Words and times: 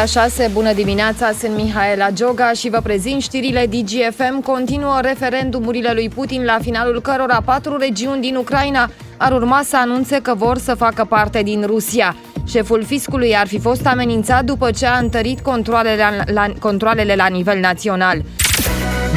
La 0.00 0.06
6, 0.06 0.50
bună 0.52 0.72
dimineața, 0.72 1.32
sunt 1.40 1.54
Mihaela 1.56 2.10
Gioga 2.10 2.52
și 2.52 2.68
vă 2.68 2.80
prezint 2.82 3.22
știrile 3.22 3.66
DGFM. 3.66 4.40
Continuă 4.40 4.98
referendumurile 5.02 5.92
lui 5.92 6.08
Putin, 6.08 6.44
la 6.44 6.58
finalul 6.62 7.00
cărora 7.00 7.40
patru 7.44 7.76
regiuni 7.76 8.20
din 8.20 8.36
Ucraina 8.36 8.90
ar 9.16 9.32
urma 9.32 9.62
să 9.64 9.76
anunțe 9.76 10.18
că 10.22 10.34
vor 10.34 10.58
să 10.58 10.74
facă 10.74 11.04
parte 11.04 11.42
din 11.42 11.64
Rusia. 11.66 12.16
Șeful 12.48 12.84
fiscului 12.84 13.36
ar 13.36 13.46
fi 13.46 13.58
fost 13.58 13.86
amenințat 13.86 14.44
după 14.44 14.70
ce 14.70 14.86
a 14.86 14.98
întărit 14.98 15.40
controlele 15.40 15.96
la, 15.96 16.32
la, 16.32 16.52
controlele 16.58 17.14
la 17.14 17.26
nivel 17.26 17.58
național. 17.60 18.22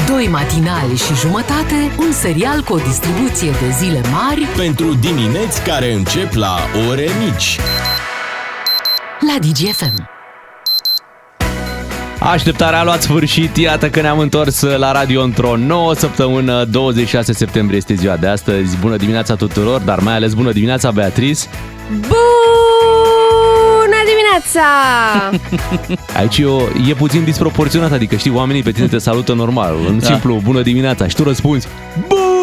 Doi 0.08 0.28
matinali 0.28 0.98
și 0.98 1.14
jumătate, 1.14 1.92
un 2.00 2.12
serial 2.12 2.62
cu 2.62 2.74
o 2.74 2.78
distribuție 2.78 3.50
de 3.50 3.70
zile 3.80 4.02
mari 4.12 4.46
Pentru 4.58 4.94
dimineți 4.94 5.62
care 5.64 5.94
încep 5.94 6.34
la 6.34 6.56
ore 6.90 7.08
mici. 7.20 7.60
la 9.20 9.40
DGFM. 9.40 10.15
Așteptarea 12.26 12.80
a 12.80 12.84
luat 12.84 13.02
sfârșit, 13.02 13.58
iată 13.58 13.90
că 13.90 14.02
ne-am 14.02 14.20
întors 14.20 14.62
la 14.62 14.92
radio 14.92 15.22
într-o 15.22 15.56
nouă 15.58 15.94
săptămână, 15.94 16.64
26 16.64 17.34
septembrie 17.34 17.78
este 17.78 17.94
ziua 17.94 18.16
de 18.16 18.28
astăzi. 18.28 18.78
Bună 18.78 18.96
dimineața 18.96 19.36
tuturor, 19.36 19.82
dar 19.82 20.00
mai 20.00 20.14
ales 20.14 20.34
bună 20.34 20.52
dimineața 20.52 20.92
Beatrice. 20.92 21.42
Bună 21.90 22.16
dimineața! 24.06 24.62
Aici 26.20 26.38
e, 26.38 26.46
o, 26.46 26.62
e 26.90 26.94
puțin 26.94 27.24
disproporționat, 27.24 27.92
adică 27.92 28.16
știi, 28.16 28.32
oamenii 28.32 28.64
pe 28.64 28.72
tine 28.72 28.88
te 28.88 28.98
salută 28.98 29.34
normal, 29.34 29.76
în 29.88 30.00
Da. 30.00 30.06
simplu, 30.06 30.40
bună 30.44 30.62
dimineața 30.62 31.08
și 31.08 31.16
tu 31.16 31.24
răspunzi, 31.24 31.68
bună 32.08 32.35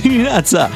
dimineața! 0.00 0.68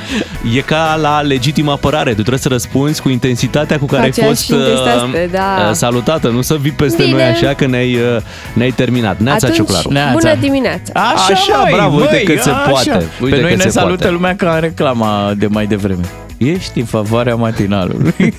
E 0.57 0.61
ca 0.61 0.99
la 1.01 1.21
legitimă 1.21 1.71
apărare, 1.73 2.09
tu 2.11 2.15
trebuie 2.15 2.39
să 2.39 2.49
răspunzi 2.49 3.03
cu 3.03 3.09
intensitatea 3.09 3.79
cu 3.79 3.85
care 3.87 4.03
ai 4.03 4.09
Aceeași 4.09 4.31
fost 4.35 4.51
intensitate, 4.51 5.23
uh, 5.25 5.31
da. 5.31 5.67
uh, 5.69 5.75
salutată, 5.75 6.29
nu 6.29 6.41
să 6.43 6.57
vii 6.61 6.71
peste 6.71 7.03
Bine. 7.03 7.15
noi 7.15 7.23
așa 7.23 7.55
că 7.55 7.67
ne-ai, 7.67 7.95
uh, 7.95 8.23
ne-ai 8.53 8.71
terminat. 8.71 9.19
Neața 9.19 9.47
Atunci, 9.47 9.55
Ciuclaru. 9.57 9.93
Neața. 9.93 10.13
bună 10.13 10.35
dimineața! 10.41 10.93
Așa, 10.95 11.33
Așa, 11.33 11.57
măi, 11.63 11.73
bravo, 11.75 11.97
uite 11.97 12.09
măi, 12.13 12.25
cât 12.25 12.41
se 12.43 12.51
așa. 12.51 12.71
poate, 12.71 13.05
uite 13.21 13.35
Pe 13.37 13.41
noi 13.41 13.51
cât 13.51 13.59
ne 13.59 13.65
se 13.65 13.71
salută 13.71 13.97
poate. 13.97 14.11
lumea 14.11 14.37
ca 14.37 14.55
în 14.55 14.61
reclama 14.61 15.33
de 15.37 15.47
mai 15.47 15.67
devreme. 15.67 16.05
Ești 16.37 16.79
în 16.79 16.85
favoarea 16.85 17.35
matinalului. 17.35 18.15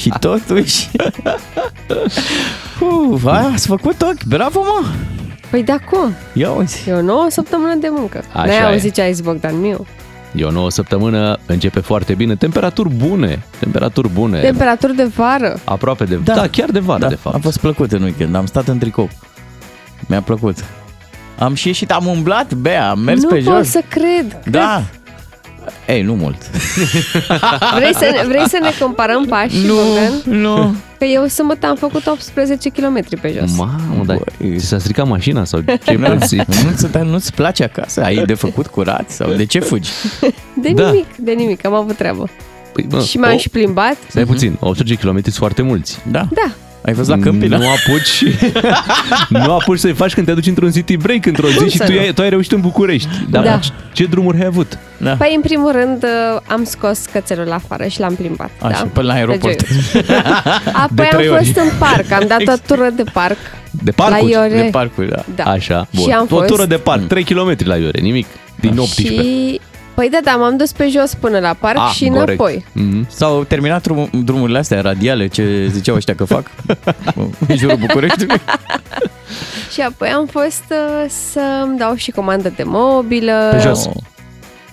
și 0.00 0.12
totuși... 0.20 0.88
Uf, 3.10 3.24
aia, 3.24 3.50
ați 3.54 3.66
făcut 3.66 4.02
ochi, 4.02 4.24
bravo 4.26 4.60
mă! 4.60 4.86
Păi 5.50 5.62
de 5.62 5.72
acum, 5.72 6.14
Ia 6.32 6.50
uzi. 6.50 6.88
e 6.88 6.92
o 6.92 7.00
nouă 7.02 7.26
săptămână 7.28 7.74
de 7.74 7.88
muncă. 7.90 8.22
Așa 8.32 8.46
N-ai 8.46 8.56
e. 8.56 8.62
auzit 8.64 8.94
ce 8.94 9.00
ai 9.00 9.12
zis 9.12 9.24
Bogdan 9.24 9.60
Miu? 9.60 9.86
E 10.34 10.44
o 10.44 10.50
nouă 10.50 10.70
săptămână, 10.70 11.38
începe 11.46 11.80
foarte 11.80 12.14
bine, 12.14 12.36
temperaturi 12.36 12.88
bune, 12.94 13.42
temperaturi 13.58 14.08
bune, 14.08 14.40
Temperaturi 14.40 14.96
de 14.96 15.04
vară. 15.04 15.58
aproape 15.64 16.04
de... 16.04 16.14
Da, 16.16 16.34
da 16.34 16.48
chiar 16.48 16.70
de 16.70 16.78
vară, 16.78 16.98
Da, 17.00 17.08
de 17.08 17.14
fapt. 17.14 17.36
a 17.36 17.38
fost 17.42 17.58
plăcut 17.58 17.92
în 17.92 18.02
weekend, 18.02 18.34
am 18.34 18.46
stat 18.46 18.68
în 18.68 18.78
tricou. 18.78 19.08
Mi-a 20.06 20.22
plăcut. 20.22 20.56
Am 21.38 21.54
și 21.54 21.66
ieșit, 21.66 21.90
am 21.92 22.06
umblat, 22.06 22.54
bea, 22.54 22.90
am 22.90 22.98
mers 22.98 23.20
nu 23.22 23.28
pe 23.28 23.34
pot 23.34 23.54
jos. 23.56 23.68
să 23.68 23.80
cred. 23.88 24.40
Da. 24.50 24.82
Ei, 25.86 26.02
nu 26.02 26.14
mult. 26.14 26.50
Vrei 27.74 27.94
să, 27.94 28.10
ne, 28.14 28.26
vrei 28.28 28.48
să 28.48 28.58
ne 28.62 28.70
comparăm 28.80 29.24
pașii, 29.24 29.66
Bogdan? 29.68 30.40
nu. 30.40 30.74
Că 30.98 31.04
eu 31.04 31.26
sâmbătă 31.26 31.66
am 31.66 31.76
făcut 31.76 32.06
18 32.06 32.68
km 32.68 33.20
pe 33.20 33.36
jos. 33.40 33.56
Mamă, 33.56 34.04
dar 34.06 34.18
Băi. 34.40 34.58
ți 34.58 34.64
s-a 34.66 34.78
stricat 34.78 35.06
mașina 35.08 35.44
sau 35.44 35.60
ce 35.84 35.94
Nu, 35.94 36.06
pățit? 36.08 36.54
nu, 36.54 36.88
dar 36.90 37.02
nu-ți 37.02 37.32
place 37.34 37.64
acasă? 37.64 38.02
Ai 38.02 38.24
de 38.26 38.34
făcut 38.34 38.66
curat? 38.66 39.10
Sau 39.10 39.32
de 39.32 39.44
ce 39.44 39.58
fugi? 39.58 39.90
De 40.62 40.72
Da. 40.74 40.90
nimic, 40.90 41.16
de 41.16 41.32
nimic, 41.32 41.64
am 41.66 41.74
avut 41.74 41.96
treabă. 41.96 42.28
Păi, 42.72 42.84
bă, 42.88 43.00
și 43.02 43.18
m-am 43.18 43.34
o- 43.34 43.38
și 43.38 43.48
plimbat. 43.48 43.96
Stai 44.08 44.24
puțin, 44.24 44.56
18 44.60 45.06
km 45.06 45.20
sunt 45.22 45.34
foarte 45.34 45.62
mulți. 45.62 45.98
Da? 46.10 46.28
Da. 46.34 46.52
Ai 46.88 46.94
fost 46.94 47.08
la 47.08 47.18
Câmpina? 47.18 47.56
Nu 47.56 47.64
apuci, 47.68 48.24
nu 49.46 49.52
apuci 49.54 49.78
să-i 49.78 49.92
faci 49.92 50.14
când 50.14 50.26
te 50.26 50.32
duci 50.32 50.46
într-un 50.46 50.70
city 50.70 50.96
break 50.96 51.26
într-o 51.26 51.48
zi 51.48 51.56
Cum 51.56 51.68
și 51.68 51.76
să 51.76 51.84
tu 51.84 51.92
nu? 51.92 51.98
ai, 51.98 52.12
tu 52.12 52.22
ai 52.22 52.28
reușit 52.28 52.52
în 52.52 52.60
București. 52.60 53.08
Dar 53.30 53.42
Da. 53.44 53.56
ce, 53.56 53.70
ce 53.92 54.04
drumuri 54.04 54.38
ai 54.40 54.44
avut? 54.46 54.78
Da. 54.96 55.10
Păi, 55.10 55.32
în 55.34 55.40
primul 55.40 55.72
rând, 55.72 56.02
uh, 56.02 56.40
am 56.46 56.64
scos 56.64 56.98
cățelul 57.12 57.52
afară 57.52 57.86
și 57.86 58.00
l-am 58.00 58.14
plimbat. 58.14 58.50
Așa, 58.62 58.82
da? 58.82 58.88
până 58.92 59.06
la 59.06 59.12
aeroport. 59.12 59.68
Deci, 59.92 60.04
Apoi 60.72 60.88
De 60.94 61.02
am 61.02 61.08
trei 61.10 61.26
fost 61.26 61.40
ori. 61.56 61.58
în 61.58 61.70
parc, 61.78 62.10
am 62.12 62.24
dat 62.28 62.56
o 62.56 62.60
tură 62.66 62.88
de 62.96 63.04
parc. 63.12 63.36
De 63.70 63.90
parcuri? 63.90 64.32
La 64.32 64.38
Iore. 64.40 64.62
De 64.62 64.68
parcuri, 64.70 65.08
da. 65.08 65.24
Da. 65.34 65.42
Așa, 65.44 65.88
bun. 65.94 66.04
Și 66.04 66.10
am 66.10 66.26
o 66.30 66.36
fost... 66.36 66.46
tură 66.46 66.64
de 66.64 66.76
parc, 66.76 67.06
3 67.06 67.24
km 67.24 67.56
la 67.64 67.76
Iore, 67.76 68.00
nimic. 68.00 68.26
Din 68.60 68.78
18. 68.78 69.22
Și... 69.22 69.60
Păi 69.98 70.08
da, 70.10 70.18
da, 70.24 70.36
m-am 70.36 70.56
dus 70.56 70.72
pe 70.72 70.88
jos 70.88 71.14
până 71.14 71.38
la 71.38 71.54
parc 71.58 71.78
Ah, 71.78 71.90
și 71.94 72.04
corect. 72.06 72.26
înapoi. 72.28 72.64
Mhm. 72.72 73.06
S-au 73.10 73.44
terminat 73.44 73.82
drum, 73.82 74.08
drumurile 74.24 74.58
astea 74.58 74.80
radiale, 74.80 75.26
ce 75.26 75.68
ziceau 75.72 75.96
ăștia 75.96 76.14
că 76.14 76.24
fac 76.24 76.50
în 77.48 77.56
jurul 77.56 77.76
Bucureștiului. 77.76 78.40
Și 79.72 79.80
apoi 79.80 80.08
am 80.08 80.26
fost 80.26 80.62
uh, 80.70 81.10
să-mi 81.32 81.78
dau 81.78 81.94
și 81.94 82.10
comandă 82.10 82.52
de 82.56 82.62
mobilă. 82.66 83.48
Pe 83.50 83.58
jos. 83.60 83.88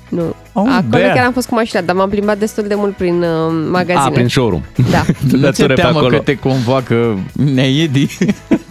Nu. 0.09 0.35
Oh, 0.53 0.63
Acolo 0.69 0.83
bea. 0.89 1.13
chiar 1.13 1.25
am 1.25 1.31
fost 1.33 1.47
cu 1.47 1.53
mașina, 1.55 1.81
dar 1.81 1.95
m-am 1.95 2.09
plimbat 2.09 2.37
destul 2.37 2.67
de 2.67 2.75
mult 2.75 2.95
prin 2.95 3.21
uh, 3.21 3.67
magazine. 3.71 4.05
A, 4.05 4.09
prin 4.09 4.27
showroom. 4.27 4.61
Da. 4.91 5.03
Nu 5.21 5.29
ți-e 5.29 5.37
Lătură 5.37 5.67
pe 5.67 5.73
teamă 5.81 5.97
acolo. 5.97 6.17
că 6.17 6.23
te 6.23 6.35
convoacă 6.35 7.19
Needi? 7.33 8.17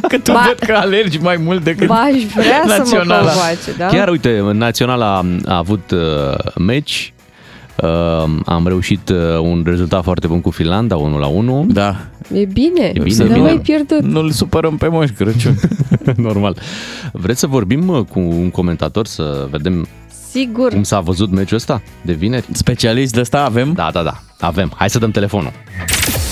Că 0.08 0.18
tu 0.18 0.32
Ba- 0.32 0.44
văd 0.46 0.58
că 0.68 0.72
alergi 0.74 1.18
mai 1.18 1.36
mult 1.36 1.64
decât 1.64 1.86
Ba, 1.86 1.94
aș 1.94 2.22
vrea 2.34 2.62
să 2.66 2.68
mă 2.68 2.74
naționala. 2.78 3.16
convoace, 3.30 3.72
da? 3.78 3.86
Chiar, 3.86 4.08
uite, 4.08 4.40
Naționala 4.52 5.14
a, 5.16 5.24
a 5.46 5.56
avut 5.56 5.90
uh, 5.90 6.38
meci, 6.58 7.12
uh, 7.82 7.88
am 8.44 8.66
reușit 8.66 9.08
uh, 9.08 9.38
un 9.40 9.62
rezultat 9.66 10.02
foarte 10.02 10.26
bun 10.26 10.40
cu 10.40 10.50
Finlanda, 10.50 10.96
1 10.96 11.18
la 11.18 11.26
1. 11.26 11.66
Da, 11.68 11.96
E 12.32 12.44
bine, 12.44 12.84
E 12.84 12.90
bine, 12.92 13.08
să 13.14 13.22
bine. 13.22 13.36
nu 13.36 13.42
mai 13.42 13.60
pierdut. 13.62 14.02
nu-l 14.02 14.30
supărăm 14.30 14.76
pe 14.76 14.88
Moș 14.88 15.10
Crăciun. 15.16 15.54
Normal. 16.16 16.56
Vreți 17.12 17.40
să 17.40 17.46
vorbim 17.46 17.88
uh, 17.88 18.00
cu 18.10 18.18
un 18.18 18.50
comentator 18.50 19.06
să 19.06 19.46
vedem 19.50 19.86
Sigur. 20.30 20.68
cum 20.72 20.82
s-a 20.82 21.00
văzut 21.00 21.30
meciul 21.30 21.56
ăsta 21.56 21.82
de 22.02 22.12
vineri? 22.12 22.44
Specialist 22.52 23.14
de 23.14 23.20
ăsta 23.20 23.44
avem? 23.44 23.72
Da, 23.72 23.88
da, 23.92 24.02
da. 24.02 24.20
Avem. 24.40 24.72
Hai 24.76 24.90
să 24.90 24.98
dăm 24.98 25.10
telefonul. 25.10 25.52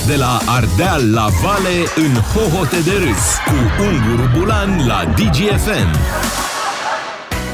De 0.07 0.15
la 0.15 0.37
Ardeal 0.47 1.13
la 1.13 1.27
Vale 1.41 1.77
în 1.95 2.13
hohote 2.33 2.75
de 2.81 2.91
râs 3.05 3.23
cu 3.45 3.83
Unguru 3.83 4.29
Bulan 4.37 4.87
la 4.87 5.05
DGFM. 5.05 5.89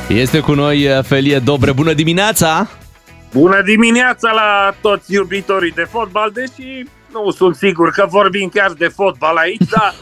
Este 0.07 0.39
cu 0.39 0.53
noi 0.53 0.87
uh, 0.87 1.03
Felie 1.03 1.39
Dobre. 1.39 1.71
Bună 1.71 1.93
dimineața! 1.93 2.69
Bună 3.33 3.61
dimineața 3.61 4.31
la 4.31 4.73
toți 4.81 5.13
iubitorii 5.13 5.71
de 5.71 5.87
fotbal, 5.89 6.31
deși 6.33 6.83
nu 7.13 7.31
sunt 7.31 7.55
sigur 7.55 7.89
că 7.91 8.05
vorbim 8.09 8.49
chiar 8.53 8.71
de 8.71 8.87
fotbal 8.87 9.35
aici, 9.37 9.69
dar 9.77 9.93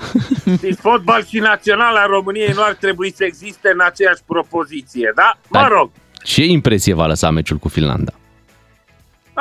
știți, 0.55 0.81
fotbal 0.81 1.25
și 1.25 1.37
naționala 1.39 2.05
României 2.05 2.51
nu 2.55 2.61
ar 2.63 2.73
trebui 2.79 3.13
să 3.15 3.23
existe 3.23 3.69
în 3.73 3.81
aceeași 3.85 4.21
propoziție, 4.25 5.11
da? 5.15 5.37
Mă 5.49 5.59
Dar- 5.59 5.71
rog, 5.71 5.89
Ce 6.23 6.43
impresie 6.43 6.93
v-a 6.93 7.05
lăsat 7.07 7.31
meciul 7.33 7.57
cu 7.57 7.67
Finlanda? 7.67 8.11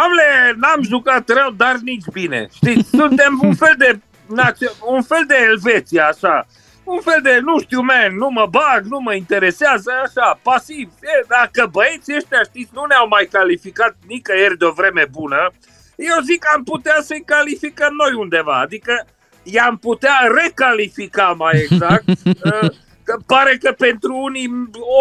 Amle, 0.03 0.55
n-am 0.57 0.83
jucat 0.83 1.29
rău, 1.29 1.51
dar 1.51 1.77
nici 1.83 2.09
bine. 2.13 2.49
Știți, 2.55 2.89
suntem 3.01 3.39
un 3.43 3.55
fel 3.55 3.75
de, 3.79 3.99
națio- 4.27 4.77
un 4.87 5.03
fel 5.03 5.25
de 5.27 5.35
Elveția, 5.49 6.07
așa. 6.07 6.47
Un 6.85 7.01
fel 7.01 7.21
de, 7.23 7.39
nu 7.43 7.61
știu, 7.61 7.81
man, 7.81 8.17
nu 8.17 8.29
mă 8.29 8.47
bag, 8.51 8.85
nu 8.85 8.99
mă 8.99 9.15
interesează, 9.15 9.91
așa, 10.05 10.39
pasiv. 10.43 10.89
E, 11.03 11.25
dacă 11.29 11.69
băieții 11.73 12.17
ăștia, 12.17 12.43
știți, 12.43 12.71
nu 12.73 12.85
ne-au 12.85 13.09
mai 13.09 13.29
calificat 13.31 13.97
nicăieri 14.07 14.59
de 14.59 14.65
o 14.65 14.71
vreme 14.71 15.07
bună, 15.11 15.51
eu 15.97 16.21
zic 16.25 16.39
că 16.39 16.49
am 16.55 16.63
putea 16.63 16.99
să-i 17.01 17.23
calificăm 17.27 17.93
noi 17.93 18.13
undeva. 18.15 18.61
Adică 18.61 19.07
i-am 19.43 19.77
putea 19.77 20.17
recalifica 20.43 21.35
mai 21.37 21.67
exact. 21.71 22.09
Uh, 22.09 22.71
Că 23.07 23.17
pare 23.27 23.59
că 23.63 23.73
pentru 23.73 24.17
unii 24.17 24.51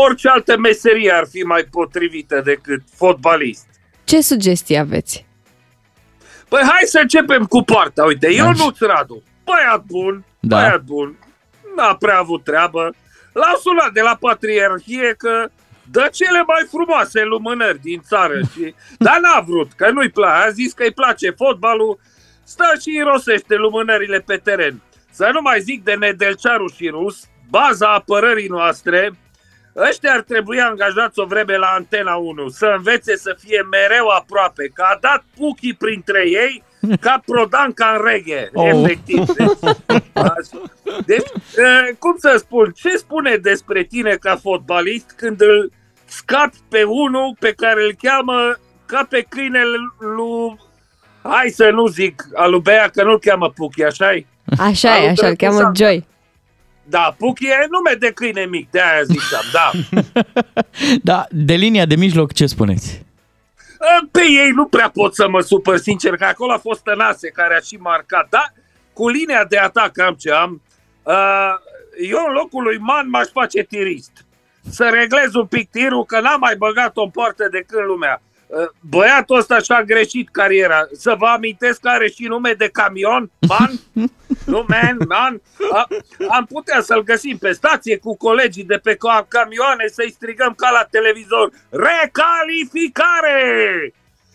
orice 0.07 0.29
altă 0.29 0.57
meserie 0.57 1.11
ar 1.11 1.25
fi 1.31 1.41
mai 1.41 1.63
potrivită 1.71 2.41
decât 2.41 2.81
fotbalist. 2.95 3.65
Ce 4.05 4.21
sugestii 4.21 4.77
aveți? 4.77 5.25
Păi 6.49 6.61
hai 6.61 6.81
să 6.85 6.99
începem 7.01 7.45
cu 7.45 7.61
poarta. 7.61 8.03
Uite, 8.03 8.33
eu 8.33 8.47
Așa. 8.47 8.63
nu-ți 8.63 8.83
Radu. 8.83 9.23
Băiat 9.43 9.83
bun, 9.85 10.25
Da. 10.39 10.55
băiat 10.57 10.81
bun. 10.81 11.19
N-a 11.75 11.95
prea 11.95 12.17
avut 12.19 12.43
treabă. 12.43 12.93
L-au 13.33 13.55
sunat 13.61 13.91
de 13.93 14.01
la 14.01 14.17
Patriarhie 14.19 15.13
că 15.17 15.49
dă 15.91 16.09
cele 16.11 16.43
mai 16.47 16.65
frumoase 16.69 17.23
lumânări 17.23 17.79
din 17.79 18.01
țară. 18.07 18.39
Și... 18.53 18.73
Dar 19.05 19.19
n-a 19.19 19.39
vrut, 19.39 19.71
că 19.75 19.89
nu-i 19.91 20.09
place. 20.09 20.47
A 20.47 20.49
zis 20.49 20.73
că 20.73 20.83
îi 20.83 20.91
place 20.91 21.29
fotbalul. 21.29 21.99
Stă 22.43 22.65
și 22.81 22.95
irosește 22.95 23.55
lumânările 23.55 24.19
pe 24.19 24.37
teren. 24.37 24.81
Să 25.11 25.29
nu 25.33 25.41
mai 25.41 25.61
zic 25.61 25.83
de 25.83 25.93
Nedelcearu 25.93 26.67
și 26.75 26.87
Rus, 26.87 27.23
baza 27.49 27.93
apărării 27.93 28.47
noastre, 28.47 29.11
Ăștia 29.75 30.11
ar 30.11 30.21
trebui 30.21 30.61
angajați 30.61 31.19
o 31.19 31.25
vreme 31.25 31.57
la 31.57 31.67
Antena 31.67 32.15
1, 32.15 32.49
să 32.49 32.73
învețe 32.77 33.15
să 33.15 33.35
fie 33.39 33.61
mereu 33.71 34.07
aproape, 34.07 34.71
că 34.73 34.83
a 34.93 34.97
dat 35.01 35.23
puchii 35.37 35.73
printre 35.73 36.23
ei 36.29 36.63
ca 36.99 37.21
prodanca 37.25 37.95
în 37.97 38.05
reghe, 38.05 38.49
Oh. 38.53 38.63
oh. 38.73 38.81
efectiv. 38.83 39.25
Deci, 39.33 39.57
așa. 40.13 40.61
deci 41.05 41.27
eh, 41.57 41.95
cum 41.99 42.15
să 42.17 42.35
spun, 42.37 42.71
ce 42.75 42.97
spune 42.97 43.35
despre 43.35 43.83
tine 43.83 44.15
ca 44.15 44.35
fotbalist 44.35 45.13
când 45.17 45.41
îl 45.41 45.71
scapi 46.05 46.57
pe 46.69 46.83
unul 46.83 47.35
pe 47.39 47.53
care 47.53 47.83
îl 47.83 47.95
cheamă 48.01 48.55
ca 48.85 49.05
pe 49.09 49.25
câinele 49.29 49.77
lui 49.99 50.59
hai 51.21 51.49
să 51.49 51.69
nu 51.69 51.87
zic 51.87 52.23
Alubea 52.33 52.89
că 52.93 53.03
nu-l 53.03 53.19
cheamă 53.19 53.49
Puchi, 53.49 53.83
așa-i? 53.83 54.27
Așa 54.57 54.97
e, 54.97 54.99
Alu 54.99 55.09
așa, 55.09 55.27
îl 55.27 55.35
cheamă 55.35 55.57
Drăguțan. 55.57 55.87
Joy. 55.87 56.05
Da, 56.89 57.15
Puchi 57.17 57.47
e 57.47 57.67
nume 57.69 57.95
de 57.99 58.11
câine 58.11 58.45
mic, 58.45 58.71
de 58.71 58.81
aia 58.81 59.03
ziceam, 59.03 59.43
da. 59.51 59.71
Da, 61.03 61.25
de 61.29 61.53
linia 61.53 61.85
de 61.85 61.95
mijloc 61.95 62.33
ce 62.33 62.45
spuneți? 62.45 63.03
Pe 64.11 64.21
ei 64.21 64.49
nu 64.49 64.65
prea 64.65 64.89
pot 64.89 65.15
să 65.15 65.29
mă 65.29 65.41
supăr, 65.41 65.77
sincer, 65.77 66.15
că 66.15 66.25
acolo 66.25 66.51
a 66.51 66.57
fost 66.57 66.83
Tănase 66.83 67.29
care 67.29 67.55
a 67.55 67.59
și 67.59 67.75
marcat, 67.75 68.27
da? 68.29 68.45
Cu 68.93 69.09
linia 69.09 69.45
de 69.45 69.57
atac 69.57 69.99
am 69.99 70.13
ce 70.13 70.31
am. 70.31 70.61
Uh, 71.03 71.53
eu 72.09 72.25
în 72.27 72.33
locul 72.33 72.63
lui 72.63 72.77
Man 72.77 73.09
m-aș 73.09 73.27
face 73.27 73.61
tirist. 73.61 74.25
Să 74.69 74.89
reglez 74.93 75.33
un 75.33 75.45
pic 75.45 75.69
tirul, 75.69 76.05
că 76.05 76.19
n-am 76.19 76.39
mai 76.39 76.55
băgat-o 76.55 77.03
în 77.03 77.09
poartă 77.09 77.47
de 77.51 77.63
când 77.67 77.85
lumea. 77.85 78.21
Uh, 78.61 78.67
Băiatul 78.79 79.37
ăsta 79.37 79.59
și-a 79.59 79.83
greșit 79.83 80.29
cariera. 80.29 80.87
Să 80.93 81.15
vă 81.17 81.25
amintesc 81.25 81.79
că 81.79 81.87
are 81.89 82.07
și 82.09 82.23
nume 82.27 82.53
de 82.57 82.69
camion, 82.73 83.31
Man? 83.47 83.71
nu, 84.51 84.65
man, 84.67 84.97
man. 85.07 85.41
A, 85.71 85.87
am 86.29 86.45
putea 86.45 86.81
să-l 86.81 87.03
găsim 87.03 87.37
pe 87.37 87.51
stație 87.51 87.97
cu 87.97 88.17
colegii 88.17 88.63
de 88.63 88.75
pe 88.83 88.95
ca- 88.95 89.25
camioane 89.29 89.87
să-i 89.91 90.11
strigăm 90.11 90.53
ca 90.57 90.69
la 90.71 90.87
televizor. 90.91 91.49
Recalificare! 91.69 93.39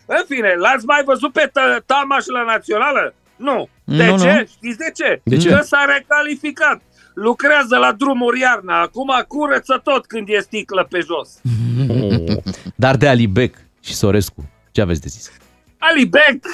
În 0.07 0.23
fine, 0.29 0.55
l-ați 0.59 0.85
mai 0.87 1.03
văzut 1.05 1.33
pe 1.33 1.47
Tă- 1.47 1.83
Tamaș 1.87 2.25
la 2.27 2.43
Națională? 2.45 3.15
Nu. 3.37 3.69
De 3.85 4.07
Nu, 4.07 4.19
ce? 4.19 4.33
nu. 4.33 4.45
Știți 4.47 4.79
de 4.79 4.91
ce? 4.95 5.21
De 5.25 5.37
ce? 5.37 5.49
Că 5.49 5.61
s-a 5.63 5.85
recalificat. 5.85 6.81
Lucrează 7.15 7.77
la 7.77 7.93
drumuri 7.93 8.41
iarna. 8.41 8.81
Acum 8.81 9.11
curăță 9.29 9.81
tot 9.85 10.07
când 10.07 10.29
e 10.29 10.39
sticlă 10.41 10.87
pe 10.91 10.99
jos. 11.01 11.41
Dar 12.85 12.97
de 12.97 13.09
Alibec 13.09 13.57
și 13.81 13.95
Sorescu, 13.95 14.51
ce 14.73 14.81
aveți 14.81 15.01
de 15.01 15.09
zis? 15.09 15.33
Alibec, 15.79 16.45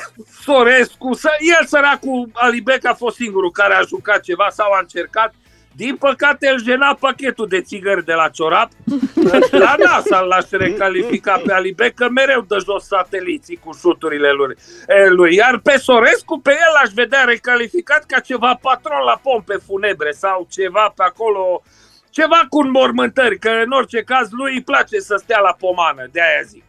Sorescu, 0.43 1.15
să, 1.15 1.31
el 1.59 1.67
săracul 1.67 2.31
Alibec 2.33 2.87
a 2.87 2.95
fost 2.95 3.17
singurul 3.17 3.51
care 3.51 3.75
a 3.75 3.81
jucat 3.81 4.21
ceva 4.21 4.49
sau 4.51 4.73
a 4.73 4.79
încercat. 4.81 5.35
Din 5.73 5.97
păcate 5.97 6.49
îl 6.49 6.63
jena 6.63 6.95
pachetul 6.95 7.47
de 7.49 7.61
țigări 7.61 8.05
de 8.05 8.13
la 8.13 8.29
ciorap. 8.29 8.71
La 9.65 9.75
NASA 9.79 10.21
l-aș 10.21 10.51
recalifica 10.51 11.43
pe 11.45 11.53
Alibec, 11.53 11.95
că 11.95 12.09
mereu 12.09 12.41
dă 12.41 12.59
jos 12.65 12.87
sateliții 12.87 13.61
cu 13.65 13.73
șuturile 13.73 14.31
lui. 14.31 14.57
e, 14.89 15.09
lui. 15.09 15.35
Iar 15.35 15.59
pe 15.59 15.77
Sorescu, 15.77 16.41
pe 16.41 16.51
el 16.51 16.75
aș 16.83 16.91
vedea 16.93 17.25
recalificat 17.25 18.05
ca 18.05 18.21
ceva 18.21 18.59
patron 18.63 19.05
la 19.05 19.21
pompe 19.23 19.55
funebre 19.67 20.11
sau 20.11 20.47
ceva 20.51 20.93
pe 20.97 21.03
acolo, 21.03 21.63
ceva 22.11 22.41
cu 22.49 22.61
înmormântări, 22.61 23.39
că 23.39 23.51
în 23.65 23.71
orice 23.71 24.03
caz 24.03 24.29
lui 24.31 24.55
îi 24.55 24.63
place 24.63 24.99
să 24.99 25.17
stea 25.23 25.39
la 25.39 25.57
pomană, 25.59 26.09
de 26.13 26.21
aia 26.21 26.43
zic. 26.45 26.65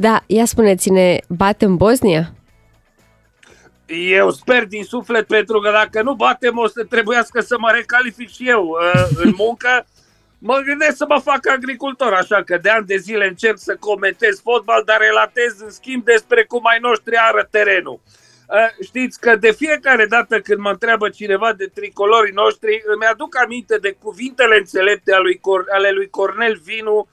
Da, 0.00 0.22
ia 0.26 0.44
spuneți-ne, 0.44 1.18
bate 1.28 1.64
în 1.64 1.76
Bosnia? 1.76 2.32
Eu 3.86 4.30
sper 4.30 4.66
din 4.66 4.84
suflet 4.84 5.26
pentru 5.26 5.60
că 5.60 5.70
dacă 5.70 6.02
nu 6.02 6.14
batem 6.14 6.58
o 6.58 6.66
să 6.66 6.84
trebuiască 6.84 7.40
să 7.40 7.56
mă 7.58 7.70
recalific 7.74 8.30
și 8.30 8.48
eu 8.48 8.64
uh, 8.64 9.08
în 9.24 9.32
muncă. 9.36 9.86
Mă 10.38 10.62
gândesc 10.64 10.96
să 10.96 11.04
mă 11.08 11.20
fac 11.24 11.48
agricultor, 11.48 12.12
așa 12.12 12.42
că 12.42 12.58
de 12.58 12.68
ani 12.68 12.86
de 12.86 12.96
zile 12.96 13.26
încerc 13.26 13.58
să 13.58 13.76
comentez 13.80 14.40
fotbal, 14.40 14.82
dar 14.84 14.98
relatez 15.00 15.60
în 15.60 15.70
schimb 15.70 16.04
despre 16.04 16.44
cum 16.44 16.66
ai 16.66 16.78
noștri 16.80 17.16
ară 17.16 17.48
terenul. 17.50 18.00
Uh, 18.48 18.84
știți 18.84 19.20
că 19.20 19.36
de 19.36 19.52
fiecare 19.52 20.06
dată 20.06 20.40
când 20.40 20.60
mă 20.60 20.70
întreabă 20.70 21.08
cineva 21.08 21.52
de 21.52 21.70
tricolorii 21.74 22.32
noștri, 22.32 22.82
îmi 22.94 23.04
aduc 23.12 23.36
aminte 23.44 23.76
de 23.76 23.96
cuvintele 24.02 24.56
înțelepte 24.56 25.12
ale 25.12 25.22
lui, 25.22 25.36
Cor- 25.36 25.68
ale 25.74 25.90
lui 25.90 26.08
Cornel 26.08 26.60
Vinu 26.64 27.08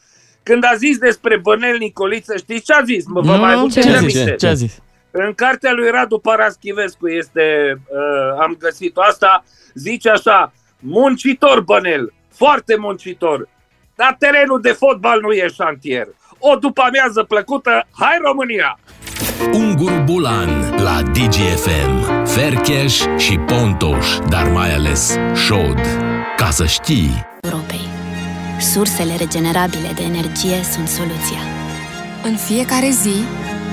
când 0.50 0.64
a 0.64 0.76
zis 0.76 0.98
despre 0.98 1.38
Bănel 1.38 1.78
Nicoliță, 1.78 2.38
știți 2.38 2.64
ce 2.64 2.74
a 2.74 2.82
zis? 2.84 3.06
Mă, 3.06 3.22
vă 3.22 3.36
mai 3.36 3.54
Nu, 3.54 3.60
aduceți 3.60 3.88
ce 3.88 3.94
a 3.94 3.98
aminte? 3.98 4.20
zis? 4.20 4.38
Ce 4.38 4.48
a 4.48 4.54
zis? 4.54 4.80
În 5.12 5.34
cartea 5.34 5.72
lui 5.74 5.90
Radu 5.90 6.18
Paraschivescu 6.18 7.08
este, 7.08 7.78
uh, 7.88 8.42
am 8.42 8.56
găsit 8.60 8.98
asta, 8.98 9.44
zice 9.74 10.10
așa, 10.10 10.54
muncitor 10.80 11.62
Bănel, 11.62 12.14
foarte 12.34 12.76
muncitor, 12.76 13.50
dar 13.96 14.16
terenul 14.20 14.62
de 14.62 14.72
fotbal 14.72 15.20
nu 15.22 15.32
e 15.32 15.48
șantier. 15.54 16.08
O 16.40 16.56
după 16.56 16.82
amiază 16.82 17.24
plăcută, 17.24 17.88
hai 17.92 18.18
România! 18.24 18.80
Ungur 19.54 20.04
Bulan 20.06 20.76
la 20.84 21.02
DGFM. 21.02 22.26
Fercheș 22.26 23.02
și 23.18 23.38
Pontoș, 23.38 24.18
dar 24.30 24.48
mai 24.50 24.74
ales 24.74 25.18
Șod. 25.46 25.80
Ca 26.38 26.50
să 26.50 26.66
știi... 26.66 27.26
Europei. 27.42 28.05
Sursele 28.60 29.16
regenerabile 29.16 29.92
de 29.96 30.04
energie 30.04 30.64
sunt 30.72 30.88
soluția. 30.88 31.40
În 32.24 32.36
fiecare 32.36 32.90
zi 32.90 33.16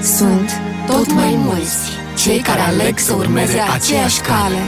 sunt 0.03 0.51
tot 0.87 1.13
mai 1.13 1.35
mulți 1.37 1.77
cei 2.17 2.39
care 2.39 2.61
aleg 2.61 2.99
să 2.99 3.15
urmeze 3.15 3.59
aceeași 3.59 4.21
cale. 4.21 4.59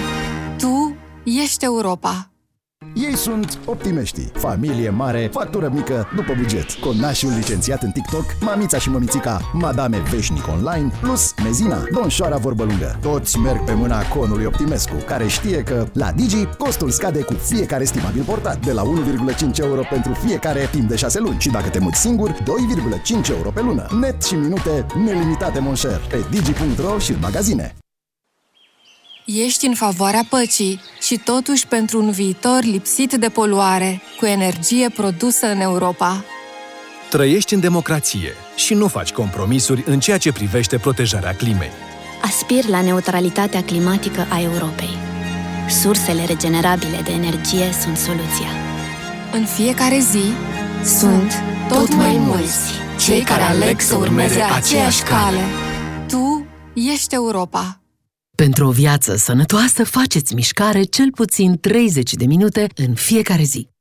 Tu 0.58 0.96
ești 1.25 1.64
Europa. 1.64 2.34
Ei 2.95 3.17
sunt 3.17 3.59
optimiștii. 3.65 4.31
Familie 4.35 4.91
mare, 4.91 5.29
factură 5.33 5.71
mică, 5.73 6.09
după 6.15 6.33
buget. 6.37 6.73
Conașul 6.73 7.33
licențiat 7.37 7.83
în 7.83 7.91
TikTok, 7.91 8.25
mamița 8.41 8.79
și 8.79 8.91
mămițica, 8.91 9.51
madame 9.53 10.03
veșnic 10.11 10.49
online, 10.49 10.93
plus 11.01 11.35
mezina, 11.45 11.85
donșoara 11.93 12.37
vorbă 12.37 12.65
lungă. 12.65 12.99
Toți 13.03 13.39
merg 13.39 13.65
pe 13.65 13.73
mâna 13.73 14.09
conului 14.09 14.45
Optimescu, 14.45 14.95
care 15.07 15.27
știe 15.27 15.63
că 15.63 15.87
la 15.93 16.13
Digi 16.13 16.45
costul 16.59 16.91
scade 16.91 17.21
cu 17.21 17.33
fiecare 17.33 17.83
estimabil 17.83 18.23
portat, 18.23 18.65
de 18.65 18.73
la 18.73 18.83
1,5 18.83 19.59
euro 19.59 19.83
pentru 19.91 20.13
fiecare 20.13 20.69
timp 20.71 20.89
de 20.89 20.97
6 20.97 21.21
luni. 21.21 21.39
Și 21.39 21.51
dacă 21.51 21.69
te 21.69 21.79
muți 21.79 22.01
singur, 22.01 22.31
2,5 22.31 23.29
euro 23.29 23.51
pe 23.51 23.61
lună. 23.61 23.87
Net 24.01 24.23
și 24.23 24.35
minute 24.35 24.87
nelimitate, 25.05 25.59
monșer. 25.59 26.01
Pe 26.09 26.25
digi.ro 26.31 26.99
și 26.99 27.11
în 27.11 27.19
magazine. 27.21 27.75
Ești 29.25 29.67
în 29.67 29.75
favoarea 29.75 30.26
păcii 30.29 30.81
și 31.00 31.17
totuși 31.17 31.67
pentru 31.67 32.03
un 32.03 32.11
viitor 32.11 32.59
lipsit 32.62 33.12
de 33.12 33.29
poluare, 33.29 34.03
cu 34.19 34.26
energie 34.26 34.88
produsă 34.88 35.47
în 35.47 35.61
Europa. 35.61 36.25
Trăiești 37.11 37.55
în 37.55 37.61
democrație 37.61 38.32
și 38.56 38.75
nu 38.75 38.88
faci 38.88 39.12
compromisuri 39.12 39.82
în 39.87 40.00
ceea 40.00 40.19
ce 40.19 40.32
privește 40.32 40.79
protejarea 40.79 41.35
climei. 41.35 41.71
Aspir 42.23 42.67
la 42.67 42.81
neutralitatea 42.81 43.62
climatică 43.62 44.26
a 44.31 44.41
Europei. 44.41 44.97
Sursele 45.69 46.25
regenerabile 46.25 47.00
de 47.05 47.12
energie 47.12 47.73
sunt 47.82 47.97
soluția. 47.97 48.49
În 49.32 49.44
fiecare 49.44 49.99
zi 49.99 50.25
sunt 50.99 51.32
tot 51.69 51.94
mai 51.94 52.17
mulți 52.17 52.59
cei 52.99 53.21
care 53.21 53.43
aleg 53.43 53.81
să 53.81 53.97
urmeze 53.97 54.41
aceeași 54.41 55.03
cale. 55.03 55.41
Tu 56.09 56.47
ești 56.75 57.15
Europa. 57.15 57.79
Pentru 58.37 58.67
o 58.67 58.71
viață 58.71 59.17
sănătoasă, 59.17 59.85
faceți 59.85 60.35
mișcare 60.35 60.83
cel 60.83 61.11
puțin 61.11 61.59
30 61.61 62.15
de 62.15 62.27
minute 62.27 62.67
în 62.75 62.95
fiecare 62.95 63.43
zi. 63.43 63.74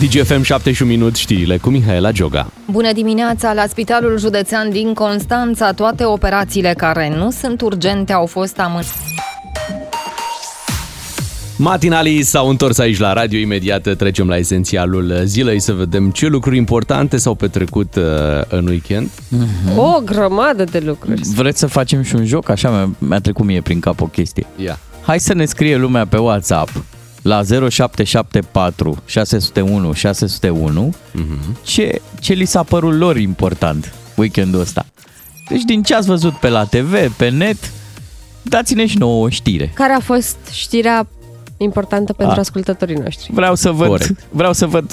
DGFM 0.00 0.42
7 0.42 0.72
și 0.72 0.82
un 0.82 0.88
minut 0.88 1.16
știrile 1.16 1.56
cu 1.56 1.70
Mihaela 1.70 2.10
Joga. 2.10 2.50
Bună 2.70 2.92
dimineața! 2.92 3.52
La 3.52 3.64
Spitalul 3.68 4.18
Județean 4.18 4.70
din 4.70 4.94
Constanța, 4.94 5.72
toate 5.72 6.04
operațiile 6.04 6.74
care 6.76 7.14
nu 7.16 7.30
sunt 7.30 7.60
urgente 7.60 8.12
au 8.12 8.26
fost 8.26 8.58
amânate. 8.58 8.88
Matinalii 11.58 12.22
s-au 12.22 12.48
întors 12.48 12.78
aici 12.78 12.98
la 12.98 13.12
radio, 13.12 13.38
imediat 13.38 13.96
trecem 13.96 14.28
la 14.28 14.36
esențialul 14.36 15.20
zilei 15.24 15.60
să 15.60 15.72
vedem 15.72 16.10
ce 16.10 16.26
lucruri 16.26 16.56
importante 16.56 17.16
s-au 17.16 17.34
petrecut 17.34 17.94
uh, 17.94 18.02
în 18.48 18.66
weekend. 18.66 19.10
O 19.76 20.00
grămadă 20.04 20.64
de 20.64 20.82
lucruri. 20.86 21.20
Vreți 21.34 21.58
să 21.58 21.66
facem 21.66 22.02
și 22.02 22.14
un 22.14 22.24
joc? 22.24 22.48
Așa 22.48 22.70
mi-a, 22.70 22.90
mi-a 22.98 23.20
trecut 23.20 23.44
mie 23.44 23.60
prin 23.60 23.80
cap 23.80 24.00
o 24.00 24.06
chestie. 24.06 24.46
Ia. 24.56 24.78
Hai 25.02 25.20
să 25.20 25.34
ne 25.34 25.44
scrie 25.44 25.76
lumea 25.76 26.06
pe 26.06 26.16
WhatsApp 26.16 26.70
la 27.26 27.42
0774 27.70 29.02
601 29.06 29.92
601 29.92 30.94
Mhm. 31.12 31.56
ce, 31.62 32.00
ce 32.20 32.32
li 32.32 32.44
s-a 32.44 32.62
părut 32.62 32.94
lor 32.98 33.16
important 33.16 33.94
weekendul 34.16 34.60
ăsta. 34.60 34.86
Deci 35.48 35.62
din 35.62 35.82
ce 35.82 35.94
ați 35.94 36.06
văzut 36.06 36.32
pe 36.34 36.48
la 36.48 36.64
TV, 36.64 37.12
pe 37.16 37.28
net, 37.28 37.56
dați-ne 38.42 38.86
și 38.86 38.98
nouă 38.98 39.24
o 39.24 39.28
știre. 39.28 39.70
Care 39.74 39.92
a 39.92 40.00
fost 40.00 40.36
știrea 40.52 41.06
importantă 41.56 42.12
pentru 42.12 42.36
A. 42.36 42.40
ascultătorii 42.40 42.96
noștri? 42.96 43.30
Vreau 43.32 43.54
să 43.54 43.70
văd, 43.70 43.88
Corect. 43.88 44.26
vreau 44.30 44.52
să 44.52 44.66
văd 44.66 44.90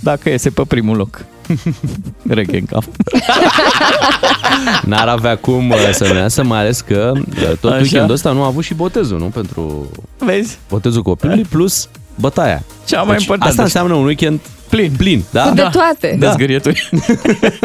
dacă 0.00 0.28
iese 0.28 0.50
pe 0.50 0.62
primul 0.68 0.96
loc. 0.96 1.24
Reghe 2.28 2.56
în 2.58 2.64
cap. 2.64 2.82
N-ar 4.86 5.08
avea 5.08 5.36
cum 5.36 5.70
uh, 5.70 5.88
să 5.92 6.12
nu 6.12 6.18
iasă, 6.18 6.42
mai 6.44 6.58
ales 6.58 6.80
că 6.80 7.12
uh, 7.16 7.48
tot 7.60 7.70
Așa. 7.70 7.80
weekendul 7.80 8.14
ăsta 8.14 8.32
nu 8.32 8.42
a 8.42 8.46
avut 8.46 8.64
și 8.64 8.74
botezul, 8.74 9.18
nu? 9.18 9.24
Pentru 9.24 9.90
Vezi? 10.18 10.58
botezul 10.68 11.02
copilului 11.02 11.42
plus 11.42 11.88
bătaia. 12.14 12.62
Cea 12.86 13.02
mai 13.02 13.12
Deci, 13.12 13.20
importantă. 13.20 13.50
Asta 13.50 13.62
înseamnă 13.62 13.94
un 13.94 14.04
weekend 14.04 14.40
plin. 14.68 14.92
Plin, 14.96 15.24
da? 15.30 15.42
Cu 15.48 15.54
de 15.54 15.68
toate. 15.72 16.16
Da. 16.18 16.32
Zgârieturi. 16.32 16.88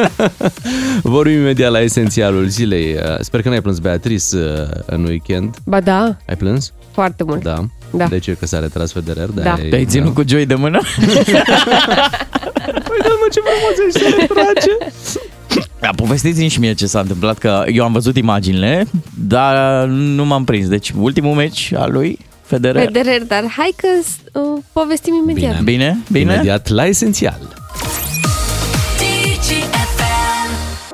Vorbim 1.03 1.39
imediat 1.39 1.71
la 1.71 1.79
esențialul 1.79 2.47
zilei. 2.47 2.93
Uh, 2.93 2.99
Sper 3.19 3.41
că 3.41 3.49
n-ai 3.49 3.61
plâns, 3.61 3.79
Beatrice, 3.79 4.35
uh, 4.35 4.41
în 4.85 5.03
weekend. 5.03 5.55
Ba 5.65 5.79
da, 5.79 6.15
Ai 6.27 6.35
plâns? 6.37 6.73
foarte 6.91 7.23
mult. 7.23 7.43
Da. 7.43 7.65
Da. 7.91 8.05
De 8.05 8.19
ce? 8.19 8.33
Că 8.39 8.45
s-a 8.45 8.59
retras 8.59 8.91
Federer? 8.91 9.27
De 9.29 9.41
Da. 9.41 9.55
Te-ai 9.69 9.85
ținut 9.85 10.13
cu 10.13 10.23
Joy 10.27 10.45
de 10.45 10.55
mână? 10.55 10.79
Uite-mă 10.97 11.25
ce 13.31 13.39
frumos 13.39 13.87
ești, 13.87 13.99
se 13.99 14.15
retrage. 14.19 14.71
Da, 15.79 15.89
povestiți-mi 15.95 16.47
și 16.47 16.59
mie 16.59 16.73
ce 16.73 16.85
s-a 16.85 16.99
întâmplat, 16.99 17.37
că 17.37 17.63
eu 17.67 17.83
am 17.83 17.91
văzut 17.91 18.17
imaginile, 18.17 18.87
dar 19.27 19.85
nu 19.87 20.25
m-am 20.25 20.43
prins. 20.43 20.67
Deci, 20.67 20.91
ultimul 20.99 21.35
meci 21.35 21.73
al 21.75 21.91
lui 21.91 22.19
Federer. 22.41 22.83
Federer, 22.83 23.23
dar 23.23 23.45
hai 23.57 23.73
că 23.75 23.87
uh, 24.39 24.63
povestim 24.73 25.13
imediat. 25.13 25.61
Bine, 25.61 25.97
bine. 26.11 26.33
Imediat 26.33 26.67
la 26.67 26.85
esențial. 26.85 27.39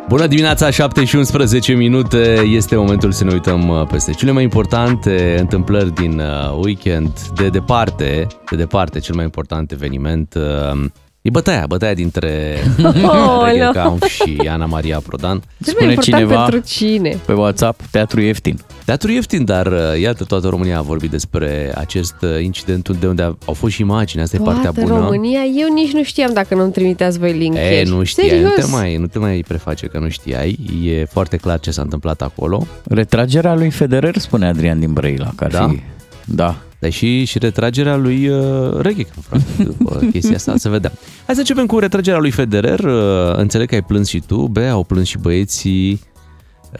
Bună 0.08 0.28
dimineața, 0.28 0.70
7 0.70 1.04
și 1.04 1.16
11 1.16 1.74
minute. 1.74 2.42
Este 2.46 2.76
momentul 2.76 3.12
să 3.12 3.24
ne 3.24 3.34
uităm 3.34 3.68
uh, 3.68 3.88
peste 3.88 4.12
cele 4.12 4.32
mai 4.32 4.44
importante 4.44 5.36
întâmplări 5.40 5.94
din 5.94 6.20
uh, 6.20 6.64
weekend. 6.64 7.12
De 7.36 7.50
departe, 7.50 8.28
de 8.50 8.56
departe, 8.56 9.00
cel 9.00 9.16
mai 9.16 9.24
important 9.24 9.72
eveniment 9.72 10.34
uh, 10.34 10.86
e 11.26 11.30
bătaia, 11.30 11.66
bătaia 11.68 11.94
dintre 11.94 12.58
Reghe 13.46 13.70
Kaunf 13.74 14.04
și 14.06 14.38
Ana 14.50 14.66
Maria 14.66 15.00
Prodan. 15.08 15.42
Cel 15.64 15.74
mai 15.80 15.90
important 15.90 16.28
pentru 16.28 16.60
cine? 16.60 17.18
pe 17.26 17.34
WhatsApp, 17.34 17.82
teatru 17.92 18.22
ieftin. 18.22 18.60
Teatru 18.86 19.12
ieftin, 19.12 19.46
dar 19.46 19.68
uh, 19.68 20.00
iată, 20.02 20.24
toată 20.24 20.48
România 20.48 20.78
a 20.78 20.82
vorbit 20.82 21.10
despre 21.10 21.74
acest 21.76 22.16
uh, 22.22 22.44
incident 22.44 22.90
de 22.90 23.08
unde 23.08 23.22
au 23.46 23.54
fost 23.54 23.74
și 23.74 23.82
imagini, 23.82 24.22
asta 24.22 24.36
e 24.36 24.40
partea 24.44 24.72
Toată 24.72 24.82
bună. 24.82 25.00
România, 25.00 25.40
eu 25.58 25.74
nici 25.74 25.92
nu 25.92 26.04
știam 26.04 26.34
dacă 26.34 26.56
nu-mi 26.56 26.72
trimiteați 26.72 27.20
voi 27.20 27.32
link 27.34 27.56
E, 27.56 27.84
nu 27.86 28.04
știai, 28.04 28.30
Serios? 28.30 28.50
nu 28.50 28.64
te, 28.64 28.66
mai, 28.72 28.96
nu 28.96 29.08
te 29.08 29.20
mai 29.20 29.44
preface 29.48 29.86
că 29.88 30.00
nu 30.00 30.10
știai. 30.10 30.60
E 30.84 31.06
foarte 31.06 31.38
clar 31.38 31.60
ce 31.60 31.72
s-a 31.72 31.82
întâmplat 31.82 32.22
acolo. 32.22 32.68
Retragerea 32.90 33.56
lui 33.56 33.70
Federer, 33.70 34.18
spune 34.18 34.48
Adrian 34.48 34.80
din 34.80 34.94
Brăila, 34.94 35.30
că 35.36 35.44
ar 35.44 35.52
Da? 35.52 35.68
fi... 35.68 35.80
Da. 36.26 36.56
Dar 36.86 36.94
și, 36.94 37.26
și 37.26 37.38
retragerea 37.38 37.96
lui 37.96 38.28
uh, 38.28 38.80
Reghe, 38.80 39.06
frate, 39.30 39.44
după 39.78 40.00
chestia 40.12 40.36
asta, 40.36 40.54
să 40.58 40.70
vedem. 40.70 40.92
Hai 41.26 41.34
să 41.36 41.40
începem 41.40 41.66
cu 41.66 41.80
retragerea 41.80 42.20
lui 42.20 42.32
Federer. 42.32 42.80
Uh, 42.80 43.36
înțeleg 43.36 43.68
că 43.68 43.76
ai 43.76 43.82
plâns 43.84 44.08
și 44.08 44.24
tu, 44.28 44.36
Bea, 44.48 44.72
au 44.72 44.84
plâns 44.84 45.08
și 45.08 45.18
băieții. 45.18 46.02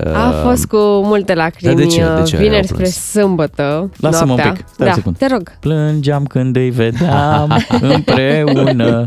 Uh, 0.06 0.14
A 0.16 0.32
fost 0.44 0.66
cu 0.66 0.78
multe 1.04 1.34
lacrimi 1.34 1.74
Dar 1.76 1.84
de 1.84 1.90
ce? 1.90 2.02
De 2.16 2.22
ce 2.24 2.38
vineri 2.38 2.56
au 2.56 2.64
spre 2.64 2.76
plâns? 2.78 2.96
sâmbătă 2.96 3.90
Lasă-mă 4.00 4.32
un 4.32 4.38
noaptea. 4.38 4.52
pic, 4.52 4.66
stai 4.74 4.88
o 4.88 4.90
da, 4.90 4.96
secundă. 4.96 5.18
te 5.18 5.28
rog. 5.34 5.52
Plângeam 5.60 6.26
când 6.26 6.56
îi 6.56 6.70
vedeam 6.70 7.58
împreună, 7.82 9.04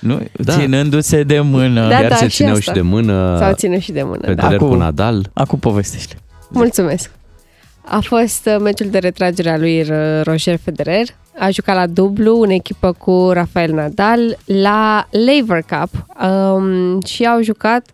nu? 0.00 0.20
Da. 0.36 0.52
ținându-se 0.58 1.22
de 1.22 1.40
mână. 1.40 1.88
Da, 1.88 1.98
Iar 2.00 2.08
da, 2.08 2.14
se 2.14 2.28
și 2.28 2.36
țineau 2.36 2.54
asta. 2.56 2.70
și 2.72 2.76
de 2.76 2.82
mână 2.82 3.36
S-au 3.40 3.52
ținut 3.52 3.80
și 3.80 3.92
de 3.92 4.02
mână, 4.02 4.18
da. 4.20 4.26
Federer 4.28 4.52
Acum- 4.60 4.68
cu 4.68 4.74
Nadal. 4.74 5.30
Acum 5.32 5.58
povestește. 5.58 6.16
Mulțumesc. 6.50 7.10
A 7.88 8.00
fost 8.00 8.46
uh, 8.46 8.56
meciul 8.62 8.90
de 8.90 8.98
retragere 8.98 9.50
a 9.50 9.56
lui 9.58 9.82
R- 9.84 10.22
Roger 10.24 10.58
Federer. 10.62 11.06
A 11.38 11.50
jucat 11.50 11.74
la 11.76 11.86
dublu 11.86 12.40
în 12.40 12.50
echipă 12.50 12.92
cu 12.92 13.30
Rafael 13.32 13.72
Nadal 13.74 14.38
la 14.44 15.08
Laver 15.10 15.62
Cup 15.70 16.06
um, 16.28 17.00
și 17.00 17.24
au 17.24 17.42
jucat 17.42 17.86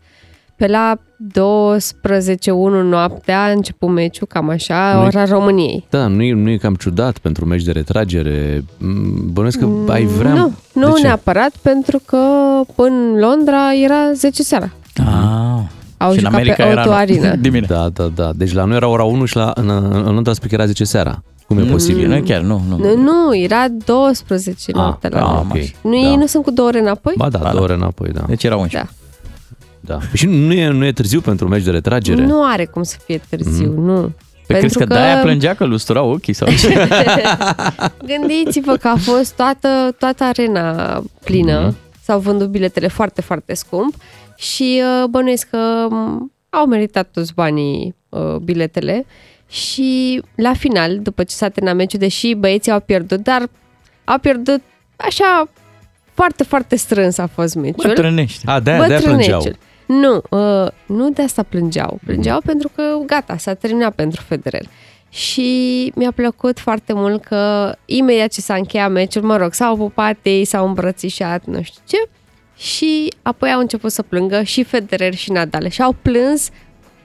pe 0.57 0.67
la 0.67 0.99
12-1 0.99 2.83
noaptea, 2.83 3.43
a 3.45 3.51
început 3.51 3.89
meciul, 3.89 4.27
cam 4.27 4.49
așa, 4.49 4.95
Nu-i- 4.95 5.05
ora 5.07 5.25
României. 5.25 5.87
Da, 5.91 6.07
nu 6.07 6.23
e, 6.23 6.33
nu 6.33 6.51
e 6.51 6.57
cam 6.57 6.75
ciudat 6.75 7.19
pentru 7.19 7.45
meci 7.45 7.63
de 7.63 7.73
retragere. 7.73 8.65
Mm, 8.79 9.33
Bănuiesc 9.33 9.59
că 9.59 9.69
ai 9.89 10.05
vrea... 10.05 10.33
Nu, 10.33 10.53
nu 10.73 10.93
De 10.93 10.99
ce? 11.01 11.03
neapărat, 11.07 11.51
pentru 11.63 12.01
că 12.07 12.19
în 12.77 13.19
Londra 13.19 13.73
era 13.85 14.13
10 14.13 14.43
seara. 14.43 14.71
Ah. 14.97 15.63
Au 16.05 16.11
și 16.13 16.19
în 16.19 16.25
jucat 16.25 16.33
America 16.35 16.65
pe 16.65 16.71
era 16.71 16.85
O2 16.85 16.91
Arena. 16.91 17.35
dimineața. 17.47 17.75
Da, 17.89 17.89
da, 17.89 18.11
da. 18.25 18.33
Deci 18.35 18.53
la 18.53 18.65
noi 18.65 18.77
era 18.77 18.89
ora 18.89 19.03
1 19.03 19.25
și 19.25 19.37
la, 19.37 19.53
în, 19.55 19.69
în 19.93 20.15
Londra 20.15 20.33
spune 20.33 20.49
că 20.49 20.55
era 20.55 20.67
10 20.67 20.85
seara. 20.85 21.23
Cum 21.47 21.59
e 21.59 21.63
Mm, 21.63 21.69
posibil? 21.71 22.09
Nu, 22.09 22.21
chiar 22.23 22.41
nu, 22.41 22.63
nu. 22.69 22.77
Nu, 22.77 22.97
nu, 22.97 23.37
era 23.37 23.65
12 23.85 24.73
noaptea 24.73 25.11
la 25.13 25.19
ah, 25.21 25.45
noi. 25.53 25.75
ok. 25.83 25.93
Nu, 25.93 26.01
Da. 26.03 26.09
ei 26.09 26.17
nu 26.17 26.27
sunt 26.27 26.45
cu 26.45 26.51
două 26.51 26.69
ore 26.69 26.79
înapoi? 26.81 27.15
Ba 27.17 27.29
da, 27.29 27.39
Ba 27.39 27.45
da. 27.45 27.51
două 27.51 27.65
ore 27.65 27.75
înapoi, 27.75 28.09
da. 28.09 28.21
Deci 28.29 28.45
era 28.45 28.57
11. 28.57 28.91
Da. 29.81 29.93
da. 29.95 29.99
Păi 29.99 30.09
și 30.19 30.27
nu 30.27 30.53
e, 30.53 30.69
nu 30.69 30.85
e 30.85 30.93
târziu 30.93 31.21
pentru 31.21 31.49
meci 31.49 31.63
de 31.63 31.71
retragere? 31.71 32.27
Nu 32.27 32.45
are 32.45 32.65
cum 32.65 32.83
să 32.83 32.97
fie 33.05 33.21
târziu, 33.29 33.71
Mhm. 33.71 33.81
nu. 33.85 34.13
Pe 34.47 34.55
crezi 34.59 34.79
că, 34.79 34.85
de-aia 34.85 35.21
plângea 35.23 35.55
că 35.55 35.65
lustura 35.65 36.03
ochii 36.03 36.33
sau 36.33 36.49
ce? 36.49 36.89
Gândiți-vă 38.07 38.77
că 38.77 38.89
a 38.89 38.97
fost 38.97 39.33
toată, 39.37 39.69
toată 39.99 40.25
arena 40.25 41.03
plină, 41.25 41.61
Mhm. 41.67 41.77
s-au 42.05 42.19
vândut 42.19 42.49
biletele 42.49 42.89
foarte, 42.89 43.21
foarte 43.21 43.55
scump 43.55 43.95
și 44.37 44.83
uh, 44.83 45.09
bănuiesc 45.09 45.49
că 45.49 45.87
um, 45.91 46.33
au 46.51 46.67
meritat 46.67 47.09
toți 47.13 47.35
banii 47.35 47.95
uh, 48.09 48.37
biletele 48.37 49.07
și 49.49 50.23
la 50.35 50.55
final, 50.55 50.99
după 50.99 51.25
ce 51.25 51.35
s-a 51.35 51.49
terminat 51.49 51.77
meciul, 51.77 51.99
deși 51.99 52.35
băieții 52.35 52.73
au 52.73 52.81
pierdut, 52.81 53.23
dar 53.23 53.49
au 54.05 54.19
pierdut 54.19 54.61
așa 54.97 55.49
foarte, 56.13 56.43
foarte 56.45 56.77
strâns 56.77 57.19
a 57.19 57.27
fost 57.27 57.55
meciul. 57.55 57.89
Bătrânești. 57.89 58.47
A, 58.47 58.61
de-aia, 58.61 58.87
de-aia 58.87 59.01
Bătrâneciul. 59.01 59.39
plângeau. 59.39 59.57
Nu, 59.87 60.23
uh, 60.39 60.71
nu 60.87 61.11
de 61.11 61.23
asta 61.23 61.43
plângeau. 61.43 62.01
Plângeau 62.07 62.41
pentru 62.41 62.71
că, 62.75 62.83
gata, 63.07 63.37
s-a 63.37 63.55
terminat 63.55 63.95
pentru 63.95 64.23
Federer. 64.23 64.67
Și 65.09 65.93
mi-a 65.95 66.13
plăcut 66.13 66.59
foarte 66.59 66.93
mult 66.93 67.25
că 67.25 67.75
imediat 67.85 68.33
ce 68.33 68.41
s-a 68.41 68.55
încheiat 68.55 68.91
meciul, 68.91 69.23
mă 69.23 69.37
rog, 69.37 69.53
s-au 69.55 69.77
pupat 69.77 70.17
ei, 70.23 70.45
s-au 70.45 70.67
îmbrățișat, 70.67 71.45
nu 71.45 71.63
știu 71.63 71.83
ce, 71.87 71.97
și 72.57 73.13
apoi 73.23 73.53
au 73.53 73.61
început 73.61 73.93
să 73.93 74.03
plângă 74.03 74.43
și 74.43 74.63
Federer 74.63 75.15
și 75.15 75.31
Nadal 75.31 75.69
și 75.69 75.83
au 75.83 75.97
plâns 76.03 76.51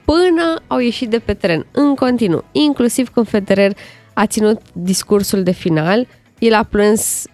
până 0.04 0.62
au 0.66 0.78
ieșit 0.78 1.10
de 1.10 1.18
pe 1.18 1.34
teren, 1.34 1.66
în 1.70 1.94
continuu, 1.94 2.44
inclusiv 2.52 3.08
când 3.08 3.28
Federer 3.28 3.76
a 4.12 4.26
ținut 4.26 4.60
discursul 4.72 5.42
de 5.42 5.50
final, 5.50 6.06
el 6.38 6.54
a 6.54 6.62
plâns 6.62 7.24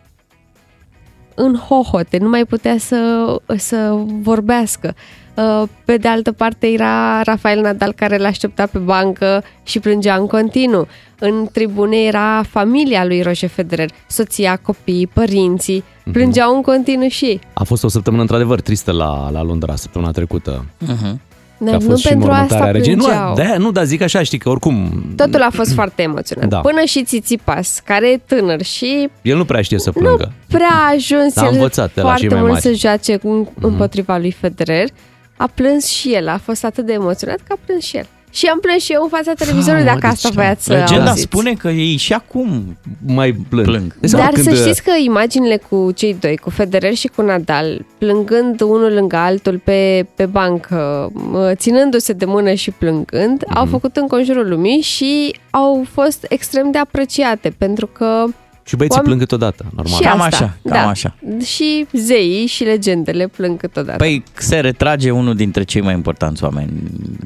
în 1.34 1.56
hohote, 1.56 2.18
nu 2.18 2.28
mai 2.28 2.44
putea 2.44 2.78
să, 2.78 3.26
să 3.56 4.04
vorbească. 4.06 4.94
Uh, 5.36 5.62
Pe 5.84 5.96
de 5.96 6.08
altă 6.08 6.32
parte 6.32 6.66
era 6.66 7.22
Rafael 7.22 7.60
Nadal 7.60 7.92
care 7.92 8.16
l-aștepta 8.16 8.66
pe 8.72 8.78
bancă 8.78 9.42
și 9.64 9.78
plângea 9.80 10.14
în 10.14 10.26
continuu. 10.26 10.86
În 11.18 11.48
tribune 11.52 11.96
era 11.96 12.42
familia 12.48 13.04
lui 13.04 13.22
Roger 13.22 13.48
Federer, 13.48 13.90
soția, 14.08 14.56
copiii, 14.62 15.06
părinții, 15.06 15.84
plângeau 16.12 16.54
în 16.54 16.62
continuu 16.62 17.08
și 17.08 17.24
ei. 17.24 17.40
A 17.52 17.64
fost 17.64 17.84
o 17.84 17.88
săptămână 17.88 18.22
într-adevăr 18.22 18.60
tristă 18.60 18.92
la, 18.92 19.30
la 19.30 19.42
Londra 19.42 19.74
săptămâna 19.76 20.10
trecută. 20.10 20.64
Uh-huh. 20.84 21.14
Că 21.58 21.64
a 21.64 21.70
Dar 21.70 21.80
nu 21.80 21.88
fost 21.88 22.02
și 22.02 22.08
pentru 22.08 22.26
mormântarea 22.28 22.64
asta 22.64 22.70
reginei. 22.78 22.96
plângeau. 22.96 23.28
Nu, 23.28 23.34
de 23.34 23.54
nu, 23.58 23.70
dar 23.70 23.84
zic 23.84 24.00
așa, 24.02 24.22
știi 24.22 24.38
că 24.38 24.48
oricum 24.48 25.04
Totul 25.16 25.42
a 25.42 25.48
fost 25.52 25.72
foarte 25.72 26.02
emoționant. 26.02 26.50
Da. 26.50 26.58
Până 26.58 26.80
și 26.84 27.04
Țițipas, 27.04 27.80
care 27.84 28.10
e 28.10 28.20
tânăr 28.26 28.62
și 28.62 29.08
el 29.22 29.36
nu 29.36 29.44
prea 29.44 29.62
știe 29.62 29.78
să 29.78 29.90
plângă. 29.90 30.32
prea 30.48 30.68
a 30.72 30.92
ajuns 30.94 31.34
Da, 31.34 31.42
a 31.42 31.46
el 31.46 31.52
învățat 31.52 31.86
de 31.94 32.00
la 32.00 32.02
foarte 32.02 32.20
cei 32.20 32.28
mai 32.30 32.40
mult 32.40 32.52
mari. 32.52 32.66
Mhm. 32.66 32.74
să 32.78 32.86
joace 32.88 33.18
în- 33.22 33.46
împotriva 33.60 34.16
lui 34.16 34.30
Federer. 34.32 34.88
A 35.36 35.46
plâns 35.54 35.86
și 35.86 36.14
el, 36.14 36.28
a 36.28 36.38
fost 36.44 36.64
atât 36.64 36.86
de 36.86 36.92
emoționat 36.92 37.36
că 37.36 37.52
a 37.52 37.58
plâns 37.66 37.84
și 37.84 37.96
el. 37.96 38.06
Și 38.30 38.46
am 38.46 38.58
plâns 38.60 38.82
și 38.82 38.92
eu 38.92 39.02
în 39.02 39.08
fața 39.08 39.32
televizorului, 39.32 39.84
Mamă, 39.84 39.98
dacă 40.00 40.12
asta 40.12 40.28
deci, 40.28 40.36
voiați 40.36 40.64
să 40.64 40.72
Legenda 40.72 41.04
auziți. 41.08 41.20
spune 41.22 41.52
că 41.52 41.68
ei 41.68 41.96
și 41.96 42.12
acum 42.12 42.76
Mai 43.06 43.32
plâng. 43.48 43.66
plâng. 43.66 43.94
Dai 44.00 44.08
seama 44.08 44.24
Dar 44.24 44.34
când, 44.34 44.46
să 44.56 44.62
știți 44.62 44.82
că 44.82 44.90
imaginile 45.04 45.56
cu 45.56 45.90
cei 45.94 46.16
doi, 46.20 46.36
cu 46.36 46.50
Federer 46.50 46.94
și 46.94 47.06
cu 47.06 47.22
Nadal, 47.22 47.84
plângând 47.98 48.60
unul 48.60 48.92
lângă 48.92 49.16
altul 49.16 49.60
pe, 49.64 50.06
pe 50.14 50.26
bancă, 50.26 51.10
mă, 51.12 51.52
ținându-se 51.54 52.12
de 52.12 52.24
mână 52.24 52.52
și 52.52 52.70
plângând, 52.70 53.42
Mhm. 53.46 53.56
au 53.58 53.66
făcut 53.66 53.96
în 53.96 54.06
conjurul 54.06 54.48
lumii 54.48 54.80
și 54.80 55.34
au 55.50 55.84
fost 55.92 56.26
extrem 56.28 56.70
de 56.70 56.78
apreciate, 56.78 57.54
pentru 57.58 57.86
că 57.86 58.24
Și 58.66 58.76
băieții 58.76 58.98
oameni- 58.98 59.04
plâng 59.16 59.20
câteodată, 59.20 59.64
normal. 59.74 59.94
și 59.96 60.02
Cam 60.02 60.20
asta, 60.20 60.36
așa, 60.36 60.56
cam 60.64 60.82
da. 60.82 60.88
așa. 60.88 61.14
Și 61.44 61.86
zeii 61.92 62.46
și 62.46 62.64
legendele 62.64 63.26
plâng 63.26 63.58
câteodată. 63.58 63.98
Păi 63.98 64.22
se 64.38 64.60
retrage 64.60 65.10
unul 65.10 65.34
dintre 65.34 65.62
cei 65.62 65.80
mai 65.80 65.94
importanți 65.94 66.44
oameni 66.44 66.70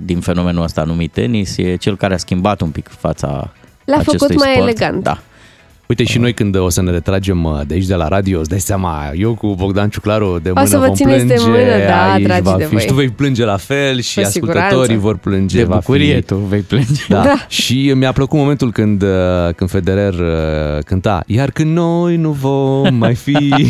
din 0.05 0.21
fenomenul 0.21 0.63
ăsta 0.63 0.83
numit 0.85 1.13
tenis, 1.13 1.57
e 1.57 1.77
cel 1.77 1.97
care 1.97 2.15
a 2.15 2.17
schimbat 2.17 2.61
un 2.61 2.71
pic 2.71 2.89
fața 2.89 3.53
L-a 3.85 3.97
acestui 3.97 4.19
făcut 4.19 4.37
mai 4.37 4.51
sport. 4.53 4.69
elegant. 4.69 5.03
Da. 5.03 5.19
Uite 5.91 6.05
și 6.05 6.19
noi 6.19 6.33
când 6.33 6.57
o 6.57 6.69
să 6.69 6.83
ne 6.83 6.91
retragem 6.91 7.45
uh, 7.45 7.61
de 7.67 7.75
aici 7.75 7.87
de 7.87 7.95
la 7.95 8.09
radio, 8.09 8.39
îți 8.39 8.49
dai 8.49 8.61
seama, 8.61 9.11
eu 9.15 9.35
cu 9.35 9.55
Bogdan 9.55 9.89
Ciuclaru 9.89 10.39
de 10.43 10.51
mână 10.51 10.67
să 10.67 10.79
vă 10.79 10.85
vom 10.85 10.95
țineți 10.95 11.25
de 11.27 11.35
plânge, 11.35 11.51
mână, 11.51 11.85
da, 11.87 12.13
aici 12.13 12.25
dragi 12.25 12.43
va 12.43 12.55
de 12.57 12.65
fi, 12.65 12.71
voi. 12.71 12.81
Și 12.81 12.87
tu 12.87 12.95
vei 12.95 13.09
plânge 13.09 13.45
la 13.45 13.57
fel 13.57 14.01
și 14.01 14.15
Cu 14.15 14.21
ascultătorii 14.27 14.71
siguranță. 14.71 14.99
vor 14.99 15.17
plânge. 15.17 15.57
De 15.57 15.65
va 15.65 15.75
bucurie 15.75 16.15
fi... 16.15 16.23
tu 16.23 16.37
vei 16.37 16.61
plânge. 16.61 17.03
Da. 17.09 17.23
Da. 17.23 17.45
Și 17.49 17.93
mi-a 17.95 18.13
plăcut 18.13 18.39
momentul 18.39 18.73
când, 18.73 19.03
uh, 19.03 19.09
când 19.57 19.71
Federer 19.71 20.13
uh, 20.15 20.83
cânta 20.85 21.23
Iar 21.27 21.51
când 21.51 21.75
noi 21.75 22.17
nu 22.17 22.31
vom 22.31 22.95
mai 22.95 23.15
fi 23.15 23.55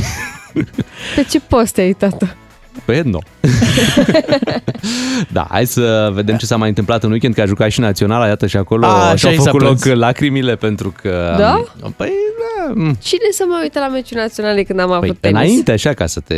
Pe 1.17 1.27
ce 1.31 1.41
post 1.41 1.79
ai 1.79 1.85
uitat 1.87 2.37
Pe 2.85 3.03
nu. 3.05 3.19
da, 5.33 5.47
hai 5.51 5.67
să 5.67 6.11
vedem 6.13 6.37
ce 6.37 6.47
s-a 6.47 6.57
mai 6.57 6.69
întâmplat 6.69 7.03
în 7.03 7.11
weekend, 7.11 7.35
că 7.35 7.41
a 7.41 7.45
jucat 7.47 7.71
și 7.71 7.81
naționala, 7.81 8.27
iată 8.27 8.47
și 8.47 8.57
acolo 8.57 8.87
A, 8.87 9.11
și 9.11 9.17
și-au 9.19 9.31
aici 9.33 9.41
s-a 9.41 9.51
făcut 9.51 9.67
loc 9.67 9.81
plâns. 9.81 9.99
lacrimile 9.99 10.57
pentru 10.57 10.93
că... 11.03 11.35
Da? 11.39 11.65
Păi, 11.97 12.13
da, 12.39 12.73
mm. 12.75 12.95
Cine 13.03 13.29
să 13.33 13.45
mă 13.49 13.59
uite 13.63 13.79
la 13.79 13.89
meciul 13.89 14.19
naționale 14.21 14.63
când 14.63 14.81
am 14.81 14.87
Păi, 14.89 14.97
avut 14.97 15.19
tenis? 15.21 15.37
înainte, 15.41 15.73
așa, 15.73 15.93
ca 15.93 16.07
să 16.07 16.21
te 16.21 16.37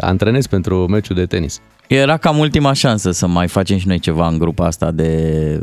antrenezi 0.00 0.48
pentru 0.48 0.86
meciul 0.86 1.16
de 1.16 1.26
tenis. 1.26 1.60
Era 1.86 2.16
cam 2.16 2.38
ultima 2.38 2.72
șansă 2.72 3.10
să 3.10 3.26
mai 3.26 3.48
facem 3.48 3.78
și 3.78 3.86
noi 3.86 3.98
ceva 3.98 4.28
în 4.28 4.38
grupa 4.38 4.66
asta 4.66 4.90
de 4.90 5.60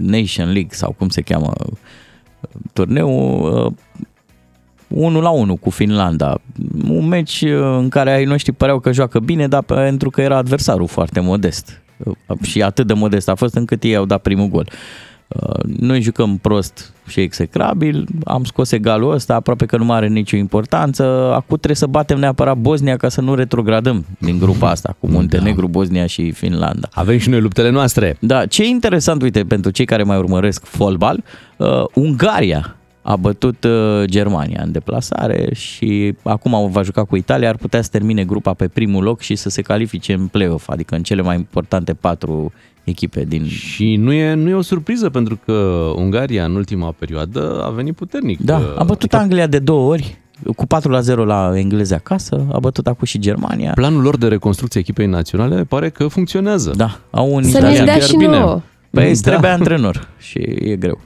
Nation 0.00 0.44
League 0.52 0.70
sau 0.70 0.94
cum 0.98 1.08
se 1.08 1.20
cheamă 1.20 1.52
turneul 2.72 3.74
1 4.94 5.20
la 5.20 5.30
1 5.30 5.56
cu 5.56 5.70
Finlanda. 5.70 6.40
Un 6.88 7.08
meci 7.08 7.40
uh, 7.40 7.76
în 7.78 7.88
care 7.88 8.12
ai 8.12 8.24
noștri 8.24 8.52
păreau 8.52 8.78
că 8.78 8.92
joacă 8.92 9.18
bine, 9.18 9.46
dar 9.48 9.62
pentru 9.62 10.10
că 10.10 10.20
era 10.20 10.36
adversarul 10.36 10.86
foarte 10.86 11.20
modest. 11.20 11.82
Uh, 11.96 12.38
Și 12.42 12.62
atât 12.62 12.86
de 12.86 12.92
modest 12.92 13.28
a 13.28 13.34
fost 13.34 13.54
încât 13.54 13.82
ei 13.82 13.96
au 13.96 14.04
dat 14.04 14.22
primul 14.22 14.46
gol. 14.48 14.68
Uh, 15.28 15.64
Noi 15.78 16.00
jucăm 16.00 16.36
prost 16.36 16.92
și 17.06 17.20
execrabil, 17.20 18.06
am 18.24 18.44
scos 18.44 18.72
egalul 18.72 19.12
ăsta, 19.12 19.34
aproape 19.34 19.66
că 19.66 19.76
nu 19.76 19.84
mai 19.84 19.96
are 19.96 20.08
nicio 20.08 20.36
importanță. 20.36 21.02
Acum 21.32 21.56
trebuie 21.56 21.76
să 21.76 21.86
batem 21.86 22.18
neapărat 22.18 22.56
Bosnia 22.56 22.96
ca 22.96 23.08
să 23.08 23.20
nu 23.20 23.34
retrogradăm 23.34 24.04
din 24.18 24.38
grupa 24.38 24.70
asta 24.70 24.96
cu 25.00 25.08
Muntenegru, 25.08 25.68
Bosnia 25.68 26.06
și 26.06 26.30
Finlanda. 26.30 26.88
Avem 26.92 27.18
și 27.18 27.28
noi 27.28 27.40
luptele 27.40 27.70
noastre. 27.70 28.16
Da, 28.20 28.46
ce 28.46 28.62
e 28.62 28.66
interesant, 28.66 29.22
uite, 29.22 29.44
pentru 29.44 29.70
cei 29.70 29.84
care 29.84 30.02
mai 30.02 30.16
urmăresc 30.16 30.64
fotbal, 30.64 31.24
uh, 31.56 31.84
Ungaria 31.94 32.76
a 33.02 33.16
bătut 33.16 33.64
uh, 33.64 34.04
Germania 34.04 34.62
în 34.64 34.72
deplasare 34.72 35.48
și 35.54 36.14
acum 36.22 36.70
va 36.70 36.82
juca 36.82 37.04
cu 37.04 37.16
Italia, 37.16 37.48
ar 37.48 37.56
putea 37.56 37.82
să 37.82 37.88
termine 37.92 38.24
grupa 38.24 38.52
pe 38.54 38.68
primul 38.68 39.02
loc 39.02 39.20
și 39.20 39.34
să 39.34 39.48
se 39.48 39.62
califice 39.62 40.12
în 40.12 40.26
play-off, 40.26 40.68
adică 40.68 40.94
în 40.94 41.02
cele 41.02 41.22
mai 41.22 41.36
importante 41.36 41.94
patru 41.94 42.52
echipe 42.84 43.24
din... 43.24 43.46
Și 43.46 43.96
nu 43.96 44.12
e, 44.12 44.34
nu 44.34 44.48
e 44.48 44.54
o 44.54 44.60
surpriză 44.62 45.10
pentru 45.10 45.38
că 45.44 45.52
Ungaria 45.96 46.44
în 46.44 46.54
ultima 46.54 46.94
perioadă 46.98 47.62
a 47.66 47.70
venit 47.70 47.94
puternic. 47.94 48.40
Da, 48.40 48.56
Uh, 48.58 48.64
a 48.78 48.84
bătut 48.84 49.14
Anglia 49.14 49.46
de 49.46 49.58
două 49.58 49.90
ori, 49.90 50.16
cu 50.56 50.66
4 50.66 50.90
la 50.90 51.00
0 51.00 51.24
la 51.24 51.52
engleze 51.54 51.94
acasă, 51.94 52.46
a 52.52 52.58
bătut 52.58 52.86
acum 52.86 53.04
și 53.06 53.18
Germania. 53.18 53.72
Planul 53.74 54.02
lor 54.02 54.16
de 54.16 54.28
reconstrucție 54.28 54.80
echipei 54.80 55.06
naționale 55.06 55.64
pare 55.64 55.88
că 55.90 56.06
funcționează. 56.08 56.72
Da, 56.76 56.98
au 57.10 57.34
un 57.34 57.42
Să 57.42 57.48
ne 57.50 57.58
italian 57.58 57.84
dea 57.84 57.94
chiar 57.94 58.02
și 58.02 58.16
bine. 58.16 58.38
nouă. 58.38 58.60
Păi 58.90 59.10
îți 59.10 59.22
Da. 59.22 59.30
trebuie 59.30 59.50
antrenor 59.50 60.08
și 60.18 60.38
e 60.38 60.76
greu. 60.76 61.00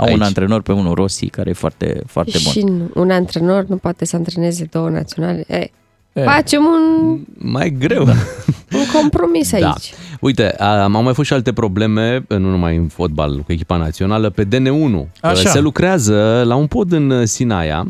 Au 0.00 0.06
Aici. 0.06 0.16
un 0.16 0.22
antrenor 0.22 0.62
pe 0.62 0.72
unul, 0.72 0.94
Rossi, 0.94 1.26
care 1.28 1.50
e 1.50 1.52
foarte, 1.52 2.02
foarte 2.06 2.38
bun. 2.42 2.52
Și 2.52 2.64
un 2.94 3.10
antrenor 3.10 3.64
nu 3.64 3.76
poate 3.76 4.04
să 4.04 4.16
antreneze 4.16 4.68
două 4.70 4.88
naționale. 4.88 5.44
E, 5.48 5.70
E. 6.12 6.22
facem 6.22 6.62
un, 6.64 7.18
Mai 7.38 7.76
greu. 7.78 8.04
Da. 8.04 8.12
un 8.78 9.00
compromis 9.00 9.52
aici. 9.52 9.62
Da. 9.62 9.74
Uite, 10.20 10.50
am 10.56 10.96
au 10.96 11.02
mai 11.02 11.14
fost 11.14 11.28
și 11.28 11.34
alte 11.34 11.52
probleme, 11.52 12.24
nu 12.28 12.38
numai 12.38 12.76
în 12.76 12.86
fotbal 12.86 13.38
cu 13.38 13.52
echipa 13.52 13.76
națională, 13.76 14.30
pe 14.30 14.44
DN1. 14.44 15.10
Așa. 15.20 15.48
Se 15.48 15.60
lucrează 15.60 16.42
la 16.46 16.54
un 16.54 16.66
pod 16.66 16.92
în 16.92 17.26
Sinaia 17.26 17.86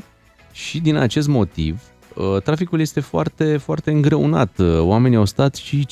și 0.52 0.80
din 0.80 0.96
acest 0.96 1.28
motiv 1.28 1.80
uh, 2.14 2.42
traficul 2.42 2.80
este 2.80 3.00
foarte, 3.00 3.56
foarte 3.56 3.90
îngreunat. 3.90 4.50
Uh, 4.58 4.78
Oamenii 4.80 5.16
au 5.16 5.24
stat 5.24 5.54
și 5.54 5.86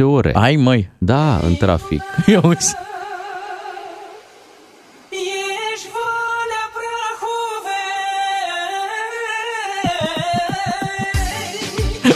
5-6 0.00 0.02
ore. 0.02 0.30
Ai, 0.34 0.56
măi. 0.56 0.90
Da, 0.98 1.36
în 1.44 1.54
trafic. 1.54 2.02
Ia 2.26 2.40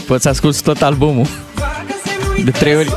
Poți 0.09 0.23
să 0.23 0.29
asculti 0.29 0.63
tot 0.63 0.83
albumul. 0.83 1.27
De 2.45 2.51
trei 2.51 2.77
ori. 2.77 2.91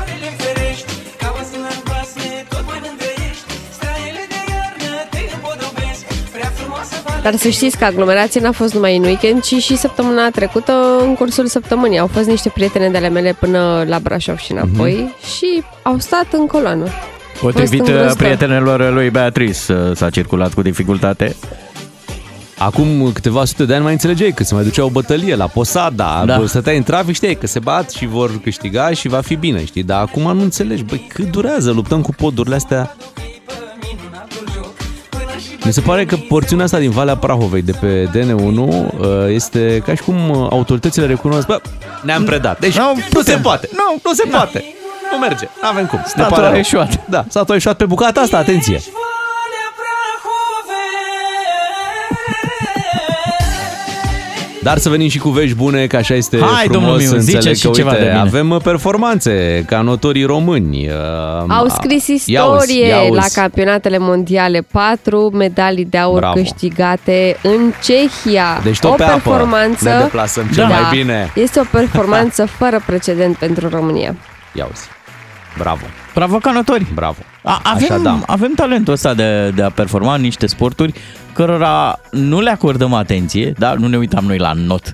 Dar 7.24 7.36
să 7.36 7.50
știți 7.50 7.78
că 7.78 7.86
aglomerația 7.86 8.42
n-a 8.42 8.52
fost 8.52 8.74
numai 8.74 8.98
în 8.98 9.04
weekend, 9.04 9.42
ci 9.44 9.56
și 9.56 9.78
săptămâna 9.78 10.30
trecută, 10.30 10.74
în 11.02 11.16
cursul 11.16 11.46
săptămânii. 11.46 12.00
Au 12.00 12.08
fost 12.08 12.28
niște 12.28 12.50
prietene 12.50 12.90
de 12.90 12.98
ale 12.98 13.10
mele 13.10 13.36
până 13.40 13.84
la 13.88 14.00
Brașov 14.00 14.38
și 14.38 14.52
înapoi 14.52 14.94
Mhm. 14.94 15.16
și 15.36 15.64
au 15.82 15.98
stat 16.00 16.26
în 16.32 16.46
coloană. 16.48 16.86
Potrivit 17.42 17.78
Fost 17.80 17.90
îngrozitor. 17.90 18.16
prietenelor 18.18 18.94
lui 18.94 19.10
Beatrice 19.10 19.74
uh, 19.74 19.96
s-a 19.96 20.10
circulat 20.10 20.54
cu 20.54 20.62
dificultate. 20.62 21.36
Acum 22.66 23.12
câteva 23.14 23.46
sute 23.46 23.66
de 23.66 23.74
ani 23.74 23.84
mai 23.84 23.92
înțelegeai 23.92 24.32
că 24.32 24.44
se 24.44 24.54
mai 24.54 24.64
ducea 24.64 24.84
o 24.84 24.90
bătălie 24.90 25.36
la 25.36 25.48
Posada, 25.48 26.24
Da. 26.26 26.38
da. 26.38 26.46
stăteai 26.48 26.78
în 26.78 26.84
trafic, 26.84 27.16
știai 27.16 27.36
că 27.36 27.48
se 27.48 27.60
bat 27.60 27.90
și 27.90 28.06
vor 28.06 28.40
câștiga 28.44 28.90
și 28.92 29.08
va 29.08 29.22
fi 29.22 29.36
bine, 29.36 29.66
știi? 29.66 29.84
Dar 29.84 30.02
acum 30.02 30.22
nu 30.36 30.42
înțelegi, 30.42 30.84
băi, 30.84 31.08
cât 31.14 31.32
durează, 31.32 31.72
luptăm 31.72 32.02
cu 32.02 32.12
podurile 32.12 32.56
astea. 32.56 32.96
Mi 35.66 35.74
se 35.74 35.82
pare 35.82 36.06
că 36.06 36.16
porțiunea 36.16 36.66
asta 36.66 36.80
din 36.80 36.90
Valea 36.90 37.16
Prahovei 37.18 37.62
de 37.62 37.72
pe 37.72 38.10
DN1 38.10 38.56
uh, 38.58 38.88
este 39.28 39.82
ca 39.86 39.96
și 39.96 40.02
cum 40.02 40.30
uh, 40.30 40.48
autoritățile 40.50 41.06
recunosc, 41.06 41.48
bă, 41.48 41.62
ne-am 42.04 42.24
predat. 42.24 42.60
Deci 42.60 42.78
Nu 42.78 42.84
nu, 42.84 42.94
nu 42.96 43.00
se 43.02 43.08
putem. 43.12 43.42
poate. 43.42 43.70
Nu, 43.72 44.00
nu 44.04 44.14
se 44.14 44.24
poate. 44.32 44.64
Nu 45.12 45.18
merge. 45.18 45.48
Nu 45.62 45.68
avem 45.68 45.86
cum. 45.86 45.98
Ne 46.00 46.04
Statul 46.08 46.32
pare 46.36 46.46
a 46.46 46.50
rău. 46.50 46.60
eșuat. 46.60 47.00
Da, 47.10 47.26
statul 47.30 47.54
a 47.54 47.58
eșuat 47.58 47.78
pe 47.78 47.86
bucata 47.86 48.22
asta, 48.22 48.38
atenție. 48.38 48.82
Dar 54.64 54.78
să 54.78 54.90
venim 54.90 55.10
și 55.10 55.18
cu 55.18 55.30
vești 55.30 55.56
bune, 55.56 55.88
că 55.88 55.96
așa 55.96 56.14
este 56.14 56.38
Hai, 56.40 56.48
frumos. 56.64 56.72
domnul 56.72 56.98
Miu, 56.98 57.12
Înțeleg 57.12 57.22
ziceți 57.42 57.62
că, 57.62 57.68
și 57.68 57.74
ceva 57.74 57.90
uite, 57.90 58.02
de 58.04 58.08
bine. 58.10 58.20
avem 58.22 58.60
performanțe 58.64 59.64
ca 59.68 59.82
notorii 59.82 60.24
români. 60.24 60.88
Uh, 60.88 60.94
Au 61.48 61.68
scris 61.68 62.08
ia 62.26 62.42
auzi, 62.42 62.62
istorie 62.64 62.88
ia 62.88 62.98
auzi. 62.98 63.12
la 63.16 63.42
campionatele 63.42 63.98
mondiale. 63.98 64.66
Patru 64.72 65.30
medalii 65.34 65.86
de 65.86 65.98
aur 65.98 66.20
Bravo. 66.20 66.34
câștigate 66.34 67.38
în 67.44 67.72
Cehia. 67.84 68.60
Deci 68.64 68.80
tot 68.80 68.92
o 68.92 68.94
pe 68.94 69.04
apă 69.04 69.12
performanță, 69.14 69.90
ne 69.90 69.98
deplasăm 70.02 70.46
cel 70.54 70.66
mai 70.66 70.82
bine. 70.92 71.32
Este 71.36 71.60
o 71.60 71.64
performanță 71.72 72.46
fără 72.60 72.82
precedent 72.86 73.36
pentru 73.38 73.70
România. 73.70 74.16
Ia 74.54 74.64
auzi. 74.64 74.88
Bravo, 75.58 75.86
Bravo 76.14 76.38
canători! 76.38 76.86
bravo. 76.94 77.18
A, 77.44 77.60
avem, 77.64 77.84
Așa, 77.92 77.98
da. 77.98 78.20
avem 78.28 78.52
talentul 78.56 78.94
ăsta 78.94 79.14
de, 79.14 79.52
de 79.56 79.62
a 79.64 79.70
performa 79.70 80.16
în 80.16 80.22
niște 80.22 80.46
sporturi 80.46 80.94
cărora 81.34 82.00
nu 82.12 82.40
le 82.42 82.50
acordăm 82.50 82.94
atenție, 82.94 83.54
da? 83.58 83.74
Nu 83.74 83.88
ne 83.88 83.98
uitam 83.98 84.26
noi 84.26 84.38
la 84.38 84.52
not. 84.54 84.92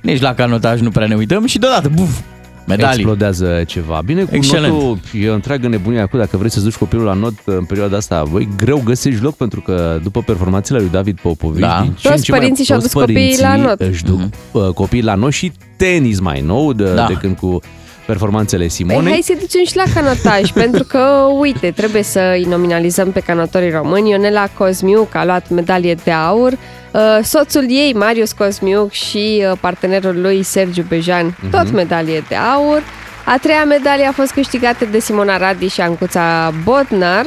Nici 0.00 0.20
la 0.20 0.34
canotaj 0.34 0.80
nu 0.80 0.90
prea 0.90 1.06
ne 1.06 1.14
uităm 1.14 1.46
și 1.46 1.58
deodată, 1.58 1.90
buf, 1.94 2.18
medalii. 2.66 2.94
Explodează 2.94 3.62
ceva. 3.66 4.00
Bine, 4.04 4.22
cu 4.22 4.34
Excelent. 4.34 4.72
notul 4.72 4.98
e 5.20 5.28
o 5.28 5.34
întreagă 5.34 5.68
nebunie 5.68 6.00
acum. 6.00 6.18
Dacă 6.18 6.36
vrei 6.36 6.50
să 6.50 6.60
duci 6.60 6.74
copilul 6.76 7.04
la 7.04 7.12
not 7.12 7.32
în 7.44 7.64
perioada 7.64 7.96
asta, 7.96 8.22
voi 8.22 8.48
greu 8.56 8.82
găsești 8.84 9.22
loc 9.22 9.36
pentru 9.36 9.60
că 9.60 9.98
după 10.02 10.22
performanțele 10.22 10.78
lui 10.78 10.88
David 10.90 11.18
Popovici, 11.20 11.60
Da. 11.60 11.78
din 11.82 11.92
ce 11.92 12.02
Toți 12.08 12.16
în 12.16 12.22
ce 12.22 12.30
mai- 12.30 12.40
părinții 12.40 12.64
și-au 12.64 12.78
toți 12.78 12.92
dus 12.92 13.02
copiii 13.02 13.36
la 13.40 13.46
părinții 13.48 13.66
not. 13.68 13.80
Își 13.80 14.04
duc 14.04 14.20
uh, 14.52 14.68
copiii 14.74 15.02
la 15.02 15.14
not 15.14 15.32
și 15.32 15.52
tenis 15.76 16.20
mai 16.20 16.40
nou 16.40 16.72
de, 16.72 16.94
Da. 16.94 17.06
de 17.06 17.12
când 17.14 17.36
cu 17.36 17.60
performanțele 18.06 18.60
Păi 18.60 18.70
Simonei. 18.70 19.10
hai 19.10 19.20
să 19.22 19.32
ducem 19.40 19.64
și 19.64 19.76
la 19.76 19.84
canotaj, 19.94 20.52
pentru 20.62 20.84
că, 20.84 21.26
uite, 21.38 21.70
trebuie 21.70 22.02
să 22.02 22.34
îi 22.36 22.44
nominalizăm 22.44 23.12
pe 23.12 23.20
canatorii 23.20 23.70
români. 23.70 24.10
Ionela 24.10 24.48
Cosmiuc 24.58 25.14
a 25.14 25.24
luat 25.24 25.48
medalie 25.50 25.94
de 26.04 26.10
aur. 26.10 26.52
Uh, 26.52 27.18
Soțul 27.22 27.64
ei, 27.68 27.92
Marius 27.92 28.32
Cosmiuc, 28.32 28.90
și 28.90 29.44
uh, 29.50 29.58
partenerul 29.60 30.20
lui, 30.20 30.42
Sergiu 30.42 30.84
Bejan, 30.88 31.36
tot 31.50 31.72
medalie 31.72 32.24
de 32.28 32.34
aur. 32.34 32.82
A 33.24 33.38
treia 33.38 33.64
medalie 33.64 34.04
a 34.04 34.12
fost 34.12 34.30
câștigată 34.32 34.84
de 34.84 34.98
Simona 34.98 35.36
Radi 35.36 35.68
și 35.68 35.80
Ancuța 35.80 36.52
Bodnar. 36.64 37.26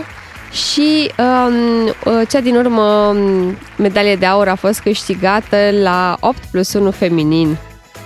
Și 0.51 1.11
um, 1.17 1.85
uh, 2.05 2.21
cea 2.29 2.39
din 2.39 2.55
urmă 2.55 2.81
um, 2.81 3.57
medalie 3.77 4.15
de 4.15 4.25
aur 4.25 4.47
a 4.47 4.55
fost 4.55 4.79
câștigată 4.79 5.57
la 5.81 6.17
8 6.19 6.37
plus 6.51 6.73
1 6.73 6.91
feminin. 6.91 7.57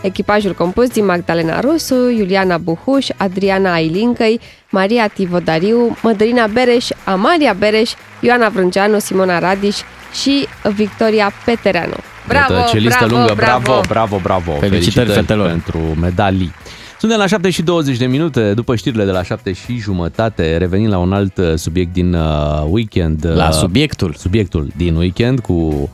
Echipajul 0.04 0.54
compus 0.54 0.88
din 0.88 1.06
Magdalena 1.06 1.60
Rusu, 1.60 2.10
Iuliana 2.10 2.58
Buhuș, 2.58 3.08
Adriana 3.18 3.74
Ailincăi, 3.74 4.40
Maria 4.70 5.08
Tivodariu, 5.08 5.98
Mădălina 6.02 6.48
Bereș, 6.48 6.88
Amalia 7.04 7.54
Bereș, 7.54 7.92
Ioana 8.20 8.50
Vrânceanu, 8.50 9.00
Simona 9.00 9.40
Radiș 9.40 9.78
și 10.22 10.48
Victoria 10.76 11.32
Petereanu. 11.46 11.96
Bravo, 12.28 12.54
Iată, 12.54 12.70
ce 12.70 12.78
listă 12.78 13.06
bravo, 13.06 13.16
lungă, 13.16 13.34
bravo, 13.36 13.62
bravo, 13.62 13.82
bravo, 13.88 14.20
bravo. 14.24 14.52
Felicitări 14.60 15.10
fetelor. 15.10 15.48
pentru 15.48 15.80
medalii. 16.00 16.54
Suntem 17.00 17.18
la 17.18 17.28
7 17.28 17.50
și 17.50 17.62
20 17.62 17.98
de 17.98 18.06
minute, 18.06 18.54
după 18.54 18.76
știrile 18.76 19.06
de 19.06 19.12
la 19.12 19.24
7 19.24 19.54
și 19.54 19.78
jumătate, 19.78 20.58
revenim 20.58 20.90
la 20.90 20.98
un 20.98 21.14
alt 21.14 21.38
uh, 21.38 21.54
subiect 21.56 21.94
din 21.94 22.14
uh, 22.14 22.64
weekend. 22.70 23.26
La 23.36 23.48
uh, 23.48 23.54
subiectul. 23.54 24.14
Subiectul 24.18 24.72
din 24.76 24.96
weekend 24.96 25.40
cu 25.40 25.90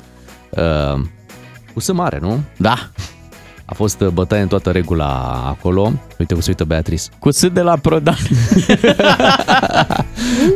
uh, 0.49 0.99
cu 1.73 1.79
sămare, 1.79 2.19
nu? 2.21 2.39
Da. 2.57 2.89
A 3.71 3.73
fost 3.75 4.01
uh, 4.01 4.07
bătaie 4.07 4.41
în 4.41 4.47
toată 4.47 4.71
regula 4.71 5.05
acolo. 5.47 5.91
Uite 6.19 6.33
cum 6.33 6.41
se 6.41 6.49
uită 6.49 6.63
Beatrice. 6.63 7.03
Cu 7.19 7.31
sât 7.31 7.53
de 7.53 7.61
la 7.61 7.77
Prodan. 7.81 8.17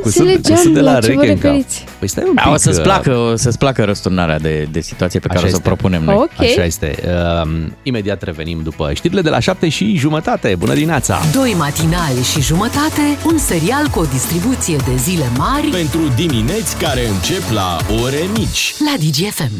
Cu 0.01 0.09
sât- 0.09 0.13
cu 0.15 0.21
Înțelegeam 0.21 0.57
sât 0.57 0.73
de 0.73 0.79
la 0.81 0.91
la 0.93 0.99
ce 0.99 1.13
vă 1.13 1.19
Regenca. 1.21 1.47
referiți. 1.47 1.83
Păi 1.99 2.07
stai 2.07 2.23
un 2.27 2.33
pic. 2.35 2.45
A, 2.45 2.49
o 2.51 2.57
să-ți 2.57 2.77
uh, 2.77 2.83
placă, 2.83 3.15
o 3.15 3.35
să-ți 3.35 3.57
placă 3.57 3.83
răsturnarea 3.83 4.39
de, 4.39 4.67
de 4.71 4.79
situație 4.79 5.19
pe 5.19 5.27
care 5.27 5.39
Așa 5.39 5.47
o 5.47 5.49
să 5.49 5.55
o 5.55 5.57
este. 5.57 5.69
propunem 5.69 6.03
noi. 6.03 6.15
Ok. 6.15 6.39
Așa 6.39 6.63
este. 6.63 6.95
Uh, 7.43 7.65
imediat 7.83 8.21
revenim 8.21 8.59
după 8.63 8.91
știrile 8.93 9.21
de 9.21 9.29
la 9.29 9.39
7 9.39 9.69
și 9.69 9.95
jumătate. 9.95 10.55
Bună 10.57 10.73
dimineața! 10.73 11.17
Doi 11.33 11.55
matinali 11.57 12.21
și 12.31 12.41
jumătate, 12.41 13.17
un 13.25 13.37
serial 13.37 13.87
cu 13.87 13.99
o 13.99 14.05
distribuție 14.05 14.75
de 14.75 14.95
zile 14.97 15.25
mari 15.37 15.67
Pentru 15.67 15.99
dimineți 16.15 16.77
care 16.77 17.07
încep 17.07 17.43
la 17.51 17.77
ore 18.03 18.19
mici. 18.37 18.73
la 18.79 18.93
DGFM. 18.99 19.51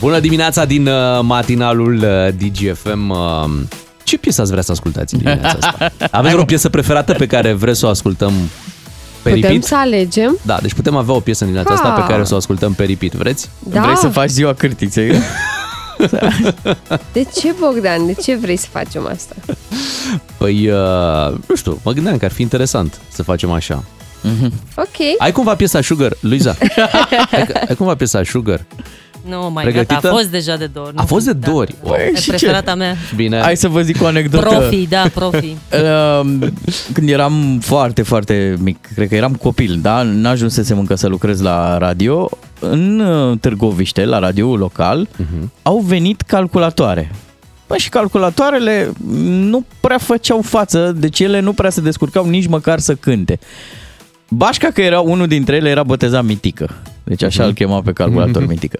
Bună 0.00 0.18
dimineața 0.18 0.64
din 0.64 0.86
uh, 0.86 0.94
matinalul 1.22 1.94
uh, 1.96 2.28
DGFM. 2.38 3.08
Uh, 3.10 3.50
ce 4.04 4.18
piesă 4.18 4.40
ați 4.40 4.50
vrea 4.50 4.62
să 4.62 4.72
ascultați 4.72 5.14
în 5.14 5.20
dimineața 5.20 5.58
asta? 5.60 5.92
Aveți 6.18 6.34
o 6.34 6.44
piesă 6.44 6.68
preferată 6.68 7.12
pe 7.12 7.26
care 7.26 7.52
vreți 7.52 7.78
să 7.78 7.86
o 7.86 7.88
ascultăm 7.88 8.32
pe 9.22 9.30
Putem 9.30 9.40
repeat? 9.42 9.62
să 9.62 9.76
alegem? 9.76 10.38
Da, 10.42 10.58
deci 10.62 10.72
putem 10.74 10.96
avea 10.96 11.14
o 11.14 11.20
piesă 11.20 11.44
în 11.44 11.50
dimineața 11.50 11.82
asta 11.82 11.94
Ha. 11.94 12.00
pe 12.06 12.12
care 12.12 12.24
să 12.24 12.34
o 12.34 12.36
ascultăm 12.36 12.72
pe 12.72 12.84
repeat. 12.84 13.12
Vreți? 13.14 13.50
Da. 13.58 13.80
Vrei 13.82 13.96
să 13.96 14.08
faci 14.08 14.28
ziua 14.28 14.52
cârtiței? 14.54 15.12
De 17.12 17.26
ce, 17.40 17.54
Bogdan? 17.60 18.06
De 18.06 18.14
ce 18.22 18.36
vrei 18.36 18.56
să 18.56 18.66
facem 18.70 19.06
asta? 19.14 19.34
Păi, 20.36 20.68
uh, 20.68 21.34
nu 21.48 21.54
știu, 21.56 21.80
mă 21.84 21.92
gândeam 21.92 22.16
că 22.16 22.24
ar 22.24 22.30
fi 22.30 22.42
interesant 22.42 23.00
să 23.12 23.22
facem 23.22 23.50
așa. 23.50 23.84
Ok. 24.76 25.18
Ai 25.18 25.32
cumva 25.32 25.54
piesa 25.54 25.80
Sugar, 25.82 26.12
Luiza? 26.20 26.56
ai, 27.32 27.46
ai 27.68 27.74
cumva 27.76 27.94
piesa 27.94 28.22
Sugar? 28.24 28.64
Nu, 29.28 29.50
mai 29.52 29.62
Pregătită? 29.62 29.94
gata, 29.94 30.08
a 30.08 30.12
fost 30.12 30.26
deja 30.26 30.56
de 30.56 30.66
două 30.66 30.86
ori. 30.86 30.96
A 30.96 31.02
fost 31.02 31.24
de 31.24 31.32
două 31.32 31.58
ori. 31.60 31.74
Wow. 31.82 31.94
E 31.94 32.12
preferata 32.26 32.74
mea. 32.74 32.96
Bine. 33.16 33.40
Hai 33.40 33.56
să 33.56 33.68
vă 33.68 33.82
zic 33.82 34.02
o 34.02 34.06
anecdotă. 34.06 34.48
Profi, 34.48 34.86
da, 34.86 35.04
profi. 35.14 35.56
Uh, 35.72 36.48
Când 36.94 37.08
eram 37.08 37.58
foarte, 37.62 38.02
foarte 38.02 38.56
mic, 38.58 38.88
cred 38.94 39.08
că 39.08 39.14
eram 39.14 39.34
copil, 39.34 39.78
da? 39.82 40.02
N-ajunsesem 40.02 40.78
încă 40.78 40.94
să 40.94 41.06
lucrez 41.06 41.40
la 41.40 41.78
radio. 41.78 42.30
În 42.60 43.00
uh, 43.00 43.38
Târgoviște, 43.40 44.04
la 44.04 44.18
radioul 44.18 44.58
local, 44.58 45.08
uh-huh. 45.08 45.48
au 45.62 45.78
venit 45.78 46.20
calculatoare. 46.20 47.10
Bă, 47.68 47.76
și 47.76 47.88
calculatoarele 47.88 48.92
nu 49.24 49.64
prea 49.80 49.98
făceau 49.98 50.40
față, 50.42 50.92
deci 50.96 51.20
ele 51.20 51.40
nu 51.40 51.52
prea 51.52 51.70
se 51.70 51.80
descurcau 51.80 52.26
nici 52.28 52.46
măcar 52.46 52.78
să 52.78 52.94
cânte. 52.94 53.38
Bașca 54.30 54.68
că 54.68 54.80
era 54.80 55.00
unul 55.00 55.26
dintre 55.26 55.56
ele 55.56 55.68
era 55.68 55.82
botezat 55.82 56.24
Mitică. 56.24 56.76
Deci 57.04 57.22
așa 57.22 57.44
îl 57.44 57.52
chema 57.52 57.82
pe 57.82 57.92
calculator 57.92 58.46
Mitică. 58.46 58.78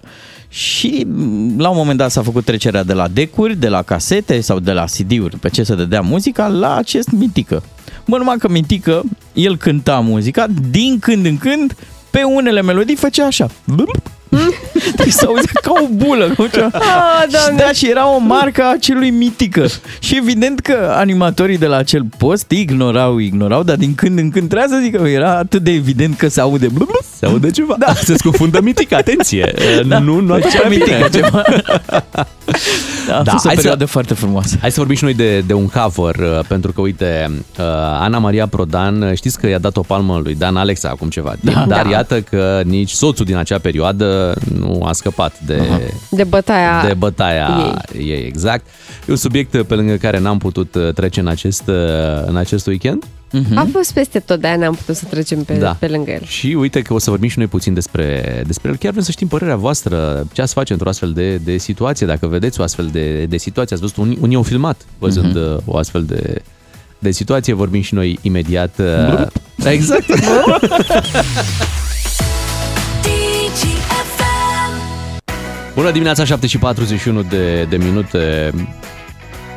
Și 0.49 1.05
m, 1.07 1.59
la 1.59 1.69
un 1.69 1.77
moment 1.77 1.97
dat 1.97 2.11
s-a 2.11 2.21
făcut 2.21 2.45
trecerea 2.45 2.83
de 2.83 2.93
la 2.93 3.07
decuri, 3.07 3.55
de 3.55 3.67
la 3.67 3.81
casete 3.81 4.41
sau 4.41 4.59
de 4.59 4.71
la 4.71 4.83
CD-uri 4.83 5.37
pe 5.39 5.49
ce 5.49 5.63
să 5.63 5.75
dădea 5.75 6.01
muzica 6.01 6.47
la 6.47 6.75
acest 6.75 7.11
Mitică. 7.11 7.63
Mă, 8.05 8.17
numai 8.17 8.35
că 8.37 8.49
Mitică, 8.49 9.03
el 9.33 9.57
cânta 9.57 9.99
muzica, 9.99 10.45
din 10.69 10.99
când 10.99 11.25
în 11.25 11.37
când, 11.37 11.75
pe 12.09 12.23
unele 12.23 12.61
melodii 12.61 12.95
făcea 12.95 13.25
așa. 13.25 13.49
Deci 14.95 15.11
s-a 15.11 15.25
auzit 15.27 15.49
ca 15.51 15.71
o 15.83 15.87
bulă. 15.91 16.25
Cum 16.35 16.47
ceva. 16.53 16.69
și 17.29 17.55
da, 17.57 17.71
și 17.71 17.89
era 17.89 18.15
o 18.15 18.17
marcă 18.17 18.63
a 18.63 18.71
acelui 18.71 19.09
mitică. 19.09 19.65
Și 19.99 20.15
evident 20.17 20.59
că 20.59 20.93
animatorii 20.95 21.57
de 21.57 21.65
la 21.65 21.75
acel 21.77 22.05
post 22.17 22.51
ignorau, 22.51 23.17
ignorau, 23.17 23.63
dar 23.63 23.75
din 23.75 23.95
când 23.95 24.17
în 24.17 24.29
când 24.29 24.49
trebuia 24.49 24.67
să 24.69 24.79
zic 24.83 24.95
că 24.95 25.07
era 25.07 25.37
atât 25.37 25.61
de 25.63 25.71
evident 25.71 26.17
că 26.17 26.27
se 26.27 26.41
aude 26.41 26.67
Se 27.19 27.25
aude 27.25 27.51
ceva. 27.51 27.75
Da. 27.79 27.93
Se 27.93 28.17
scufundă 28.17 28.61
mitic, 28.61 28.91
atenție. 28.93 29.53
Da. 29.87 29.99
Nu, 29.99 30.19
nu 30.19 30.33
Făcea 30.33 30.47
atât 30.57 30.69
mitică 30.69 30.95
mitică 30.95 31.17
ceva. 31.17 31.43
Da, 33.07 33.17
a 33.19 33.23
Da, 33.23 33.31
fost 33.31 33.45
o 33.45 33.47
hai 33.47 33.55
să- 33.55 33.61
perioadă 33.61 33.85
foarte 33.85 34.13
frumoasă. 34.13 34.55
Hai 34.61 34.69
să 34.71 34.75
vorbim 34.77 34.95
și 34.95 35.03
noi 35.03 35.13
de, 35.13 35.39
de 35.39 35.53
un 35.53 35.67
cover, 35.67 36.15
uh, 36.15 36.39
pentru 36.47 36.71
că, 36.71 36.81
uite, 36.81 37.31
uh, 37.59 37.65
Ana 37.99 38.17
Maria 38.17 38.47
Prodan, 38.47 39.01
uh, 39.01 39.13
știți 39.15 39.39
că 39.39 39.47
i-a 39.47 39.57
dat 39.57 39.77
o 39.77 39.81
palmă 39.81 40.19
lui 40.23 40.35
Dan 40.35 40.55
Alexa 40.55 40.89
acum 40.89 41.09
ceva 41.09 41.33
timp, 41.43 41.53
Da. 41.55 41.65
dar 41.67 41.83
Da. 41.83 41.89
iată 41.89 42.21
că 42.21 42.61
nici 42.65 42.89
soțul 42.89 43.25
din 43.25 43.35
acea 43.35 43.57
perioadă 43.59 44.05
nu 44.59 44.83
a 44.83 44.93
scăpat 44.93 45.39
de, 45.39 45.61
De 46.09 46.23
bătaia 46.23 46.83
de 46.87 46.93
bătaia 46.93 47.81
ei. 47.93 48.07
ei, 48.09 48.25
exact. 48.27 48.65
E 49.07 49.11
un 49.11 49.15
subiect 49.15 49.53
uh, 49.53 49.65
pe 49.65 49.75
lângă 49.75 49.95
care 49.95 50.19
n-am 50.19 50.37
putut 50.37 50.75
uh, 50.75 50.93
trece 50.93 51.19
în 51.19 51.27
acest, 51.27 51.63
uh, 51.67 51.75
în 52.25 52.35
acest 52.35 52.67
weekend. 52.67 53.03
A 53.55 53.67
fost 53.71 53.93
peste 53.93 54.19
tot, 54.19 54.39
de-aia 54.41 54.55
n-am 54.57 54.73
putut 54.75 54.95
să 54.95 55.05
trecem 55.09 55.43
pe, 55.43 55.53
Da. 55.53 55.75
pe 55.79 55.87
lângă 55.87 56.11
el. 56.11 56.21
Și 56.23 56.47
uite 56.47 56.81
că 56.81 56.93
o 56.93 56.99
să 56.99 57.09
vorbim 57.09 57.29
și 57.29 57.37
noi 57.37 57.47
puțin 57.47 57.73
despre, 57.73 58.41
despre 58.47 58.69
el. 58.69 58.75
Chiar 58.77 58.91
vrem 58.91 59.03
să 59.03 59.11
știm 59.11 59.27
părerea 59.27 59.55
voastră, 59.55 60.27
ce 60.31 60.41
ați 60.41 60.53
face 60.53 60.73
într-o 60.73 60.89
astfel 60.89 61.11
de, 61.11 61.35
de 61.35 61.57
situație, 61.57 62.05
dacă 62.07 62.27
vedeți 62.27 62.59
o 62.59 62.63
astfel 62.63 62.89
de, 62.91 63.25
de 63.25 63.37
situație. 63.37 63.75
Ați 63.75 63.81
văzut, 63.85 63.97
unii, 64.05 64.17
unii 64.21 64.35
au 64.35 64.43
filmat 64.43 64.81
văzând 64.99 65.35
uh 65.35 65.57
o 65.65 65.77
astfel 65.77 66.03
de, 66.03 66.41
de 66.99 67.11
situație. 67.11 67.53
Vorbim 67.53 67.81
și 67.81 67.93
noi 67.93 68.19
imediat. 68.21 68.75
uh, 68.79 69.27
Exact. 69.65 70.05
Bună 75.79 75.91
dimineața, 75.91 76.23
7 76.25 76.47
și 76.47 76.57
41 76.57 77.21
de, 77.21 77.63
de 77.63 77.77
minute. 77.77 78.51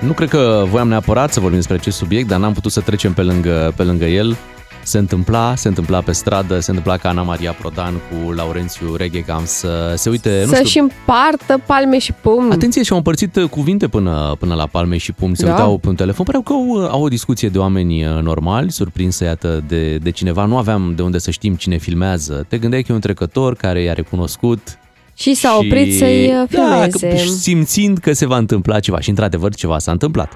Nu 0.01 0.13
cred 0.13 0.29
că 0.29 0.65
voiam 0.69 0.89
neapărat 0.89 1.33
să 1.33 1.41
vorbim 1.41 1.59
despre 1.59 1.77
acest 1.77 1.97
subiect, 1.97 2.29
dar 2.29 2.39
n-am 2.39 2.53
putut 2.53 2.73
să 2.73 2.81
trecem 2.81 3.13
pe 3.13 3.23
lângă, 3.23 3.73
pe 3.77 3.83
lângă 3.83 4.05
el. 4.05 4.37
Se 4.83 4.99
întâmpla, 4.99 5.55
se 5.55 5.69
întâmpla 5.69 6.01
pe 6.01 6.13
stradă, 6.13 6.61
se 6.61 6.71
întâmpla 6.71 6.97
ca 6.97 7.09
Ana 7.09 7.23
Maria 7.23 7.53
Prodan 7.53 7.95
cu 7.95 8.33
Laurențiu 8.33 8.95
Reghecam 8.95 9.43
să 9.45 9.93
se 9.97 10.11
uite, 10.11 10.43
nu 10.47 10.53
Să-și 10.53 10.69
știu, 10.69 10.83
împartă 10.83 11.63
palme 11.67 11.99
și 11.99 12.13
pumni. 12.13 12.53
Atenție, 12.53 12.83
și-au 12.83 12.99
împărțit 12.99 13.37
uh, 13.37 13.49
cuvinte 13.49 13.89
până, 13.89 14.37
până 14.39 14.55
la 14.55 14.67
palme 14.67 14.97
și 14.97 15.13
pumni, 15.13 15.37
se 15.37 15.45
Da. 15.45 15.51
uitau 15.51 15.79
pe 15.79 15.89
un 15.89 15.95
telefon. 15.95 16.25
Păreau 16.25 16.43
că 16.43 16.53
au, 16.53 16.87
au 16.91 17.03
o 17.03 17.09
discuție 17.09 17.49
de 17.49 17.59
oameni 17.59 18.05
uh, 18.05 18.23
normali, 18.23 18.71
surprinse, 18.73 19.25
iată, 19.25 19.65
de, 19.69 19.97
de 19.97 20.11
cineva. 20.11 20.45
Nu 20.45 20.57
aveam 20.57 20.93
de 20.97 21.03
unde 21.03 21.19
să 21.19 21.31
știm 21.31 21.55
cine 21.55 21.77
filmează. 21.77 22.45
Te 22.49 22.59
gândeai 22.59 22.83
că 22.83 22.93
e 22.93 22.95
un 22.95 23.01
trecător 23.01 23.55
care 23.55 23.83
i-a 23.83 23.93
recunoscut 23.93 24.77
Și 25.23 25.35
s-a 25.35 25.57
oprit 25.57 25.97
să-i 25.99 26.27
uh, 26.27 26.49
Da, 26.51 26.61
filmeze. 26.89 27.09
că, 27.09 27.31
simțind 27.39 27.99
că 27.99 28.13
se 28.13 28.27
va 28.27 28.37
întâmpla 28.37 28.81
ceva 28.81 29.01
și 29.01 29.09
într-adevăr 29.09 29.55
ceva 29.55 29.79
s-a 29.79 29.91
întâmplat. 29.91 30.33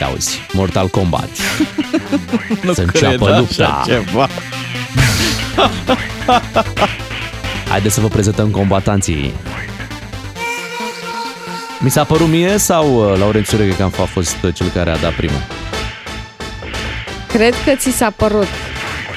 Ia 0.00 0.08
uzi, 0.14 0.38
Mortal 0.52 0.88
Kombat. 0.88 1.28
Nu 2.62 2.72
să 2.72 2.82
cred 2.82 3.02
înceapă 3.02 3.30
așa 3.30 3.38
lupta. 3.38 3.82
ceva. 3.86 4.28
Haideți 7.68 7.94
să 7.94 8.00
vă 8.00 8.08
prezentăm 8.08 8.50
combatanții. 8.50 9.32
Mi 11.80 11.90
s-a 11.90 12.04
părut 12.04 12.28
mie 12.28 12.58
sau 12.58 13.10
uh, 13.12 13.18
Laurențiu 13.18 13.58
Reghecam 13.58 13.92
a 14.00 14.04
fost 14.04 14.36
uh, 14.42 14.54
cel 14.54 14.68
care 14.74 14.90
a 14.90 14.96
dat 14.96 15.12
primul? 15.12 15.40
Cred 17.28 17.54
că 17.64 17.74
ți 17.76 17.90
s-a 17.90 18.10
părut. 18.16 18.46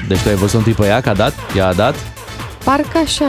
Deci 0.08 0.20
tu 0.20 0.30
ai 0.30 0.36
văzut 0.36 0.58
întâi 0.58 0.74
pe 0.74 0.86
ea 0.86 1.02
că 1.02 1.10
a 1.10 1.14
dat? 1.14 1.34
Ea 1.56 1.68
a 1.68 1.74
dat? 1.74 1.96
Parcă 2.68 2.98
așa. 3.04 3.26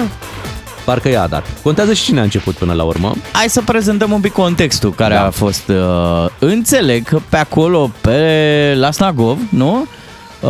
Parcă 0.85 1.09
ea 1.09 1.23
a 1.23 1.27
dat. 1.27 1.47
Contează 1.63 1.93
și 1.93 2.03
cine 2.05 2.21
a 2.21 2.23
început 2.23 2.55
până 2.55 2.73
la 2.73 2.83
urmă. 2.83 3.15
Hai 3.33 3.49
să 3.49 3.63
prezentăm 3.63 4.13
un 4.13 4.21
pic 4.21 4.33
contextul 4.33 4.93
care 4.95 5.15
da. 5.15 5.27
a 5.27 5.31
fost. 5.31 5.69
Uh, 5.69 6.27
înțeleg 6.39 7.05
că 7.05 7.21
pe 7.29 7.37
acolo, 7.37 7.91
pe 8.01 8.75
la 8.77 8.91
Snagov, 8.91 9.39
nu? 9.51 9.87
Uh, 10.41 10.49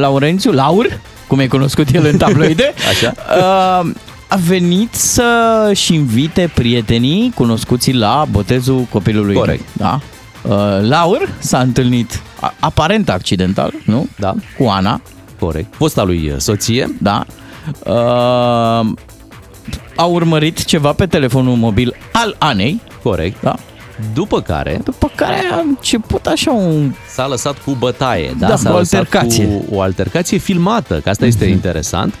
Laurențiu, 0.00 0.52
Laur, 0.52 1.00
cum 1.26 1.38
e 1.38 1.46
cunoscut 1.46 1.88
el 1.94 2.06
în 2.06 2.16
tabloide, 2.16 2.72
Așa. 2.90 3.14
uh, 3.36 3.90
a 4.28 4.36
venit 4.46 4.94
să-și 4.94 5.94
invite 5.94 6.50
prietenii 6.54 7.32
cunoscuții 7.34 7.94
la 7.94 8.26
botezul 8.30 8.86
copilului. 8.90 9.34
Corect. 9.34 9.64
Da? 9.72 10.00
Uh, 10.42 10.54
Laur 10.80 11.28
s-a 11.38 11.58
întâlnit 11.58 12.20
a- 12.40 12.54
aparent 12.60 13.08
accidental, 13.08 13.72
nu? 13.84 14.08
Da. 14.18 14.34
Cu 14.58 14.64
Ana. 14.68 15.00
Corect. 15.38 15.74
Fosta 15.74 16.02
lui 16.02 16.30
uh, 16.30 16.38
soție. 16.38 16.96
Da. 17.00 17.26
Uh, 17.84 17.92
a 19.96 20.04
urmărit 20.04 20.64
ceva 20.64 20.92
pe 20.92 21.06
telefonul 21.06 21.56
mobil 21.56 21.94
al 22.12 22.36
Anei. 22.38 22.80
Corect. 23.02 23.42
Da. 23.42 23.54
După 24.14 24.40
care 24.40 24.80
După 24.84 25.10
care 25.14 25.40
a 25.52 25.58
început 25.58 26.26
așa 26.26 26.50
un... 26.50 26.92
s-a 27.08 27.26
lăsat 27.26 27.58
cu 27.64 27.70
bătaie, 27.78 28.34
da? 28.38 28.48
Da, 28.48 28.56
s-a 28.56 28.74
o 28.74 28.76
lăsat 28.76 28.98
altercație. 28.98 29.44
Cu 29.46 29.74
o 29.74 29.80
altercație 29.80 30.38
filmată, 30.38 31.00
că 31.02 31.08
asta 31.08 31.26
este 31.26 31.44
interesant. 31.44 32.14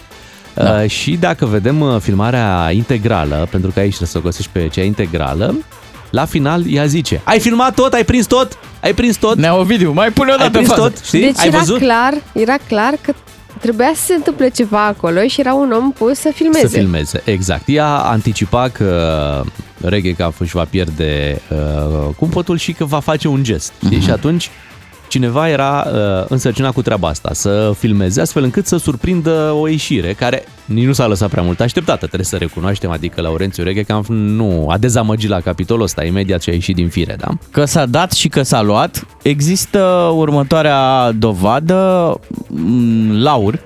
Da. 0.54 0.80
Uh, 0.82 0.90
și 0.90 1.16
dacă 1.16 1.46
vedem 1.46 1.80
uh, 1.80 1.96
filmarea 2.00 2.70
integrală, 2.70 3.48
pentru 3.50 3.70
că 3.70 3.78
aici 3.78 3.88
trebuie 3.96 4.08
să 4.08 4.18
o 4.18 4.20
găsești 4.20 4.50
pe 4.52 4.68
cea 4.68 4.82
integrală, 4.82 5.54
la 6.10 6.24
final 6.24 6.64
ea 6.68 6.84
zice, 6.86 7.20
ai 7.24 7.40
filmat 7.40 7.74
tot, 7.74 7.92
ai 7.92 8.04
prins 8.04 8.26
tot, 8.26 8.58
ai 8.80 8.92
prins 8.94 9.16
tot. 9.16 9.36
Nea 9.36 9.56
Ovidiu, 9.56 9.92
mai 9.92 10.10
pune 10.10 10.30
o 10.30 10.32
ai 10.32 10.38
dată 10.38 10.50
prins 10.50 10.68
fază. 10.68 10.80
tot, 10.80 11.04
știi? 11.04 11.20
Deci 11.20 11.38
ai 11.38 11.46
era 11.46 11.58
văzut? 11.58 11.78
clar, 11.78 12.14
era 12.32 12.56
clar 12.68 12.94
că 13.00 13.12
trebuia 13.60 13.92
să 13.94 14.02
se 14.04 14.14
întâmple 14.14 14.48
ceva 14.48 14.86
acolo 14.86 15.26
și 15.26 15.40
era 15.40 15.54
un 15.54 15.72
om 15.72 15.92
pus 15.92 16.18
să 16.18 16.30
filmeze. 16.34 16.66
Să 16.66 16.76
filmeze, 16.76 17.22
exact. 17.24 17.62
Ea 17.66 17.88
anticipa 17.88 18.68
că 18.68 19.42
Reggae 19.80 20.14
Cup 20.14 20.40
își 20.40 20.54
va 20.54 20.64
pierde 20.64 21.40
uh, 21.50 22.14
cumpătul 22.16 22.58
și 22.58 22.72
că 22.72 22.84
va 22.84 23.00
face 23.00 23.28
un 23.28 23.42
gest. 23.42 23.72
Mhm. 23.80 23.94
Mm-hmm. 23.94 24.02
Și 24.02 24.10
atunci 24.10 24.50
cineva 25.12 25.48
era 25.48 25.86
uh, 25.86 26.24
însărcinat 26.28 26.72
cu 26.72 26.82
treaba 26.82 27.08
asta, 27.08 27.30
să 27.32 27.72
filmeze 27.78 28.20
astfel 28.20 28.42
încât 28.42 28.66
să 28.66 28.76
surprindă 28.76 29.54
o 29.60 29.68
ieșire 29.68 30.12
care 30.12 30.44
nici 30.64 30.84
nu 30.86 30.92
s-a 30.92 31.06
lăsat 31.06 31.30
prea 31.30 31.42
mult 31.42 31.60
așteptată, 31.60 32.06
trebuie 32.06 32.24
să 32.24 32.36
recunoaștem, 32.36 32.90
adică 32.90 33.20
Laurențiu 33.20 33.64
Reghe 33.64 33.82
Camp 33.82 34.06
nu 34.06 34.68
a 34.68 34.78
dezamăgit 34.78 35.28
la 35.28 35.40
capitolul 35.40 35.82
ăsta 35.82 36.04
imediat 36.04 36.40
ce 36.40 36.50
a 36.50 36.52
ieșit 36.52 36.74
din 36.74 36.88
fire, 36.88 37.16
da? 37.18 37.28
Că 37.50 37.64
s-a 37.64 37.86
dat 37.86 38.12
și 38.12 38.28
că 38.28 38.42
s-a 38.42 38.62
luat. 38.62 39.06
Există 39.22 39.78
următoarea 40.14 41.12
dovadă, 41.12 42.20
m, 42.48 43.22
Laur, 43.22 43.60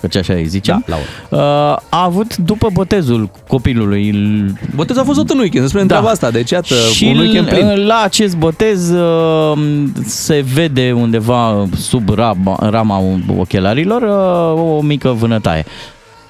căci 0.00 0.16
așa 0.16 0.32
îi 0.32 0.46
zicem, 0.46 0.84
Da, 0.86 0.96
Laur. 0.96 1.74
uh, 1.74 1.82
a 1.88 2.02
avut 2.04 2.36
după 2.36 2.68
botezul 2.72 3.30
copilului. 3.48 4.08
îl- 4.10 4.52
Botezul 4.74 5.02
a 5.02 5.04
fost 5.04 5.18
tot 5.18 5.30
în 5.30 5.38
weekend, 5.38 5.62
despre 5.62 5.80
Da. 5.80 5.86
treaba 5.86 6.08
asta, 6.08 6.30
deci 6.30 6.50
iată, 6.50 6.74
și 6.94 7.04
un 7.04 7.18
weekend 7.18 7.48
plin. 7.48 7.74
l- 7.74 7.86
la 7.86 8.00
acest 8.04 8.36
botez 8.36 8.90
uh, 8.90 9.58
se 10.04 10.44
vede 10.54 10.92
undeva 10.92 11.68
sub 11.76 12.08
rama, 12.14 12.56
rama 12.70 13.02
ochelarilor 13.36 14.02
uh, 14.02 14.76
o 14.76 14.80
mică 14.80 15.08
vânătaie. 15.10 15.64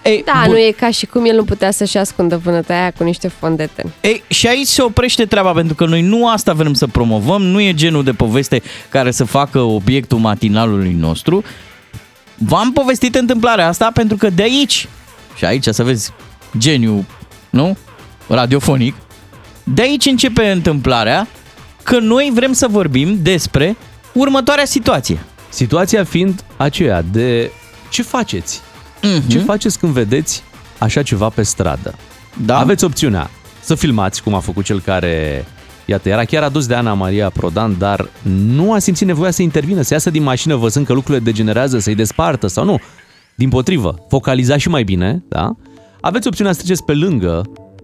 Ei, 0.05 0.23
Da, 0.27 0.43
bun. 0.45 0.53
nu 0.53 0.59
e 0.59 0.71
ca 0.77 0.91
și 0.91 1.07
cum 1.07 1.25
el 1.27 1.37
nu 1.37 1.45
putea 1.45 1.71
să-și 1.71 1.97
ascundă 1.99 2.41
vânătaia 2.45 2.81
aia 2.81 2.93
cu 2.99 3.05
niște 3.05 3.29
fondeten. 3.29 3.93
Ei, 4.01 4.23
și 4.29 4.47
aici 4.47 4.67
se 4.67 4.83
oprește 4.83 5.25
treaba, 5.25 5.51
pentru 5.53 5.75
că 5.75 5.85
noi 5.87 6.03
nu 6.03 6.29
asta 6.29 6.53
vrem 6.53 6.73
să 6.75 6.87
promovăm, 6.87 7.43
nu 7.43 7.61
e 7.61 7.73
genul 7.75 8.05
de 8.05 8.11
poveste 8.13 8.63
care 8.89 9.11
să 9.11 9.25
facă 9.25 9.59
obiectul 9.61 10.19
matinalului 10.19 10.97
nostru. 11.01 11.43
V-am 12.39 12.73
povestit 12.73 13.15
întâmplarea 13.15 13.67
asta 13.67 13.91
pentru 13.95 14.17
că 14.17 14.31
de 14.31 14.43
aici, 14.43 14.89
și 15.37 15.45
aici 15.45 15.67
să 15.67 15.83
vezi 15.83 16.13
geniu, 16.59 17.07
nu? 17.51 17.77
Radiofonic, 18.29 18.95
de 19.65 19.83
aici 19.83 20.07
începe 20.07 20.51
întâmplarea 20.51 21.29
că 21.83 21.99
noi 21.99 22.31
vrem 22.35 22.53
să 22.53 22.67
vorbim 22.71 23.19
despre 23.23 23.77
următoarea 24.13 24.65
situație. 24.65 25.19
Situația 25.49 26.05
fiind 26.05 26.45
aceea 26.57 27.03
de 27.03 27.51
ce 27.89 28.03
faceți? 28.03 28.61
Mhm. 29.03 29.29
Ce 29.29 29.39
faceți 29.39 29.79
când 29.79 29.93
vedeți 29.93 30.43
așa 30.79 31.03
ceva 31.03 31.29
pe 31.29 31.43
stradă? 31.43 31.95
Da. 32.45 32.59
Aveți 32.59 32.85
opțiunea 32.85 33.31
să 33.61 33.75
filmați, 33.75 34.23
cum 34.23 34.35
a 34.35 34.41
făcut 34.41 34.65
cel 34.65 34.81
care, 34.81 35.47
iată, 35.89 36.09
era 36.09 36.25
chiar 36.25 36.43
adus 36.43 36.67
de 36.67 36.75
Ana 36.75 36.93
Maria 36.95 37.31
Prodan, 37.31 37.77
dar 37.79 38.09
nu 38.55 38.73
a 38.73 38.79
simțit 38.79 39.07
nevoia 39.07 39.31
să 39.31 39.43
intervină, 39.43 39.83
să 39.83 39.93
iasă 39.95 40.11
din 40.11 40.23
mașină 40.23 40.55
văzând 40.55 40.87
că 40.87 40.93
lucrurile 40.93 41.25
degenerează, 41.25 41.79
să-i 41.79 41.95
despartă 41.95 42.47
sau 42.47 42.65
nu. 42.65 42.81
Din 43.35 43.49
potrivă, 43.49 44.07
focaliza 44.09 44.57
și 44.57 44.69
mai 44.69 44.83
bine, 44.83 45.23
da? 45.29 45.57
Aveți 46.01 46.27
opțiunea 46.27 46.53
să 46.53 46.59
treceți 46.59 46.85
pe 46.85 46.93
lângă 46.95 47.43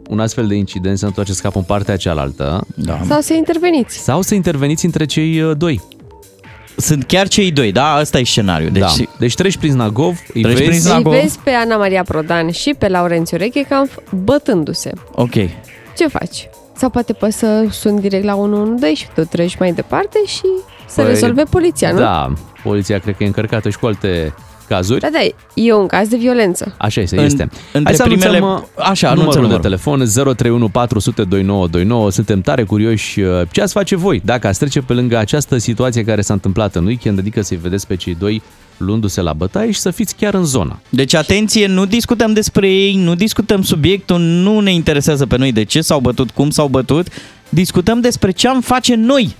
un 0.08 0.20
astfel 0.20 0.46
de 0.46 0.54
incident, 0.54 0.98
să 0.98 1.04
nu 1.04 1.10
faceți 1.10 1.42
capul 1.42 1.60
în 1.60 1.66
partea 1.66 1.96
cealaltă. 1.96 2.66
Da. 2.74 3.00
Sau 3.08 3.20
să 3.20 3.34
interveniți. 3.34 3.98
Sau 3.98 4.22
să 4.22 4.34
interveniți 4.34 4.84
între 4.84 5.04
cei 5.04 5.40
uh, 5.40 5.56
doi. 5.56 5.80
Sunt 6.76 7.04
chiar 7.04 7.28
cei 7.28 7.50
doi, 7.50 7.72
da? 7.72 7.92
Asta 7.92 8.18
e 8.18 8.24
scenariul. 8.24 8.70
Deci, 8.70 8.96
Da. 8.96 9.04
Deci 9.18 9.34
treci 9.34 9.56
prin 9.56 9.70
Znagov, 9.70 10.18
îi 10.34 10.42
Treci 10.42 10.56
prin 10.56 10.68
vezi, 10.68 10.80
Znagov. 10.80 11.12
Îi 11.12 11.20
vezi 11.20 11.38
pe 11.44 11.50
Ana 11.50 11.76
Maria 11.76 12.02
Prodan 12.02 12.50
și 12.50 12.74
pe 12.78 12.88
Laurențiu 12.88 13.36
Rechecamp 13.36 14.02
bătându-se. 14.24 14.92
Ok. 15.12 15.32
Ce 15.96 16.08
faci? 16.08 16.48
Sau 16.76 16.90
poate 16.90 17.12
poți 17.12 17.38
să 17.38 17.66
suni 17.70 18.00
direct 18.00 18.24
la 18.24 18.34
112 18.36 19.02
și 19.04 19.08
tu 19.14 19.20
treci 19.24 19.56
mai 19.58 19.72
departe 19.72 20.18
și 20.26 20.42
să 20.86 21.00
Păi, 21.00 21.10
rezolve 21.10 21.42
poliția, 21.50 21.92
nu? 21.92 21.98
Da, 21.98 22.32
poliția 22.62 22.98
cred 22.98 23.16
că 23.16 23.22
e 23.22 23.26
încărcată 23.26 23.68
și 23.70 23.78
cu 23.78 23.86
alte 23.86 24.34
cazuri. 24.68 25.00
Da, 25.00 25.08
da, 25.12 25.18
e 25.54 25.72
un 25.72 25.86
caz 25.86 26.08
de 26.08 26.16
violență. 26.16 26.74
Așa 26.78 27.00
este, 27.00 27.16
În- 27.18 27.24
este. 27.24 27.42
între 27.72 27.82
Hai 27.84 27.94
să 27.94 28.02
primele- 28.02 28.36
anunțăm, 28.36 28.68
uh, 28.76 28.84
așa, 28.86 29.08
anunță 29.08 29.12
numărul 29.12 29.32
de 29.32 29.40
numărul. 29.40 29.62
telefon 29.62 29.98
031 29.98 30.68
400 30.68 31.22
2929. 31.24 32.10
Suntem 32.10 32.40
tare 32.40 32.62
curioși 32.64 33.20
uh, 33.20 33.40
ce 33.50 33.62
ați 33.62 33.72
face 33.72 33.96
voi 33.96 34.20
dacă 34.24 34.46
ați 34.46 34.58
trece 34.58 34.80
pe 34.80 34.92
lângă 34.92 35.16
această 35.18 35.56
situație 35.58 36.04
care 36.04 36.20
s-a 36.20 36.32
întâmplat 36.32 36.74
în 36.74 36.86
weekend, 36.86 37.18
adică 37.18 37.40
să-i 37.42 37.56
vedeți 37.56 37.86
pe 37.86 37.94
cei 37.96 38.14
doi 38.14 38.42
luându-se 38.76 39.20
la 39.20 39.32
bătaie 39.32 39.70
și 39.70 39.78
să 39.80 39.90
fiți 39.90 40.14
chiar 40.16 40.34
în 40.34 40.44
zonă. 40.44 40.78
Deci 40.88 41.14
atenție, 41.14 41.66
nu 41.66 41.84
discutăm 41.84 42.32
despre 42.32 42.68
ei, 42.70 42.94
nu 42.96 43.14
discutăm 43.14 43.62
subiectul, 43.62 44.20
nu 44.20 44.60
ne 44.60 44.72
interesează 44.72 45.26
pe 45.26 45.36
noi 45.36 45.52
de 45.52 45.62
ce 45.64 45.80
s-au 45.80 46.00
bătut, 46.00 46.30
cum 46.30 46.50
s-au 46.50 46.68
bătut, 46.68 47.06
discutăm 47.48 48.00
despre 48.00 48.30
ce 48.30 48.48
am 48.48 48.60
face 48.60 48.94
noi. 48.94 49.34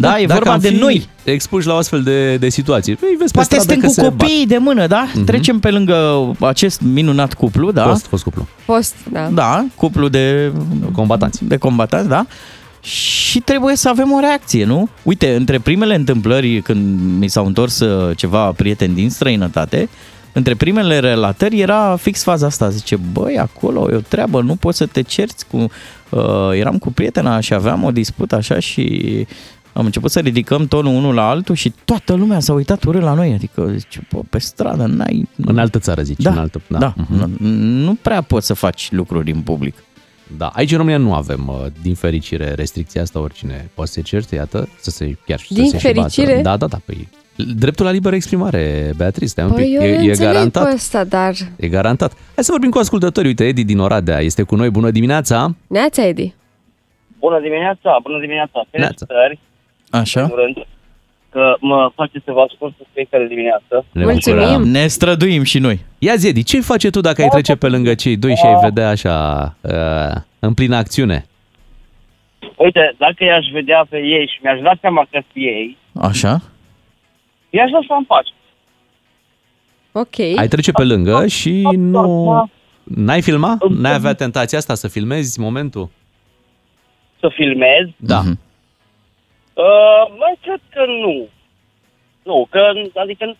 Da, 0.00 0.20
e 0.20 0.26
Dacă 0.26 0.38
vorba 0.38 0.52
am 0.52 0.60
de 0.60 0.68
fi 0.68 0.74
noi. 0.76 1.08
expuși 1.24 1.66
la 1.66 1.74
o 1.74 1.76
astfel 1.76 2.02
de, 2.02 2.36
de 2.36 2.48
situații. 2.48 2.94
Păi, 2.96 3.08
vezi 3.18 3.32
pe 3.32 3.38
Poate 3.38 3.48
stradă 3.60 3.62
suntem 3.72 3.80
că 3.80 3.86
cu 3.86 3.92
se 3.92 4.00
bat. 4.02 4.10
copiii 4.10 4.46
de 4.46 4.56
mână, 4.58 4.86
da? 4.86 5.06
Mhm. 5.14 5.24
Trecem 5.24 5.58
pe 5.58 5.70
lângă 5.70 6.30
acest 6.40 6.80
minunat 6.80 7.34
cuplu, 7.34 7.72
da? 7.72 7.86
Fost, 7.88 8.06
fost 8.06 8.22
cuplu. 8.22 8.46
Post, 8.64 8.94
da. 9.12 9.28
Da, 9.32 9.64
cuplu 9.74 10.08
de 10.08 10.52
combatanți. 10.92 11.44
De 11.44 11.56
combatanți, 11.56 12.08
da? 12.08 12.26
Și 12.80 13.40
trebuie 13.40 13.76
să 13.76 13.88
avem 13.88 14.12
o 14.12 14.20
reacție, 14.20 14.64
nu? 14.64 14.88
Uite, 15.02 15.34
între 15.34 15.58
primele 15.58 15.94
întâmplări 15.94 16.60
când 16.60 17.00
mi 17.18 17.28
s-au 17.28 17.46
întors 17.46 17.80
uh, 17.80 18.16
ceva 18.16 18.52
prieteni 18.52 18.94
din 18.94 19.10
străinătate, 19.10 19.88
între 20.32 20.54
primele 20.54 20.98
relatări 20.98 21.60
era 21.60 21.96
fix 21.96 22.22
faza 22.22 22.46
asta. 22.46 22.68
Zice, 22.68 22.96
băi, 23.12 23.38
acolo 23.38 23.90
e 23.90 23.94
o 23.94 24.00
treabă, 24.00 24.42
nu 24.42 24.56
poți 24.56 24.78
să 24.78 24.86
te 24.86 25.02
cerți 25.02 25.46
cu... 25.46 25.56
Uh, 26.10 26.50
eram 26.52 26.78
cu 26.78 26.92
prietena 26.92 27.40
și 27.40 27.54
aveam 27.54 27.84
o 27.84 27.90
dispută 27.90 28.34
așa 28.34 28.58
și 28.58 29.26
am 29.72 29.84
început 29.84 30.10
să 30.10 30.20
ridicăm 30.20 30.66
tonul 30.66 30.94
unul 30.94 31.14
la 31.14 31.28
altul 31.28 31.54
și 31.54 31.72
toată 31.84 32.14
lumea 32.14 32.40
s-a 32.40 32.52
uitat 32.52 32.84
urât 32.84 33.02
la 33.02 33.14
noi. 33.14 33.32
Adică, 33.32 33.72
zice, 33.76 34.06
bă, 34.12 34.20
pe 34.30 34.38
stradă 34.38 34.86
n-ai... 34.86 35.28
În 35.36 35.58
altă 35.58 35.78
țară, 35.78 36.02
zici. 36.02 36.22
Da, 36.22 36.30
în 36.30 36.38
altă, 36.38 36.60
da. 36.66 36.78
da. 36.78 36.94
Mhm. 36.96 37.38
Nu 37.56 37.94
prea 38.02 38.20
poți 38.22 38.46
să 38.46 38.54
faci 38.54 38.88
lucruri 38.90 39.30
în 39.30 39.40
public. 39.40 39.74
Da, 40.36 40.46
aici 40.46 40.70
în 40.70 40.76
România 40.76 40.98
nu 40.98 41.14
avem, 41.14 41.48
uh, 41.48 41.66
din 41.82 41.94
fericire, 41.94 42.52
restricția 42.54 43.02
asta, 43.02 43.20
oricine 43.20 43.70
poate 43.74 43.90
să 43.90 43.96
se 43.96 44.06
certe, 44.06 44.34
iată, 44.34 44.68
să 44.80 44.90
se 44.90 45.16
chiar 45.26 45.38
și 45.38 45.52
Din 45.52 45.64
să 45.64 45.70
se 45.70 45.76
și 45.78 45.82
fericire? 45.86 46.26
bată. 46.32 46.42
Da, 46.42 46.56
da, 46.56 46.66
da, 46.66 46.78
păi 46.84 47.08
dreptul 47.56 47.84
la 47.84 47.90
liberă 47.90 48.14
exprimare, 48.14 48.92
Beatrice, 48.96 49.26
stai 49.26 49.44
un 49.44 49.50
Păi 49.52 49.64
pic, 49.64 49.74
eu 49.74 49.82
e, 49.82 49.86
le 49.86 49.92
e 49.92 50.08
înțeleg 50.08 50.32
garantat. 50.32 50.64
pe 50.68 50.74
ăsta, 50.74 51.04
dar... 51.04 51.34
E 51.56 51.68
garantat. 51.68 52.12
Hai 52.34 52.44
să 52.44 52.50
vorbim 52.50 52.70
cu 52.70 52.78
ascultătorii. 52.78 53.28
Uite, 53.28 53.46
Edi 53.46 53.64
din 53.64 53.78
Oradea 53.78 54.18
este 54.20 54.42
cu 54.42 54.54
noi. 54.56 54.70
Bună 54.70 54.90
dimineața! 54.90 55.54
Neața, 55.66 56.04
Edi. 56.06 56.34
Bună 57.18 57.40
dimineața, 57.40 57.98
bună 58.02 58.20
dimineața. 58.20 58.66
Felicitări, 58.70 59.38
Așa? 59.90 60.20
în 60.20 60.26
primul 60.26 60.44
rând, 60.44 60.66
că 61.30 61.56
mă 61.60 61.90
face 61.94 62.22
să 62.24 62.32
vă 62.32 62.40
ascult 62.40 62.74
în 62.78 62.86
fiecare 62.92 63.26
dimineață. 63.26 63.84
Ne 63.92 64.04
bucurăm. 64.04 64.62
Ne 64.62 64.86
străduim 64.86 65.42
și 65.42 65.58
noi. 65.58 65.84
Ia 65.98 66.14
zi, 66.14 66.28
Edi, 66.28 66.42
ce 66.42 66.60
faci 66.60 66.90
tu 66.90 67.00
dacă 67.00 67.22
ai 67.22 67.28
trece 67.28 67.56
pe 67.56 67.68
lângă 67.68 67.94
cei 67.94 68.16
doi 68.16 68.36
și 68.36 68.46
ai 68.46 68.58
vedea 68.62 68.88
așa 68.88 69.44
uh, 69.60 70.20
în 70.38 70.54
plină 70.54 70.76
acțiune? 70.76 71.26
Uite, 72.56 72.94
dacă 72.98 73.24
i-aș 73.24 73.46
vedea 73.52 73.86
pe 73.88 73.96
ei 73.96 74.30
și 74.34 74.38
mi-aș 74.42 74.60
da 74.60 74.72
seama 74.80 75.02
că 75.02 75.08
sunt 75.10 75.24
ei, 75.32 75.76
Așa? 76.00 76.40
i-aș 77.50 77.70
lăsa 77.70 77.96
în 77.98 78.04
pace. 78.04 78.32
Ok. 79.92 80.18
Ai 80.38 80.48
trece 80.48 80.72
pe 80.72 80.84
lângă 80.84 81.26
și 81.26 81.62
nu... 81.76 82.48
N-ai 82.84 83.22
filma? 83.22 83.58
N-ai 83.68 83.94
avea 83.94 84.12
tentația 84.14 84.58
asta 84.58 84.74
să 84.74 84.88
filmezi 84.88 85.40
momentul? 85.40 85.88
Să 87.20 87.30
filmez? 87.34 87.88
Da. 87.96 88.20
Mhm. 88.20 88.38
Uh, 89.64 90.02
mai 90.22 90.34
cred 90.44 90.60
că 90.74 90.82
nu. 91.04 91.16
Nu, 92.28 92.46
că, 92.50 92.60
adică 93.02 93.24
nu, 93.24 93.36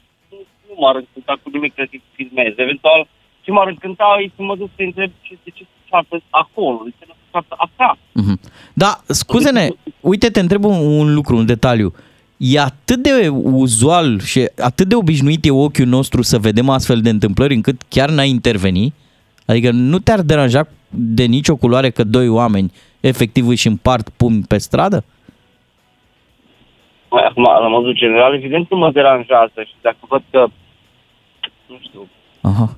nu 0.69 0.75
m-ar 0.81 0.97
încânta 1.03 1.35
cu 1.43 1.49
nimic 1.53 1.73
să 1.77 1.85
filmez. 2.17 2.53
Eventual, 2.57 3.01
ce 3.43 3.51
m-ar 3.51 3.67
încânta 3.67 4.05
e 4.25 4.31
să 4.37 4.43
mă 4.43 4.57
duc 4.57 4.71
să 4.77 4.83
întreb 4.83 5.11
ce, 5.21 5.39
de 5.45 5.51
ce 5.55 5.63
se 5.63 5.77
ceartă 5.89 6.23
acolo, 6.31 6.81
de 6.85 6.93
ce 6.99 7.05
nu 7.09 7.15
se 7.19 7.27
ceartă 7.33 7.55
acasă. 7.67 8.01
Mhm. 8.13 8.41
Da, 8.75 9.01
scuze-ne, 9.07 9.69
uite, 10.01 10.29
te 10.29 10.41
întreb 10.41 10.65
un, 10.65 10.77
un 11.01 11.15
lucru, 11.15 11.37
un 11.37 11.47
detaliu. 11.47 11.95
E 12.37 12.61
atât 12.61 13.03
de 13.03 13.29
uzual 13.43 14.21
și 14.21 14.51
atât 14.59 14.89
de 14.89 14.95
obișnuit 14.95 15.45
e 15.45 15.51
ochiul 15.51 15.87
nostru 15.87 16.23
să 16.23 16.39
vedem 16.39 16.69
astfel 16.69 17.01
de 17.01 17.11
întâmplări 17.11 17.55
încât 17.55 17.83
chiar 17.89 18.11
n-ai 18.11 18.29
interveni? 18.29 18.95
Adică 19.47 19.71
nu 19.71 19.99
te-ar 19.99 20.21
deranja 20.21 20.69
de 20.91 21.25
nicio 21.25 21.57
culoare 21.57 21.91
că 21.91 22.05
doi 22.05 22.29
oameni 22.29 22.73
efectiv 23.01 23.49
își 23.49 23.67
împart 23.67 24.09
pumni 24.09 24.45
pe 24.49 24.59
stradă? 24.59 24.97
Mai 24.97 25.18
acum, 27.09 27.43
la 27.43 27.69
modul 27.69 27.93
general, 27.95 28.35
evident 28.35 28.71
nu 28.71 28.77
mă 28.77 28.91
deranjează 28.91 29.59
și 29.69 29.75
dacă 29.81 29.97
văd 30.09 30.23
că, 30.31 30.47
nu 31.67 31.79
știu, 31.87 32.09
Aha. 32.41 32.77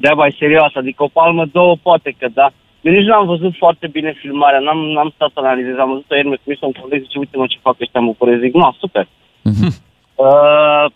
treaba 0.00 0.26
e 0.26 0.36
serioasă, 0.38 0.76
adică 0.78 1.02
o 1.02 1.08
palmă, 1.18 1.44
două, 1.52 1.76
poate 1.82 2.16
că 2.18 2.28
da. 2.34 2.50
Eu 2.80 2.92
nici 2.92 3.04
nu 3.06 3.14
am 3.14 3.26
văzut 3.26 3.54
foarte 3.56 3.86
bine 3.86 4.12
filmarea, 4.20 4.58
n-am, 4.58 4.78
n-am 4.78 5.12
stat 5.14 5.30
să 5.32 5.38
analizez, 5.42 5.76
am 5.78 5.88
văzut-o 5.88 6.14
ieri, 6.14 6.28
mi-a 6.28 6.38
trimis 6.42 6.60
un 6.60 6.72
coleg, 6.72 7.02
zice, 7.02 7.18
uite 7.18 7.36
mă 7.36 7.46
ce 7.46 7.58
fac 7.62 7.76
ăștia, 7.80 8.00
mă 8.00 8.06
bucurez, 8.06 8.38
zic, 8.40 8.54
nu, 8.54 8.76
super. 8.78 9.08
Mhm. 9.42 9.74
Uh, 10.26 10.90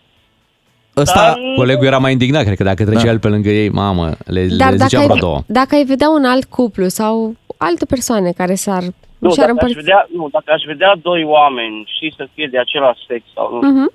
Ăsta, 0.97 1.19
Dar- 1.21 1.37
Colegul 1.55 1.85
era 1.85 1.97
mai 1.97 2.11
indignat, 2.11 2.43
cred 2.43 2.57
că 2.57 2.63
dacă 2.63 2.85
trecea 2.85 3.03
Da. 3.03 3.09
el 3.09 3.19
pe 3.19 3.27
lângă 3.27 3.49
ei, 3.49 3.69
mamă, 3.69 4.05
le, 4.25 4.45
Dar 4.45 4.71
le 4.71 4.77
dacă 4.77 4.87
ziceam 4.87 5.01
ai, 5.01 5.07
la 5.07 5.15
două. 5.15 5.39
dacă 5.47 5.75
ai 5.75 5.83
vedea 5.83 6.09
un 6.09 6.25
alt 6.25 6.43
cuplu 6.45 6.87
sau 6.87 7.35
alte 7.57 7.85
persoane 7.85 8.31
care 8.31 8.53
s-ar... 8.53 8.83
nu, 9.27 9.33
și-ar 9.33 9.47
dacă 9.47 9.65
aș, 9.65 9.69
împărți... 9.69 9.73
vedea, 9.73 10.07
nu, 10.17 10.29
dacă 10.31 10.51
aș 10.51 10.63
vedea 10.63 10.95
doi 11.01 11.23
oameni 11.23 11.89
și 11.97 12.13
să 12.17 12.27
fie 12.33 12.47
de 12.47 12.59
același 12.59 13.05
sex 13.07 13.23
sau 13.33 13.53
nu, 13.53 13.69
Mhm. 13.69 13.91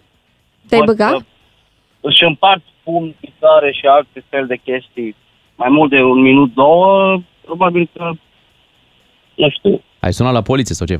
Te-ai 0.68 0.80
văd 0.84 0.96
băga? 0.96 1.08
că 1.10 1.18
își 2.00 2.24
împart 2.24 2.62
pumni, 2.82 3.16
picare 3.20 3.72
și 3.72 3.86
alte 3.86 4.24
fel 4.28 4.46
de 4.46 4.56
chestii 4.56 5.16
mai 5.54 5.68
mult 5.68 5.90
de 5.90 6.02
un 6.02 6.20
minut, 6.20 6.54
două, 6.54 7.20
probabil 7.44 7.88
că, 7.96 8.10
nu 9.34 9.48
știu, 9.50 9.82
Ai 10.00 10.12
sunat 10.12 10.32
la 10.32 10.42
poliție 10.42 10.74
sau 10.74 10.86
ce 10.86 10.92
ai 10.92 10.98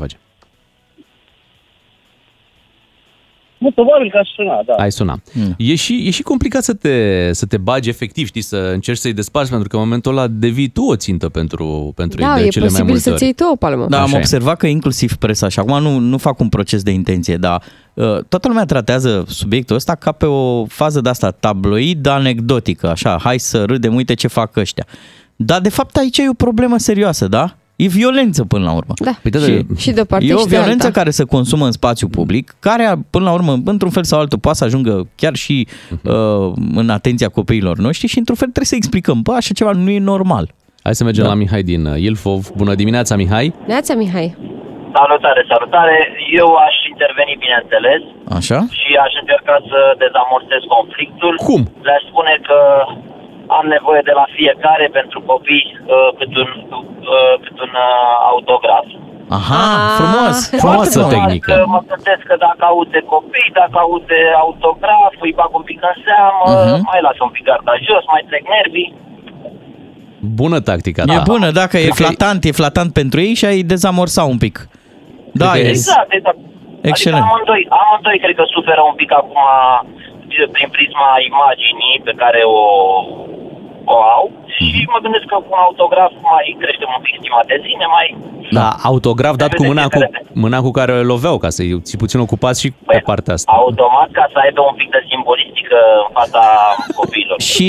nu, 3.58 3.70
probabil 3.70 4.10
că 4.10 4.16
aș 4.18 4.28
suna, 4.36 4.62
da. 4.66 4.72
Ai 4.74 4.92
sunat. 4.92 5.18
Mm. 5.32 5.54
E, 5.58 5.74
și, 5.74 6.02
e 6.06 6.10
și 6.10 6.22
complicat 6.22 6.62
să 6.62 6.74
te, 6.74 7.28
să 7.32 7.46
te 7.46 7.56
bagi 7.56 7.88
efectiv, 7.88 8.26
știi, 8.26 8.40
să 8.40 8.56
încerci 8.72 8.98
să-i 8.98 9.12
desparți, 9.12 9.50
pentru 9.50 9.68
că 9.68 9.76
în 9.76 9.82
momentul 9.82 10.12
ăla 10.18 10.26
devii 10.26 10.68
tu 10.68 10.82
o 10.82 10.96
țintă 10.96 11.28
pentru, 11.28 11.92
pentru 11.96 12.20
Da, 12.20 12.34
ei 12.34 12.40
de 12.40 12.46
e 12.46 12.48
cele 12.48 12.64
mai 12.64 12.68
posibil 12.70 12.84
multe 12.92 13.02
să-ți 13.02 13.14
ori. 13.14 13.24
iei 13.24 13.32
tu 13.32 13.44
o 13.52 13.56
palmă. 13.56 13.86
Da, 13.88 13.96
am 13.98 14.02
Așa 14.04 14.14
e. 14.16 14.18
observat 14.18 14.56
că 14.56 14.66
inclusiv 14.66 15.14
presa, 15.14 15.48
și 15.48 15.58
acum 15.58 15.82
nu, 15.82 15.98
nu 15.98 16.18
fac 16.18 16.40
un 16.40 16.48
proces 16.48 16.82
de 16.82 16.90
intenție, 16.90 17.36
dar 17.36 17.62
uh, 17.94 18.04
toată 18.28 18.48
lumea 18.48 18.64
tratează 18.64 19.24
subiectul 19.28 19.76
ăsta 19.76 19.94
ca 19.94 20.12
pe 20.12 20.26
o 20.26 20.64
fază 20.64 21.00
de 21.00 21.08
asta 21.08 21.30
tabloid 21.30 22.06
anecdotică, 22.06 22.88
așa, 22.90 23.18
hai 23.22 23.38
să 23.38 23.64
râdem, 23.64 23.94
uite 23.94 24.14
ce 24.14 24.28
fac 24.28 24.56
ăștia. 24.56 24.86
Dar 25.36 25.60
de 25.60 25.68
fapt 25.68 25.96
aici 25.96 26.18
e 26.18 26.28
o 26.28 26.32
problemă 26.32 26.78
serioasă, 26.78 27.28
da? 27.28 27.56
E 27.84 27.86
violență 27.88 28.44
până 28.44 28.64
la 28.64 28.72
urmă. 28.80 28.92
Da. 29.04 29.10
Păi, 29.22 29.30
da, 29.30 29.38
și, 29.38 29.66
Și 29.76 29.90
de 29.90 30.00
o 30.00 30.04
parte 30.04 30.26
e 30.26 30.34
o 30.34 30.38
și 30.38 30.46
de 30.46 30.56
violență 30.56 30.86
alta. 30.86 30.98
care 30.98 31.10
se 31.10 31.24
consumă 31.24 31.64
în 31.64 31.72
spațiu 31.80 32.08
public, 32.08 32.44
care 32.60 32.84
până 33.10 33.24
la 33.24 33.32
urmă, 33.32 33.52
într-un 33.64 33.90
fel 33.96 34.04
sau 34.10 34.18
altul, 34.20 34.38
poate 34.38 34.58
să 34.58 34.64
ajungă 34.64 34.94
chiar 35.20 35.34
și 35.34 35.56
Mhm. 35.90 36.00
uh, 36.08 36.52
în 36.80 36.88
atenția 36.98 37.28
copiilor 37.38 37.76
noștri 37.86 38.06
și 38.12 38.18
într-un 38.18 38.36
fel 38.42 38.48
trebuie 38.54 38.72
să 38.72 38.78
explicăm, 38.80 39.18
bă, 39.26 39.32
așa 39.40 39.52
ceva 39.58 39.72
nu 39.84 39.90
e 39.90 39.98
normal. 40.14 40.46
Hai 40.82 40.94
să 41.00 41.04
mergem 41.04 41.24
Da. 41.24 41.30
la 41.32 41.40
Mihai 41.42 41.62
din 41.72 41.82
uh, 41.92 41.96
Ilfov. 42.08 42.40
Bună 42.60 42.74
dimineața, 42.82 43.12
Mihai! 43.22 43.46
Neața, 43.72 43.92
Mihai. 44.02 44.28
Salutare, 44.98 45.42
salutare. 45.52 45.96
Eu 46.42 46.48
aș 46.66 46.76
interveni, 46.92 47.32
bineînțeles, 47.44 48.00
Așa? 48.38 48.58
și 48.80 48.90
aș 49.04 49.12
încerca 49.22 49.54
să 49.70 49.78
dezamorsez 50.04 50.62
conflictul. 50.76 51.32
Cum? 51.48 51.62
Le-aș 51.86 52.02
spune 52.12 52.34
că 52.48 52.58
am 53.58 53.64
nevoie 53.76 54.02
de 54.08 54.14
la 54.20 54.26
fiecare 54.38 54.86
pentru 54.98 55.18
copii 55.32 55.66
uh, 55.78 56.08
cât 56.18 56.32
un, 56.44 56.50
uh, 57.14 57.34
cât 57.44 57.56
un 57.66 57.72
uh, 57.88 57.90
autograf. 58.32 58.86
Aha, 59.38 59.62
Ah, 59.74 59.90
frumos! 59.98 60.36
Frumoasă 60.62 60.98
Foarte 61.00 61.14
tehnică. 61.14 61.50
Că 61.52 61.64
mă 61.74 61.80
gândesc 61.90 62.22
că 62.30 62.36
dacă 62.46 62.62
aud 62.70 62.88
de 62.96 63.02
copii, 63.14 63.50
dacă 63.60 63.76
aud 63.84 64.02
de 64.14 64.20
autograf, 64.44 65.12
îi 65.26 65.32
bag 65.38 65.50
un 65.60 65.64
pic 65.70 65.78
în 65.90 65.96
seamă, 66.06 66.44
Mhm. 66.52 66.80
mai 66.90 67.00
las 67.06 67.18
un 67.26 67.30
pic 67.34 67.44
garda 67.48 67.74
jos, 67.88 68.04
mai 68.14 68.22
trec 68.30 68.42
nervii. 68.56 68.90
Bună 70.42 70.58
tactica 70.68 71.02
ta. 71.04 71.12
E 71.14 71.30
bună, 71.34 71.48
dacă 71.62 71.76
e 71.76 71.80
Cred 71.80 71.94
că- 71.96 72.02
flatant, 72.02 72.40
e 72.44 72.58
flatant 72.62 72.90
pentru 73.00 73.18
ei 73.26 73.34
și 73.40 73.44
ai 73.50 73.60
dezamorsa 73.74 74.22
un 74.34 74.38
pic. 74.44 74.56
Da, 75.40 75.50
Cred 75.50 75.60
că 75.62 75.66
e... 75.66 75.70
e- 75.70 75.76
Exact, 75.78 76.10
exact. 76.18 76.38
Excelent. 76.90 77.22
Adică 77.22 77.32
amândoi, 77.34 77.62
amândoi 77.82 78.18
cred 78.24 78.34
că 78.40 78.44
suferă 78.56 78.82
un 78.90 78.96
pic 79.00 79.10
acum 79.20 79.38
prin 80.56 80.68
prisma 80.76 81.08
imaginii 81.30 81.96
pe 82.08 82.12
care 82.22 82.40
o, 82.58 82.60
o 83.94 83.96
au 84.16 84.24
și 84.56 84.80
mă 84.92 84.98
gândesc 85.04 85.26
că 85.32 85.36
cu 85.44 85.50
un 85.56 85.62
autograf 85.68 86.12
mai 86.32 86.44
creștem 86.62 86.90
un 86.96 87.02
pic 87.06 87.14
stima 87.20 87.40
de 87.50 87.56
sine, 87.66 87.86
mai... 87.96 88.06
Da, 88.58 88.68
autograf 88.90 89.34
dat 89.44 89.52
cu 89.54 89.62
Repede, 89.62 89.68
mâna 89.72 89.84
cu, 89.94 89.98
repede. 89.98 90.20
mâna 90.44 90.58
cu 90.66 90.70
care 90.78 90.92
îl 91.00 91.06
loveau, 91.14 91.36
ca 91.44 91.48
să-i 91.56 91.80
ții 91.86 91.98
puțin 92.02 92.18
ocupați 92.26 92.60
și 92.62 92.68
pe 92.90 93.00
partea 93.10 93.34
asta. 93.34 93.52
Automat 93.62 94.08
ca 94.18 94.24
să 94.32 94.38
aibă 94.44 94.60
un 94.70 94.76
pic 94.80 94.88
de 94.96 95.00
simbolistică 95.10 95.76
în 96.04 96.08
fața 96.18 96.42
copiilor. 96.98 97.38
Și 97.40 97.68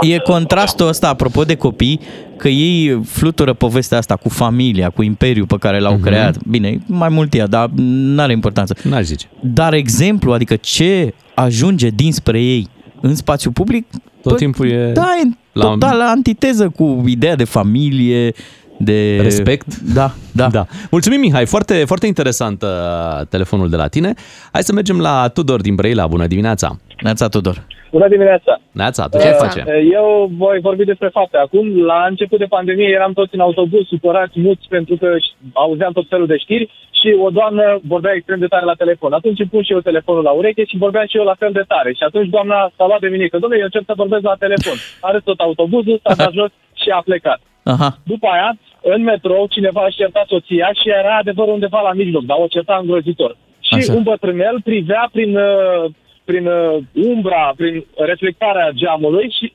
e 0.00 0.18
contrastul 0.18 0.86
ăsta, 0.92 1.08
apropo 1.08 1.42
de 1.50 1.56
copii, 1.56 2.00
că 2.36 2.48
ei 2.48 3.00
flutură 3.04 3.52
povestea 3.52 3.98
asta 3.98 4.16
cu 4.16 4.28
familia, 4.28 4.88
cu 4.90 5.02
imperiul 5.02 5.46
pe 5.46 5.56
care 5.60 5.78
l-au 5.78 5.92
Mhm. 5.92 6.02
creat. 6.02 6.34
Bine, 6.54 6.78
mai 6.86 7.08
mult 7.08 7.34
ea, 7.34 7.46
dar 7.46 7.68
nu 7.76 8.22
are 8.22 8.32
importanță. 8.32 8.74
N-aș 8.82 9.02
zice. 9.02 9.26
Dar 9.40 9.72
exemplu, 9.72 10.32
adică 10.32 10.56
ce 10.56 11.14
ajunge 11.34 11.88
dinspre 11.88 12.40
ei 12.40 12.66
în 13.00 13.14
spațiu 13.14 13.50
public, 13.50 13.86
Tot 14.22 14.32
bă, 14.32 14.38
timpul 14.38 14.68
e 14.70 14.90
da, 14.92 15.08
e 15.24 15.28
la- 15.52 15.64
total 15.64 15.96
la 15.98 16.04
antiteză 16.04 16.68
cu 16.68 17.04
ideea 17.06 17.36
de 17.36 17.44
familie, 17.44 18.32
de... 18.78 19.18
Respect. 19.20 19.80
Da, 19.80 20.14
da. 20.32 20.48
Da. 20.48 20.66
Mulțumim, 20.90 21.20
Mihai. 21.20 21.46
Foarte, 21.46 21.84
foarte 21.86 22.06
interesant 22.06 22.62
uh, 22.62 23.26
telefonul 23.28 23.68
de 23.68 23.76
la 23.76 23.88
tine. 23.88 24.14
Hai 24.52 24.62
să 24.62 24.72
mergem 24.72 24.98
la 24.98 25.28
Tudor 25.28 25.60
din 25.60 25.74
Brăila. 25.74 26.06
Bună 26.06 26.26
dimineața! 26.26 26.76
Neața 27.02 27.28
Tudor. 27.28 27.66
Bună 27.90 28.08
dimineața! 28.08 28.60
Neața, 28.72 29.08
tu 29.08 29.18
ce 29.18 29.26
Eh, 29.28 29.34
faci? 29.38 29.62
Eu 29.92 30.30
voi 30.36 30.58
vorbi 30.60 30.84
despre 30.84 31.08
fapte. 31.08 31.36
Acum, 31.36 31.84
la 31.84 32.06
început 32.08 32.38
de 32.38 32.44
pandemie, 32.56 32.88
eram 32.88 33.12
toți 33.12 33.34
în 33.34 33.40
autobuz, 33.40 33.86
supărați, 33.86 34.40
muți, 34.40 34.66
pentru 34.68 34.96
că 34.96 35.08
ș- 35.18 35.34
auzeam 35.52 35.92
tot 35.92 36.06
felul 36.08 36.26
de 36.26 36.36
știri 36.36 36.70
și 37.00 37.16
o 37.26 37.30
doamnă 37.30 37.80
vorbea 37.92 38.12
extrem 38.14 38.38
de 38.38 38.46
tare 38.46 38.64
la 38.64 38.74
telefon. 38.74 39.12
Atunci 39.12 39.38
îmi 39.40 39.48
pun 39.48 39.62
și 39.62 39.72
eu 39.72 39.80
telefonul 39.80 40.22
la 40.22 40.30
ureche 40.30 40.64
și 40.64 40.76
vorbeam 40.76 41.06
și 41.06 41.16
eu 41.16 41.24
la 41.24 41.34
fel 41.38 41.52
de 41.52 41.64
tare. 41.68 41.92
Și 41.92 42.02
atunci 42.02 42.28
doamna 42.28 42.70
s-a 42.76 42.86
luat 42.86 43.00
de 43.00 43.08
mine 43.08 43.26
că, 43.26 43.38
domnule, 43.38 43.58
eu 43.60 43.68
încerc 43.70 43.84
să 43.86 43.92
vorbesc 44.02 44.22
la 44.22 44.34
telefon. 44.44 44.76
Are 45.08 45.18
tot 45.24 45.38
autobuzul, 45.40 46.00
s-a 46.02 46.14
dat 46.14 46.32
jos 46.38 46.50
și 46.82 46.88
a 46.90 47.00
plecat. 47.04 47.40
Aha. 47.62 47.88
După 48.04 48.26
aia, 48.32 48.50
în 48.82 49.02
metrou, 49.02 49.46
cineva 49.46 49.82
își 49.86 49.96
certa 49.96 50.22
soția 50.28 50.68
și 50.80 50.88
era 50.88 51.16
adevărul 51.16 51.52
undeva 51.52 51.80
la 51.80 51.92
mijloc, 51.92 52.24
dar 52.24 52.36
o 52.40 52.46
certa 52.46 52.78
îngrozitor. 52.80 53.36
Și 53.60 53.74
Așa. 53.74 53.92
un 53.92 54.02
bătrânel 54.02 54.56
privea 54.64 55.08
prin, 55.12 55.36
uh, 55.36 55.84
prin 56.30 56.46
uh, 56.46 56.76
umbra, 57.12 57.52
prin 57.56 57.84
reflectarea 58.10 58.70
geamului 58.80 59.26
și 59.38 59.46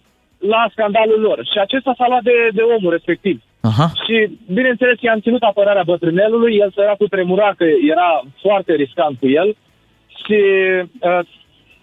la 0.54 0.62
scandalul 0.72 1.20
lor. 1.28 1.38
Și 1.52 1.58
acesta 1.66 1.94
s-a 1.98 2.08
luat 2.08 2.24
de, 2.24 2.38
de 2.54 2.62
omul 2.76 2.92
respectiv. 2.92 3.42
Aha. 3.70 3.88
Și, 4.06 4.16
bineînțeles, 4.58 4.98
i-am 5.02 5.20
ținut 5.20 5.44
apărarea 5.44 5.90
bătrânelului, 5.92 6.54
el 6.64 6.72
săracul 6.76 7.08
tremura 7.08 7.50
că 7.58 7.66
era 7.94 8.10
foarte 8.42 8.74
riscant 8.74 9.16
cu 9.20 9.28
el 9.28 9.56
și 10.24 10.40
uh, 11.10 11.20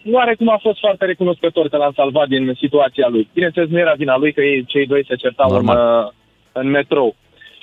nu 0.02 0.16
are 0.18 0.34
cum 0.34 0.48
a 0.50 0.58
fost 0.66 0.78
foarte 0.78 1.04
recunoscător 1.04 1.68
că 1.68 1.76
l-am 1.76 1.92
salvat 1.96 2.28
din 2.28 2.44
situația 2.64 3.08
lui. 3.08 3.28
Bineînțeles, 3.34 3.68
nu 3.68 3.78
era 3.78 3.94
vina 4.02 4.16
lui 4.16 4.32
că 4.32 4.40
ei, 4.40 4.64
cei 4.64 4.86
doi 4.86 5.04
se 5.08 5.14
certau 5.14 5.48
în, 5.48 5.54
Normal. 5.54 6.04
uh, 6.04 6.12
în 6.52 6.66
metrou. 6.70 7.14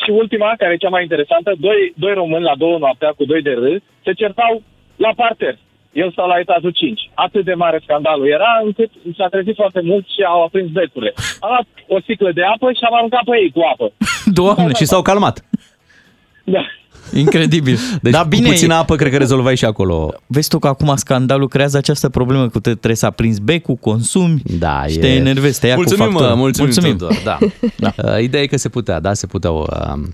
Și 0.04 0.10
ultima, 0.10 0.54
care 0.58 0.74
e 0.74 0.84
cea 0.84 0.96
mai 0.96 1.02
interesantă, 1.02 1.54
doi, 1.60 1.94
doi 1.96 2.13
români 2.13 2.44
la 2.44 2.56
două 2.58 2.78
noaptea 2.78 3.12
cu 3.18 3.26
doi 3.26 3.42
de 3.42 3.54
râs 3.63 3.82
se 4.04 4.13
certau 4.13 4.62
la 4.96 5.12
parter. 5.15 5.58
El 5.91 6.12
stau 6.12 6.28
la 6.28 6.39
etajul 6.39 6.71
5. 6.71 7.10
Atât 7.13 7.45
de 7.45 7.54
mare 7.54 7.80
scandalul 7.84 8.28
era 8.28 8.52
încât 8.65 8.89
s-a 9.17 9.28
trezit 9.28 9.56
foarte 9.56 9.82
mult 9.84 10.06
și 10.06 10.21
au 10.28 10.43
aprins 10.43 10.69
becurile. 10.71 11.13
A 11.39 11.47
luat 11.47 11.67
o 11.88 11.99
sticlă 12.02 12.32
de 12.32 12.43
apă 12.54 12.71
și 12.71 12.84
am 12.89 12.95
aruncat 12.95 13.23
pe 13.23 13.36
ei 13.43 13.52
cu 13.56 13.62
apă. 13.73 13.86
Doamne, 14.39 14.73
Și 14.73 14.86
s-au 14.86 15.02
calmat. 15.02 15.45
Da. 16.43 16.65
Incredibil. 17.13 17.78
Deci 18.02 18.12
Dar 18.13 18.21
cu 18.21 18.28
bine, 18.28 18.47
puțină 18.49 18.73
apă 18.73 18.95
cred 18.95 19.12
că 19.12 19.17
rezolvai 19.17 19.56
și 19.58 19.65
acolo. 19.65 20.13
Vezi 20.28 20.49
tu 20.49 20.60
că 20.60 20.67
acum 20.67 20.95
scandalul 20.95 21.47
creează 21.47 21.78
această 21.78 22.10
problemă 22.10 22.47
cu 22.49 22.60
te, 22.60 22.69
trebuie 22.69 22.95
să 22.95 23.06
aprinzi 23.06 23.41
becul, 23.41 23.75
consumi 23.75 24.41
Da, 24.60 24.84
și 24.88 24.97
e... 24.97 25.02
te 25.02 25.08
enervezi, 25.08 25.60
te 25.60 25.67
ia 25.67 25.75
mulțumim, 25.75 26.06
cu 26.06 26.12
factură. 26.12 26.36
mulțumim, 26.36 26.71
mulțumim. 26.73 26.97
Tudor, 26.97 27.21
da. 27.30 27.38
Da. 27.78 27.91
Uh, 28.15 28.21
Ideea 28.21 28.43
e 28.43 28.47
că 28.47 28.58
se 28.58 28.69
putea, 28.69 28.99
da, 28.99 29.13
se 29.13 29.28
puteau 29.28 29.58
uh, 29.60 29.67
putea 29.67 30.10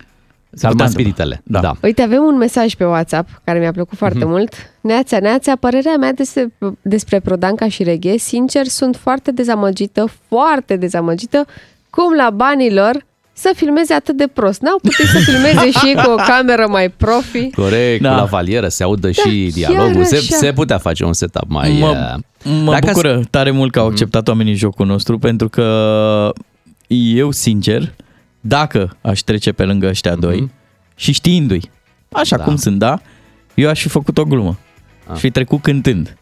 calma 0.61 0.83
întâmpla. 0.83 0.87
spiritele. 0.87 1.41
Da. 1.43 1.59
da. 1.59 1.73
Uite, 1.83 2.01
avem 2.01 2.23
un 2.23 2.37
mesaj 2.37 2.73
pe 2.73 2.85
WhatsApp 2.85 3.41
care 3.43 3.59
mi-a 3.59 3.71
plăcut 3.71 3.97
foarte 3.97 4.17
Mhm. 4.19 4.27
mult. 4.27 4.53
Neața, 4.81 5.19
neața, 5.19 5.55
părerea 5.55 5.95
mea 5.99 6.13
despre, 6.13 6.53
despre 6.81 7.19
Prodanca 7.19 7.67
și 7.67 7.83
Reghe, 7.83 8.17
sincer, 8.17 8.65
sunt 8.65 8.95
foarte 8.95 9.31
dezamăgită, 9.31 10.07
foarte 10.27 10.75
dezamăgită, 10.75 11.45
cum 11.89 12.13
la 12.15 12.29
banilor 12.29 13.05
să 13.37 13.51
filmeze 13.55 13.93
atât 13.93 14.17
de 14.17 14.27
prost. 14.33 14.61
N-au 14.61 14.79
putut 14.81 15.05
să 15.05 15.17
filmeze 15.17 15.71
și 15.71 15.93
cu 16.03 16.09
o 16.11 16.15
cameră 16.15 16.67
mai 16.69 16.89
profi. 16.89 17.49
Corect, 17.49 18.01
Da. 18.01 18.09
cu 18.09 18.15
la 18.15 18.23
valieră 18.23 18.67
se 18.67 18.83
audă 18.83 19.11
și 19.11 19.51
chiar 19.55 19.71
dialogul. 19.71 20.03
Se, 20.03 20.15
așa. 20.15 20.35
se 20.35 20.53
putea 20.53 20.77
face 20.77 21.03
un 21.05 21.13
setup 21.13 21.45
mai... 21.49 21.77
Mă, 21.79 21.89
uh, 21.89 22.51
mă 22.63 22.71
dacă 22.71 22.85
bucură 22.87 23.21
tare 23.29 23.51
mult 23.51 23.71
că 23.71 23.79
au 23.79 23.87
acceptat 23.87 24.27
oamenii 24.27 24.53
jocul 24.53 24.85
nostru 24.85 25.17
pentru 25.19 25.49
că 25.49 26.31
eu, 26.87 27.31
sincer, 27.31 27.93
dacă 28.47 28.97
aș 29.01 29.19
trece 29.19 29.51
pe 29.51 29.63
lângă 29.63 29.87
ăștia 29.87 30.15
doi 30.15 30.51
și 30.95 31.11
știindu-i, 31.11 31.69
așa 32.11 32.37
Da. 32.37 32.43
cum 32.43 32.55
sunt, 32.55 32.79
da, 32.79 32.99
eu 33.53 33.69
aș 33.69 33.81
fi 33.81 33.89
făcut 33.89 34.17
o 34.17 34.23
glumă. 34.23 34.57
Și 35.13 35.19
fi 35.19 35.31
trecut 35.31 35.61
cântând. 35.61 36.17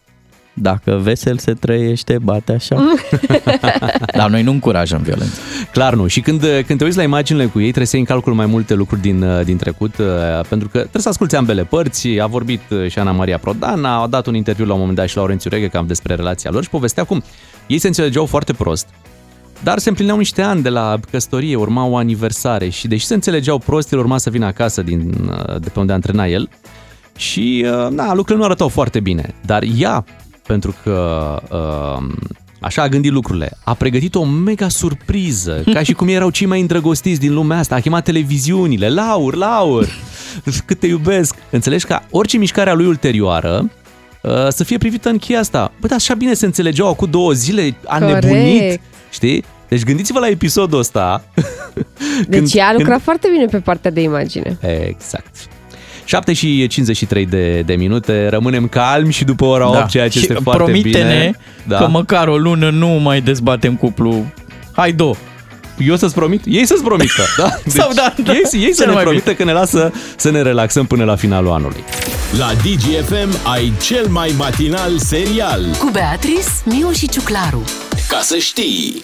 Dacă 0.54 1.00
vesel 1.02 1.38
se 1.38 1.54
trăiește, 1.54 2.18
bate 2.18 2.52
așa. 2.52 2.96
Dar 4.18 4.30
noi 4.30 4.44
nu 4.44 4.52
încurajăm 4.52 5.02
violență. 5.02 5.40
Clar 5.72 5.94
nu. 5.94 6.08
Și 6.08 6.22
când, 6.22 6.42
când 6.66 6.80
te 6.80 6.84
uiți 6.84 6.98
la 6.98 7.04
imaginile 7.04 7.46
cu 7.46 7.58
ei, 7.58 7.64
trebuie 7.64 7.86
să 7.86 7.96
iei 7.96 8.06
în 8.08 8.14
calcul 8.14 8.34
mai 8.34 8.46
multe 8.46 8.74
lucruri 8.74 9.02
din, 9.02 9.44
din 9.44 9.58
trecut, 9.58 9.98
uh, 9.98 10.06
pentru 10.50 10.68
că 10.68 10.78
trebuie 10.78 11.02
să 11.02 11.10
asculti 11.10 11.36
ambele 11.36 11.64
părți. 11.64 12.08
A 12.08 12.26
vorbit 12.26 12.62
uh, 12.70 12.90
și 12.90 13.00
Ana 13.00 13.12
Maria 13.12 13.38
Prodana, 13.38 14.02
a 14.02 14.08
dat 14.08 14.28
un 14.28 14.36
interviu 14.36 14.66
la 14.66 14.74
un 14.74 14.80
moment 14.80 14.98
dat 14.98 15.08
și 15.08 15.16
Laurențiu 15.16 15.50
Reghe 15.50 15.68
cam 15.68 15.88
despre 15.88 16.16
relația 16.16 16.52
lor 16.52 16.64
și 16.64 16.70
povestea 16.70 17.04
cum 17.04 17.24
ei 17.68 17.80
se 17.80 17.88
înțelegeau 17.88 18.26
foarte 18.26 18.54
prost, 18.54 18.88
dar 19.64 19.80
se 19.80 19.90
împlineau 19.90 20.18
niște 20.18 20.42
ani 20.42 20.62
de 20.62 20.70
la 20.70 21.00
căsătorie, 21.12 21.56
urma 21.56 21.86
o 21.86 21.98
aniversare 21.98 22.70
și 22.70 22.88
deși 22.88 23.06
se 23.06 23.14
înțelegeau 23.14 23.58
prost, 23.58 23.92
el 23.92 24.00
urma 24.00 24.18
să 24.18 24.30
vină 24.30 24.46
acasă 24.46 24.82
din, 24.82 25.30
uh, 25.30 25.60
de 25.60 25.70
pe 25.70 25.80
unde 25.80 25.94
antrena 25.94 26.28
el 26.28 26.50
și 27.16 27.66
uh, 27.66 27.90
na, 27.90 28.08
lucrurile 28.08 28.38
nu 28.38 28.44
arătau 28.44 28.68
foarte 28.68 29.00
bine. 29.00 29.36
Dar 29.46 29.64
ea, 29.78 30.06
pentru 30.48 30.76
că 30.84 31.38
uh, 31.52 32.14
așa 32.60 32.82
a 32.82 32.88
gândit 32.88 33.12
lucrurile, 33.12 33.58
a 33.64 33.74
pregătit 33.74 34.16
o 34.16 34.24
mega 34.24 34.68
surpriză, 34.68 35.64
ca 35.74 35.84
și 35.84 35.94
cum 35.94 36.08
ei 36.08 36.16
erau 36.16 36.30
cei 36.30 36.48
mai 36.48 36.60
îndrăgostiți 36.60 37.20
din 37.20 37.34
lumea 37.34 37.58
asta, 37.58 37.76
a 37.76 37.80
chemat 37.80 38.04
televiziunile, 38.04 38.90
Laur, 38.90 39.36
Laur, 39.36 39.88
cât 40.66 40.80
te 40.80 40.88
iubesc. 40.88 41.36
Înțelegi 41.50 41.86
că 41.86 42.00
orice 42.10 42.38
mișcare 42.38 42.70
a 42.70 42.74
lui 42.74 42.86
ulterioară 42.86 43.62
uh, 43.64 43.83
să 44.50 44.64
fie 44.64 44.78
privită 44.78 45.10
în 45.10 45.18
cheia 45.18 45.40
asta. 45.40 45.72
Bă, 45.80 45.88
dar 45.88 45.98
așa 45.98 46.14
bine 46.14 46.34
se 46.34 46.46
înțelegeau 46.46 46.88
acum 46.90 47.10
două 47.10 47.32
zile, 47.32 47.76
a 47.86 47.98
Corect. 48.00 48.24
nebunit, 48.24 48.80
știi? 49.12 49.44
Deci 49.68 49.84
gândiți-vă 49.84 50.20
la 50.20 50.28
episodul 50.28 50.80
ăsta. 50.80 51.24
Deci 52.28 52.54
ea 52.54 52.68
a 52.68 52.74
lucrat 52.78 53.02
foarte 53.02 53.28
bine 53.32 53.46
pe 53.46 53.58
partea 53.60 53.92
de 53.92 54.02
imagine. 54.02 54.58
Exact. 54.88 55.36
7 56.06 56.34
și 56.34 56.68
53 56.68 57.26
de, 57.26 57.62
de 57.62 57.74
minute, 57.76 58.28
rămânem 58.28 58.68
calmi 58.68 59.12
și 59.12 59.24
după 59.24 59.46
ora 59.46 59.70
8, 59.70 59.88
ceea 59.88 60.08
ce 60.08 60.20
Da. 60.20 60.26
și 60.26 60.32
este 60.32 60.44
foarte 60.44 60.64
promite-ne 60.64 61.04
bine. 61.04 61.32
Da. 61.68 61.78
că 61.78 61.88
măcar 61.88 62.28
o 62.28 62.38
lună 62.38 62.70
nu 62.70 62.88
mai 62.88 63.22
dezbatem 63.22 63.76
cuplu. 63.76 64.26
Hai, 64.72 64.92
două. 64.92 65.16
Eu 65.78 65.96
să-ți 65.96 66.14
promit? 66.14 66.42
Ei 66.46 66.66
să-ți 66.66 66.84
promită, 66.84 67.24
da? 67.38 67.50
Deci 67.64 67.74
Sau 67.74 67.94
da, 67.94 68.14
da. 68.24 68.32
Ei, 68.34 68.42
ei 68.52 68.74
să 68.74 68.82
Cel 68.82 68.88
ne 68.88 68.94
mai 68.94 69.04
promită 69.04 69.34
că 69.34 69.44
ne 69.44 69.52
lasă 69.52 69.92
să 70.18 70.30
ne 70.30 70.42
relaxăm 70.42 70.86
până 70.86 71.04
la 71.04 71.16
finalul 71.16 71.52
anului. 71.52 71.84
La 72.38 72.52
DGFM 72.54 73.48
ai 73.48 73.74
cel 73.82 74.08
mai 74.08 74.34
matinal 74.38 74.98
serial. 74.98 75.66
Cu 75.80 75.90
Beatrice, 75.92 76.48
Miu 76.66 76.92
și 76.92 77.08
Ciuclaru. 77.10 77.64
Ca 78.08 78.20
să 78.22 78.38
știi. 78.38 79.04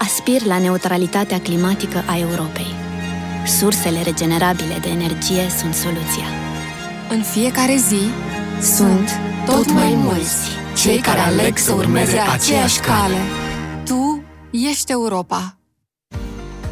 Aspir 0.00 0.42
la 0.44 0.58
neutralitatea 0.58 1.40
climatică 1.40 2.04
a 2.06 2.18
Europei. 2.18 2.74
Sursele 3.58 4.02
regenerabile 4.04 4.78
de 4.80 4.88
energie 4.88 5.46
sunt 5.58 5.74
soluția. 5.74 6.26
În 7.10 7.22
fiecare 7.22 7.76
zi 7.88 8.10
sunt 8.76 9.10
tot 9.46 9.70
mai 9.72 9.94
mulți 9.96 10.36
cei 10.76 10.98
care 10.98 11.18
aleg 11.18 11.56
să 11.58 11.72
urmeze 11.72 12.18
aceeași 12.32 12.80
cale. 12.80 13.16
Tu 13.84 14.22
ești 14.50 14.92
Europa. 14.92 15.56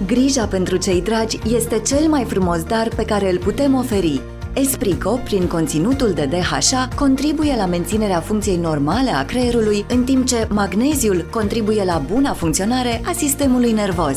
Grija 0.07 0.47
pentru 0.47 0.77
cei 0.77 1.03
dragi 1.03 1.39
este 1.55 1.79
cel 1.79 2.09
mai 2.09 2.25
frumos 2.25 2.63
dar 2.63 2.89
pe 2.97 3.05
care 3.05 3.31
îl 3.31 3.39
putem 3.39 3.75
oferi. 3.75 4.21
Esprico, 4.55 5.21
prin 5.25 5.47
conținutul 5.47 6.13
de 6.13 6.25
DHA, 6.25 6.89
contribuie 6.97 7.55
la 7.57 7.67
menținerea 7.67 8.21
funcției 8.21 8.57
normale 8.57 9.11
a 9.11 9.25
creierului, 9.25 9.85
în 9.89 10.05
timp 10.05 10.27
ce 10.27 10.47
magneziul 10.51 11.29
contribuie 11.31 11.85
la 11.85 12.03
buna 12.13 12.33
funcționare 12.33 13.01
a 13.05 13.13
sistemului 13.13 13.73
nervos. 13.73 14.17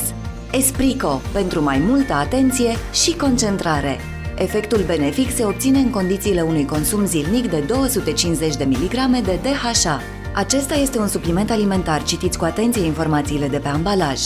Esprico, 0.52 1.22
pentru 1.32 1.64
mai 1.64 1.84
multă 1.88 2.14
atenție 2.14 2.76
și 2.94 3.16
concentrare. 3.16 3.98
Efectul 4.38 4.84
benefic 4.86 5.32
se 5.32 5.46
obține 5.46 5.78
în 5.78 5.90
condițiile 5.90 6.42
unui 6.42 6.66
consum 6.66 7.06
zilnic 7.06 7.50
de 7.50 7.64
250 7.68 8.56
de 8.56 8.64
mg 8.64 9.24
de 9.24 9.40
DHA. 9.42 10.02
Acesta 10.36 10.76
este 10.76 11.00
un 11.00 11.08
supliment 11.08 11.50
alimentar. 11.50 12.04
Citiți 12.04 12.38
cu 12.38 12.46
atenție 12.46 12.86
informațiile 12.86 13.48
de 13.48 13.58
pe 13.58 13.68
ambalaj. 13.68 14.22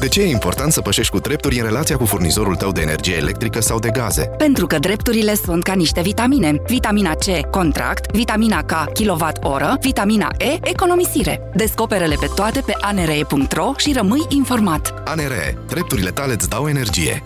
De 0.00 0.08
ce 0.08 0.20
e 0.20 0.28
important 0.28 0.72
să 0.72 0.80
pășești 0.80 1.12
cu 1.12 1.18
drepturi 1.18 1.58
în 1.58 1.64
relația 1.64 1.96
cu 1.96 2.04
furnizorul 2.04 2.56
tău 2.56 2.72
de 2.72 2.80
energie 2.80 3.16
electrică 3.16 3.60
sau 3.60 3.78
de 3.78 3.88
gaze? 3.92 4.22
Pentru 4.22 4.66
că 4.66 4.78
drepturile 4.78 5.34
sunt 5.34 5.62
ca 5.62 5.72
niște 5.72 6.00
vitamine. 6.00 6.62
Vitamina 6.66 7.14
C, 7.14 7.50
contract, 7.50 8.12
vitamina 8.12 8.62
K, 8.62 8.92
kilowatt-oră, 8.92 9.76
vitamina 9.80 10.28
E, 10.38 10.58
economisire. 10.62 11.40
Descoperele 11.54 12.16
pe 12.20 12.26
toate 12.34 12.60
pe 12.66 12.74
anre.ro 12.80 13.72
și 13.76 13.92
rămâi 13.92 14.26
informat. 14.28 15.02
ANRE. 15.04 15.58
Drepturile 15.68 16.10
tale 16.10 16.32
îți 16.32 16.48
dau 16.48 16.68
energie. 16.68 17.22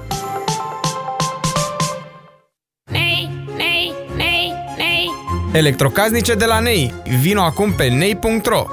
Nei, 2.91 3.31
nei, 3.57 3.93
nei, 4.17 4.53
nei, 4.77 5.11
Electrocasnice 5.53 6.35
de 6.35 6.45
la 6.45 6.59
NEI. 6.59 6.95
Vino 7.21 7.43
acum 7.43 7.73
pe 7.73 7.89
nei.ro. 7.89 8.67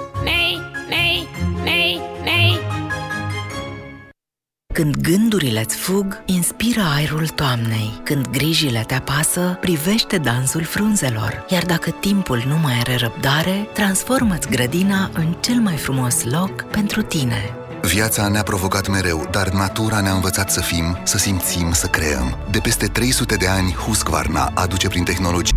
Când 4.76 4.96
gândurile 4.96 5.60
îți 5.60 5.76
fug, 5.76 6.24
inspiră 6.26 6.82
aerul 6.96 7.28
toamnei. 7.28 8.02
Când 8.04 8.28
grijile 8.28 8.84
te 8.88 8.94
apasă, 8.94 9.58
privește 9.62 10.18
dansul 10.18 10.64
frunzelor. 10.64 11.46
Iar 11.50 11.66
dacă 11.66 11.90
timpul 11.90 12.44
nu 12.48 12.58
mai 12.58 12.74
are 12.80 12.96
răbdare, 12.96 13.68
transformă-ți 13.74 14.50
grădina 14.50 15.10
în 15.14 15.36
cel 15.40 15.56
mai 15.56 15.76
frumos 15.76 16.24
loc 16.24 16.64
pentru 16.64 17.02
tine. 17.02 17.56
Viața 17.82 18.28
ne-a 18.28 18.44
provocat 18.44 18.88
mereu, 18.88 19.28
dar 19.32 19.50
natura 19.50 20.00
ne-a 20.00 20.14
învățat 20.14 20.52
să 20.52 20.62
fim, 20.62 20.98
să 21.04 21.18
simțim, 21.18 21.72
să 21.72 21.88
creăm. 21.88 22.38
De 22.52 22.60
peste 22.60 22.86
300 22.86 23.36
de 23.36 23.48
ani, 23.48 23.74
Husqvarna 23.74 24.52
aduce 24.56 24.88
prin 24.88 25.04
tehnologie 25.04 25.56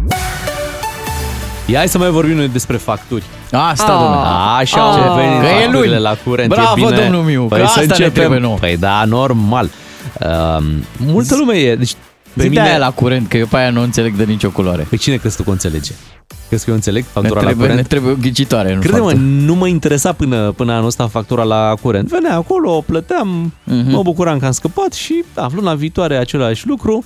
Ia 1.70 1.78
hai 1.78 1.88
să 1.88 1.98
mai 1.98 2.10
vorbim 2.10 2.36
noi 2.36 2.48
despre 2.48 2.76
facturi. 2.76 3.22
Asta, 3.52 3.92
Ah, 3.92 3.98
domnule. 4.00 4.26
Așa 4.58 4.90
Ah, 4.90 5.06
au 5.08 5.14
venit 5.14 5.40
că 5.40 5.46
e 5.46 5.48
facturile 5.62 5.88
luni. 5.92 6.00
la 6.02 6.16
curent. 6.24 6.48
Bravo, 6.48 6.80
e 6.80 6.84
bine. 6.90 7.00
domnul 7.02 7.22
Miu, 7.22 7.42
că 7.42 7.48
Păi 7.54 7.60
asta 7.62 7.72
să 7.72 7.78
ne 7.78 7.84
începem. 7.84 8.12
trebuie 8.12 8.38
nouă. 8.38 8.56
Păi 8.60 8.76
da, 8.76 9.04
normal. 9.04 9.70
Uh, 10.20 10.64
multă 10.96 11.36
lume 11.36 11.54
e. 11.54 11.76
Deci, 11.76 11.92
pe 12.32 12.42
Zi 12.42 12.48
mine... 12.48 12.62
de 12.62 12.68
aia 12.68 12.78
la 12.78 12.90
curent, 12.90 13.28
că 13.28 13.36
eu 13.36 13.46
pe 13.46 13.56
aia 13.56 13.70
nu 13.70 13.82
înțeleg 13.82 14.14
de 14.14 14.24
nicio 14.24 14.50
culoare. 14.50 14.86
Pe 14.90 14.96
cine 14.96 15.16
crezi 15.16 15.36
tu 15.36 15.42
că 15.42 15.48
o 15.48 15.52
înțelege? 15.52 15.92
Crezi 16.48 16.64
că 16.64 16.70
eu 16.70 16.76
înțeleg 16.76 17.02
Ne 17.02 17.08
factura 17.12 17.40
la 17.40 17.46
trebuie, 17.46 17.66
curent? 17.68 17.82
ne 17.82 17.88
trebuie 17.88 18.12
o 18.12 18.16
ghicitoare, 18.20 18.74
nu 18.74 18.80
Crede-mă, 18.80 19.02
factură. 19.04 19.24
nu 19.24 19.54
mă 19.54 19.66
interesa 19.66 20.12
până, 20.12 20.52
până 20.56 20.72
anul 20.72 20.86
ăsta 20.86 21.06
factura 21.06 21.42
la 21.42 21.74
curent. 21.82 22.08
Venea 22.08 22.36
acolo, 22.36 22.76
o 22.76 22.80
plăteam, 22.80 23.52
Mhm. 23.64 23.90
mă 23.90 24.02
bucuram 24.02 24.38
că 24.38 24.44
am 24.46 24.52
scăpat 24.52 24.92
și 24.92 25.24
aflu 25.34 25.58
luna 25.60 25.74
viitoare 25.74 26.16
același 26.16 26.66
lucru. 26.66 27.04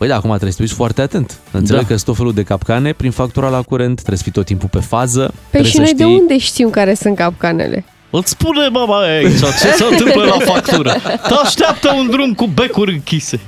Păi 0.00 0.08
da, 0.08 0.14
acum 0.16 0.30
trebuie 0.30 0.52
să 0.52 0.62
fii 0.62 0.74
foarte 0.74 1.00
atent. 1.02 1.38
Înțeleg 1.50 1.80
Da. 1.80 1.86
că 1.86 1.92
sunt 1.94 2.04
tot 2.04 2.16
felul 2.16 2.32
de 2.32 2.42
capcane 2.42 2.92
prin 2.92 3.10
factura 3.10 3.48
la 3.48 3.62
curent, 3.62 3.94
trebuie 3.94 4.16
să 4.16 4.22
fii 4.22 4.32
tot 4.32 4.44
timpul 4.44 4.68
pe 4.68 4.78
fază. 4.78 5.20
Păi 5.20 5.32
trebuie 5.50 5.70
și 5.70 5.76
să 5.76 5.80
noi 5.82 5.94
de 5.94 6.02
știi... 6.02 6.14
unde 6.18 6.38
știm 6.38 6.70
care 6.70 6.94
sunt 6.94 7.16
capcanele? 7.16 7.84
Îți 8.10 8.30
spune 8.30 8.68
mama 8.68 9.00
aici 9.02 9.38
ce 9.38 9.72
se 9.72 9.84
întâmplă 9.90 10.24
la 10.24 10.38
factură. 10.52 10.92
Te 11.28 11.34
așteaptă 11.44 11.92
un 11.98 12.10
drum 12.10 12.32
cu 12.34 12.46
becuri 12.46 12.92
închise. 12.92 13.40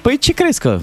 Păi 0.00 0.18
ce 0.18 0.32
crezi 0.32 0.58
că? 0.60 0.80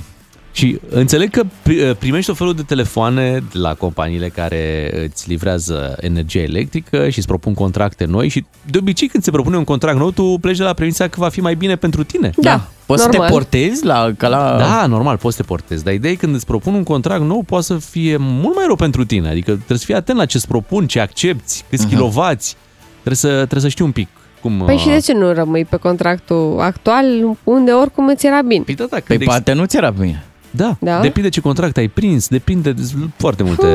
Și 0.52 0.80
înțeleg 0.90 1.30
că 1.30 1.44
pri- 1.44 1.98
primești 2.00 2.26
tot 2.26 2.38
felul 2.38 2.54
de 2.54 2.62
telefoane 2.62 3.44
de 3.52 3.58
la 3.58 3.74
companiile 3.74 4.30
care 4.30 4.92
îți 5.06 5.30
livrează 5.30 5.98
energie 6.00 6.42
electrică 6.42 7.10
și 7.10 7.18
îți 7.18 7.28
propun 7.28 7.54
contracte 7.54 8.06
noi 8.06 8.28
și 8.28 8.46
de 8.70 8.78
obicei 8.78 9.08
când 9.08 9.24
se 9.24 9.32
propune 9.32 9.58
un 9.58 9.64
contract 9.64 9.98
nou, 9.98 10.12
tu 10.12 10.38
pleci 10.42 10.58
de 10.58 10.64
la 10.64 10.74
premisa 10.74 11.08
că 11.08 11.20
va 11.20 11.30
fi 11.30 11.42
mai 11.42 11.56
bine 11.56 11.76
pentru 11.76 12.04
tine. 12.04 12.32
Da. 12.38 12.68
Poți 12.86 13.04
să 13.04 13.10
te 13.10 13.18
portezi 13.18 13.86
la, 13.86 14.12
ca 14.18 14.28
la... 14.28 14.58
Da, 14.58 14.86
normal, 14.86 15.18
poți 15.18 15.36
să 15.36 15.42
te 15.42 15.48
portezi, 15.48 15.84
dar 15.84 15.94
ideea 15.94 16.14
e 16.14 16.16
când 16.16 16.36
îți 16.36 16.46
propun 16.46 16.74
un 16.74 16.84
contract 16.84 17.24
nou, 17.24 17.44
poate 17.44 17.66
să 17.66 17.78
fie 17.78 18.18
mult 18.20 18.56
mai 18.56 18.64
rău 18.66 18.76
pentru 18.76 19.06
tine, 19.06 19.30
adică 19.30 19.52
trebuie 19.52 19.78
să 19.78 19.86
fii 19.86 19.96
atent 19.96 20.18
la 20.18 20.26
ce 20.26 20.38
îți 20.38 20.48
propun, 20.48 20.88
ce 20.88 21.00
accepti, 21.00 21.64
câți 21.70 21.86
uh-huh. 21.86 21.90
kilovați, 21.90 22.56
trebuie 22.92 23.16
să, 23.16 23.28
trebuie 23.28 23.62
să 23.62 23.68
știi 23.68 23.86
un 23.86 23.92
pic 23.92 24.08
cum... 24.42 24.64
Păi 24.66 24.78
și 24.78 24.88
de 24.88 25.00
ce 25.00 25.14
nu 25.14 25.34
rămâi 25.34 25.66
pe 25.66 25.76
contractul 25.76 26.60
actual 26.60 27.06
unde 27.44 27.72
oricum 27.72 28.08
îți 28.08 28.26
era 28.26 28.42
bine? 28.42 28.64
Păi 28.64 28.76
da, 28.76 28.86
da, 28.90 28.98
Păi 29.08 29.18
poate 29.18 29.54
nu 29.54 29.66
ți 29.66 29.78
era 29.78 29.90
bine. 29.90 30.24
Da, 30.52 30.78
Da? 30.80 31.00
depinde 31.02 31.30
ce 31.30 31.40
contract 31.42 31.78
ai 31.78 31.88
prins, 31.88 32.28
depinde 32.28 32.72
de 32.72 32.82
foarte 33.18 33.44
multe 33.44 33.66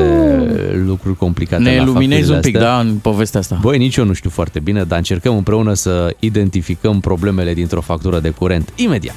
lucruri 0.85 1.15
complicate 1.17 1.61
Ne 1.63 1.77
la 1.77 1.83
luminezi 1.83 2.29
facturile 2.29 2.35
un 2.35 2.41
pic, 2.41 2.55
astea. 2.55 2.69
da, 2.69 2.79
în 2.79 2.95
povestea 2.95 3.39
asta. 3.39 3.57
Băi, 3.61 3.77
nici 3.77 3.95
eu 3.95 4.05
nu 4.05 4.13
știu 4.13 4.29
foarte 4.29 4.59
bine, 4.59 4.83
dar 4.83 4.97
încercăm 4.97 5.35
împreună 5.37 5.73
să 5.73 6.15
identificăm 6.19 6.99
problemele 6.99 7.53
dintr-o 7.53 7.81
factură 7.81 8.19
de 8.19 8.29
curent. 8.29 8.69
Imediat! 8.75 9.15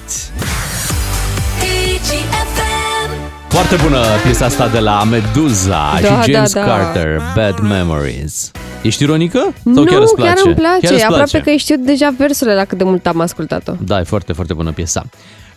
Foarte 3.48 3.76
bună 3.82 3.98
piesa 4.24 4.44
asta 4.44 4.68
de 4.68 4.78
la 4.78 5.04
Meduza 5.04 5.98
Da, 6.02 6.22
și 6.22 6.32
James 6.32 6.52
da, 6.52 6.60
da. 6.60 6.66
Carter, 6.66 7.20
Bad 7.34 7.58
Memories. 7.58 8.50
Ești 8.82 9.02
ironică? 9.02 9.38
Sau 9.38 9.72
nu, 9.72 9.84
chiar 9.84 10.00
îți 10.00 10.14
place? 10.14 10.34
chiar 10.34 10.46
îmi 10.46 10.54
place. 10.54 10.80
Chiar 10.86 10.92
îți 10.92 11.02
Aproape 11.04 11.28
place? 11.30 11.50
că 11.50 11.56
știu 11.56 11.76
deja 11.78 12.14
versurile 12.18 12.54
la 12.54 12.64
cât 12.64 12.78
de 12.78 12.84
mult 12.84 13.06
am 13.06 13.20
ascultat-o. 13.20 13.72
Da, 13.84 13.98
e 13.98 14.02
foarte, 14.02 14.32
foarte 14.32 14.54
bună 14.54 14.70
piesa. 14.72 15.04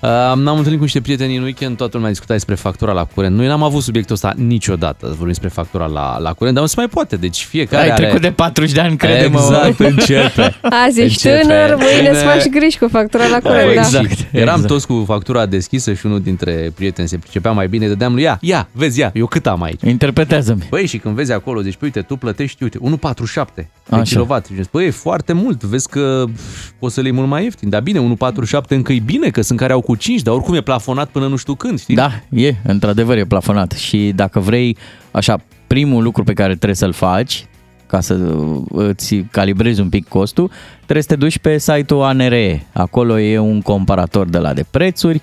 Uh, 0.03 0.09
m-am 0.09 0.57
întâlnit 0.57 0.77
cu 0.77 0.83
niște 0.83 1.01
prieteni 1.01 1.35
în 1.35 1.43
weekend, 1.43 1.77
toată 1.77 1.91
lumea 1.95 2.11
discuta 2.11 2.33
despre 2.33 2.55
factura 2.55 2.91
la 2.91 3.05
curent. 3.05 3.35
Noi 3.35 3.47
n-am 3.47 3.63
avut 3.63 3.81
subiectul 3.81 4.15
ăsta 4.15 4.33
niciodată, 4.37 5.05
vorbim 5.07 5.27
despre 5.27 5.47
factura 5.47 5.85
la, 5.85 6.17
la 6.19 6.33
curent, 6.33 6.53
dar 6.53 6.63
nu 6.63 6.69
se 6.69 6.73
mai 6.77 6.87
poate, 6.87 7.15
deci 7.15 7.43
fiecare 7.43 7.83
Ai 7.83 7.89
are... 7.89 8.01
trecut 8.03 8.21
de 8.21 8.31
40 8.31 8.71
de 8.71 8.79
ani, 8.79 8.97
crede-mă. 8.97 9.39
Exact, 9.39 9.79
începe. 9.79 10.55
Azi 10.85 11.01
ești 11.01 11.27
Începe. 11.27 11.41
tânăr, 11.41 11.75
mâine 11.75 12.09
îți 12.09 12.19
Bine. 12.19 12.31
faci 12.31 12.47
griji 12.47 12.77
cu 12.77 12.87
factura 12.87 13.27
la 13.27 13.39
curent. 13.39 13.73
Da. 13.75 13.81
Exact. 13.81 14.27
Eram 14.31 14.61
toți 14.61 14.87
cu 14.87 15.03
factura 15.07 15.45
deschisă 15.45 15.93
și 15.93 16.05
unul 16.05 16.21
dintre 16.21 16.71
prieteni 16.75 17.07
se 17.07 17.17
pricepea 17.17 17.51
mai 17.51 17.67
bine, 17.67 17.87
dădeam 17.87 18.13
lui, 18.13 18.23
ia, 18.23 18.37
ia, 18.41 18.67
vezi, 18.71 18.99
ia, 18.99 19.11
eu 19.13 19.25
cât 19.25 19.47
am 19.47 19.61
aici? 19.61 19.81
Interpretează-mi. 19.85 20.67
Băi, 20.69 20.85
și 20.85 20.97
când 20.97 21.15
vezi 21.15 21.31
acolo, 21.31 21.61
deci, 21.61 21.77
uite, 21.81 22.01
tu 22.01 22.15
plătești, 22.15 22.63
uite, 22.63 22.77
1,47 22.77 23.45
de 23.55 23.65
Așa. 23.89 24.03
kilowatt. 24.03 24.45
Și 24.45 24.53
zici, 24.55 24.69
Băi, 24.71 24.85
e 24.85 24.89
foarte 24.91 25.33
mult, 25.33 25.63
vezi 25.63 25.89
că 25.89 26.23
pf, 26.33 26.69
poți 26.79 26.93
să 26.93 27.01
le 27.01 27.07
iei 27.07 27.15
mult 27.15 27.27
mai 27.29 27.43
ieftin. 27.43 27.69
Dar 27.69 27.81
bine, 27.81 27.99
1,47 27.99 28.67
încă 28.67 28.93
e 28.93 28.99
bine, 29.05 29.29
că 29.29 29.41
sunt 29.41 29.59
care 29.59 29.73
au 29.73 29.81
cu 29.81 29.92
5, 29.95 30.21
dar 30.21 30.33
oricum 30.33 30.53
e 30.53 30.61
plafonat 30.61 31.09
până 31.09 31.27
nu 31.27 31.35
știu 31.35 31.55
când, 31.55 31.79
știi? 31.79 31.95
Da, 31.95 32.11
e, 32.29 32.53
într-adevăr 32.63 33.17
e 33.17 33.25
plafonat 33.25 33.71
și 33.71 34.11
dacă 34.15 34.39
vrei, 34.39 34.77
așa, 35.11 35.37
primul 35.67 36.03
lucru 36.03 36.23
pe 36.23 36.33
care 36.33 36.53
trebuie 36.55 36.75
să-l 36.75 36.91
faci 36.93 37.45
ca 37.87 37.99
să 37.99 38.35
îți 38.71 39.15
calibrezi 39.31 39.81
un 39.81 39.89
pic 39.89 40.07
costul, 40.07 40.51
trebuie 40.75 41.01
să 41.01 41.07
te 41.09 41.15
duci 41.15 41.37
pe 41.37 41.57
site-ul 41.57 42.01
ANRE. 42.01 42.65
Acolo 42.73 43.19
e 43.19 43.39
un 43.39 43.61
comparator 43.61 44.27
de 44.29 44.37
la 44.37 44.53
de 44.53 44.65
prețuri, 44.71 45.21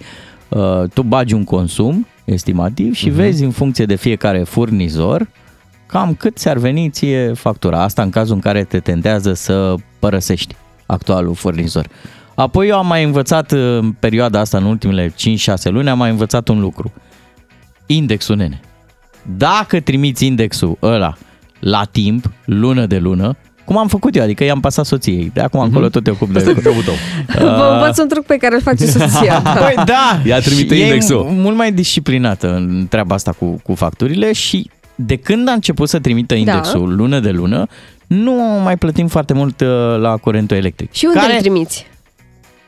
uh, 0.48 0.82
tu 0.94 1.02
bagi 1.02 1.34
un 1.34 1.44
consum 1.44 2.06
estimativ 2.24 2.94
și 2.94 3.06
Mhm. 3.08 3.16
vezi 3.16 3.44
în 3.44 3.50
funcție 3.50 3.84
de 3.84 3.94
fiecare 3.94 4.42
furnizor 4.42 5.28
cam 5.86 6.14
cât 6.14 6.36
ți-ar 6.36 6.56
veni 6.56 6.88
ție 6.90 7.32
factura. 7.32 7.82
Asta 7.82 8.02
în 8.02 8.10
cazul 8.10 8.34
în 8.34 8.40
care 8.40 8.64
te 8.64 8.78
tentează 8.78 9.32
să 9.32 9.74
părăsești 9.98 10.54
actualul 10.86 11.34
furnizor. 11.34 11.86
Apoi 12.40 12.68
eu 12.68 12.76
am 12.76 12.86
mai 12.86 13.04
învățat 13.04 13.52
în 13.52 13.92
perioada 13.92 14.40
asta, 14.40 14.58
în 14.58 14.64
ultimele 14.64 15.08
5-6 15.08 15.12
luni, 15.62 15.88
am 15.88 15.98
mai 15.98 16.10
învățat 16.10 16.48
un 16.48 16.60
lucru. 16.60 16.92
Indexul, 17.86 18.36
nene. 18.36 18.60
Dacă 19.36 19.80
trimiți 19.80 20.26
indexul 20.26 20.78
ăla 20.82 21.16
la 21.58 21.84
timp, 21.84 22.30
lună 22.44 22.86
de 22.86 22.98
lună, 22.98 23.36
cum 23.64 23.78
am 23.78 23.88
făcut 23.88 24.16
eu, 24.16 24.22
adică 24.22 24.44
i-am 24.44 24.60
pasat 24.60 24.86
soției. 24.86 25.30
De 25.34 25.40
acum 25.40 25.60
încolo 25.60 25.88
tot 25.88 26.04
te 26.04 26.10
ocup 26.10 26.32
de... 26.32 26.38
Asta 26.38 26.50
e 26.50 26.60
jobul 26.62 26.82
tău. 26.82 26.94
Vă 27.56 27.70
învăț 27.72 27.98
un 27.98 28.08
truc 28.08 28.24
pe 28.26 28.36
care 28.36 28.54
îl 28.54 28.60
face 28.60 28.86
soția. 28.98 29.40
Păi 29.40 29.74
da! 29.84 30.20
Ea 30.24 30.40
trimite 30.40 30.74
Și 30.74 30.80
e 30.80 30.84
indexul. 30.84 31.26
mult 31.30 31.56
mai 31.56 31.72
disciplinată 31.72 32.54
în 32.54 32.86
treaba 32.88 33.14
asta 33.14 33.32
cu, 33.32 33.60
cu 33.62 33.74
facturile 33.74 34.32
și 34.32 34.70
de 34.94 35.16
când 35.16 35.48
a 35.48 35.52
început 35.52 35.88
să 35.88 35.98
trimită 35.98 36.34
indexul 36.34 36.88
da. 36.88 36.94
lună 36.94 37.20
de 37.20 37.30
lună, 37.30 37.66
nu 38.06 38.32
mai 38.62 38.76
plătim 38.76 39.06
foarte 39.06 39.32
mult 39.32 39.60
uh, 39.60 39.68
la 39.98 40.16
curentul 40.16 40.56
electric. 40.56 40.92
Și 40.92 41.04
unde 41.04 41.18
care 41.18 41.34
îl 41.34 41.40
trimiți? 41.40 41.89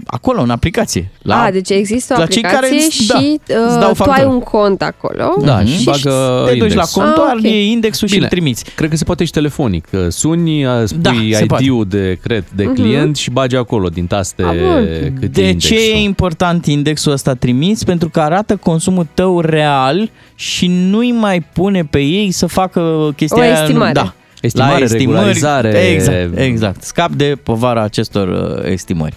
Acolo, 0.07 0.41
în 0.43 0.51
aplicație. 0.51 1.11
La, 1.23 1.43
A, 1.43 1.51
deci 1.51 1.71
există 1.71 2.15
o 2.17 2.21
la 2.21 2.27
cei 2.27 2.43
aplicație 2.45 2.77
care, 2.79 2.89
și 2.91 3.07
da, 3.07 3.19
îți 3.19 3.75
uh, 3.75 3.81
dau 3.81 3.93
tu 3.93 4.03
ai 4.03 4.07
factură. 4.09 4.29
un 4.29 4.41
cont 4.41 4.83
acolo. 4.83 5.35
Da, 5.45 5.57
Mhm. 5.57 5.67
și 5.67 5.79
Și 5.79 5.85
bagă 5.85 6.43
te 6.47 6.51
duci 6.53 6.61
index. 6.71 6.75
la 6.95 7.03
contoar, 7.03 7.29
Ah, 7.29 7.35
ok. 7.37 7.43
iei 7.43 7.71
indexul 7.71 8.09
și 8.09 8.15
Bine, 8.15 8.27
îl 8.27 8.31
trimiți. 8.31 8.65
Cred 8.75 8.91
că 8.91 8.97
se 8.97 9.05
poate 9.05 9.25
și 9.25 9.31
telefonic. 9.31 9.87
că 9.91 10.09
Suni, 10.09 10.67
a, 10.67 10.87
spui 10.87 11.01
Da, 11.01 11.11
se 11.33 11.45
poate. 11.47 11.63
ID-ul 11.65 11.85
de 11.89 12.19
cred 12.23 12.45
de 12.55 12.65
Mhm. 12.65 12.75
client 12.75 13.17
și 13.17 13.31
bagi 13.31 13.57
acolo 13.57 13.89
din 13.89 14.07
taste 14.07 14.43
Ah, 14.43 14.57
bun. 14.59 14.85
cât 15.21 15.37
e 15.37 15.41
De 15.41 15.47
indexul. 15.47 15.77
ce 15.77 15.91
e 15.91 15.99
important 16.03 16.67
indexul 16.67 17.13
ăsta 17.13 17.35
trimis? 17.35 17.85
Pentru 17.85 18.09
că 18.09 18.21
arată 18.21 18.57
consumul 18.57 19.07
tău 19.15 19.41
real 19.41 20.11
și 20.35 20.67
nu-i 20.67 21.13
mai 21.13 21.41
pune 21.53 21.85
pe 21.85 21.99
ei 22.01 22.31
să 22.31 22.47
facă 22.47 23.13
chestia 23.17 23.43
O 23.43 23.45
aia- 23.45 23.61
estimare. 23.63 23.93
Da. 23.93 24.13
Estimare, 24.41 24.85
La 24.85 24.97
regularizare. 24.97 25.79
Exact, 25.93 26.39
exact. 26.39 26.83
Scap 26.83 27.11
de 27.11 27.37
povara 27.43 27.83
acestor 27.83 28.29
uh, 28.29 28.71
estimări. 28.71 29.15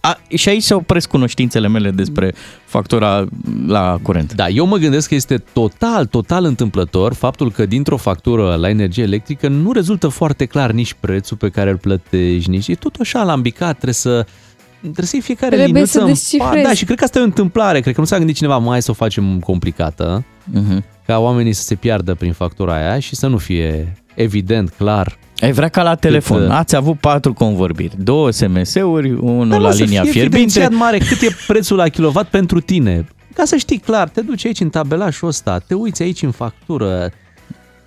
A, 0.00 0.18
și 0.34 0.48
aici 0.48 0.62
se 0.62 0.74
opresc 0.74 1.08
cunoștințele 1.08 1.68
mele 1.68 1.90
despre 1.90 2.34
factura 2.64 3.24
la 3.66 3.98
curent. 4.02 4.32
Da, 4.34 4.48
eu 4.48 4.66
mă 4.66 4.76
gândesc 4.76 5.08
că 5.08 5.14
este 5.14 5.38
total, 5.52 6.06
total 6.06 6.44
întâmplător 6.44 7.14
faptul 7.14 7.50
că 7.52 7.66
dintr-o 7.66 7.96
factură 7.96 8.54
la 8.54 8.68
energie 8.68 9.02
electrică 9.02 9.48
nu 9.48 9.72
rezultă 9.72 10.08
foarte 10.08 10.44
clar 10.44 10.70
nici 10.70 10.94
prețul 11.00 11.36
pe 11.36 11.48
care 11.48 11.70
îl 11.70 11.76
plătești, 11.76 12.50
nici... 12.50 12.68
E 12.68 12.74
tot 12.74 12.96
așa 13.00 13.20
alambicat, 13.20 13.70
trebuie 13.72 13.94
să... 13.94 14.26
Trebuie 14.80 15.06
să 15.06 15.16
iei 15.16 15.24
fiecare 15.24 15.48
Trebuie 15.56 15.72
liniuță 15.72 15.98
să 15.98 16.04
în 16.04 16.06
descifrezi. 16.06 16.50
part. 16.52 16.62
Da, 16.66 16.74
și 16.74 16.84
cred 16.84 16.96
că 16.98 17.04
asta 17.04 17.18
e 17.18 17.22
o 17.22 17.24
întâmplare. 17.24 17.80
Cred 17.80 17.94
că 17.94 18.00
nu 18.00 18.06
s-a 18.06 18.16
gândit 18.18 18.36
cineva 18.36 18.58
mai 18.58 18.82
să 18.82 18.90
o 18.90 18.94
facem 18.94 19.38
complicată, 19.40 20.24
Uh-huh. 20.54 20.84
ca 21.06 21.18
oamenii 21.18 21.52
să 21.52 21.62
se 21.62 21.74
piardă 21.74 22.14
prin 22.14 22.32
factura 22.32 22.74
aia 22.74 22.98
și 22.98 23.16
să 23.16 23.26
nu 23.26 23.38
fie 23.38 23.96
evident, 24.14 24.70
clar. 24.76 25.18
Ai 25.40 25.52
vrea 25.52 25.68
ca 25.68 25.82
la 25.82 25.94
telefon. 25.94 26.42
uh, 26.42 26.50
Ați 26.50 26.76
avut 26.76 26.98
patru 26.98 27.32
convorbiri, 27.32 27.94
două 28.02 28.30
SMS-uri, 28.30 29.10
unul 29.12 29.48
Dar 29.48 29.60
la 29.60 29.68
nu, 29.68 29.74
să 29.74 29.82
linia 29.82 30.02
fie 30.02 30.10
fierbinte. 30.10 30.36
evidențiat 30.42 30.72
mare 30.80 30.98
cât 30.98 31.20
e 31.20 31.36
prețul 31.46 31.76
la 31.76 31.88
kilowatt 31.88 32.28
pentru 32.30 32.60
tine. 32.60 33.06
Ca 33.34 33.44
să 33.44 33.56
știi 33.56 33.78
clar, 33.78 34.08
te 34.08 34.20
duci 34.20 34.44
aici 34.46 34.60
în 34.60 34.68
tabelașul 34.70 35.28
ăsta, 35.28 35.58
te 35.58 35.74
uiți 35.74 36.02
aici 36.02 36.22
în 36.22 36.30
factură, 36.30 37.10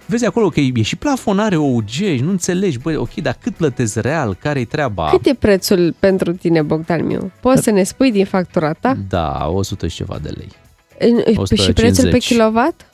vezi 0.05 0.25
acolo 0.25 0.49
că 0.49 0.59
e 0.59 0.81
și 0.81 0.95
plafonare 0.95 1.55
OUG 1.57 1.87
și 1.89 2.19
nu 2.23 2.29
înțelegi, 2.29 2.79
băi, 2.79 2.95
ok, 2.95 3.13
dar 3.13 3.37
cât 3.41 3.53
plătesc 3.55 3.95
real, 3.95 4.37
care-i 4.39 4.65
treaba? 4.65 5.07
Cât 5.09 5.25
e 5.25 5.33
prețul 5.33 5.95
pentru 5.99 6.31
tine, 6.31 6.61
Bogdan 6.61 7.05
miu? 7.05 7.31
Poți 7.41 7.63
să 7.63 7.71
ne 7.71 7.83
spui 7.83 8.11
din 8.11 8.25
factura 8.25 8.73
ta? 8.73 8.97
Da, 9.09 9.49
100 9.53 9.87
și 9.87 9.95
ceva 9.95 10.17
de 10.21 10.29
lei. 10.37 10.47
În- 10.99 11.15
150. 11.35 11.59
Și 11.59 11.73
prețul 11.73 12.09
pe 12.09 12.17
kilowatt? 12.17 12.85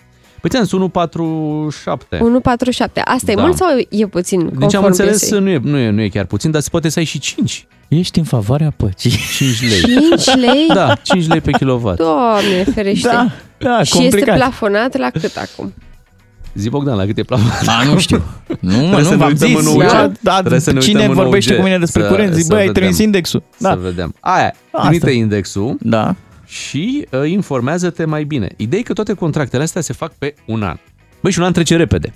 Păi 0.42 0.50
ți-am 0.50 0.64
zis 0.64 0.72
1,47. 0.74 2.18
1,47. 2.20 3.02
Asta 3.06 3.32
e 3.32 3.36
Da. 3.36 3.42
mult 3.42 3.56
sau 3.58 3.68
e 3.90 4.06
puțin? 4.06 4.40
Deci 4.40 4.52
am 4.54 4.60
conform 4.60 4.86
înțeles, 4.86 5.20
piesei? 5.20 5.40
nu 5.40 5.50
e, 5.50 5.60
nu, 5.64 5.78
e, 5.78 5.90
nu 5.90 6.02
e 6.02 6.10
chiar 6.10 6.26
puțin, 6.26 6.52
dar 6.52 6.62
se 6.62 6.68
poate 6.72 6.90
să 6.90 7.00
ai 7.00 7.06
și 7.06 7.20
5. 7.20 7.68
Ești 7.88 8.20
în 8.20 8.26
favoarea 8.26 8.74
păcii. 8.76 9.12
5 9.36 9.62
lei. 9.62 9.82
5 9.82 10.36
lei? 10.36 10.66
Da, 10.74 10.94
5 11.04 11.28
lei 11.28 11.42
pe 11.42 11.52
kilowatt. 11.52 11.98
Doamne, 11.98 12.64
ferește. 12.74 13.08
Da, 13.08 13.32
da, 13.58 13.84
și 13.84 13.92
complicat. 13.94 14.20
este 14.28 14.32
plafonat 14.38 14.98
la 14.98 15.10
cât 15.10 15.36
acum? 15.38 15.74
Zi 16.54 16.70
Bogdan, 16.70 16.96
la 16.98 17.06
cât 17.06 17.18
e 17.18 17.24
plafonat? 17.24 17.66
Ba, 17.66 17.84
nu 17.84 18.00
știu. 18.00 18.24
Nu, 18.60 18.72
mă, 18.72 18.78
Trebuie 18.78 18.98
nu 18.98 19.04
să 19.04 19.10
ne 19.10 19.16
v-am 19.16 19.28
uităm 19.28 19.48
zis. 19.48 19.60
în 19.60 19.66
OUG. 19.68 19.82
Da, 19.92 20.12
da, 20.22 20.38
Trebuie 20.40 20.60
să 20.60 20.72
ne 20.72 20.80
cine 20.80 21.00
uităm 21.00 21.10
în 21.18 21.22
vorbește 21.24 21.52
OUG. 21.52 21.60
cu 21.62 21.66
mine 21.68 21.80
despre 21.80 22.02
Să- 22.02 22.08
curent, 22.08 22.34
zic, 22.34 22.42
să 22.44 22.48
băi, 22.50 22.60
ai 22.60 22.66
vedem. 22.66 22.82
trimis 22.82 23.00
indexul. 23.00 23.44
Da. 23.58 23.70
Să 23.70 23.78
vedem. 23.82 24.14
Aia, 24.20 24.54
Asta. 24.72 24.88
trimite 24.88 25.12
indexul 25.12 25.78
Da. 25.80 26.16
Și 26.50 27.08
uh, 27.12 27.30
informează-te 27.30 28.06
mai 28.06 28.24
bine. 28.24 28.50
Ideea 28.56 28.80
e 28.82 28.84
că 28.84 28.94
toate 28.94 29.14
contractele 29.14 29.64
astea 29.64 29.82
se 29.82 29.94
fac 29.94 30.14
pe 30.14 30.34
un 30.46 30.64
an. 30.64 30.76
Băi, 31.22 31.32
și 31.32 31.40
un 31.40 31.46
an 31.46 31.54
trece 31.54 31.76
repede. 31.76 32.14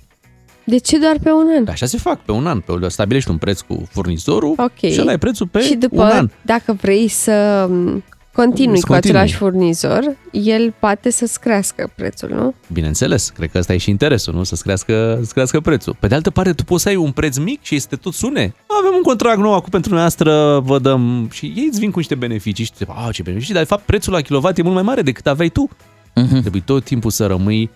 De 0.65 0.77
ce 0.77 0.97
doar 0.97 1.15
pe 1.23 1.31
un 1.31 1.47
an? 1.57 1.67
Așa 1.69 1.85
se 1.85 1.97
fac, 1.97 2.19
pe 2.19 2.31
un 2.31 2.47
an. 2.47 2.59
Pe, 2.59 2.73
stabilești 2.87 3.29
un 3.29 3.37
preț 3.37 3.59
cu 3.61 3.87
furnizorul 3.91 4.53
Ok. 4.57 4.77
și 4.91 5.01
ăla 5.01 5.11
e 5.11 5.17
prețul 5.17 5.47
pe 5.47 5.61
și 5.61 5.75
după, 5.75 6.01
un 6.03 6.09
an. 6.09 6.29
dacă 6.41 6.73
vrei 6.81 7.07
să 7.07 7.67
m, 7.69 8.03
continui 8.33 8.77
Să 8.77 8.85
cu 8.85 8.91
continui. 8.91 9.17
același 9.17 9.37
furnizor, 9.37 10.15
el 10.31 10.73
poate 10.79 11.09
să-ți 11.09 11.39
crească 11.39 11.91
prețul, 11.95 12.29
nu? 12.29 12.53
Bineînțeles, 12.73 13.29
cred 13.29 13.51
că 13.51 13.57
ăsta 13.57 13.73
e 13.73 13.77
și 13.77 13.89
interesul, 13.89 14.33
nu? 14.33 14.43
Să-ți 14.43 14.63
crească, 14.63 15.19
să 15.23 15.31
crească 15.33 15.59
prețul. 15.59 15.95
Pe 15.99 16.07
de 16.07 16.15
altă 16.15 16.29
parte, 16.29 16.53
tu 16.53 16.63
poți 16.63 16.83
să 16.83 16.89
ai 16.89 16.95
un 16.95 17.11
preț 17.11 17.37
mic 17.37 17.59
și 17.63 17.75
este 17.75 17.95
tot 17.95 18.13
sune. 18.13 18.55
Avem 18.79 18.95
un 18.95 19.01
contract 19.01 19.39
nou 19.39 19.53
acum 19.53 19.69
pentru 19.69 19.93
noastră, 19.93 20.59
vă 20.59 20.79
dăm... 20.79 21.29
Și 21.31 21.53
ei 21.55 21.67
îți 21.69 21.79
vin 21.79 21.91
cu 21.91 21.97
niște 21.97 22.15
beneficii 22.15 22.65
și 22.65 22.71
tu 22.71 22.77
zici, 22.77 22.87
a, 23.07 23.09
ce 23.11 23.21
beneficii, 23.21 23.53
dar 23.53 23.63
de 23.63 23.69
fapt 23.69 23.85
prețul 23.85 24.13
la 24.13 24.21
kilowatt 24.21 24.57
e 24.57 24.61
mult 24.61 24.73
mai 24.73 24.83
mare 24.83 25.01
decât 25.01 25.27
aveai 25.27 25.49
tu. 25.49 25.69
Mhm. 26.15 26.39
Trebuie 26.39 26.61
tot 26.65 26.83
timpul 26.83 27.11
să 27.11 27.25
rămâi 27.25 27.69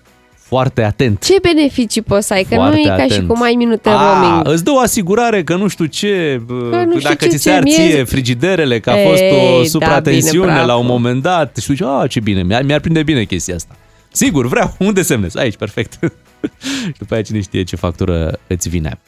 foarte 0.47 0.83
atent. 0.83 1.23
Ce 1.25 1.35
beneficii 1.41 2.01
poți 2.01 2.27
să 2.27 2.33
ai? 2.33 2.43
Că 2.43 2.55
Foarte 2.55 2.75
nu 2.75 2.81
e 2.81 2.87
ca 2.87 2.95
și 3.05 3.11
atent. 3.11 3.27
cum 3.27 3.41
ai 3.41 3.53
minute 3.57 3.89
A, 3.89 4.19
roaming. 4.19 4.47
îți 4.53 4.63
dă 4.63 4.71
o 4.71 4.79
asigurare 4.79 5.43
că 5.43 5.55
nu 5.55 5.67
știu 5.67 5.85
ce, 5.85 6.41
Că 6.47 6.53
nu 6.85 6.89
știu 6.89 6.99
dacă 7.09 7.25
ce, 7.25 7.27
ți 7.29 7.37
se 7.41 7.49
ce, 7.49 7.55
arție 7.55 7.83
mie- 7.83 8.03
frigiderele, 8.03 8.79
că 8.79 8.89
a 8.89 8.99
Ei, 8.99 9.07
fost 9.09 9.21
o 9.21 9.57
da, 9.61 9.67
supratensiune 9.67 10.45
bine, 10.51 10.63
la 10.65 10.75
un 10.75 10.81
bravo. 10.85 10.93
moment 10.97 11.21
dat 11.21 11.57
și 11.57 11.65
tu 11.65 11.73
zici, 11.73 11.81
a, 11.87 12.05
ce 12.09 12.19
bine, 12.19 12.43
mi-ar, 12.43 12.63
mi-ar 12.63 12.79
prinde 12.79 13.03
bine 13.03 13.23
chestia 13.23 13.55
asta. 13.55 13.75
Sigur, 14.11 14.47
vreau, 14.47 14.75
unde 14.87 15.01
semnez? 15.01 15.35
Aici, 15.35 15.55
perfect. 15.55 15.99
și 16.85 16.97
după 16.97 17.13
aia 17.13 17.21
cine 17.23 17.41
știe 17.41 17.63
ce 17.63 17.75
factură 17.75 18.39
îți 18.47 18.69
vine. 18.69 18.99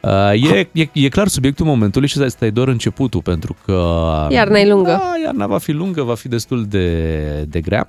Uh, 0.00 0.50
e, 0.52 0.68
e, 0.82 0.88
e 0.92 1.08
clar 1.08 1.28
subiectul 1.28 1.66
momentului 1.66 2.08
și 2.08 2.22
ăsta 2.22 2.44
e 2.46 2.50
doar 2.50 2.68
începutul, 2.68 3.20
pentru 3.22 3.56
că... 3.64 3.82
Iarna 4.30 4.58
e 4.58 4.68
lungă. 4.68 4.90
Da, 4.90 5.12
iarna 5.24 5.46
va 5.46 5.58
fi 5.58 5.72
lungă, 5.72 6.02
va 6.02 6.14
fi 6.14 6.28
destul 6.28 6.66
de, 6.68 6.98
de 7.48 7.60
grea. 7.60 7.86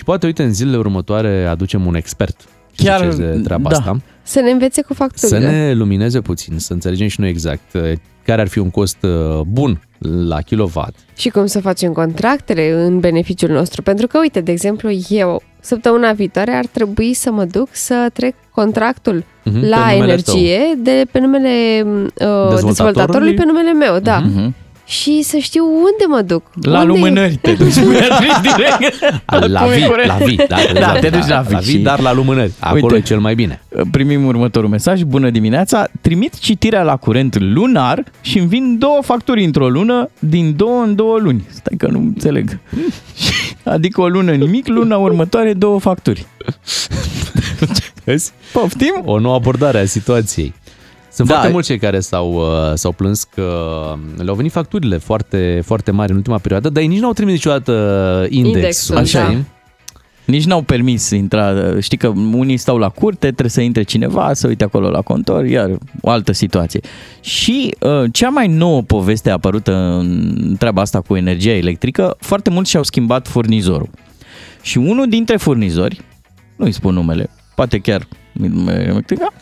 Și 0.00 0.06
poate, 0.06 0.26
uite, 0.26 0.42
în 0.42 0.52
zilele 0.52 0.76
următoare 0.76 1.44
aducem 1.44 1.86
un 1.86 1.94
expert. 1.94 2.40
Ce 2.72 2.84
Chiar, 2.84 3.00
ziceți 3.00 3.18
de 3.18 3.40
treaba 3.44 3.68
da. 3.70 3.76
asta? 3.76 3.96
Să 4.22 4.40
ne 4.40 4.50
învețe 4.50 4.82
cu 4.82 4.92
Să 4.92 5.02
facturile. 5.02 5.50
ne 5.50 5.72
lumineze 5.74 6.20
puțin, 6.20 6.58
să 6.58 6.72
înțelegem 6.72 7.08
și 7.08 7.20
noi 7.20 7.28
exact 7.28 7.74
uh, 7.74 7.92
care 8.24 8.40
ar 8.40 8.48
fi 8.48 8.58
un 8.58 8.70
cost 8.70 8.96
uh, 9.02 9.40
bun 9.46 9.80
la 10.28 10.40
kilowatt. 10.40 10.94
Și 11.16 11.28
cum 11.28 11.46
să 11.46 11.60
facem 11.60 11.92
contractele 11.92 12.70
în 12.84 13.00
beneficiul 13.00 13.50
nostru. 13.50 13.82
Pentru 13.82 14.06
că, 14.06 14.18
uite, 14.18 14.40
de 14.40 14.52
exemplu, 14.52 14.90
eu, 15.08 15.42
săptămâna 15.60 16.12
viitoare, 16.12 16.50
ar 16.52 16.66
trebui 16.66 17.14
să 17.14 17.30
mă 17.30 17.44
duc 17.44 17.68
să 17.72 18.08
trec 18.12 18.34
contractul 18.50 19.24
Mhm, 19.44 19.60
pe 19.60 19.66
la 19.66 19.76
numele 19.90 19.96
energie 20.02 20.58
de 20.78 21.04
pe 21.12 21.18
numele 21.18 21.82
uh, 21.86 22.62
dezvoltatorului 22.64 23.34
pe 23.34 23.44
numele 23.44 23.72
meu, 23.72 23.98
da. 23.98 24.18
Mhm. 24.18 24.54
Și 24.90 25.22
să 25.22 25.36
știu 25.36 25.64
unde 25.64 26.04
mă 26.08 26.22
duc. 26.22 26.42
La 26.62 26.80
unde 26.80 26.92
lumânări 26.92 27.36
te 27.36 27.52
duci, 27.52 27.74
Beatrice, 27.90 28.40
direct. 28.42 29.00
La 29.48 29.66
vi, 29.66 30.06
la 30.06 30.14
vi, 30.14 30.36
da, 30.36 30.46
Da, 30.48 30.60
exact, 30.70 31.00
te 31.00 31.08
duci 31.08 31.26
la 31.28 31.40
vi. 31.40 31.52
la 31.52 31.58
vi, 31.58 31.70
și- 31.70 31.78
dar 31.78 32.00
la 32.00 32.12
lumânări. 32.12 32.52
Acolo 32.58 32.82
Uite. 32.84 32.96
e 32.96 33.00
cel 33.00 33.18
mai 33.20 33.34
bine. 33.34 33.62
Primim 33.90 34.26
următorul 34.26 34.68
mesaj. 34.68 35.02
Bună 35.02 35.30
dimineața! 35.30 35.86
Trimit 36.00 36.38
citirea 36.38 36.82
la 36.82 36.96
curent 36.96 37.38
lunar 37.38 38.04
și 38.20 38.38
îmi 38.38 38.48
vin 38.48 38.78
două 38.78 38.98
facturi 39.02 39.44
într-o 39.44 39.68
lună, 39.68 40.10
din 40.18 40.56
două 40.56 40.82
în 40.82 40.94
două 40.94 41.18
luni. 41.18 41.46
Stai 41.50 41.76
că 41.78 41.86
nu 41.86 41.98
înțeleg. 41.98 42.58
adică 43.64 44.00
o 44.00 44.08
lună 44.08 44.32
nimic, 44.32 44.66
luna 44.68 44.96
următoare 44.96 45.52
două 45.52 45.80
facturi. 45.80 46.26
Vezi? 48.04 48.32
Poftim? 48.52 49.02
O 49.04 49.18
nouă 49.18 49.34
abordare 49.34 49.78
a 49.78 49.84
situației. 49.84 50.54
Sunt 51.12 51.28
Da. 51.28 51.34
foarte 51.34 51.52
mulți 51.52 51.68
cei 51.68 51.78
care 51.78 52.00
s-au, 52.00 52.32
uh, 52.32 52.72
s-au 52.74 52.92
plâns 52.92 53.24
că 53.24 53.54
le-au 54.16 54.34
venit 54.34 54.52
facturile 54.52 54.96
foarte, 54.96 55.62
foarte 55.64 55.90
mari 55.90 56.10
în 56.10 56.16
ultima 56.16 56.38
perioadă, 56.38 56.68
dar 56.68 56.82
ei 56.82 56.88
nici 56.88 57.00
n-au 57.00 57.12
trimis 57.12 57.32
niciodată 57.34 57.72
indexul. 58.28 58.56
Indexul, 58.56 58.96
Așa 58.96 59.22
da. 59.24 59.30
e. 59.32 59.42
Nici 60.24 60.44
n-au 60.44 60.62
permis 60.62 61.10
intra, 61.10 61.54
știi 61.80 61.96
că 61.96 62.08
unii 62.32 62.56
stau 62.56 62.78
la 62.78 62.88
curte, 62.88 63.26
trebuie 63.26 63.50
să 63.50 63.60
intre 63.60 63.82
cineva, 63.82 64.30
să 64.32 64.46
uite 64.46 64.64
acolo 64.64 64.90
la 64.90 65.00
contor, 65.00 65.44
iar 65.44 65.70
o 66.00 66.10
altă 66.10 66.32
situație. 66.32 66.80
Și 67.20 67.74
uh, 67.80 68.04
cea 68.12 68.28
mai 68.28 68.48
nouă 68.48 68.82
poveste 68.82 69.30
apărută 69.30 69.72
în 69.98 70.56
treaba 70.58 70.80
asta 70.80 71.00
cu 71.00 71.16
energia 71.16 71.52
electrică, 71.52 72.16
foarte 72.18 72.50
mulți 72.50 72.70
și-au 72.70 72.82
schimbat 72.82 73.28
furnizorul. 73.28 73.88
Și 74.62 74.78
unul 74.78 75.08
dintre 75.08 75.36
furnizori, 75.36 76.00
nu-i 76.56 76.72
spun 76.72 76.94
numele, 76.94 77.30
poate 77.60 77.78
chiar 77.78 78.06
electrica, 78.68 79.32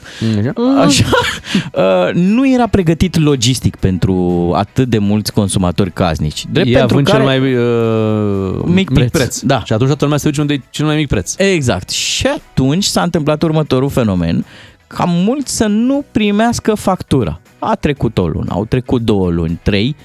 așa, 0.78 1.04
uh, 2.08 2.14
nu 2.14 2.48
era 2.48 2.66
pregătit 2.66 3.18
logistic 3.18 3.76
pentru 3.76 4.52
atât 4.54 4.88
de 4.88 4.98
mulți 4.98 5.32
consumatori 5.32 5.92
casnici. 5.92 6.44
Drept 6.50 6.68
E 6.68 6.72
pentru 6.72 6.90
având 6.90 7.06
care... 7.06 7.18
cel 7.18 7.26
mai 7.26 7.54
uh, 7.54 8.74
Mic 8.74 9.10
preț, 9.10 9.40
da. 9.40 9.64
Și 9.64 9.72
atunci 9.72 9.88
toată 9.88 10.04
lumea 10.04 10.18
se 10.18 10.28
duce 10.28 10.40
unde 10.40 10.52
e 10.52 10.60
cel 10.70 10.86
mai 10.86 10.96
mic 10.96 11.08
preț. 11.08 11.34
Exact. 11.36 11.90
Și 11.90 12.26
atunci 12.26 12.84
s-a 12.84 13.02
întâmplat 13.02 13.42
următorul 13.42 13.88
fenomen, 13.88 14.44
ca 14.86 15.04
mulți 15.06 15.56
să 15.56 15.66
nu 15.66 16.04
primească 16.12 16.74
factura. 16.74 17.40
A 17.58 17.74
trecut 17.74 18.18
o 18.18 18.26
lună, 18.26 18.50
au 18.52 18.64
trecut 18.64 19.02
două 19.02 19.30
luni, 19.30 19.60
trei. 19.62 19.96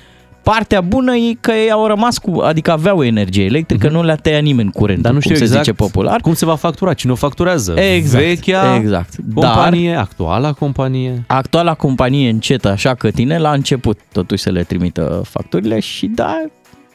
Partea 0.44 0.82
bună 0.82 1.16
e 1.16 1.34
că 1.42 1.52
ei 1.52 1.72
au 1.72 1.88
rămas 1.88 2.18
cu, 2.18 2.40
adică 2.40 2.72
aveau 2.72 3.04
energie 3.04 3.46
electrică, 3.46 3.90
nu 3.90 4.04
le-a 4.04 4.16
tăiat 4.16 4.42
nimeni 4.42 4.72
curent, 4.72 4.98
Mhm. 4.98 5.02
Dar 5.06 5.14
nu 5.14 5.20
știu 5.20 5.30
cum 5.32 5.40
se 5.40 5.46
exact 5.46 5.66
zice 5.66 5.76
popular. 5.76 6.22
cum 6.22 6.34
se 6.34 6.46
va 6.46 6.56
factura, 6.56 6.94
cine 6.94 7.12
o 7.12 7.16
facturează. 7.16 7.74
Exact, 7.80 8.24
Vechea 8.24 8.76
exact. 8.76 9.16
companie, 9.34 9.96
actuala 9.96 10.54
companie. 10.54 11.24
Actuala 11.28 11.74
companie 11.74 12.30
încet 12.30 12.66
așa 12.66 12.94
că 12.94 13.12
tine 13.12 13.38
la 13.38 13.52
început 13.52 14.00
totuși 14.12 14.44
să 14.44 14.50
le 14.52 14.64
trimită 14.64 15.22
facturile 15.26 15.80
și 15.80 16.06
da, 16.08 16.42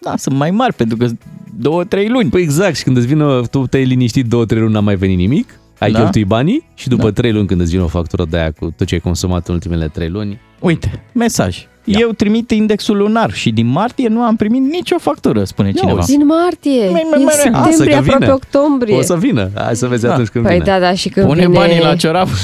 da, 0.01 0.15
sunt 0.17 0.37
mai 0.37 0.51
mari 0.51 0.75
pentru 0.75 0.97
că 0.97 1.07
două, 1.59 1.85
trei 1.85 2.09
luni. 2.09 2.31
Păi 2.31 2.43
exact, 2.43 2.77
și 2.77 2.83
când 2.83 2.97
îți 2.97 3.07
vină, 3.07 3.41
tu 3.51 3.67
te-ai 3.67 3.85
liniștit 3.85 4.27
două, 4.27 4.45
trei 4.45 4.61
luni, 4.61 4.73
n-a 4.73 4.81
mai 4.81 4.97
venit 4.97 5.17
nimic, 5.17 5.59
ai 5.79 5.91
Da. 5.91 5.97
da. 5.99 6.03
cheltuit 6.03 6.27
banii 6.27 6.69
și 6.75 6.89
după 6.89 7.03
Da. 7.03 7.09
da. 7.09 7.15
trei 7.15 7.33
luni 7.33 7.47
când 7.47 7.61
îți 7.61 7.71
vine 7.71 7.83
o 7.83 7.87
factură 7.87 8.25
de 8.31 8.37
aia 8.39 8.51
cu 8.51 8.73
tot 8.77 8.87
ce 8.87 8.95
ai 8.95 9.01
consumat 9.01 9.49
în 9.49 9.55
ultimele 9.55 9.89
trei 9.89 10.09
luni, 10.09 10.41
Uite, 10.61 11.03
mesaj. 11.13 11.67
Eu 11.89 12.11
trimit 12.13 12.51
indexul 12.51 12.97
lunar 12.97 13.33
și 13.33 13.51
din 13.51 13.67
martie 13.67 14.09
nu 14.09 14.21
am 14.23 14.37
primit 14.37 14.63
nicio 14.63 14.99
factură, 14.99 15.45
spune 15.45 15.73
cineva. 15.73 16.03
Din 16.07 16.27
martie, 16.27 16.89
mai, 16.91 17.03
în 17.17 17.23
mai. 17.25 17.33
septembrie, 17.35 17.71
Lasă 17.71 17.85
că 17.85 17.95
aproape 17.95 18.19
vine. 18.25 18.33
octombrie. 18.33 18.97
O 18.97 19.03
să 19.03 19.17
vină. 19.17 19.51
Hai 19.55 19.77
să 19.77 19.87
vezi 19.87 20.03
Da. 20.03 20.13
atunci 20.13 20.29
când 20.29 20.45
Păi 20.45 20.53
vine. 20.53 20.65
da, 20.65 20.79
da, 20.79 20.95
și 20.95 21.09
când 21.09 21.27
Pune 21.27 21.47
vine... 21.47 21.59
banii 21.59 21.81
la 21.81 21.97
ciorap. 21.97 22.29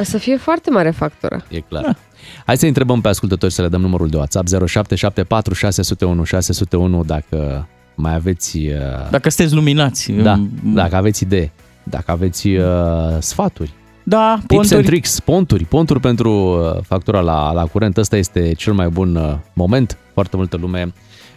O 0.00 0.02
să 0.02 0.18
fie 0.18 0.36
foarte 0.36 0.70
mare 0.70 0.90
factură. 0.90 1.44
E 1.48 1.60
clar. 1.60 1.96
Hai 2.46 2.56
să 2.56 2.66
întrebăm 2.66 3.00
pe 3.00 3.08
ascultători 3.08 3.52
să 3.52 3.62
le 3.62 3.68
dăm 3.68 3.80
numărul 3.80 4.08
de 4.08 4.16
WhatsApp 4.16 4.48
0774 4.48 5.54
601 5.54 6.24
601 6.24 7.04
dacă 7.04 7.68
mai 7.94 8.14
aveți... 8.14 8.56
uh, 8.58 9.10
Dacă 9.10 9.30
sunteți 9.30 9.54
luminați. 9.56 10.12
Da, 10.12 10.32
um, 10.32 10.50
dacă 10.74 10.96
aveți 10.96 11.22
idee, 11.22 11.52
dacă 11.82 12.10
aveți 12.10 12.48
uh, 12.48 12.64
sfaturi. 13.18 13.72
Da, 14.12 14.34
Tips 14.46 14.52
and 14.52 14.68
ponturi. 14.68 14.82
tricks, 14.86 15.20
ponturi, 15.20 15.64
ponturi 15.64 16.00
pentru 16.00 16.30
uh, 16.30 16.80
factura 16.82 17.20
la, 17.20 17.52
la 17.52 17.64
curent. 17.64 17.96
Ăsta 17.96 18.16
este 18.16 18.52
cel 18.56 18.72
mai 18.72 18.88
bun 18.88 19.16
uh, 19.16 19.34
moment. 19.52 19.98
Foarte 20.12 20.36
multă 20.36 20.56
lume 20.60 20.92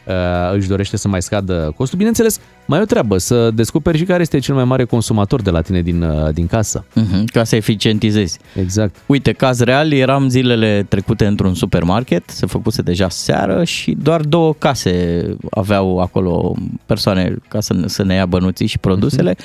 uh, 0.07 0.13
își 0.53 0.67
dorește 0.67 0.97
să 0.97 1.07
mai 1.07 1.21
scadă 1.21 1.73
costul. 1.77 1.97
Bineînțeles, 1.97 2.39
mai 2.65 2.79
e 2.79 2.81
o 2.81 2.85
treabă, 2.85 3.17
să 3.17 3.51
descoperi 3.51 3.97
și 3.97 4.03
care 4.03 4.21
este 4.21 4.39
cel 4.39 4.55
mai 4.55 4.63
mare 4.63 4.83
consumator 4.85 5.41
de 5.41 5.49
la 5.49 5.61
tine 5.61 5.81
din, 5.81 6.01
uh, 6.01 6.33
din 6.33 6.47
casă. 6.47 6.85
Mhm, 6.93 7.25
ca 7.25 7.43
să 7.43 7.55
eficientizezi. 7.55 8.39
Exact. 8.59 8.95
Uite, 9.05 9.31
caz 9.31 9.59
real, 9.59 9.91
eram 9.91 10.29
zilele 10.29 10.85
trecute 10.89 11.25
într-un 11.25 11.53
supermarket, 11.53 12.23
se 12.29 12.45
făcuse 12.45 12.81
deja 12.81 13.09
seară 13.09 13.63
și 13.63 13.91
doar 14.01 14.21
două 14.21 14.53
case 14.53 15.23
aveau 15.49 15.99
acolo 15.99 16.55
persoane 16.85 17.35
ca 17.47 17.59
să, 17.59 17.73
ne- 17.73 17.87
să 17.87 18.03
ne 18.03 18.13
ia 18.13 18.25
bănuții 18.25 18.67
și 18.67 18.77
produsele. 18.79 19.35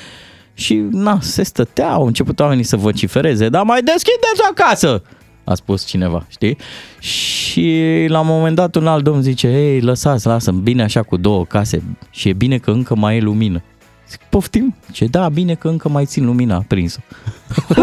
Și, 0.53 0.73
na, 0.91 1.17
se 1.21 1.43
stătea, 1.43 1.91
au 1.91 2.05
început 2.05 2.39
oamenii 2.39 2.63
să 2.63 2.75
vocifereze, 2.75 3.49
dar 3.49 3.63
mai 3.63 3.81
deschideți 3.81 4.41
o 4.49 4.53
casă! 4.53 5.03
A 5.43 5.53
spus 5.53 5.85
cineva, 5.85 6.25
știi? 6.29 6.57
Și 6.99 8.05
la 8.07 8.19
un 8.19 8.27
moment 8.27 8.55
dat 8.55 8.75
un 8.75 8.87
alt 8.87 9.03
domn 9.03 9.21
zice, 9.21 9.47
ei, 9.47 9.81
lăsați, 9.81 10.27
lasă 10.27 10.51
bine 10.51 10.83
așa 10.83 11.03
cu 11.03 11.17
două 11.17 11.45
case 11.45 11.83
și 12.09 12.29
e 12.29 12.33
bine 12.33 12.57
că 12.57 12.71
încă 12.71 12.95
mai 12.95 13.17
e 13.17 13.21
lumină. 13.21 13.63
Zic, 14.11 14.19
poftim? 14.29 14.75
Ce 14.91 15.05
da, 15.05 15.29
bine 15.29 15.53
că 15.53 15.67
încă 15.67 15.89
mai 15.89 16.05
țin 16.05 16.25
lumina 16.25 16.55
aprinsă. 16.55 16.99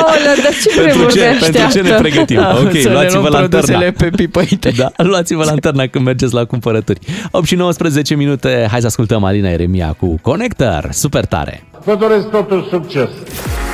Aoleu, 0.00 0.34
dar 0.42 0.52
ce 0.62 0.80
Pentru 0.80 0.98
vremuri 0.98 1.12
ce, 1.12 1.20
ne 1.20 1.26
pentru 1.40 1.52
ce 1.52 1.62
așteaptă? 1.62 1.88
ne 1.88 1.94
pregătim? 1.98 2.38
Ok, 2.38 2.72
Să 2.80 2.88
ne 2.88 2.92
luați-vă 2.92 3.18
luăm 3.20 3.32
lanterna. 3.32 3.48
produsele 3.48 3.90
pe 3.90 4.10
pipăite. 4.16 4.70
Da, 4.76 4.92
luați-vă 4.96 5.44
lanterna 5.44 5.86
când 5.86 6.04
mergeți 6.04 6.34
la 6.34 6.44
cumpărături. 6.44 6.98
8 7.30 7.46
și 7.46 7.54
19 7.54 8.14
minute, 8.14 8.66
hai 8.70 8.80
să 8.80 8.86
ascultăm 8.86 9.24
Alina 9.24 9.48
Eremia 9.48 9.92
cu 9.98 10.18
Connector, 10.22 10.88
super 10.92 11.24
tare. 11.24 11.64
Vă 11.84 11.94
doresc 11.94 12.28
totul 12.28 12.66
succes! 12.70 13.08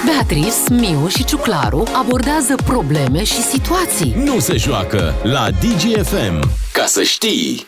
Beatrice, 0.04 0.50
Miu 0.70 1.08
și 1.08 1.24
Ciuclaru 1.24 1.82
abordează 2.02 2.54
probleme 2.64 3.24
și 3.24 3.40
situații. 3.42 4.14
Nu 4.24 4.38
se 4.38 4.56
joacă 4.56 5.14
la 5.22 5.46
DGFM. 5.60 6.50
Ca 6.72 6.84
să 6.86 7.02
știi. 7.02 7.66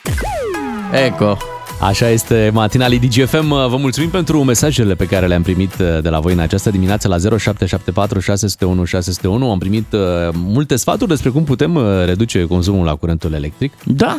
Eco. 1.06 1.36
Așa 1.80 2.08
este 2.08 2.50
matinalii 2.54 2.98
DGFM. 2.98 3.48
Vă 3.48 3.76
mulțumim 3.78 4.10
pentru 4.10 4.44
mesajele 4.44 4.94
pe 4.94 5.06
care 5.06 5.26
le-am 5.26 5.42
primit 5.42 5.72
uh, 5.72 6.02
de 6.02 6.08
la 6.08 6.20
voi 6.20 6.32
în 6.32 6.38
această 6.38 6.70
dimineață 6.70 7.08
la 7.08 7.16
0774 7.18 8.18
601 8.18 8.84
601. 8.84 9.50
Am 9.50 9.58
primit 9.58 9.92
uh, 9.92 10.00
multe 10.32 10.76
sfaturi 10.76 11.08
despre 11.08 11.30
cum 11.30 11.44
putem 11.44 11.74
uh, 11.74 11.82
reduce 12.04 12.44
consumul 12.44 12.84
la 12.84 12.94
curentul 12.94 13.32
electric. 13.32 13.72
Da, 13.84 14.18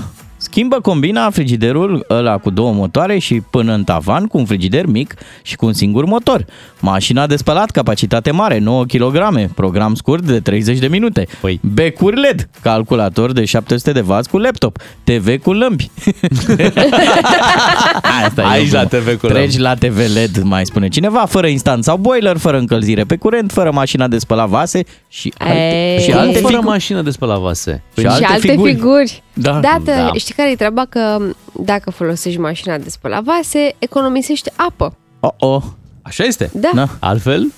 Schimbă 0.51 0.79
combina 0.81 1.29
frigiderul 1.29 2.05
ăla 2.09 2.37
cu 2.37 2.49
două 2.49 2.71
motoare 2.73 3.17
și 3.17 3.41
până 3.49 3.73
în 3.73 3.83
tavan 3.83 4.25
cu 4.25 4.37
un 4.37 4.45
frigider 4.45 4.85
mic 4.85 5.13
și 5.41 5.55
cu 5.55 5.65
un 5.65 5.73
singur 5.73 6.05
motor. 6.05 6.45
Mașina 6.79 7.27
de 7.27 7.35
spălat, 7.35 7.69
capacitate 7.71 8.31
mare, 8.31 8.57
9 8.57 8.85
kg, 8.85 9.17
program 9.55 9.95
scurt 9.95 10.23
de 10.25 10.39
30 10.39 10.77
de 10.77 10.87
minute. 10.87 11.27
Păi. 11.41 11.59
Becuri 11.73 12.19
LED, 12.19 12.49
calculator 12.61 13.31
de 13.31 13.45
700 13.45 13.91
de 13.91 14.03
W 14.07 14.19
cu 14.31 14.37
laptop, 14.37 14.77
TV 15.03 15.41
cu 15.41 15.53
lămpi. 15.53 15.89
Asta 18.25 18.41
e 18.41 18.45
Aici 18.45 18.69
bună. 18.69 18.81
la 18.81 18.87
TV 18.87 19.19
cu 19.19 19.27
Treci 19.27 19.57
la 19.57 19.73
TV 19.73 19.97
LED, 20.13 20.41
mai 20.43 20.65
spune 20.65 20.87
cineva, 20.87 21.25
fără 21.25 21.47
instant 21.47 21.83
sau 21.83 21.97
boiler, 21.97 22.37
fără 22.37 22.57
încălzire 22.57 23.03
pe 23.03 23.15
curent, 23.15 23.51
fără 23.51 23.71
mașina 23.71 24.07
de 24.07 24.17
spălat 24.17 24.47
vase 24.47 24.83
și 25.07 25.33
alte, 25.37 25.93
Ei. 25.93 25.99
și 26.01 26.09
Cum 26.09 26.19
alte 26.19 26.33
fără 26.33 26.47
figuri. 26.47 26.67
mașină 26.67 27.01
de 27.01 27.09
spălat 27.09 27.39
vase. 27.39 27.83
Și 27.95 27.99
și 28.01 28.07
alte 28.07 28.25
alte 28.25 28.47
figuri. 28.47 28.71
figuri. 28.73 29.23
Da. 29.41 29.59
Dată, 29.59 29.91
Da. 29.91 30.11
știi 30.15 30.33
care 30.33 30.51
e 30.51 30.55
treaba? 30.55 30.85
Că 30.89 31.17
dacă 31.53 31.91
folosești 31.91 32.39
mașina 32.39 32.77
de 32.77 32.89
spălat 32.89 33.23
vase, 33.23 33.75
economisești 33.79 34.49
apă. 34.55 34.93
Oh, 35.19 35.31
oh. 35.37 35.61
Așa 36.01 36.23
este. 36.23 36.49
Da. 36.53 36.69
Na. 36.73 36.89
Altfel, 36.99 37.51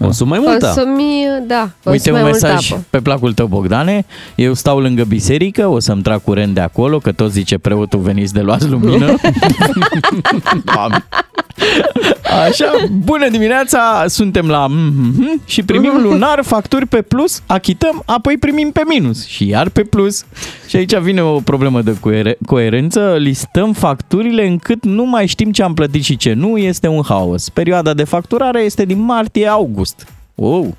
consum 0.00 0.28
mai 0.28 0.38
multă. 0.38 0.72
Consumi, 0.74 1.24
da, 1.46 1.58
consumi 1.60 1.94
Uite 1.94 2.10
mai 2.10 2.20
un 2.22 2.28
multă 2.28 2.46
mesaj 2.46 2.72
apă. 2.72 2.84
pe 2.90 3.00
placul 3.00 3.32
tău, 3.32 3.46
Bogdane. 3.46 4.04
Eu 4.34 4.54
stau 4.54 4.78
lângă 4.80 5.04
biserică, 5.04 5.66
o 5.66 5.78
să-mi 5.78 6.02
trag 6.02 6.22
curent 6.22 6.54
de 6.54 6.60
acolo, 6.60 6.98
că 6.98 7.12
tot 7.12 7.30
zice 7.30 7.58
preotul 7.58 8.00
veniți 8.00 8.32
de 8.32 8.40
luați 8.40 8.68
lumină. 8.68 9.14
Doamne. 11.58 12.46
Așa, 12.48 12.70
bună 13.04 13.28
dimineața, 13.28 14.04
suntem 14.06 14.48
la 14.48 14.66
mhm 14.66 15.40
și 15.46 15.62
primim 15.62 15.92
lunar 16.08 16.42
facturi 16.44 16.86
pe 16.86 17.02
plus, 17.02 17.42
achităm, 17.46 18.02
apoi 18.06 18.36
primim 18.38 18.70
pe 18.70 18.80
minus 18.88 19.26
și 19.26 19.48
iar 19.48 19.68
pe 19.68 19.82
plus. 19.82 20.24
Și 20.68 20.76
aici 20.76 20.96
vine 20.96 21.22
o 21.22 21.40
problemă 21.40 21.82
de 21.82 21.96
coere- 22.00 22.36
coerență, 22.46 23.14
listăm 23.18 23.72
facturile 23.72 24.46
încât 24.46 24.84
nu 24.84 25.04
mai 25.04 25.26
știm 25.26 25.52
ce 25.52 25.62
am 25.62 25.74
plătit 25.74 26.02
și 26.04 26.16
ce 26.16 26.32
nu, 26.32 26.56
este 26.56 26.86
un 26.88 27.02
haos. 27.08 27.48
Perioada 27.48 27.94
de 27.94 28.04
facturare 28.04 28.60
este 28.60 28.84
din 28.84 29.00
martie-august. 29.00 30.06
Wow! 30.34 30.76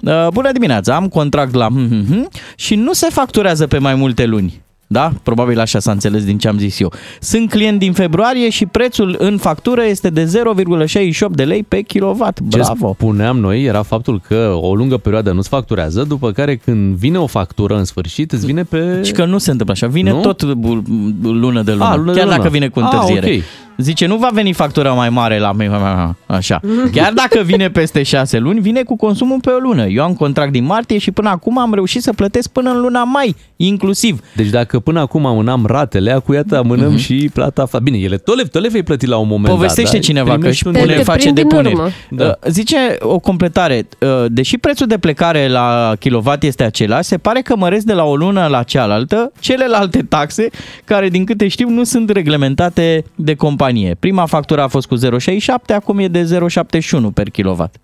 Uh, 0.00 0.26
Bună 0.32 0.52
dimineața, 0.52 0.94
am 0.94 1.08
contract 1.08 1.54
la 1.54 1.68
mhm 1.68 2.28
și 2.56 2.74
nu 2.74 2.92
se 2.92 3.06
facturează 3.10 3.66
pe 3.66 3.78
mai 3.78 3.94
multe 3.94 4.24
luni. 4.24 4.61
Da? 4.92 5.12
Probabil 5.22 5.58
așa 5.60 5.78
s-a 5.78 5.90
înțeles 5.90 6.24
din 6.24 6.38
ce 6.38 6.48
am 6.48 6.58
zis 6.58 6.80
eu. 6.80 6.92
Sunt 7.20 7.50
client 7.50 7.78
din 7.78 7.92
februarie 7.92 8.50
și 8.50 8.66
prețul 8.66 9.16
în 9.18 9.36
factură 9.38 9.82
este 9.84 10.10
de 10.10 10.24
0,68 10.24 11.30
de 11.30 11.44
lei 11.44 11.62
pe 11.68 11.80
kilowatt. 11.80 12.38
Ce 12.48 12.58
Bravo! 12.58 12.92
spuneam 12.92 13.38
noi 13.38 13.62
era 13.64 13.82
faptul 13.82 14.20
că 14.28 14.54
o 14.60 14.74
lungă 14.74 14.96
perioadă 14.96 15.32
nu-ți 15.32 15.48
facturează, 15.48 16.02
după 16.02 16.30
care 16.32 16.56
când 16.56 16.94
vine 16.94 17.18
o 17.18 17.26
factură 17.26 17.76
în 17.76 17.84
sfârșit, 17.84 18.32
îți 18.32 18.46
vine 18.46 18.62
pe... 18.62 19.00
Și 19.04 19.12
că 19.12 19.24
nu 19.24 19.38
se 19.38 19.50
întâmplă 19.50 19.74
așa, 19.80 19.86
vine 19.92 20.10
Nu? 20.10 20.20
tot 20.20 20.52
bu- 20.52 20.82
lună 21.22 21.62
de 21.62 21.72
lună, 21.72 21.84
A, 21.84 21.96
lună 21.96 22.12
de 22.12 22.18
chiar 22.18 22.26
lună. 22.26 22.36
dacă 22.36 22.48
vine 22.50 22.68
cu 22.68 22.80
A, 22.80 22.82
întârziere. 22.84 23.42
Ok. 23.78 23.84
Zice, 23.84 24.06
nu 24.06 24.16
va 24.16 24.28
veni 24.32 24.52
factura 24.52 24.92
mai 24.92 25.08
mare 25.08 25.38
la 25.38 25.52
mine, 25.52 25.70
așa. 26.26 26.60
Chiar 26.92 27.12
dacă 27.12 27.40
vine 27.44 27.70
peste 27.70 28.02
șase 28.02 28.38
luni, 28.38 28.60
vine 28.60 28.82
cu 28.82 28.96
consumul 28.96 29.38
pe 29.40 29.50
o 29.50 29.58
lună. 29.58 29.86
Eu 29.86 30.02
am 30.04 30.14
contract 30.14 30.52
din 30.52 30.64
martie 30.64 30.98
și 30.98 31.10
până 31.10 31.28
acum 31.28 31.58
am 31.58 31.74
reușit 31.74 32.02
să 32.02 32.12
plătesc 32.12 32.48
până 32.48 32.70
în 32.70 32.80
luna 32.80 33.04
mai, 33.04 33.36
inclusiv. 33.56 34.20
Deci 34.36 34.48
dacă 34.48 34.78
până 34.78 35.00
acum 35.00 35.26
amânam 35.26 35.66
ratele, 35.66 36.12
acu 36.12 36.32
iată 36.32 36.56
amânăm 36.58 36.96
și 36.96 37.30
plata... 37.34 37.66
Fa... 37.66 37.78
Bine, 37.78 37.98
ele 37.98 38.16
tot 38.16 38.36
le, 38.36 38.42
tot 38.42 38.62
le 38.62 38.68
vei 38.68 38.82
plăti 38.82 39.06
la 39.06 39.16
un 39.16 39.26
moment 39.28 39.46
Mhm. 39.48 39.54
Povestește 39.56 39.90
dat. 39.96 40.00
da? 40.00 40.06
cineva 40.06 40.28
că 40.30 40.36
Primești 40.36 40.60
și 40.60 40.66
un- 40.66 40.72
pune, 40.72 40.94
te 40.94 41.02
face 41.02 41.18
prind 41.18 41.34
din 41.34 41.48
depuneri. 41.48 41.74
urmă. 41.74 41.88
Da. 42.10 42.24
Uh, 42.24 42.50
Zice 42.50 42.76
o 43.00 43.18
completare, 43.18 43.88
uh, 44.00 44.08
deși 44.28 44.58
prețul 44.58 44.86
de 44.86 44.98
plecare 44.98 45.48
la 45.48 45.92
kilowatt 45.98 46.42
este 46.42 46.62
același, 46.64 47.08
se 47.08 47.18
pare 47.18 47.40
că 47.40 47.56
măresc 47.56 47.84
de 47.84 47.92
la 47.92 48.04
o 48.04 48.16
lună 48.16 48.46
la 48.46 48.62
cealaltă 48.62 49.32
celelalte 49.40 50.02
taxe 50.08 50.48
care, 50.84 51.08
din 51.08 51.24
câte 51.24 51.48
știu, 51.48 51.68
nu 51.68 51.84
sunt 51.84 52.10
reglementate 52.10 53.04
de 53.14 53.34
companie. 53.34 53.60
Prima 53.98 54.26
factură 54.26 54.62
a 54.62 54.66
fost 54.68 54.86
cu 54.86 54.96
0,67, 54.96 55.74
acum 55.74 55.98
e 55.98 56.08
de 56.08 56.22
0,71 56.22 57.12
per 57.14 57.30
kilowatt. 57.30 57.76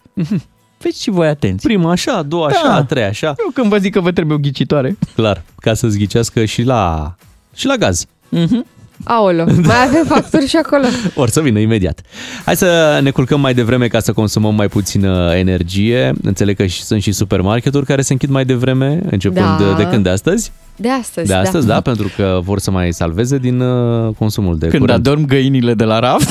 Fiți 0.78 1.02
și 1.02 1.10
voi 1.10 1.28
atenți. 1.28 1.66
Prima 1.66 1.90
așa, 1.90 2.12
a 2.12 2.22
doua 2.22 2.46
așa, 2.46 2.60
Da. 2.66 2.74
a 2.74 2.84
treia 2.84 3.08
așa. 3.08 3.26
Eu 3.26 3.50
când 3.54 3.66
vă 3.68 3.78
zic 3.78 3.92
că 3.92 4.00
vă 4.00 4.12
trebuie 4.12 4.36
o 4.36 4.40
ghicitoare. 4.40 4.98
Clar, 5.14 5.42
ca 5.56 5.74
să-ți 5.74 5.98
ghicească 5.98 6.44
și 6.44 6.62
la, 6.62 7.14
și 7.54 7.66
la 7.66 7.74
gaz. 7.76 8.06
Mhm. 8.28 8.66
Aolo, 9.04 9.44
mai 9.62 9.76
avem 9.86 10.04
facturi 10.06 10.46
și 10.46 10.56
acolo. 10.56 10.84
Or 11.14 11.28
să 11.28 11.40
vină 11.40 11.58
imediat. 11.58 12.00
Hai 12.44 12.56
să 12.56 12.98
ne 13.02 13.10
culcăm 13.10 13.40
mai 13.40 13.54
devreme 13.54 13.86
ca 13.88 14.00
să 14.00 14.12
consumăm 14.12 14.54
mai 14.54 14.68
puțină 14.68 15.32
energie. 15.34 16.12
Înțeleg 16.22 16.56
că 16.56 16.66
și- 16.66 16.82
sunt 16.82 17.02
și 17.02 17.12
supermarketuri 17.12 17.86
care 17.86 18.02
se 18.02 18.12
închid 18.12 18.30
mai 18.30 18.44
devreme, 18.44 19.00
începând 19.10 19.46
Da. 19.58 19.74
de 19.76 19.86
când 19.90 20.02
de 20.02 20.08
astăzi. 20.10 20.52
De 20.76 20.88
astăzi, 20.90 21.26
De 21.26 21.34
astăzi, 21.34 21.66
da. 21.66 21.72
da, 21.72 21.80
pentru 21.80 22.10
că 22.16 22.40
vor 22.42 22.58
să 22.58 22.70
mai 22.70 22.92
salveze 22.92 23.38
din 23.38 23.60
uh, 23.60 24.14
consumul 24.18 24.58
de 24.58 24.66
Când 24.66 24.80
curent. 24.82 24.98
adorm 25.06 25.24
găinile 25.26 25.74
de 25.74 25.84
la 25.84 25.98
raft. 25.98 26.28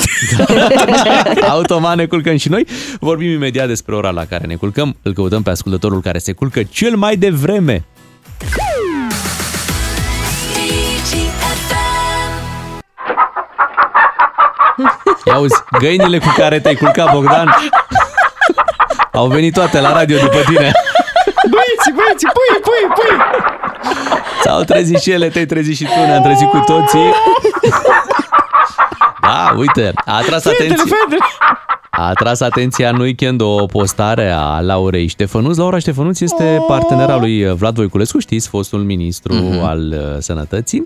Automat 1.48 1.96
ne 1.96 2.04
culcăm 2.06 2.36
și 2.36 2.48
noi. 2.48 2.66
Vorbim 3.00 3.30
imediat 3.30 3.66
despre 3.66 3.94
ora 3.94 4.10
la 4.10 4.24
care 4.24 4.46
ne 4.46 4.54
culcăm. 4.54 4.96
Îl 5.02 5.12
căutăm 5.12 5.42
pe 5.42 5.50
ascultătorul 5.50 6.00
care 6.00 6.18
se 6.18 6.32
culcă 6.32 6.62
cel 6.62 6.96
mai 6.96 7.16
devreme. 7.16 7.84
Auzi, 15.32 15.62
găinile 15.78 16.18
cu 16.18 16.32
care 16.36 16.60
te-ai 16.60 16.74
culcat, 16.74 17.12
Bogdan, 17.12 17.54
au 19.12 19.26
venit 19.26 19.54
toate 19.54 19.80
la 19.80 19.92
radio 19.92 20.18
după 20.18 20.38
tine. 20.46 20.70
Băieți, 21.50 21.90
băieți, 21.94 22.26
pui, 22.26 22.60
pui, 22.60 22.88
pui! 22.94 23.16
S-au 24.42 24.62
trezit 24.62 25.00
și 25.00 25.10
ele, 25.10 25.28
te-ai 25.28 25.44
trezit 25.46 25.76
și 25.76 25.84
tu, 25.84 26.00
ne-am 26.06 26.22
trezit 26.22 26.48
cu 26.48 26.58
toții. 26.58 27.12
Da, 29.22 29.52
uite, 29.56 29.92
a 30.06 30.16
atras 30.16 30.42
Fetele, 30.42 30.72
atenție. 30.72 30.96
fetele! 30.96 31.24
A 31.98 32.08
atras 32.08 32.40
atenția 32.40 32.88
în 32.90 33.00
weekend 33.00 33.40
o 33.40 33.66
postare 33.66 34.30
a 34.30 34.60
Laurei 34.60 35.06
Ștefănuț. 35.06 35.56
Laura 35.56 35.78
Ștefănuț 35.78 36.20
este 36.20 36.62
partenera 36.66 37.18
lui 37.18 37.54
Vlad 37.54 37.74
Voiculescu, 37.74 38.18
știți, 38.18 38.48
fostul 38.48 38.78
ministru 38.82 39.34
Mhm. 39.34 39.62
al 39.62 39.88
uh, 39.92 39.98
sănătății. 40.18 40.84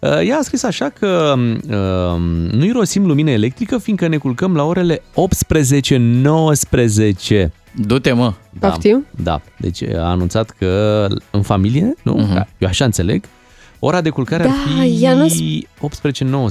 Uh, 0.00 0.10
Ea 0.28 0.36
a 0.36 0.42
scris 0.42 0.62
așa 0.62 0.88
că 0.98 1.34
uh, 1.36 2.20
nu 2.52 2.64
irosim 2.64 3.06
lumină 3.06 3.30
electrică 3.30 3.78
fiindcă 3.78 4.08
ne 4.08 4.16
culcăm 4.16 4.54
la 4.56 4.62
orele 4.64 5.02
18-19. 5.14 7.50
Du-te, 7.86 8.12
mă! 8.12 8.32
Da, 8.58 8.68
Poftim? 8.68 9.06
Da, 9.22 9.40
deci 9.58 9.82
a 9.82 10.10
anunțat 10.10 10.50
că 10.58 11.06
în 11.30 11.42
familie, 11.42 11.94
nu? 12.02 12.12
Mhm. 12.12 12.46
Eu 12.58 12.68
așa 12.68 12.84
înțeleg, 12.84 13.24
ora 13.84 14.00
de 14.00 14.10
culcare 14.10 14.42
Da, 14.44 14.48
ar 14.50 14.56
fi 14.86 15.04
ea 15.04 15.14
nu 15.14 15.26
18-19. 15.26 15.28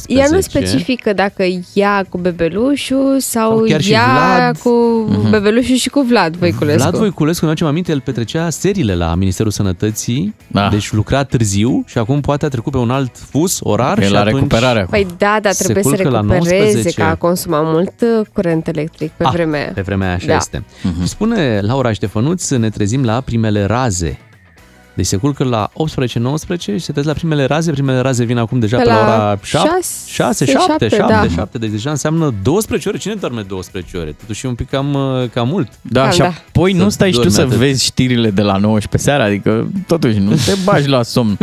Ea 0.08 0.28
nu 0.32 0.40
specifică 0.42 1.14
dacă 1.14 1.44
ea 1.74 2.06
cu 2.10 2.18
bebelușul 2.18 3.16
sau, 3.20 3.50
Sau 3.58 3.64
chiar 3.68 3.82
și 3.82 3.92
ea 3.92 4.06
Vlad. 4.36 4.58
cu 4.58 4.70
Mhm. 5.10 5.30
bebelușul 5.30 5.76
și 5.76 5.90
cu 5.90 6.02
Vlad 6.02 6.36
Voiculescu. 6.36 6.82
Vlad 6.82 6.96
Voiculescu, 6.96 7.46
nu 7.60 7.68
aminte, 7.68 7.92
el 7.92 8.02
petrecea 8.02 8.50
seriile 8.50 8.96
la 8.96 9.16
Ministerul 9.16 9.52
Sănătății, 9.52 10.36
Da. 10.48 10.70
deci 10.70 10.92
lucra 10.92 11.24
târziu 11.24 11.84
și 11.88 11.98
acum 11.98 12.22
poate 12.22 12.46
a 12.46 12.50
trecut 12.50 12.72
pe 12.72 12.78
un 12.78 12.90
alt 12.92 13.12
fus 13.30 13.60
orar 13.64 14.00
E 14.00 14.04
și 14.06 14.12
la 14.12 14.20
atunci... 14.20 14.34
recuperare 14.36 14.80
acum. 14.80 14.90
Păi 14.92 15.08
da, 15.18 15.38
dar 15.42 15.52
Se 15.52 15.64
trebuie 15.64 15.84
să 15.84 15.90
culcă 15.90 16.10
la 16.10 16.20
recupereze 16.20 16.56
19. 16.64 17.02
că 17.02 17.08
a 17.08 17.16
consumat 17.16 17.62
mult 17.66 17.94
uh, 18.02 18.28
curent 18.34 18.68
electric 18.68 19.12
pe 19.12 19.24
Ah, 19.24 19.32
vremea 19.34 19.60
aia. 19.62 19.72
Pe 19.74 19.82
vremea 19.82 20.08
aia 20.08 20.16
așa 20.16 20.28
Da. 20.28 20.36
este. 20.36 20.64
Și 21.02 21.08
spune 21.08 21.60
Laura 21.62 21.92
Ștefănuț, 21.92 22.50
ne 22.50 22.70
trezim 22.70 23.04
la 23.04 23.22
primele 23.22 23.66
raze. 23.66 24.20
Deci 24.94 25.06
se 25.06 25.18
culcă 25.18 25.44
la 25.44 25.70
18-19 25.70 25.74
și 26.60 26.78
se 26.80 26.92
trezesc 26.92 27.06
la 27.06 27.14
primele 27.14 27.46
raze. 27.46 27.72
Primele 27.72 28.00
raze 28.00 28.24
vin 28.24 28.38
acum 28.38 28.60
deja 28.60 28.78
Pe 28.78 28.84
pe, 28.84 28.90
la, 28.90 28.96
la 28.96 29.02
ora 29.16 29.40
7, 29.44 29.68
șase, 29.72 30.12
6, 30.12 30.46
7, 30.46 30.68
șapte, 30.68 30.88
7, 30.90 31.14
da. 31.14 31.28
7. 31.36 31.58
Deci 31.58 31.70
deja 31.70 31.90
înseamnă 31.90 32.34
12 32.44 32.90
ore. 32.90 32.98
Cine 32.98 33.14
doarme 33.14 33.42
12 33.42 33.98
ore? 33.98 34.16
Totuși 34.20 34.46
e 34.46 34.50
un 34.50 34.56
pic 34.56 34.70
cam, 34.70 34.94
uh, 34.94 35.30
cam 35.34 35.48
mult. 35.48 35.70
Da, 35.82 36.10
și 36.10 36.20
da. 36.20 36.26
apoi 36.48 36.74
nu 36.74 36.84
Să 36.84 36.90
stai 36.90 37.08
și 37.08 37.14
tu 37.14 37.20
dormi 37.20 37.34
să 37.36 37.42
atât. 37.42 37.54
vezi 37.58 37.84
știrile 37.84 38.30
de 38.30 38.42
la 38.42 38.58
19 38.58 39.10
seara, 39.10 39.24
adică 39.24 39.68
totuși 39.88 40.18
nu 40.20 40.32
te 40.32 40.52
bagi 40.66 40.88
la 40.88 41.04
somn. 41.04 41.38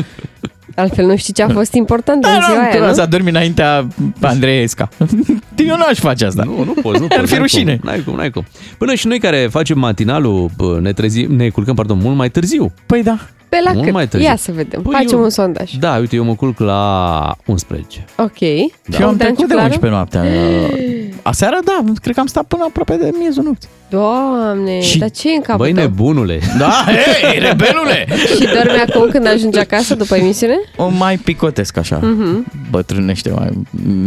Altfel 0.74 1.07
nu 1.07 1.16
știi 1.16 1.32
ce 1.32 1.42
a 1.42 1.49
fost 1.49 1.72
important 1.72 2.22
Da, 2.22 2.28
în 2.28 2.42
ziua 2.42 2.57
nu, 2.57 2.82
aia, 2.84 2.92
să 2.92 3.01
nu? 3.01 3.07
dormi 3.07 3.28
înaintea 3.28 3.86
Andreesca. 4.20 4.88
Eu 5.68 5.76
nu 5.76 5.84
aș 5.88 5.99
face 5.99 6.24
asta. 6.24 6.42
Nu, 6.42 6.64
nu 6.64 6.72
poți, 6.82 7.01
nu 7.01 7.07
Ar 7.11 7.16
poți. 7.18 7.26
fi 7.26 7.32
n-ai 7.32 7.40
rușine. 7.40 7.76
Cum, 7.76 7.88
n-ai 7.88 8.03
cum, 8.05 8.14
n-ai 8.14 8.30
cum. 8.30 8.44
Până 8.78 8.94
și 8.94 9.07
noi 9.07 9.18
care 9.18 9.49
facem 9.51 9.78
matinalul, 9.78 10.51
bă, 10.57 10.78
ne, 10.82 10.92
trezim, 10.92 11.34
ne 11.36 11.49
culcăm, 11.49 11.74
pardon, 11.74 11.99
mult 12.03 12.16
mai 12.16 12.30
târziu. 12.30 12.72
Păi 12.86 13.03
da. 13.03 13.18
Pe 13.49 13.57
la 13.64 13.72
Mult 13.72 13.90
mai 13.92 14.03
cât? 14.03 14.11
târziu. 14.11 14.28
Ia 14.28 14.36
să 14.36 14.53
vedem. 14.53 14.82
Păi 14.82 14.92
Facem 14.92 15.18
eu- 15.18 15.22
un 15.24 15.30
sondaj. 15.30 15.72
Da, 15.72 15.96
uite, 15.96 16.16
eu 16.16 16.24
mă 16.24 16.34
culc 16.34 16.59
la 16.59 17.36
11. 17.46 18.05
Ok. 18.16 18.36
Și 18.36 18.70
eu 19.01 19.07
am 19.07 19.16
Bogdan 19.16 19.16
trecut 19.16 19.36
de 19.36 19.55
Ciuclaru? 19.55 19.62
11 19.62 19.88
noaptea. 19.90 20.22
Aseară, 21.22 21.59
da, 21.64 21.78
cred 22.03 22.14
că 22.14 22.20
am 22.20 22.26
stat 22.26 22.44
până 22.44 22.64
aproape 22.68 22.94
de 22.96 23.11
miezul 23.18 23.42
nopții. 23.44 23.68
Doamne, 23.90 24.80
Și- 24.80 24.99
dar 24.99 25.11
ce 25.11 25.32
e 25.32 25.34
în 25.34 25.40
capul 25.40 25.64
Băi, 25.64 25.72
tău? 25.74 25.82
nebunule! 25.82 26.40
Da, 26.59 26.70
hei, 26.86 27.38
rebelule! 27.38 28.07
Și 28.36 28.44
dormi 28.55 28.82
acum 28.88 29.09
când 29.11 29.26
ajungi 29.26 29.59
acasă 29.59 29.94
după 29.94 30.16
emisiune? 30.16 30.55
O 30.76 30.88
mai 30.88 31.16
picotesc 31.16 31.76
așa. 31.76 31.96
Mhm. 32.03 32.44
Bătrânește, 32.70 33.30
mai, 33.30 33.49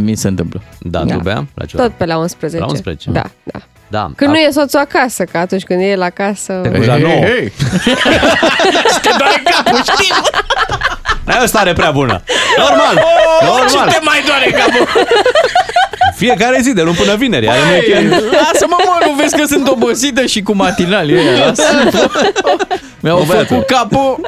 mi 0.03 0.15
se 0.15 0.27
întâmplă. 0.27 0.61
Da, 0.79 1.03
Da. 1.03 1.13
tu 1.13 1.19
bea? 1.19 1.45
La 1.53 1.65
ce 1.65 1.77
oră? 1.77 1.87
Tot 1.87 1.95
pe 1.97 2.05
la 2.05 2.17
11. 2.17 2.59
La 2.59 2.65
11? 2.65 3.11
Da, 3.11 3.23
da. 3.43 3.59
Da. 3.91 4.09
Când 4.15 4.31
nu 4.31 4.37
e 4.37 4.49
soțul 4.51 4.79
acasă, 4.79 5.23
că 5.23 5.37
atunci 5.37 5.63
când 5.63 5.81
e 5.81 5.83
el 5.83 6.01
acasă... 6.01 6.53
Te 6.63 6.69
culci 6.69 6.85
la 6.85 6.97
9. 6.97 7.13
Te 9.01 9.09
doare 9.17 9.41
capul, 9.51 9.81
știi? 9.83 10.11
Aia 11.25 11.43
o 11.43 11.45
stare 11.45 11.73
prea 11.73 11.91
bună. 11.91 12.23
Normal. 12.57 12.95
Oh, 12.95 13.47
Normal. 13.47 13.67
Ce 13.67 13.93
te 13.93 13.99
mai 14.03 14.23
doare 14.25 14.51
capul? 14.51 14.87
Fiecare 16.15 16.59
zi, 16.61 16.73
de 16.73 16.81
luni 16.81 16.95
până 16.95 17.15
vineri. 17.15 17.49
Are 17.49 17.59
în 17.59 17.65
Hai, 17.65 17.77
weekend. 17.79 18.11
Lasă-mă, 18.11 18.75
mă, 18.85 19.05
nu 19.05 19.11
vezi 19.13 19.35
că 19.35 19.45
sunt 19.45 19.67
obosită 19.67 20.25
și 20.25 20.41
cu 20.41 20.53
matinali 20.55 21.13
ăia, 21.17 21.45
lasă 21.45 21.63
Mi-au 22.99 23.17
Bă, 23.17 23.23
băiatul. 23.27 23.45
făcut 23.47 23.65
capul 23.65 24.19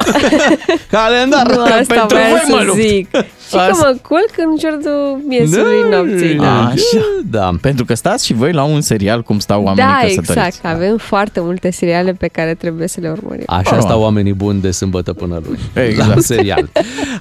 Calendar. 0.90 1.46
Nu, 1.46 1.62
asta 1.62 1.84
pentru 1.86 2.06
vreau 2.16 2.28
voi 2.30 2.40
mă 2.48 2.58
să 2.58 2.64
lupt. 2.64 3.26
Zic. 3.58 3.60
Și 3.60 3.66
că 3.66 3.72
Asta. 3.72 3.88
mă 3.88 3.98
culc 4.08 4.32
în 4.36 4.56
jurul 4.60 5.20
miezului 5.28 5.80
nopții. 5.90 6.34
Da. 6.34 6.64
Așa. 6.66 7.04
Da. 7.30 7.50
Pentru 7.60 7.84
că 7.84 7.94
stați 7.94 8.26
și 8.26 8.32
voi 8.32 8.52
la 8.52 8.62
un 8.64 8.80
serial 8.80 9.22
cum 9.22 9.38
stau 9.38 9.62
oamenii 9.62 9.90
Da, 9.90 9.98
căsătoriți. 10.06 10.46
exact. 10.46 10.74
Avem 10.76 10.96
foarte 10.96 11.40
multe 11.40 11.70
seriale 11.70 12.12
pe 12.12 12.26
care 12.26 12.54
trebuie 12.54 12.88
să 12.88 13.00
le 13.00 13.08
urmărim. 13.10 13.44
Așa 13.46 13.62
Normal. 13.64 13.80
stau 13.82 14.00
oamenii 14.00 14.32
buni 14.32 14.60
de 14.60 14.70
sâmbătă 14.70 15.12
până 15.12 15.40
luni. 15.46 15.58
Exact. 15.88 16.08
La 16.08 16.14
un 16.14 16.20
serial. 16.20 16.68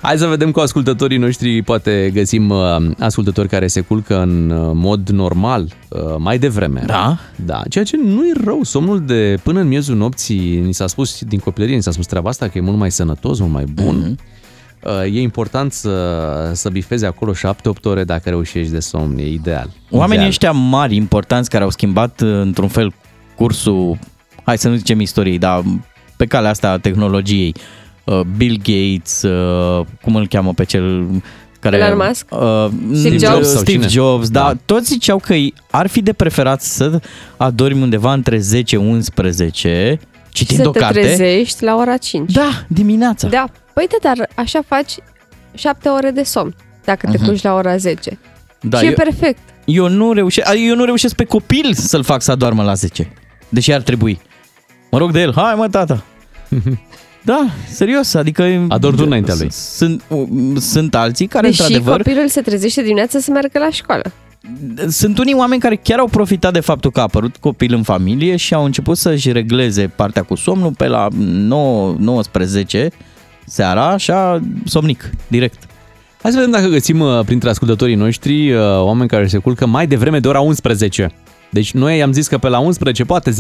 Hai 0.02 0.18
să 0.18 0.26
vedem 0.26 0.52
cu 0.52 0.60
ascultătorii 0.60 1.18
noștri, 1.18 1.62
poate 1.62 2.12
găsim 2.14 2.50
uh, 2.50 2.58
ascultători 3.00 3.48
care 3.48 3.68
se 3.68 3.82
culcă 3.82 4.22
în 4.22 4.50
uh, 4.50 4.72
mod 4.74 5.10
normal 5.10 5.68
uh, 5.90 6.00
mai 6.18 6.38
devreme. 6.38 6.84
Da? 6.86 7.18
Da, 7.46 7.62
ceea 7.70 7.84
ce 7.84 7.98
nu 7.98 8.26
e 8.28 8.32
rău. 8.46 8.64
Somnul 8.64 9.02
de 9.06 9.38
până 9.44 9.60
în 9.60 9.68
miezul 9.68 9.96
nopții, 9.96 10.60
ni 10.66 10.74
s-a 10.74 10.88
spus 10.88 11.22
din 11.24 11.40
copilărie, 11.40 11.76
ni 11.76 11.82
s-a 11.84 11.92
spus 11.92 12.06
treaba 12.06 12.30
asta, 12.30 12.48
că 12.48 12.58
e 12.58 12.62
mult 12.62 12.78
mai 12.78 12.92
sănătos, 12.92 13.40
mult 13.40 13.52
mai 13.52 13.64
bun. 13.74 13.96
Mhm. 13.98 14.16
Mm-hmm. 14.16 14.32
E 15.06 15.22
important 15.22 15.74
să, 15.74 16.52
să 16.54 16.70
bifezi 16.70 17.06
acolo 17.06 17.34
7-8 17.34 17.36
ore 17.84 18.04
dacă 18.04 18.30
reușești 18.30 18.72
de 18.72 18.80
somn, 18.80 19.18
e 19.18 19.28
ideal. 19.28 19.70
Oamenii 19.90 20.14
ideal. 20.14 20.30
ăștia 20.30 20.52
mari, 20.52 20.96
importanți, 20.96 21.50
care 21.50 21.64
au 21.64 21.70
schimbat 21.70 22.22
uh, 22.22 22.30
într-un 22.42 22.68
fel 22.68 22.94
cursul, 23.36 23.98
hai 24.44 24.58
să 24.58 24.70
nu 24.70 24.76
zicem 24.76 25.00
istoriei, 25.00 25.38
dar 25.38 25.64
pe 26.18 26.26
calea 26.26 26.50
asta 26.50 26.70
a 26.70 26.78
tehnologiei, 26.78 27.56
uh, 28.04 28.20
Bill 28.38 28.58
Gates, 28.58 29.22
uh, 29.22 29.86
cum 30.02 30.16
îl 30.16 30.28
cheamă 30.28 30.54
pe 30.54 30.64
cel 30.64 31.06
care... 31.60 31.78
Elon 31.78 32.06
Musk? 32.08 32.28
Uh, 32.30 32.68
Steve 32.94 33.18
Jobs? 33.18 33.48
sau 33.48 33.60
Steve 33.60 33.78
cine? 33.78 33.88
Jobs, 33.88 34.30
da. 34.30 34.40
Da. 34.40 34.54
Toți 34.66 34.86
ziceau 34.86 35.18
că 35.18 35.34
ar 35.72 35.88
fi 35.88 36.02
de 36.02 36.14
preferat 36.14 36.62
să 36.62 37.00
adormi 37.38 37.82
undeva 37.82 38.14
între 38.14 38.40
10-11, 38.40 38.42
citind 40.34 40.62
să 40.62 40.68
o 40.68 40.72
te 40.72 40.80
carte. 40.80 41.00
trezești 41.00 41.64
la 41.64 41.76
ora 41.76 41.98
5. 41.98 42.32
Da, 42.32 42.50
dimineața. 42.68 43.28
Da. 43.28 43.46
Păi 43.74 43.88
da, 43.90 44.14
dar 44.14 44.30
așa 44.36 44.60
faci 44.68 44.96
7 45.54 45.90
ore 45.90 46.12
de 46.12 46.24
somn 46.24 46.56
dacă 46.84 47.08
te 47.12 47.18
Mhm. 47.18 47.26
culci 47.26 47.42
la 47.42 47.54
ora 47.54 47.78
10. 47.78 48.20
Da, 48.62 48.78
și 48.78 48.84
e 48.86 48.88
eu- 48.88 48.94
perfect. 48.94 49.40
Eu 49.66 49.88
nu, 49.88 50.14
reușesc, 50.14 50.48
eu 50.68 50.76
nu 50.76 50.84
reușesc 50.84 51.16
pe 51.16 51.24
copil 51.24 51.74
să-l 51.74 52.04
fac 52.04 52.22
să 52.22 52.32
adormă 52.32 52.64
la 52.64 52.74
10. 52.74 53.14
Deși 53.50 53.72
ar 53.74 53.82
trebui. 53.82 54.20
Mă 54.92 54.98
rog 54.98 55.12
de 55.12 55.20
el, 55.22 55.34
hai 55.36 55.54
mă 55.56 55.68
tata. 55.70 56.04
Da, 57.26 57.46
serios, 57.70 58.14
adică... 58.14 58.66
Ador 58.70 58.96
tu 58.96 59.04
înaintea 59.06 59.36
lui. 59.38 59.52
Sunt, 59.52 60.04
sunt 60.60 60.96
alții 60.96 61.28
care, 61.28 61.48
Deși 61.48 61.62
într-adevăr, 61.62 61.98
copilul 62.02 62.28
se 62.28 62.42
trezește 62.42 62.82
dimineața 62.82 63.20
să 63.20 63.32
meargă 63.32 63.60
la 63.60 63.70
școală. 63.70 64.12
Sunt 64.88 65.18
unii 65.18 65.34
oameni 65.34 65.62
care 65.62 65.76
chiar 65.76 66.00
au 66.00 66.08
profitat 66.08 66.54
de 66.54 66.60
faptul 66.60 66.92
că 66.92 67.00
a 67.00 67.04
apărut 67.04 67.36
copil 67.36 67.74
în 67.74 67.84
familie 67.84 68.36
și 68.36 68.54
au 68.54 68.64
început 68.66 68.98
să-și 68.98 69.32
regleze 69.32 69.88
partea 69.88 70.24
cu 70.24 70.36
somnul 70.36 70.72
pe 70.72 70.88
la 70.88 71.08
9, 71.18 71.96
19 72.00 72.90
seara, 73.46 73.90
așa, 73.90 74.40
somnic, 74.66 75.10
direct. 75.28 75.64
Hai 76.22 76.32
să 76.32 76.38
vedem 76.38 76.52
dacă 76.52 76.68
găsim 76.68 77.00
uh, 77.00 77.20
printre 77.26 77.50
ascultătorii 77.50 77.96
noștri 77.96 78.52
uh, 78.52 78.62
oameni 78.62 79.10
care 79.10 79.28
se 79.28 79.38
culcă 79.38 79.66
mai 79.66 79.88
devreme 79.88 80.20
de 80.20 80.28
ora 80.28 80.40
11. 80.40 81.12
Deci 81.50 81.72
noi 81.72 82.02
am 82.02 82.12
zis 82.12 82.28
că 82.28 82.38
pe 82.38 82.48
la 82.48 82.60
11, 82.60 83.04
poate 83.04 83.32
10.45, 83.32 83.36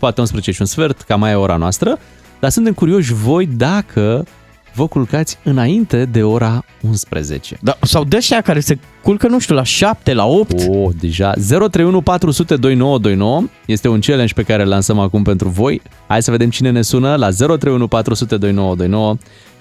poate 0.00 0.20
11 0.20 0.50
și 0.50 0.60
un 0.60 0.66
sfert, 0.66 1.00
cam 1.00 1.20
mai 1.20 1.30
e 1.30 1.34
ora 1.34 1.56
noastră, 1.56 1.98
dar 2.40 2.50
suntem 2.50 2.72
curioși 2.72 3.12
voi 3.12 3.46
dacă 3.46 4.26
vă 4.74 4.86
culcați 4.86 5.38
înainte 5.42 6.04
de 6.04 6.22
ora 6.22 6.64
11. 6.80 7.56
Da, 7.60 7.76
sau 7.82 8.04
de 8.04 8.16
ăștia 8.16 8.40
care 8.40 8.60
se 8.60 8.78
culcă, 9.02 9.28
nu 9.28 9.38
știu, 9.38 9.54
la 9.54 9.62
7, 9.62 10.14
la 10.14 10.26
8. 10.26 10.52
Oh, 10.68 10.90
deja. 11.00 11.32
031 11.32 12.00
400 12.00 12.56
2929 12.56 13.44
este 13.66 13.88
un 13.88 14.00
challenge 14.00 14.34
pe 14.34 14.42
care 14.42 14.62
îl 14.62 14.68
lansăm 14.68 14.98
acum 14.98 15.22
pentru 15.22 15.48
voi. 15.48 15.82
Hai 16.06 16.22
să 16.22 16.30
vedem 16.30 16.50
cine 16.50 16.70
ne 16.70 16.82
sună 16.82 17.16
la 17.16 17.30
031 17.30 17.86
400 17.88 18.36
2929 18.36 19.16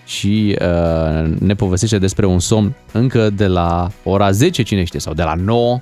și 0.05 0.57
uh, 0.61 1.37
ne 1.39 1.53
povestește 1.53 1.97
despre 1.97 2.25
un 2.25 2.39
somn 2.39 2.75
încă 2.91 3.29
de 3.29 3.47
la 3.47 3.91
ora 4.03 4.31
10, 4.31 4.63
cine 4.63 4.83
știe, 4.83 4.99
sau 4.99 5.13
de 5.13 5.23
la 5.23 5.33
9. 5.33 5.81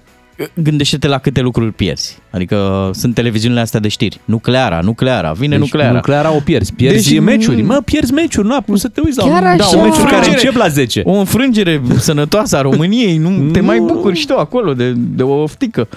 Gândește-te 0.53 1.07
la 1.07 1.17
câte 1.17 1.41
lucruri 1.41 1.71
pierzi. 1.71 2.17
Adică 2.31 2.89
sunt 2.93 3.13
televiziunile 3.13 3.59
astea 3.61 3.79
de 3.79 3.87
știri. 3.87 4.19
Nucleara, 4.25 4.79
nucleara, 4.79 5.31
vine 5.31 5.57
Deci 5.57 5.59
nucleara. 5.63 5.93
nucleara 5.93 6.35
o 6.35 6.39
pierzi. 6.39 6.73
Pierzi 6.73 7.09
Deci, 7.13 7.21
meciuri. 7.21 7.61
Mă, 7.61 7.81
pierzi 7.85 8.13
meciuri. 8.13 8.47
Nu, 8.47 8.61
cum 8.61 8.75
să 8.75 8.87
te 8.87 9.01
uiți 9.05 9.17
la 9.17 9.23
Chiar 9.23 9.41
un, 9.41 9.47
așa? 9.47 9.71
da, 9.71 9.77
un 9.77 9.83
meciuri 9.87 10.11
care 10.11 10.27
încep 10.29 10.55
la 10.55 10.67
10. 10.67 11.01
O 11.05 11.11
înfrângere 11.11 11.81
sănătoasă 11.97 12.57
a 12.57 12.61
României, 12.61 13.17
nu 13.17 13.51
te 13.51 13.59
mai 13.59 13.79
bucuri 13.79 14.17
și 14.17 14.25
tu 14.25 14.33
acolo 14.37 14.73
de, 14.73 14.91
de 14.91 15.23
o 15.23 15.41
oftică. 15.41 15.87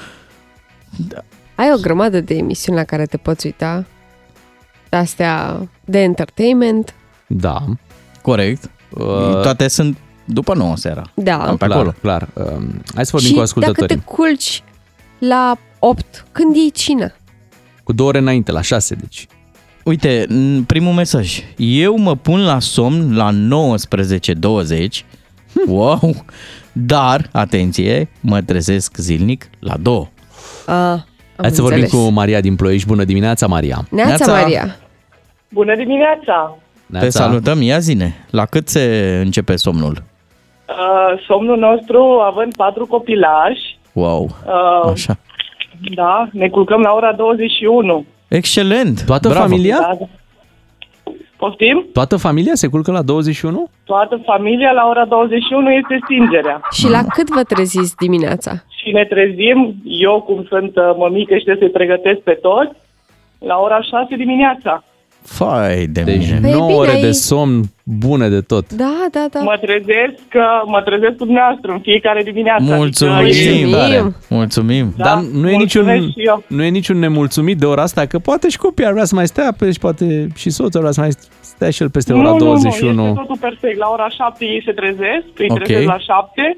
Ai 1.54 1.70
o 1.76 1.80
grămadă 1.80 2.20
de 2.20 2.34
emisiuni 2.34 2.78
la 2.78 2.84
care 2.84 3.04
te 3.06 3.16
poți 3.16 3.46
uita. 3.46 3.84
Astea 4.90 5.56
de 5.84 5.98
entertainment. 5.98 6.94
Da. 7.26 7.64
Corect. 8.22 8.70
Uh, 8.90 9.40
Toate 9.42 9.68
sunt 9.68 9.96
după 10.24 10.54
9 10.54 10.76
seara. 10.76 11.02
Da. 11.14 11.36
Pe 11.36 11.56
clar, 11.66 11.70
acolo. 11.70 11.94
clar. 12.00 12.28
Uh, 12.32 12.44
hai 12.94 13.04
să 13.04 13.10
vorbim 13.12 13.28
și 13.28 13.34
cu 13.34 13.38
dacă 13.40 13.52
te 13.52 13.70
ascultătorii. 13.70 14.02
culci 14.04 14.62
la 15.18 15.56
8, 15.78 16.24
când 16.32 16.56
iei 16.56 16.70
cină? 16.70 17.12
Cu 17.84 17.92
două 17.92 18.08
ore 18.08 18.18
înainte, 18.18 18.52
la 18.52 18.60
6, 18.60 18.94
deci. 18.94 19.26
Uite, 19.84 20.26
n- 20.26 20.66
primul 20.66 20.92
mesaj. 20.92 21.38
Eu 21.56 21.96
mă 21.98 22.16
pun 22.16 22.44
la 22.44 22.58
somn 22.60 23.16
la 23.16 23.30
19.20. 23.32 25.04
Wow! 25.66 26.24
Dar, 26.72 27.28
atenție, 27.32 28.08
mă 28.20 28.40
trezesc 28.42 28.96
zilnic 28.96 29.48
la 29.58 29.76
2. 29.76 30.10
Ah, 30.66 30.98
Hai 31.36 31.50
să 31.50 31.62
vorbim 31.62 31.82
înțeles. 31.82 32.04
cu 32.04 32.10
Maria 32.12 32.40
din 32.40 32.56
Ploiești. 32.56 32.86
Bună 32.88 33.04
dimineața, 33.04 33.46
Maria! 33.46 33.86
Neața, 33.90 34.32
Maria. 34.32 34.76
Bună 35.48 35.76
dimineața! 35.76 36.58
Te 36.98 37.08
salutăm, 37.08 37.62
ia 37.62 37.78
zine. 37.78 38.14
La 38.30 38.46
cât 38.46 38.68
se 38.68 39.20
începe 39.24 39.56
somnul? 39.56 40.02
Uh, 40.68 41.20
somnul 41.26 41.58
nostru, 41.58 42.02
având 42.02 42.54
patru 42.56 42.86
copilași, 42.86 43.78
Wow, 43.92 44.22
uh, 44.24 44.90
așa. 44.90 45.16
da, 45.94 46.28
ne 46.32 46.48
culcăm 46.48 46.80
la 46.80 46.92
ora 46.92 47.12
21. 47.12 48.04
Excelent! 48.28 49.04
Toată 49.06 49.28
Bravo. 49.28 49.42
familia? 49.44 49.76
Da, 49.80 49.96
da. 49.98 50.06
Poftim? 51.36 51.86
Toată 51.92 52.16
familia 52.16 52.54
se 52.54 52.66
culcă 52.68 52.90
la 52.92 53.02
21? 53.02 53.68
Toată 53.84 54.20
familia 54.24 54.70
la 54.72 54.86
ora 54.88 55.04
21 55.04 55.70
este 55.70 55.98
stingerea. 56.04 56.60
Și 56.72 56.88
la 56.88 57.02
cât 57.14 57.28
vă 57.28 57.42
treziți 57.42 57.94
dimineața? 57.96 58.50
Și 58.82 58.90
ne 58.92 59.04
trezim, 59.04 59.74
eu 59.84 60.22
cum 60.22 60.44
sunt 60.48 60.76
uh, 60.76 60.82
mămică 60.96 61.36
și 61.36 61.44
trebuie 61.44 61.68
să-i 61.68 61.76
pregătesc 61.86 62.18
pe 62.20 62.32
toți, 62.32 62.70
la 63.38 63.56
ora 63.56 63.80
6 63.82 64.16
dimineața. 64.16 64.84
Fai 65.22 65.86
de 65.86 66.02
Deci 66.02 66.16
mine. 66.26 66.38
Păi 66.40 66.50
9 66.50 66.66
bine, 66.66 66.78
ore 66.78 66.90
ai- 66.90 67.00
de 67.00 67.10
somn 67.10 67.60
bune 67.86 68.28
de 68.28 68.40
tot. 68.40 68.72
Da, 68.72 69.06
da, 69.10 69.26
da. 69.30 69.40
Mă 69.40 69.58
trezesc, 69.60 70.22
uh, 70.34 70.42
mă 70.66 70.82
trezesc 70.82 71.16
cu 71.16 71.24
dumneavoastră 71.24 71.72
în 71.72 71.80
fiecare 71.80 72.22
dimineață. 72.22 72.74
Mulțumim, 72.76 73.14
Adică, 73.14 73.76
tare. 73.76 74.14
Mulțumim. 74.28 74.92
Da, 74.96 75.04
Dar 75.04 75.18
nu 75.22 75.50
e, 75.50 75.56
niciun, 75.56 75.84
mulțumesc 75.84 76.12
și 76.18 76.26
eu. 76.26 76.42
nu 76.46 76.62
e 76.62 76.68
niciun 76.68 76.98
nemulțumit 76.98 77.58
de 77.58 77.66
ora 77.66 77.82
asta, 77.82 78.06
că 78.06 78.18
poate 78.18 78.48
și 78.48 78.58
copiii 78.58 78.86
ar 78.86 78.92
vrea 78.92 79.04
să 79.04 79.14
mai 79.14 79.26
stea, 79.26 79.54
pe, 79.58 79.70
și 79.72 79.78
poate 79.78 80.26
și 80.36 80.50
soțul 80.50 80.74
ar 80.74 80.80
vrea 80.80 80.92
să 80.92 81.00
mai 81.00 81.10
stea 81.40 81.70
și 81.70 81.82
el 81.82 81.90
peste 81.90 82.12
ora 82.12 82.30
nu, 82.30 82.36
21. 82.36 82.92
Nu, 82.92 83.02
nu, 83.02 83.08
este 83.08 83.20
totul 83.20 83.36
perfect. 83.40 83.78
La 83.78 83.88
ora 83.92 84.08
7 84.08 84.44
ei 84.44 84.62
se 84.64 84.72
trezesc, 84.72 85.26
îi 85.36 85.46
Ok. 85.50 85.62
trezesc 85.62 85.86
la 85.86 85.98
7, 85.98 86.56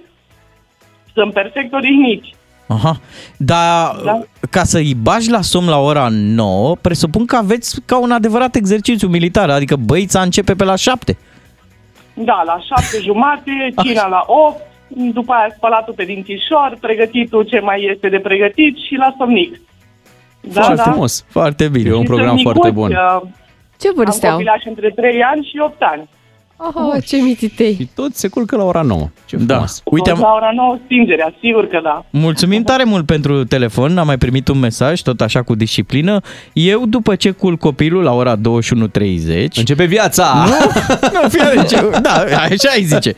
sunt 1.14 1.32
perfect 1.32 1.72
odihniți. 1.74 2.34
Aha. 2.68 3.00
Dar 3.36 3.96
Da. 4.04 4.20
ca 4.50 4.64
să-i 4.64 4.94
bagi 5.02 5.30
la 5.30 5.40
somn 5.40 5.68
la 5.68 5.78
ora 5.78 6.08
9, 6.10 6.76
presupun 6.80 7.24
că 7.26 7.36
aveți 7.36 7.80
ca 7.84 7.98
un 7.98 8.10
adevărat 8.10 8.54
exercițiu 8.54 9.08
militar, 9.08 9.50
adică 9.50 9.76
băița 9.76 10.20
începe 10.20 10.54
pe 10.54 10.64
la 10.64 10.76
7. 10.76 11.16
Da, 12.14 12.42
la 12.46 12.58
7 12.76 12.98
jumate, 13.02 13.50
cina 13.82 14.06
la 14.08 14.22
8, 14.26 14.60
după 15.14 15.32
aia 15.32 15.52
spălatul 15.56 15.94
pe 15.96 16.04
dințișor, 16.04 16.76
pregătitul 16.80 17.42
ce 17.42 17.60
mai 17.60 17.90
este 17.94 18.08
de 18.08 18.18
pregătit 18.18 18.76
și 18.76 18.94
la 18.94 19.14
somnic. 19.18 19.60
Da, 20.40 20.60
foarte 20.60 20.74
da. 20.84 20.90
frumos, 20.90 21.24
foarte 21.28 21.68
bine. 21.68 21.88
E 21.88 21.92
un 21.94 22.00
Și 22.00 22.06
program 22.06 22.28
sunt 22.38 22.40
foarte 22.42 22.68
micuți, 22.70 22.94
bun. 22.94 22.96
uh, 23.22 23.22
Ce 23.80 23.88
vârste 23.94 24.26
Am 24.26 24.32
au? 24.32 24.38
copilași 24.38 24.68
între 24.68 24.90
3 24.90 25.22
ani 25.22 25.44
și 25.50 25.58
8 25.64 25.82
ani. 25.82 26.08
Oh, 26.58 27.02
ce 27.06 27.16
mititei. 27.16 27.74
Și 27.74 27.88
toți 27.94 28.20
se 28.20 28.28
culcă 28.28 28.56
la 28.56 28.64
ora 28.64 28.82
9. 28.82 29.08
Ce 29.26 29.36
Da. 29.36 29.52
frumos. 29.54 29.80
Uite, 29.84 30.10
Tot 30.10 30.18
am, 30.18 30.24
la 30.24 30.32
ora 30.34 30.50
9 30.54 30.78
stingerea, 30.84 31.34
sigur 31.40 31.66
că 31.66 31.80
da. 31.82 32.04
mulțumim 32.10 32.62
tare 32.62 32.84
mult 32.84 33.06
pentru 33.06 33.44
telefon, 33.44 33.98
am 33.98 34.06
mai 34.06 34.18
primit 34.18 34.48
un 34.48 34.58
mesaj, 34.58 35.00
tot 35.00 35.20
așa 35.20 35.42
cu 35.42 35.54
disciplină. 35.54 36.20
Eu, 36.52 36.86
după 36.86 37.14
ce 37.14 37.30
culc 37.30 37.58
copilul 37.58 38.02
la 38.02 38.12
ora 38.12 38.36
21.30... 38.36 38.40
Începe 39.54 39.84
viața! 39.84 40.46
Nu, 40.48 41.20
nu 41.22 41.28
fii 41.28 41.40
atent 41.40 41.68
ce... 41.68 41.90
Da, 42.02 42.10
așa 42.42 42.70
îi 42.76 42.84
zice. 42.84 43.14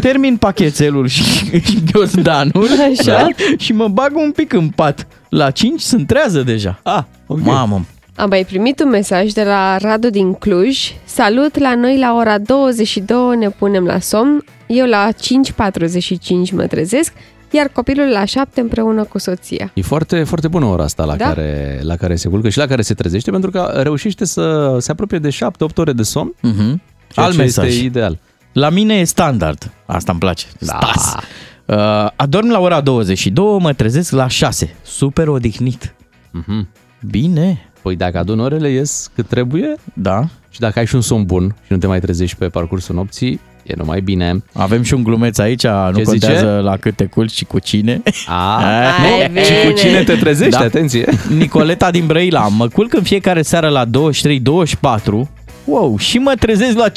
Termin 0.00 0.36
pachetelul 0.36 1.06
și, 1.06 1.22
și 1.60 1.78
ghiozdanul 1.92 2.66
Așa. 2.98 3.12
Da? 3.12 3.26
și 3.58 3.72
mă 3.72 3.88
bag 3.88 4.16
un 4.16 4.30
pic 4.30 4.52
în 4.52 4.68
pat. 4.68 5.06
La 5.28 5.50
5 5.50 5.80
sunt 5.80 6.06
trează 6.06 6.42
deja. 6.42 6.80
Ah, 6.82 7.02
ok. 7.26 7.40
Mamă, 7.40 7.84
Am 8.16 8.28
mai 8.28 8.44
primit 8.44 8.80
un 8.80 8.88
mesaj 8.88 9.32
de 9.32 9.42
la 9.44 9.76
Radu 9.76 10.10
din 10.10 10.34
Cluj. 10.34 10.78
Salut, 11.04 11.58
la 11.58 11.74
noi 11.74 11.98
la 11.98 12.14
ora 12.14 12.38
22 12.38 13.36
ne 13.36 13.48
punem 13.50 13.84
la 13.84 13.98
somn. 14.00 14.44
Eu 14.66 14.86
la 14.86 15.08
5.45 15.12 16.50
mă 16.52 16.66
trezesc, 16.66 17.12
iar 17.50 17.68
copilul 17.68 18.06
la 18.08 18.24
7 18.24 18.60
împreună 18.60 19.04
cu 19.04 19.18
soția. 19.18 19.70
E 19.74 19.82
foarte, 19.82 20.22
foarte 20.24 20.48
bună 20.48 20.64
ora 20.64 20.82
asta 20.84 21.04
la, 21.04 21.16
Da. 21.16 21.24
care, 21.24 21.80
la 21.82 21.96
care 21.96 22.16
se 22.16 22.28
culcă 22.28 22.48
și 22.48 22.58
la 22.58 22.66
care 22.66 22.82
se 22.82 22.94
trezește, 22.94 23.30
pentru 23.30 23.50
că 23.50 23.80
reușește 23.82 24.24
să 24.24 24.76
se 24.80 24.90
apropie 24.90 25.18
de 25.18 25.28
7-8 25.28 25.76
ore 25.76 25.92
de 25.92 26.02
somn. 26.02 26.34
Mhm. 26.40 26.80
ceea 27.12 27.26
Alt 27.26 27.34
ce 27.34 27.40
mesaj. 27.40 27.66
Este 27.68 27.84
ideal. 27.84 28.18
La 28.52 28.70
mine 28.70 28.94
e 28.94 29.04
standard. 29.04 29.70
Asta 29.86 30.10
îmi 30.12 30.20
place. 30.20 30.46
Da. 30.58 30.78
Stas. 30.82 31.14
Uh, 31.66 32.10
adorm 32.16 32.50
la 32.50 32.58
ora 32.60 32.80
22, 32.80 33.58
mă 33.60 33.72
trezesc 33.72 34.12
la 34.12 34.28
6. 34.28 34.74
Super 34.82 35.28
odihnit. 35.28 35.94
Mhm. 36.30 36.68
Bine. 37.10 37.69
Păi 37.82 37.96
dacă 37.96 38.18
adun 38.18 38.40
orele, 38.40 38.68
ies 38.70 39.10
cât 39.14 39.26
trebuie. 39.26 39.74
Da. 39.92 40.24
Și 40.50 40.60
dacă 40.60 40.78
ai 40.78 40.86
și 40.86 40.94
un 40.94 41.00
somn 41.00 41.24
bun 41.24 41.54
și 41.66 41.72
nu 41.72 41.76
te 41.76 41.86
mai 41.86 42.00
trezești 42.00 42.36
pe 42.36 42.46
parcursul 42.48 42.94
nopții, 42.94 43.40
e 43.62 43.72
numai 43.76 44.00
bine. 44.00 44.42
Avem 44.52 44.82
și 44.82 44.94
un 44.94 45.02
glumeț 45.02 45.38
aici, 45.38 45.66
nu 45.66 45.92
Ce 45.96 46.02
contează 46.02 46.34
zice? 46.36 46.44
la 46.46 46.76
cât 46.76 46.96
te 46.96 47.04
culci 47.04 47.30
și 47.32 47.44
cu 47.44 47.58
cine. 47.58 48.02
A, 48.26 48.60
Hai, 48.98 49.30
nu, 49.34 49.40
și 49.40 49.50
cu 49.52 49.66
bine. 49.66 49.72
cine 49.74 50.02
te 50.02 50.14
trezești, 50.14 50.58
Da. 50.58 50.64
atenție. 50.64 51.08
Nicoleta 51.36 51.90
din 51.90 52.06
Brăila, 52.06 52.48
mă 52.48 52.68
culc 52.68 52.94
în 52.94 53.02
fiecare 53.02 53.42
seară 53.42 53.68
la 53.68 53.84
23-24. 53.86 53.88
Wow, 55.64 55.96
și 55.98 56.18
mă 56.18 56.32
trezesc 56.38 56.76
la 56.78 56.88
5.35 56.88 56.92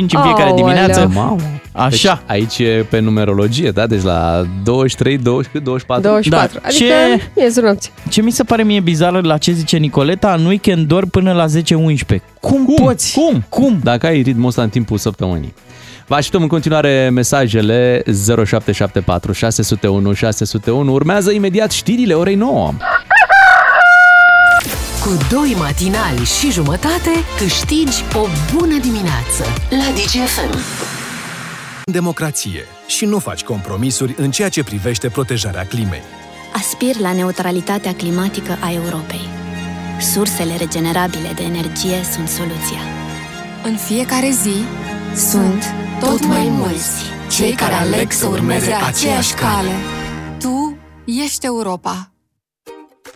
în 0.00 0.06
fiecare 0.08 0.42
Aoleu. 0.42 0.54
dimineață. 0.56 1.10
Mamă. 1.14 1.36
Așa. 1.72 1.88
Deci, 1.88 2.30
aici 2.36 2.58
e 2.58 2.86
pe 2.90 2.98
numerologie, 2.98 3.70
da? 3.70 3.86
Deci 3.86 4.02
la 4.02 4.42
23, 4.64 5.18
20, 5.18 5.50
cât? 5.52 5.62
24? 5.62 6.02
24. 6.08 6.58
Da. 6.60 6.68
Adică 6.68 6.84
Ce- 6.84 7.30
miezul 7.36 7.62
nopții. 7.62 7.90
Ce 8.08 8.22
mi 8.22 8.30
se 8.30 8.42
pare 8.44 8.62
mie 8.62 8.80
bizară 8.80 9.20
la 9.22 9.38
ce 9.38 9.52
zice 9.52 9.76
Nicoleta, 9.76 10.34
în 10.38 10.44
weekend 10.46 10.86
doar 10.86 11.04
până 11.06 11.32
la 11.32 11.46
10-11. 11.46 12.22
Cum, 12.40 12.64
Cum? 12.64 12.74
poți? 12.74 13.12
Cum? 13.14 13.44
Cum? 13.48 13.80
Dacă 13.82 14.06
ai 14.06 14.22
ritmul 14.22 14.46
ăsta 14.48 14.62
în 14.62 14.68
timpul 14.68 14.98
săptămânii. 14.98 15.54
Vă 16.06 16.14
așteptăm 16.14 16.42
în 16.42 16.48
continuare 16.48 17.08
mesajele 17.12 18.02
0774 18.44 19.32
601 19.32 20.12
601. 20.12 20.92
Urmează 20.92 21.30
imediat 21.30 21.70
știrile 21.70 22.14
orei 22.14 22.34
9. 22.34 22.72
Cu 25.06 25.16
doi 25.30 25.54
matinali 25.58 26.24
și 26.24 26.50
jumătate 26.50 27.10
câștigi 27.38 28.04
o 28.14 28.26
bună 28.54 28.78
dimineață 28.78 29.44
la 29.70 29.92
DGFM. 29.94 30.58
democrație 31.84 32.64
și 32.86 33.04
nu 33.04 33.18
faci 33.18 33.42
compromisuri 33.42 34.14
în 34.18 34.30
ceea 34.30 34.48
ce 34.48 34.64
privește 34.64 35.08
protejarea 35.08 35.66
climei. 35.66 36.02
Aspir 36.54 36.96
la 36.96 37.12
neutralitatea 37.12 37.94
climatică 37.94 38.58
a 38.60 38.72
Europei. 38.72 39.28
Sursele 40.12 40.56
regenerabile 40.56 41.32
de 41.34 41.42
energie 41.42 42.04
sunt 42.12 42.28
soluția. 42.28 42.80
În 43.64 43.76
fiecare 43.76 44.30
zi 44.30 44.64
sunt 45.30 45.64
tot 46.00 46.24
mai 46.24 46.48
mulți 46.48 46.90
cei 47.30 47.52
care 47.52 47.74
aleg 47.74 48.12
să 48.12 48.26
urmeze 48.26 48.72
aceeași 48.72 49.34
cale. 49.34 49.72
Tu 50.38 50.76
ești 51.04 51.46
Europa. 51.46 52.10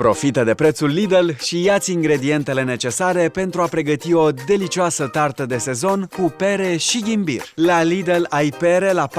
Profită 0.01 0.45
de 0.45 0.55
prețul 0.55 0.89
Lidl 0.89 1.29
și 1.43 1.63
ia-ți 1.63 1.93
ingredientele 1.93 2.63
necesare 2.63 3.29
pentru 3.29 3.63
a 3.63 3.67
pregăti 3.67 4.15
o 4.15 4.31
delicioasă 4.31 5.07
tartă 5.07 5.47
de 5.47 5.59
sezon 5.59 6.09
cu 6.17 6.35
pere 6.37 6.77
și 6.77 7.01
ghimbir. 7.01 7.43
La 7.55 7.83
Lidl 7.83 8.23
ai 8.29 8.53
pere 8.59 8.93
la 8.93 9.09
4,99 9.09 9.15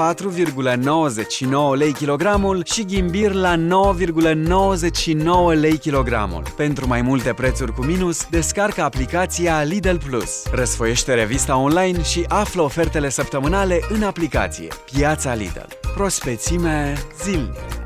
lei 1.74 1.92
kilogramul 1.92 2.62
și 2.64 2.84
ghimbir 2.84 3.32
la 3.32 3.56
9,99 3.56 3.64
lei 5.60 5.78
kilogramul. 5.78 6.42
Pentru 6.56 6.86
mai 6.86 7.02
multe 7.02 7.32
prețuri 7.32 7.72
cu 7.72 7.84
minus, 7.84 8.26
descarcă 8.30 8.82
aplicația 8.82 9.62
Lidl 9.62 9.96
Plus. 10.08 10.42
Răsfoiește 10.52 11.14
revista 11.14 11.56
online 11.56 12.02
și 12.02 12.24
află 12.28 12.62
ofertele 12.62 13.08
săptămânale 13.08 13.80
în 13.88 14.02
aplicație. 14.02 14.68
Piața 14.92 15.34
Lidl. 15.34 15.66
Prospețime 15.94 16.94
zilnic. 17.22 17.81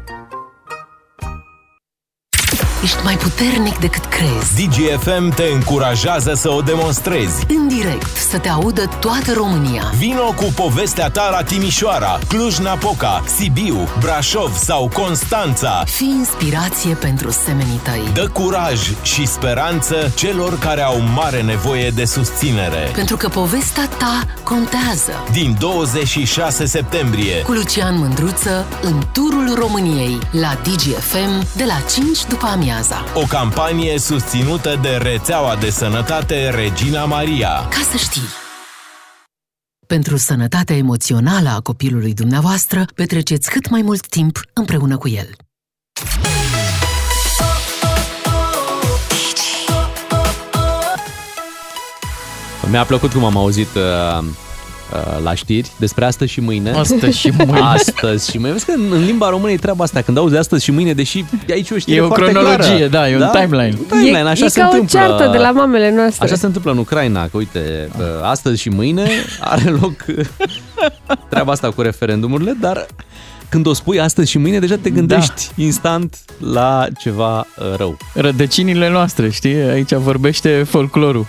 Ești 2.87 3.03
mai 3.05 3.17
puternic 3.17 3.79
decât 3.79 4.05
crezi. 4.05 4.67
DGFM 4.67 5.35
te 5.35 5.43
încurajează 5.55 6.35
să 6.35 6.51
o 6.51 6.61
demonstrezi. 6.61 7.45
În 7.49 7.69
direct 7.69 8.17
să 8.17 8.39
te 8.39 8.49
audă 8.49 8.91
toată 9.01 9.33
România. 9.33 9.93
Vino 9.99 10.33
cu 10.37 10.45
povestea 10.55 11.11
ta 11.11 11.29
la 11.31 11.43
Timișoara, 11.43 12.19
Cluj-Napoca, 12.29 13.25
Sibiu, 13.37 13.89
Brașov 14.01 14.57
sau 14.57 14.91
Constanța. 14.93 15.83
Fii 15.87 16.15
inspirație 16.19 16.95
pentru 16.95 17.31
semenii 17.31 17.81
tăi. 17.83 18.11
Dă 18.15 18.29
curaj 18.29 18.91
și 19.03 19.27
speranță 19.27 20.13
celor 20.15 20.59
care 20.59 20.83
au 20.83 21.01
mare 21.15 21.43
nevoie 21.43 21.91
de 21.91 22.05
susținere. 22.05 22.91
Pentru 22.95 23.17
că 23.17 23.29
povestea 23.29 23.89
ta 23.99 24.23
contează. 24.43 25.13
Din 25.33 25.57
26 25.59 26.65
septembrie, 26.65 27.43
Cu 27.43 27.53
Lucian 27.53 27.99
Mândruță 27.99 28.67
în 28.83 29.03
turul 29.13 29.55
României 29.59 30.19
la 30.31 30.59
DGFM 30.63 31.47
de 31.57 31.65
la 31.65 31.81
5 31.95 32.25
după 32.29 32.47
amiaza. 32.77 33.05
o 33.15 33.27
campanie 33.29 33.99
susținută 33.99 34.79
de 34.83 34.89
rețeaua 34.89 35.57
de 35.57 35.71
sănătate 35.71 36.51
Regina 36.51 37.05
Maria. 37.05 37.49
Ca 37.49 37.81
să 37.91 37.97
știi. 37.97 38.29
Pentru 39.87 40.17
sănătatea 40.17 40.77
emoțională 40.77 41.49
a 41.49 41.61
copilului 41.61 42.15
dumneavoastră, 42.15 42.85
petreceți 42.95 43.51
cât 43.51 43.69
mai 43.69 43.83
mult 43.83 44.07
timp 44.07 44.41
împreună 44.53 44.97
cu 44.97 45.09
el. 45.09 45.29
Mi-a 52.71 52.85
plăcut 52.85 53.13
cum 53.13 53.25
am 53.25 53.37
auzit 53.37 53.69
uh, 53.75 53.83
uh, 54.19 54.25
la 55.23 55.35
știri 55.35 55.71
despre 55.79 56.05
astăzi 56.05 56.33
și 56.33 56.41
mâine. 56.41 56.71
Astăzi 56.71 57.19
și 57.19 57.33
mâine. 57.37 57.61
Astăzi 57.63 58.31
și 58.31 58.39
mâine. 58.39 58.53
Vezi 58.53 58.65
că 58.65 58.73
în, 58.77 58.93
în 58.93 59.05
limba 59.05 59.29
română 59.29 59.53
e 59.53 59.57
treaba 59.57 59.85
asta. 59.85 60.01
Când 60.01 60.17
auzi 60.17 60.37
astăzi 60.37 60.65
și 60.65 60.71
mâine, 60.71 60.93
deși 60.93 61.25
aici 61.51 61.71
o 61.71 61.79
știre 61.79 61.97
E 61.97 62.01
o 62.01 62.07
foarte 62.07 62.25
cronologie, 62.25 62.67
clară. 62.67 62.87
da, 62.87 63.11
e 63.11 63.17
un 63.17 63.29
timeline. 63.33 63.77
Un 63.79 63.85
timeline, 63.89 64.29
așa 64.29 64.45
e, 64.45 64.49
se 64.49 64.61
e 64.61 64.63
ca 64.63 64.69
întâmplă. 64.69 64.99
o 64.99 65.03
ceartă 65.03 65.29
de 65.33 65.39
la 65.39 65.51
mamele 65.51 65.95
noastre. 65.95 66.25
Așa 66.25 66.35
se 66.35 66.47
întâmplă 66.47 66.71
în 66.71 66.79
Ucraina, 66.79 67.23
că 67.23 67.37
uite, 67.37 67.89
uh, 67.99 68.05
astăzi 68.23 68.61
și 68.61 68.69
mâine 68.69 69.09
are 69.41 69.71
loc 69.71 70.05
uh, 70.09 70.27
treaba 71.29 71.53
asta 71.53 71.71
cu 71.71 71.81
referendumurile, 71.83 72.57
dar 72.61 72.87
când 73.49 73.67
o 73.67 73.73
spui 73.73 74.01
astăzi 74.01 74.31
și 74.31 74.39
mâine, 74.39 74.59
deja 74.59 74.77
te 74.81 74.91
gândești 74.91 75.51
da. 75.57 75.63
instant 75.63 76.17
la 76.39 76.87
ceva 76.99 77.39
uh, 77.39 77.77
rău. 77.77 77.97
Rădăcinile 78.15 78.91
noastre, 78.91 79.31
știi? 79.31 79.55
Aici 79.55 79.93
vorbește 79.93 80.63
folclorul. 80.69 81.27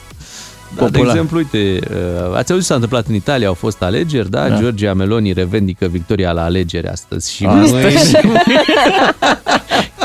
Da, 0.76 0.86
de 0.86 0.92
popular. 0.92 1.08
exemplu, 1.16 1.38
uite, 1.38 1.80
uh, 1.92 2.36
ați 2.38 2.52
auzit 2.52 2.54
ce 2.56 2.62
s-a 2.62 2.74
întâmplat 2.74 3.06
în 3.08 3.16
Italia, 3.16 3.48
au 3.48 3.54
fost 3.54 3.82
alegeri, 3.82 4.30
da? 4.30 4.42
Da. 4.42 4.50
da. 4.50 4.60
Georgia 4.60 4.94
Meloni 4.94 5.34
revendică 5.34 5.86
victoria 5.86 6.32
la 6.32 6.44
alegeri 6.44 6.88
astăzi 6.88 7.34
și 7.34 7.46
Astăzi 7.46 7.74
mâine. 7.74 7.90
și 8.00 8.18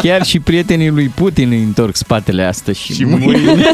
Chiar 0.02 0.22
și 0.24 0.40
prietenii 0.40 0.88
lui 0.90 1.06
Putin 1.08 1.50
îi 1.50 1.62
întorc 1.62 1.96
spatele 1.96 2.44
astăzi 2.44 2.80
și, 2.80 2.92
Și 2.92 3.04
mâine. 3.04 3.26
mâine. 3.26 3.64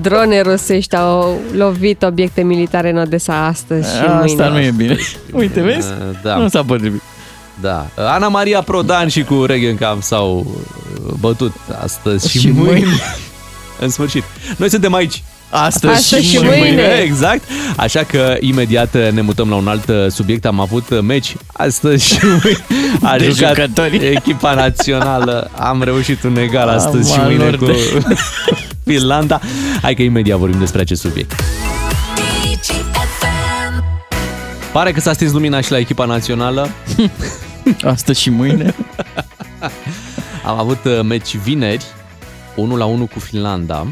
Drone 0.00 0.40
rusești 0.40 0.96
au 0.96 1.40
lovit 1.56 2.02
obiecte 2.02 2.42
militare 2.42 2.90
în 2.90 2.96
Odessa 2.96 3.46
astăzi 3.46 3.94
și 3.96 4.00
mâine. 4.02 4.22
Asta 4.22 4.48
nu 4.48 4.58
e 4.60 4.70
bine. 4.76 4.96
Uite, 5.32 5.60
vezi? 5.60 5.88
Uh, 5.88 6.16
Da. 6.22 6.36
Nu 6.36 6.48
s-a 6.48 6.62
potrivit. 6.62 7.02
Da. 7.60 7.86
Ana 7.96 8.28
Maria 8.28 8.62
Prodan 8.62 9.08
și 9.08 9.22
cu 9.24 9.44
Regencamp 9.44 10.02
s-au 10.02 10.36
uh, 11.06 11.12
bătut 11.20 11.52
astăzi 11.82 12.30
și, 12.30 12.38
Și 12.38 12.48
mâine. 12.50 12.70
mâine. 12.70 12.86
în 13.84 13.90
sfârșit. 13.90 14.22
Noi 14.56 14.70
suntem 14.70 14.94
aici. 14.94 15.22
Astăzi, 15.50 15.94
Astăzi 15.94 16.26
și 16.26 16.38
mâine. 16.42 16.82
Exact. 17.02 17.42
Așa 17.76 18.02
că 18.02 18.36
imediat 18.40 19.12
ne 19.12 19.20
mutăm 19.20 19.48
la 19.48 19.54
un 19.54 19.68
alt 19.68 19.88
uh, 19.88 19.94
subiect. 20.10 20.44
Am 20.46 20.60
avut 20.60 21.00
meci 21.02 21.34
astăzi 21.52 22.06
și 22.06 22.18
mâine. 22.22 22.64
A 23.12 23.16
De 23.16 23.30
jucat 23.30 23.54
jucători. 23.54 23.96
echipa 23.96 24.54
națională. 24.54 25.50
Am 25.58 25.82
reușit 25.82 26.22
un 26.22 26.36
egal 26.36 26.68
astăzi 26.68 27.12
și 27.12 27.18
Am 27.18 27.24
mâine 27.26 27.42
alor 27.42 27.56
cu 27.58 27.64
de- 27.64 28.16
Finlanda. 28.90 29.40
Hai 29.82 29.94
că 29.94 30.02
imediat 30.02 30.38
vorbim 30.38 30.58
despre 30.58 30.80
acest 30.80 31.00
subiect. 31.00 31.32
Pare 34.72 34.92
că 34.92 35.00
s-a 35.00 35.12
stins 35.12 35.32
lumina 35.32 35.60
și 35.60 35.70
la 35.70 35.78
echipa 35.78 36.04
națională. 36.04 36.68
Astăzi 37.84 38.20
și 38.20 38.30
mâine. 38.30 38.74
Am 40.46 40.58
avut 40.58 40.84
uh, 40.84 41.00
meci 41.02 41.36
vineri, 41.36 41.84
1 42.56 42.76
la 42.76 42.84
1 42.84 43.06
cu 43.06 43.18
Finlanda. 43.18 43.86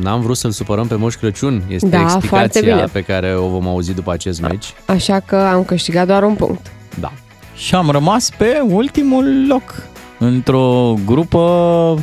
N-am 0.00 0.20
vrut 0.20 0.36
să-l 0.36 0.50
supărăm 0.50 0.86
pe 0.86 0.94
Moș 0.94 1.14
Crăciun. 1.14 1.62
Este 1.68 1.88
Da, 1.88 1.98
foarte 1.98 2.18
explicația 2.18 2.74
bine. 2.74 2.86
pe 2.92 3.00
care 3.02 3.34
o 3.36 3.48
vom 3.48 3.68
auzi 3.68 3.92
după 3.94 4.12
acest 4.12 4.40
meci. 4.40 4.72
Așa 4.86 5.20
că 5.20 5.36
am 5.36 5.64
câștigat 5.64 6.06
doar 6.06 6.22
un 6.22 6.34
punct. 6.34 6.70
Da. 7.00 7.12
Și 7.56 7.74
am 7.74 7.90
rămas 7.90 8.30
pe 8.38 8.60
ultimul 8.68 9.46
loc 9.48 9.74
într-o 10.18 10.94
grupă 11.06 11.98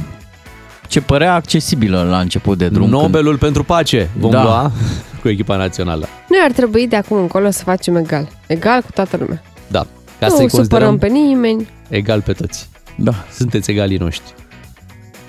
ce 0.88 1.02
părea 1.02 1.34
accesibilă 1.34 2.04
la 2.10 2.20
început 2.20 2.58
de 2.58 2.70
drum. 2.70 2.90
Nobelul 2.90 3.38
pentru 3.38 3.64
pace 3.64 4.10
vom 4.18 4.32
Da. 4.32 4.44
lua 4.44 4.72
cu 5.22 5.30
echipa 5.30 5.56
națională. 5.56 6.06
Noi 6.30 6.40
ar 6.44 6.52
trebui 6.52 6.88
de 6.88 6.96
acum 6.96 7.18
încolo 7.18 7.50
să 7.50 7.64
facem 7.64 7.96
egal. 7.96 8.28
Egal 8.48 8.82
cu 8.82 8.92
toată 8.94 9.18
lumea. 9.20 9.42
Da. 9.68 9.80
Ca 10.20 10.28
nu 10.28 10.36
să-i 10.36 10.50
supărăm 10.50 10.58
considerăm 10.90 10.98
pe 10.98 11.08
nimeni. 11.08 11.68
egal 11.90 12.22
pe 12.22 12.34
toți. 12.34 12.70
Da. 12.98 13.12
Sunteți 13.32 13.72
egalii 13.72 13.98
noștri. 13.98 14.34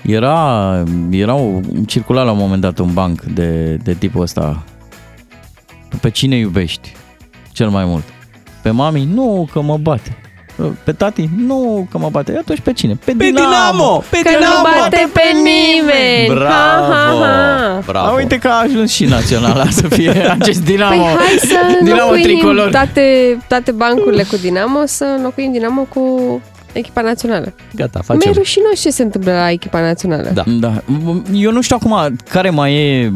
Era, 0.01 0.83
era 1.09 1.33
o, 1.35 1.59
circula 1.85 2.23
la 2.23 2.31
un 2.31 2.37
moment 2.37 2.61
dat 2.61 2.77
un 2.79 2.93
banc 2.93 3.21
de, 3.21 3.75
de 3.83 3.93
tipul 3.93 4.21
ăsta. 4.21 4.63
Pe 6.01 6.09
cine 6.09 6.35
iubești 6.35 6.91
cel 7.51 7.69
mai 7.69 7.85
mult? 7.85 8.03
Pe 8.61 8.69
mami? 8.69 9.07
Nu, 9.13 9.47
că 9.51 9.61
mă 9.61 9.77
bate. 9.77 10.15
Pe 10.83 10.91
tati? 10.91 11.29
Nu, 11.37 11.87
că 11.91 11.97
mă 11.97 12.09
bate. 12.11 12.37
Atunci 12.39 12.59
pe 12.59 12.73
cine? 12.73 12.93
Pe, 13.05 13.11
Pe 13.17 13.23
Dinamo! 13.25 14.03
Pe 14.09 14.19
Că 14.23 14.29
nu 14.39 14.45
bate 14.79 15.09
pe 15.13 15.21
nimeni! 15.35 16.39
Bravo! 16.39 16.91
Ha, 16.91 16.93
ha, 16.93 17.25
ha. 17.25 17.79
Bravo! 17.85 18.07
A, 18.07 18.15
uite 18.15 18.37
că 18.37 18.47
a 18.47 18.61
ajuns 18.61 18.91
și 18.91 19.05
naționala 19.05 19.65
să 19.79 19.87
fie 19.87 20.09
acest 20.29 20.63
Dinamo. 20.63 21.03
Păi 21.03 21.13
hai 21.15 21.37
să 21.39 21.55
Dinamo 21.83 22.01
înlocuim 22.01 22.23
tricolor. 22.23 22.69
toate, 22.69 23.37
toate 23.47 23.71
bancurile 23.71 24.23
cu 24.23 24.35
Dinamo, 24.35 24.81
să 24.85 25.03
înlocuim 25.17 25.51
Dinamo 25.51 25.81
cu 25.81 26.41
echipa 26.73 27.01
națională. 27.01 27.53
Gata, 27.75 27.99
Mi-e 28.07 28.17
facem. 28.17 28.31
rușinos 28.33 28.81
ce 28.81 28.89
se 28.89 29.03
întâmplă 29.03 29.31
la 29.31 29.51
echipa 29.51 29.81
națională. 29.81 30.29
Da. 30.33 30.43
Da. 30.47 30.81
Eu 31.33 31.51
nu 31.51 31.61
știu 31.61 31.77
acum 31.79 32.15
care 32.29 32.49
mai 32.49 32.73
e 32.75 33.11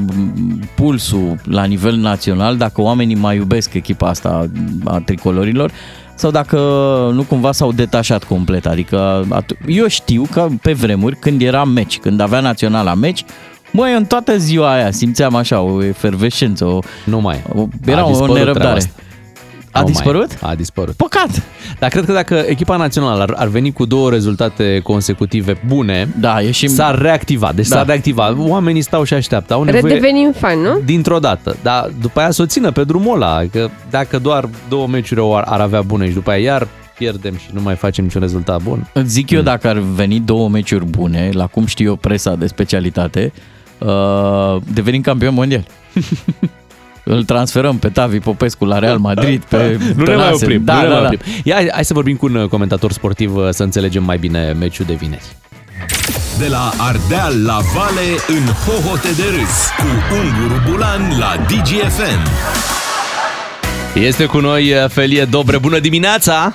pulsul 0.76 1.36
la 1.43 1.64
nivel 1.64 1.95
național, 1.95 2.58
dacă 2.58 2.82
oamenii 2.82 3.16
mai 3.16 3.36
iubesc 3.36 3.74
echipa 3.74 4.08
asta 4.10 4.49
a 4.84 4.99
tricolorilor 5.06 5.72
sau 6.16 6.32
dacă 6.32 6.58
nu 7.14 7.24
cumva 7.24 7.51
s-au 7.51 7.72
detașat 7.72 8.24
complet. 8.24 8.66
Adică 8.66 9.26
atu- 9.30 9.58
eu 9.68 9.88
știu 9.88 10.28
că 10.32 10.47
pe 10.62 10.74
vremuri 10.74 11.16
când 11.16 11.41
era 11.41 11.64
meci, 11.64 11.97
când 11.99 12.20
avea 12.20 12.39
național 12.39 12.86
la 12.86 12.93
meci, 12.93 13.26
Măi, 13.72 13.93
în 13.95 14.06
toată 14.06 14.38
ziua 14.38 14.74
aia 14.74 14.91
simțeam 14.91 15.36
așa 15.36 15.60
o 15.62 15.84
efervescență, 15.84 16.66
o, 16.66 16.80
Nu 17.06 17.20
mai. 17.20 17.41
o, 17.56 17.68
era 17.86 17.99
A 18.01 18.03
o 18.06 18.08
dispărut 18.08 18.34
treaba 18.36 18.51
nerăbdare. 18.51 18.78
asta. 18.78 18.89
A 19.76 19.80
Nu 19.80 19.86
dispărut? 19.86 20.41
Mai. 20.41 20.51
A 20.51 20.55
dispărut. 20.55 20.95
Păcat! 20.95 21.30
Dar 21.80 21.89
cred 21.89 22.05
că 22.05 22.11
dacă 22.11 22.43
echipa 22.47 22.76
națională 22.78 23.21
ar, 23.21 23.34
ar 23.36 23.47
veni 23.47 23.71
cu 23.73 23.86
două 23.86 24.09
rezultate 24.09 24.80
consecutive 24.84 25.61
bune, 25.67 26.09
da, 26.19 26.41
ieșim... 26.41 26.69
s-ar 26.69 27.01
reactiva. 27.01 27.51
Deci 27.55 27.67
Da. 27.67 27.76
s-ar 27.76 27.86
reactiva. 27.86 28.36
Oamenii 28.38 28.82
stau 28.82 29.03
și 29.03 29.13
așteaptă. 29.13 29.53
Au 29.53 29.63
nevoie 29.63 29.93
Redevenim 29.93 30.32
fan, 30.32 30.59
nu? 30.59 30.80
dintr-o 30.86 31.19
dată. 31.19 31.55
Dar 31.61 31.89
după 32.01 32.19
aia 32.19 32.32
să 32.32 32.41
o 32.41 32.45
țină 32.45 32.71
pe 32.71 32.84
drumul 32.84 33.15
ăla. 33.15 33.41
Că 33.51 33.69
dacă 33.89 34.19
doar 34.19 34.49
două 34.69 34.88
meciuri 34.88 35.21
ar, 35.36 35.43
ar 35.47 35.59
avea 35.59 35.82
bune 35.82 36.07
și 36.07 36.13
după 36.13 36.30
aia 36.32 36.41
iar 36.41 36.67
pierdem 36.97 37.38
și 37.38 37.45
nu 37.53 37.61
mai 37.61 37.76
facem 37.76 38.03
niciun 38.03 38.21
rezultat 38.21 38.61
bun. 38.61 38.89
Îți 38.93 39.09
zic 39.09 39.30
eu 39.30 39.41
dacă 39.41 39.67
ar 39.67 39.78
veni 39.78 40.19
două 40.19 40.49
meciuri 40.49 40.86
bune, 40.86 41.30
la 41.34 41.47
cum 41.47 41.65
știu 41.65 41.86
eu 41.86 41.95
presa 41.95 42.36
de 42.36 42.47
specialitate, 42.47 43.34
uh, 43.78 44.61
devenim 44.73 45.01
campion 45.01 45.34
mondial. 45.34 45.65
Îl 47.08 47.24
transferăm 47.24 47.78
pe 47.78 47.89
Tavi 47.89 48.20
Popescu 48.20 48.66
la 48.66 48.80
Real 48.80 48.97
Madrid, 48.97 49.43
pe 49.43 49.58
Nu 49.95 50.03
ne 50.03 50.16
mai 50.16 50.24
Tănase. 50.24 50.43
oprim. 50.45 50.64
Da, 50.64 50.74
nu 50.74 50.82
ne 50.82 50.88
da, 50.88 50.93
mai 50.93 51.01
da. 51.01 51.06
oprim. 51.14 51.20
Ia, 51.43 51.56
hai 51.74 51.86
să 51.86 51.93
vorbim 51.93 52.16
cu 52.16 52.26
un 52.26 52.47
comentator 52.47 52.91
sportiv 52.91 53.36
uh, 53.36 53.47
să 53.49 53.64
înțelegem 53.64 54.03
mai 54.03 54.18
bine 54.18 54.51
meciul 54.60 54.86
de 54.86 54.93
vineri. 54.93 55.24
De 56.39 56.47
la 56.47 56.72
Ardeal 56.78 57.43
la 57.45 57.58
Vale 57.74 58.08
în 58.28 58.45
hohote 58.66 59.08
de 59.16 59.24
râs 59.24 59.56
cu 59.78 60.16
Unguru 60.16 60.62
Bulan 60.70 61.20
la 61.20 61.36
DGFM. 61.47 62.30
Este 63.93 64.26
cu 64.26 64.39
noi 64.39 64.72
uh, 64.74 64.89
Felie 64.89 65.26
Dobre. 65.26 65.58
Bună 65.58 65.80
dimineața! 65.80 66.53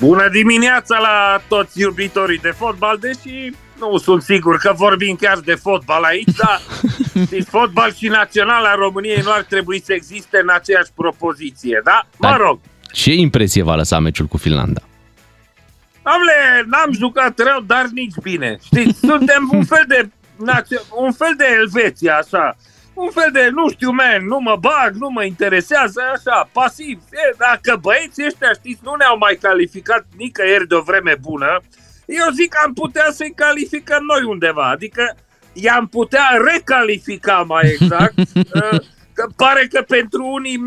Bună 0.00 0.28
dimineața 0.32 0.98
la 0.98 1.40
toți 1.48 1.80
iubitorii 1.80 2.38
de 2.38 2.54
fotbal, 2.56 2.98
deși 3.00 3.52
nu 3.78 3.96
sunt 3.96 4.22
sigur 4.22 4.56
că 4.58 4.72
vorbim 4.76 5.16
chiar 5.16 5.38
de 5.38 5.54
fotbal 5.54 6.02
aici, 6.02 6.36
dar 6.36 6.60
știți, 7.24 7.50
fotbal 7.56 7.92
și 7.92 8.08
naționala 8.08 8.74
României 8.74 9.20
nu 9.24 9.30
ar 9.32 9.42
trebui 9.42 9.82
să 9.84 9.92
existe 9.92 10.38
în 10.42 10.48
aceeași 10.48 10.90
propoziție, 10.94 11.80
da? 11.84 12.06
Mă 12.18 12.28
Dar 12.28 12.40
rog, 12.40 12.60
Ce 12.92 13.12
impresie 13.12 13.62
va 13.62 13.74
lăsa 13.74 13.98
meciul 13.98 14.26
cu 14.26 14.36
Finlanda? 14.36 14.80
Amle, 16.02 16.64
n-am 16.66 16.92
jucat 16.92 17.38
rău, 17.38 17.60
dar 17.66 17.86
nici 17.92 18.14
bine. 18.22 18.58
Știți, 18.64 18.98
suntem 19.10 19.48
un 19.52 19.64
fel 19.64 19.84
de, 19.88 20.08
națio- 20.36 20.86
un 20.96 21.12
fel 21.12 21.34
de 21.36 21.44
Elveția, 21.58 22.16
așa. 22.16 22.56
Un 22.94 23.10
fel 23.10 23.30
de, 23.32 23.48
nu 23.52 23.68
știu, 23.70 23.90
man, 23.90 24.26
nu 24.26 24.38
mă 24.38 24.56
bag, 24.60 24.94
nu 24.94 25.08
mă 25.08 25.24
interesează, 25.24 26.00
așa, 26.14 26.48
pasiv. 26.52 26.98
E, 27.12 27.34
dacă 27.38 27.78
băieții 27.80 28.24
ăștia, 28.26 28.52
știți, 28.52 28.80
nu 28.82 28.94
ne-au 28.94 29.18
mai 29.18 29.38
calificat 29.40 30.06
nicăieri 30.16 30.68
de 30.68 30.74
o 30.74 30.80
vreme 30.80 31.16
bună, 31.20 31.60
eu 32.06 32.30
zic 32.34 32.48
că 32.48 32.58
am 32.64 32.72
putea 32.72 33.06
să-i 33.10 33.32
calificăm 33.36 34.02
noi 34.02 34.22
undeva. 34.24 34.68
Adică 34.68 35.16
i-am 35.52 35.86
putea 35.86 36.26
recalifica 36.52 37.42
mai 37.46 37.68
exact. 37.80 38.14
Uh, 38.54 38.78
Că 39.12 39.26
pare 39.36 39.66
că 39.72 39.82
pentru 39.82 40.26
unii 40.26 40.58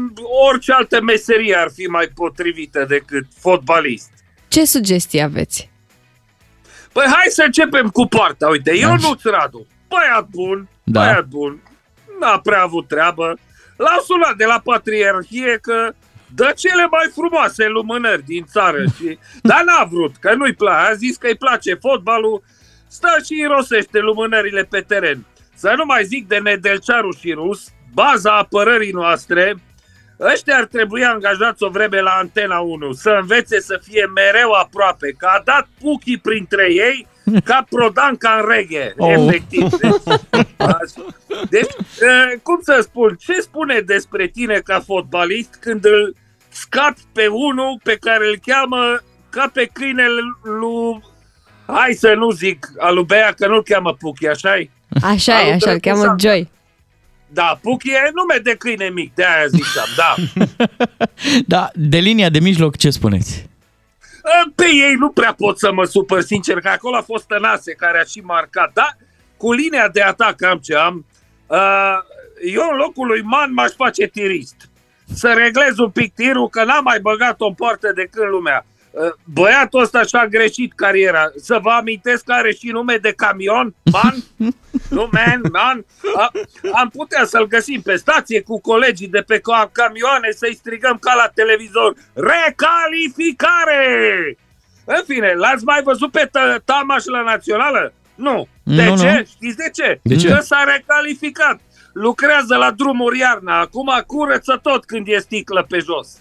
orice 0.52 0.72
altă 0.74 1.02
meserie 1.02 1.56
ar 1.56 1.70
fi 1.74 1.86
mai 1.86 2.08
potrivită 2.16 2.86
decât 2.90 3.26
fotbalist. 3.40 4.10
Ce 4.48 4.66
sugestii 4.66 5.22
aveți? 5.22 5.70
Păi 6.92 7.06
hai 7.06 7.26
să 7.30 7.44
începem 7.46 7.90
cu 7.90 8.06
poarta. 8.06 8.48
Uite, 8.48 8.78
eu 8.78 8.96
nu-ți 8.96 9.28
Radu. 9.28 9.68
Băiat 9.88 10.28
bun, 10.30 10.68
Da. 10.84 11.00
băiat 11.00 11.26
bun. 11.26 11.62
N-a 12.20 12.40
prea 12.40 12.62
avut 12.62 12.88
treabă. 12.88 13.38
L-au 13.78 14.00
sunat 14.06 14.36
de 14.36 14.46
la 14.46 14.62
Patriarhie 14.64 15.58
că 15.62 15.94
dă 16.36 16.54
cele 16.56 16.88
mai 16.92 17.10
frumoase 17.14 17.68
lumânări 17.68 18.24
din 18.24 18.46
țară. 18.46 18.84
Și... 18.96 19.18
Dar 19.50 19.64
n-a 19.64 19.84
vrut, 19.84 20.16
că 20.20 20.34
nu-i 20.34 20.54
place. 20.54 20.90
A 20.92 20.94
zis 20.94 21.18
că 21.18 21.28
îi 21.28 21.36
place 21.36 21.74
fotbalul. 21.74 22.44
Stă 22.88 23.10
și 23.26 23.40
irosește 23.40 24.00
lumânările 24.00 24.64
pe 24.64 24.82
teren. 24.88 25.26
Să 25.56 25.74
nu 25.78 25.86
mai 25.86 26.04
zic 26.04 26.28
de 26.28 26.38
Nedelcearu 26.38 27.12
și 27.12 27.32
Rus, 27.32 27.68
baza 27.94 28.38
apărării 28.38 28.92
noastre, 28.92 29.56
Ăștia 30.20 30.56
ar 30.56 30.66
trebui 30.66 31.04
angajați 31.06 31.64
o 31.64 31.70
vreme 31.70 32.02
la 32.02 32.12
Antena 32.12 32.60
1, 32.60 32.92
să 32.92 33.18
învețe 33.22 33.60
să 33.60 33.80
fie 33.84 34.06
mereu 34.16 34.52
aproape, 34.52 35.16
că 35.18 35.26
a 35.26 35.42
dat 35.46 35.68
Puchi 35.82 36.18
printre 36.18 36.74
ei 36.74 37.08
ca 37.44 37.66
Prodanca 37.70 38.40
în 38.42 38.50
reghe, 38.50 38.94
Oh. 38.98 39.12
efectiv. 39.18 39.70
Deci, 39.80 40.48
așa. 40.58 41.06
deci 41.50 41.74
uh, 42.02 42.40
cum 42.44 42.60
să 42.62 42.80
spun, 42.82 43.16
ce 43.20 43.40
spune 43.40 43.80
despre 43.80 44.28
tine 44.28 44.60
ca 44.64 44.80
fotbalist 44.80 45.58
când 45.60 45.86
îl 45.86 46.16
scapi 46.50 47.02
pe 47.14 47.28
unul 47.28 47.80
pe 47.84 47.98
care 48.02 48.28
îl 48.28 48.40
cheamă 48.46 49.02
ca 49.30 49.50
pe 49.54 49.70
câinele 49.74 50.22
lui, 50.44 51.04
hai 51.66 51.94
să 51.94 52.14
nu 52.14 52.32
zic, 52.32 52.72
al 52.78 52.94
lui 52.94 53.04
Bea, 53.04 53.34
că 53.38 53.48
nu-l 53.48 53.64
cheamă 53.64 53.94
Puchi, 53.94 54.28
așa-i? 54.28 54.70
Așa 55.02 55.36
Al 55.36 55.42
e, 55.42 55.44
lui 55.44 55.54
așa 55.54 55.72
îl 55.72 55.78
Drăguț 55.78 55.82
cheamă 55.82 56.04
Sanda. 56.04 56.30
Joy. 56.30 56.50
Da, 57.28 57.60
Puchi 57.62 57.90
e 57.90 58.12
nume 58.14 58.40
de 58.44 58.56
câine 58.56 58.90
mic, 58.90 59.16
de 59.16 59.26
aia 59.26 59.48
ziceam, 59.48 59.88
da. 59.96 60.16
Da, 61.48 61.70
de 61.74 61.98
linia 61.98 62.30
de 62.30 62.40
mijloc 62.40 62.78
ce 62.78 62.90
spuneți? 62.90 63.48
Pe 64.56 64.66
ei 64.66 64.94
nu 64.94 65.10
prea 65.10 65.34
pot 65.34 65.60
să 65.60 65.72
mă 65.74 65.84
supăr, 65.84 66.22
sincer, 66.22 66.60
că 66.60 66.70
acolo 66.70 66.96
a 66.96 67.02
fost 67.02 67.28
Tănase 67.28 67.74
care 67.74 68.00
a 68.00 68.04
și 68.04 68.20
marcat, 68.20 68.74
dar 68.74 68.98
cu 69.38 69.52
linia 69.52 69.88
de 69.88 70.02
atac 70.02 70.44
am 70.44 70.58
ce 70.58 70.76
am. 70.76 71.06
Uh, 71.48 71.98
eu 72.54 72.70
în 72.72 72.78
locul 72.78 73.08
lui 73.08 73.22
Man 73.22 73.54
m-aș 73.54 73.72
face 73.72 74.06
tirist. 74.06 74.69
Să 75.14 75.34
reglez 75.38 75.78
un 75.78 75.90
pic 75.90 76.14
tirul, 76.14 76.50
că 76.50 76.64
n-am 76.64 76.84
mai 76.84 77.00
băgat-o 77.00 77.46
în 77.46 77.54
poartă 77.54 77.92
de 77.96 78.08
când 78.12 78.30
lumea. 78.30 78.66
Uh, 78.92 79.12
Băiatul 79.24 79.82
ăsta 79.82 80.04
și-a 80.04 80.28
greșit 80.28 80.74
cariera. 80.74 81.32
Să 81.36 81.60
vă 81.62 81.70
amintesc 81.70 82.24
că 82.24 82.32
are 82.32 82.54
și 82.54 82.68
nume 82.72 82.98
de 82.98 83.14
camion, 83.16 83.76
Man? 83.92 84.16
nu, 84.90 85.10
man, 85.12 85.42
man. 85.52 85.86
A, 86.16 86.32
am 86.74 86.90
putea 86.90 87.26
să-l 87.26 87.48
găsim 87.48 87.82
pe 87.82 87.96
stație 87.96 88.42
cu 88.42 88.62
colegii 88.62 89.08
de 89.08 89.22
pe 89.28 89.40
ca- 89.40 89.70
camioane 89.74 90.32
să-i 90.32 90.56
strigăm 90.56 90.98
ca 90.98 91.14
la 91.16 91.28
televizor. 91.34 91.94
Recalificare! 92.14 94.38
În 94.86 95.02
fine, 95.08 95.34
l-ați 95.34 95.64
mai 95.64 95.82
văzut 95.84 96.12
pe 96.12 96.26
Tă- 96.26 96.62
Tamaș 96.66 97.04
la 97.06 97.22
Națională? 97.22 97.94
Nu. 98.16 98.48
De 98.64 98.86
Nu, 98.86 98.98
ce? 98.98 99.12
nu. 99.12 99.24
Știți 99.26 99.58
de 99.58 99.70
ce? 99.74 100.00
De 100.04 100.16
ce? 100.16 100.28
Că 100.28 100.40
s-a 100.42 100.64
recalificat. 100.64 101.60
Lucrează 102.02 102.56
la 102.56 102.72
drumuri 102.72 103.20
iarna, 103.20 103.60
acum 103.60 104.04
curăță 104.08 104.60
tot 104.62 104.86
când 104.86 105.08
e 105.08 105.18
sticlă 105.18 105.66
pe 105.70 105.78
jos. 105.78 106.20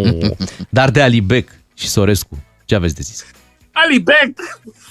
Dar 0.78 0.90
de 0.90 1.02
Alibec 1.02 1.50
și 1.74 1.88
Sorescu, 1.88 2.38
ce 2.64 2.74
aveți 2.74 2.94
de 2.94 3.02
zis? 3.02 3.26
Alibec, 3.72 4.38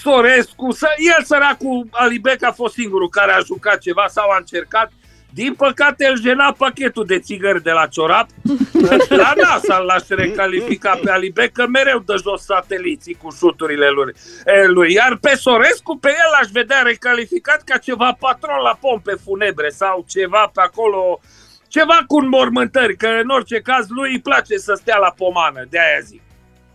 Sorescu, 0.00 0.72
să, 0.72 0.86
el 1.16 1.24
săracul 1.24 1.88
Alibec 1.90 2.42
a 2.42 2.52
fost 2.52 2.74
singurul 2.74 3.08
care 3.08 3.32
a 3.32 3.38
jucat 3.46 3.78
ceva 3.78 4.06
sau 4.08 4.30
a 4.30 4.36
încercat. 4.38 4.92
Din 5.34 5.54
păcate 5.54 6.06
îl 6.06 6.20
jena 6.20 6.52
pachetul 6.58 7.04
de 7.06 7.18
țigări 7.18 7.62
de 7.62 7.70
la 7.70 7.86
ciorap. 7.86 8.26
La 9.22 9.32
NASA 9.42 9.78
l-aș 9.78 10.08
recalifica 10.08 10.98
pe 11.02 11.10
Alibec, 11.10 11.52
că 11.52 11.66
mereu 11.66 11.98
dă 11.98 12.16
jos 12.22 12.44
sateliții 12.44 13.18
cu 13.22 13.30
șuturile 13.30 13.88
lui. 13.88 14.14
e, 14.46 14.66
lui. 14.66 14.92
Iar 14.92 15.18
pe 15.20 15.34
Sorescu, 15.36 15.96
pe 15.96 16.08
el 16.08 16.32
aș 16.40 16.48
vedea 16.50 16.82
recalificat 16.82 17.62
ca 17.62 17.76
ceva 17.76 18.16
patron 18.18 18.60
la 18.62 18.78
pompe 18.80 19.12
funebre 19.24 19.68
sau 19.68 20.04
ceva 20.08 20.50
pe 20.54 20.60
acolo, 20.60 21.20
ceva 21.68 21.98
cu 22.06 22.18
înmormântări, 22.18 22.96
că 22.96 23.08
în 23.22 23.28
orice 23.28 23.60
caz 23.60 23.86
lui 23.88 24.12
îi 24.12 24.20
place 24.20 24.56
să 24.56 24.78
stea 24.80 24.96
la 24.96 25.14
pomană, 25.16 25.66
de 25.70 25.78
aia 25.78 26.00
zic. 26.02 26.20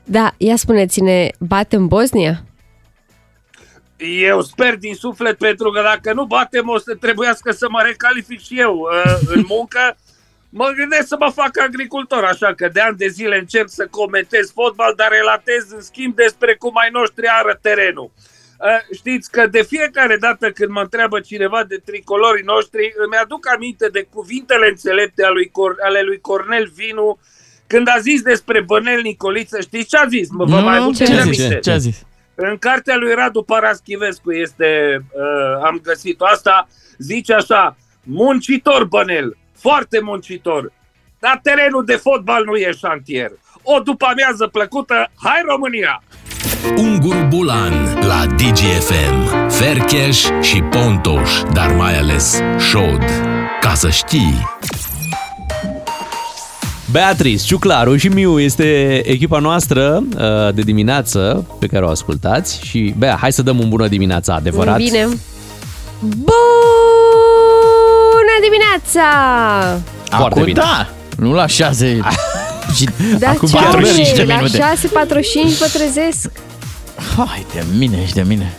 Da, 0.04 0.34
ia 0.38 0.56
spuneți-ne, 0.56 1.28
bate 1.40 1.76
în 1.76 1.88
Bosnia? 1.88 2.44
Eu 4.00 4.42
sper 4.42 4.76
din 4.78 4.96
suflet 4.96 5.38
pentru 5.38 5.70
că 5.70 5.82
dacă 5.82 6.14
nu 6.14 6.26
batem 6.26 6.68
o 6.70 6.78
să 6.78 6.96
trebuiască 6.96 7.52
să 7.52 7.68
mă 7.70 7.82
recalific 7.86 8.42
și 8.42 8.60
eu 8.60 8.76
uh, 8.78 9.14
în 9.26 9.44
muncă. 9.48 9.98
Mă 10.50 10.72
gândesc 10.76 11.08
să 11.08 11.16
mă 11.20 11.32
fac 11.36 11.60
agricultor, 11.60 12.24
așa 12.24 12.54
că 12.54 12.70
de 12.74 12.80
ani 12.80 12.98
de 12.98 13.08
zile 13.08 13.38
încerc 13.38 13.70
să 13.70 13.88
comentez 13.90 14.52
fotbal, 14.52 14.94
dar 14.96 15.10
relatez 15.12 15.72
în 15.72 15.82
schimb 15.82 16.16
despre 16.16 16.56
cum 16.56 16.72
ai 16.78 16.90
noștri 16.92 17.28
ară 17.28 17.60
terenul. 17.62 18.12
Uh, 18.60 18.96
știți 18.96 19.32
că 19.32 19.48
de 19.48 19.64
fiecare 19.64 20.18
dată 20.18 20.52
când 20.52 20.70
mă 20.72 20.82
întreabă 20.82 21.20
cineva 21.20 21.64
de 21.64 21.82
tricolorii 21.86 22.44
noștri, 22.44 22.94
îmi 23.06 23.16
aduc 23.24 23.48
aminte 23.56 23.88
de 23.88 24.08
cuvintele 24.14 24.68
înțelepte 24.68 25.24
ale 25.24 25.34
lui, 25.34 25.48
Cor- 25.48 25.80
ale 25.86 26.02
lui 26.02 26.20
Cornel 26.20 26.72
Vinu 26.76 27.20
când 27.68 27.88
a 27.88 28.00
zis 28.00 28.22
despre 28.22 28.62
Bănel 28.62 29.02
Nicoliță, 29.02 29.62
știți 29.62 29.88
ce 29.88 29.98
a 29.98 30.06
zis? 30.08 30.30
Mă, 30.30 30.46
vă 30.46 30.56
Nu, 30.56 30.62
mai 30.62 30.78
ce 30.78 30.82
aduceți 30.82 31.12
a 31.12 31.22
aminte? 31.22 31.44
zis? 31.44 31.62
Ce 31.62 31.72
a 31.72 31.78
zis? 31.78 32.04
În 32.42 32.58
cartea 32.58 32.96
lui 32.96 33.14
Radu 33.14 33.44
Paraschivescu 33.44 34.32
este, 34.32 35.00
uh, 35.12 35.64
am 35.64 35.80
găsit 35.84 36.22
asta, 36.22 36.68
zice 36.98 37.34
așa, 37.34 37.76
muncitor 38.04 38.86
Bănel, 38.86 39.38
foarte 39.58 40.00
muncitor, 40.00 40.72
dar 41.20 41.40
terenul 41.44 41.86
de 41.86 41.96
fotbal 41.96 42.44
nu 42.44 42.56
e 42.56 42.72
șantier. 42.72 43.32
O 43.64 43.80
după 43.80 44.06
amiază 44.06 44.48
plăcută, 44.48 45.12
hai 45.16 45.42
România! 45.46 46.04
Ungur 46.78 47.28
Bulan 47.30 47.74
la 48.08 48.26
DGFM. 48.26 49.50
Fercheș 49.50 50.26
și 50.42 50.62
Pontoș, 50.62 51.42
dar 51.54 51.72
mai 51.72 51.98
ales 51.98 52.42
Șod. 52.70 53.04
Ca 53.62 53.74
să 53.74 53.90
știi... 53.90 54.58
Beatrice, 56.92 57.44
Ciuclaru 57.46 57.96
și 57.96 58.08
Miu 58.08 58.40
este 58.40 59.02
echipa 59.06 59.40
noastră 59.40 60.04
uh, 60.18 60.54
de 60.54 60.62
dimineață 60.62 61.46
pe 61.60 61.68
care 61.68 61.86
o 61.86 61.90
ascultați 61.90 62.60
și 62.66 62.94
Bea, 62.98 63.18
hai 63.22 63.32
să 63.32 63.42
dăm 63.42 63.60
un 63.60 63.70
bună 63.70 63.88
dimineața 63.88 64.34
adevărat. 64.34 64.78
Bine. 64.78 65.08
Bună 66.00 66.36
dimineața! 68.42 69.08
Foarte 70.04 70.40
Acum 70.40 70.44
bine. 70.44 70.60
da, 70.62 70.90
nu 71.18 71.34
la 71.34 71.48
6 71.48 72.00
și 72.76 72.90
Da, 73.20 73.30
acum 73.30 73.48
ce 73.48 73.56
45 73.56 74.16
de 74.16 74.24
la 74.24 74.36
minute. 74.36 74.58
6.45 74.58 74.62
vă 75.60 75.70
trezesc. 75.74 76.32
Hai 77.18 77.46
de 77.54 77.64
mine 77.78 78.06
și 78.06 78.14
de 78.14 78.24
mine. 78.28 78.58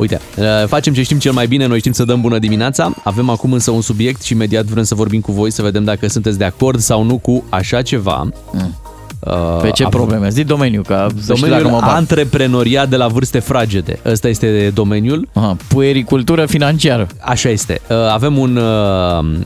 Uite, 0.00 0.20
uh, 0.38 0.44
facem 0.66 0.92
ce 0.92 1.02
știm 1.02 1.18
cel 1.18 1.32
mai 1.32 1.46
bine, 1.46 1.66
noi 1.66 1.78
știm 1.78 1.92
să 1.92 2.04
dăm 2.04 2.20
bună 2.20 2.38
dimineața. 2.38 2.92
Avem 3.04 3.28
acum 3.28 3.52
însă 3.52 3.70
un 3.70 3.80
subiect 3.80 4.22
și 4.22 4.32
imediat 4.32 4.64
vrem 4.64 4.82
să 4.84 4.94
vorbim 4.94 5.20
cu 5.20 5.32
voi, 5.32 5.50
să 5.50 5.62
vedem 5.62 5.84
dacă 5.84 6.08
sunteți 6.08 6.38
de 6.38 6.44
acord 6.44 6.80
sau 6.80 7.02
nu 7.02 7.18
cu 7.18 7.44
așa 7.48 7.82
ceva. 7.82 8.28
Mm. 8.52 8.74
Uh, 9.20 9.58
Pe 9.62 9.70
ce 9.70 9.84
avem- 9.84 9.98
probleme? 9.98 10.28
Zi 10.30 10.44
domeniul, 10.44 10.82
ca 10.84 11.06
să 11.24 11.34
știu 11.34 11.34
dacă 11.34 11.48
Domeniul 11.62 11.70
mă 11.70 11.86
bag. 11.86 11.96
antreprenoriat 11.96 12.88
de 12.88 12.96
la 12.96 13.06
vârste 13.06 13.38
fragede. 13.38 13.98
Ăsta 14.06 14.28
este 14.28 14.70
domeniul. 14.74 15.28
Aha, 15.32 15.56
puericultură 15.68 16.46
financiară. 16.46 17.06
Așa 17.20 17.48
este. 17.48 17.80
Uh, 17.90 17.96
Avem 18.12 18.38
un, 18.38 18.56
uh, 18.56 19.38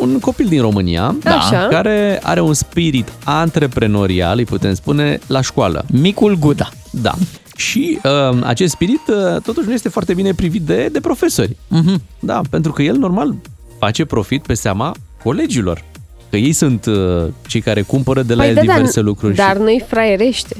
un 0.00 0.18
copil 0.20 0.46
din 0.48 0.60
România 0.60 1.16
Așa. 1.24 1.66
care 1.70 2.20
are 2.22 2.40
un 2.40 2.54
spirit 2.54 3.12
antreprenorial, 3.24 4.38
îi 4.38 4.44
putem 4.44 4.74
spune, 4.74 5.18
la 5.26 5.40
școală. 5.40 5.84
Micul 5.90 6.36
Guda. 6.38 6.68
Da. 6.90 7.14
Și 7.56 7.98
uh, 8.04 8.38
acest 8.42 8.72
spirit 8.72 9.00
uh, 9.08 9.40
totuși 9.42 9.66
nu 9.66 9.72
este 9.72 9.88
foarte 9.88 10.14
bine 10.14 10.34
privit 10.34 10.62
de, 10.62 10.88
de 10.92 11.00
profesori. 11.00 11.56
Mhm. 11.68 12.02
Da, 12.20 12.40
pentru 12.50 12.72
că 12.72 12.82
el 12.82 12.96
normal 12.96 13.34
face 13.78 14.04
profit 14.04 14.46
pe 14.46 14.54
seama 14.54 14.94
colegilor. 15.22 15.84
Că 16.30 16.36
ei 16.36 16.52
sunt 16.52 16.86
uh, 16.86 17.24
cei 17.46 17.60
care 17.60 17.82
cumpără 17.82 18.22
de 18.22 18.34
la 18.34 18.46
el 18.46 18.54
da, 18.54 18.60
diverse 18.60 18.94
dar, 18.94 19.04
lucruri. 19.04 19.34
dar 19.34 19.56
și... 19.56 19.62
nu-i 19.62 19.84
fraierește. 19.86 20.56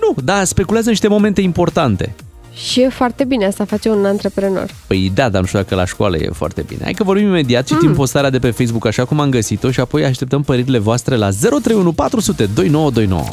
Nu, 0.00 0.22
da, 0.24 0.44
speculează 0.44 0.88
niște 0.88 1.08
momente 1.08 1.40
importante. 1.40 2.14
Și 2.54 2.80
e 2.80 2.88
foarte 2.88 3.24
bine, 3.24 3.46
asta 3.46 3.64
face 3.64 3.88
un 3.88 4.04
antreprenor. 4.04 4.70
Păi 4.86 5.10
da, 5.14 5.28
dar 5.28 5.40
nu 5.40 5.46
știu 5.46 5.58
dacă 5.58 5.74
la 5.74 5.84
școală 5.84 6.16
e 6.16 6.28
foarte 6.32 6.64
bine. 6.66 6.80
Hai 6.82 6.92
că 6.92 7.04
vorbim 7.04 7.26
imediat, 7.26 7.66
citim 7.66 7.94
postarea 7.94 8.30
de 8.30 8.38
pe 8.38 8.50
Facebook 8.50 8.86
așa 8.86 9.04
cum 9.04 9.20
am 9.20 9.30
găsit-o 9.30 9.70
și 9.70 9.80
apoi 9.80 10.04
așteptăm 10.04 10.42
părerile 10.42 10.78
voastre 10.78 11.16
la 11.16 11.28
031 11.30 11.92
400 11.92 12.46
2929. 12.54 13.24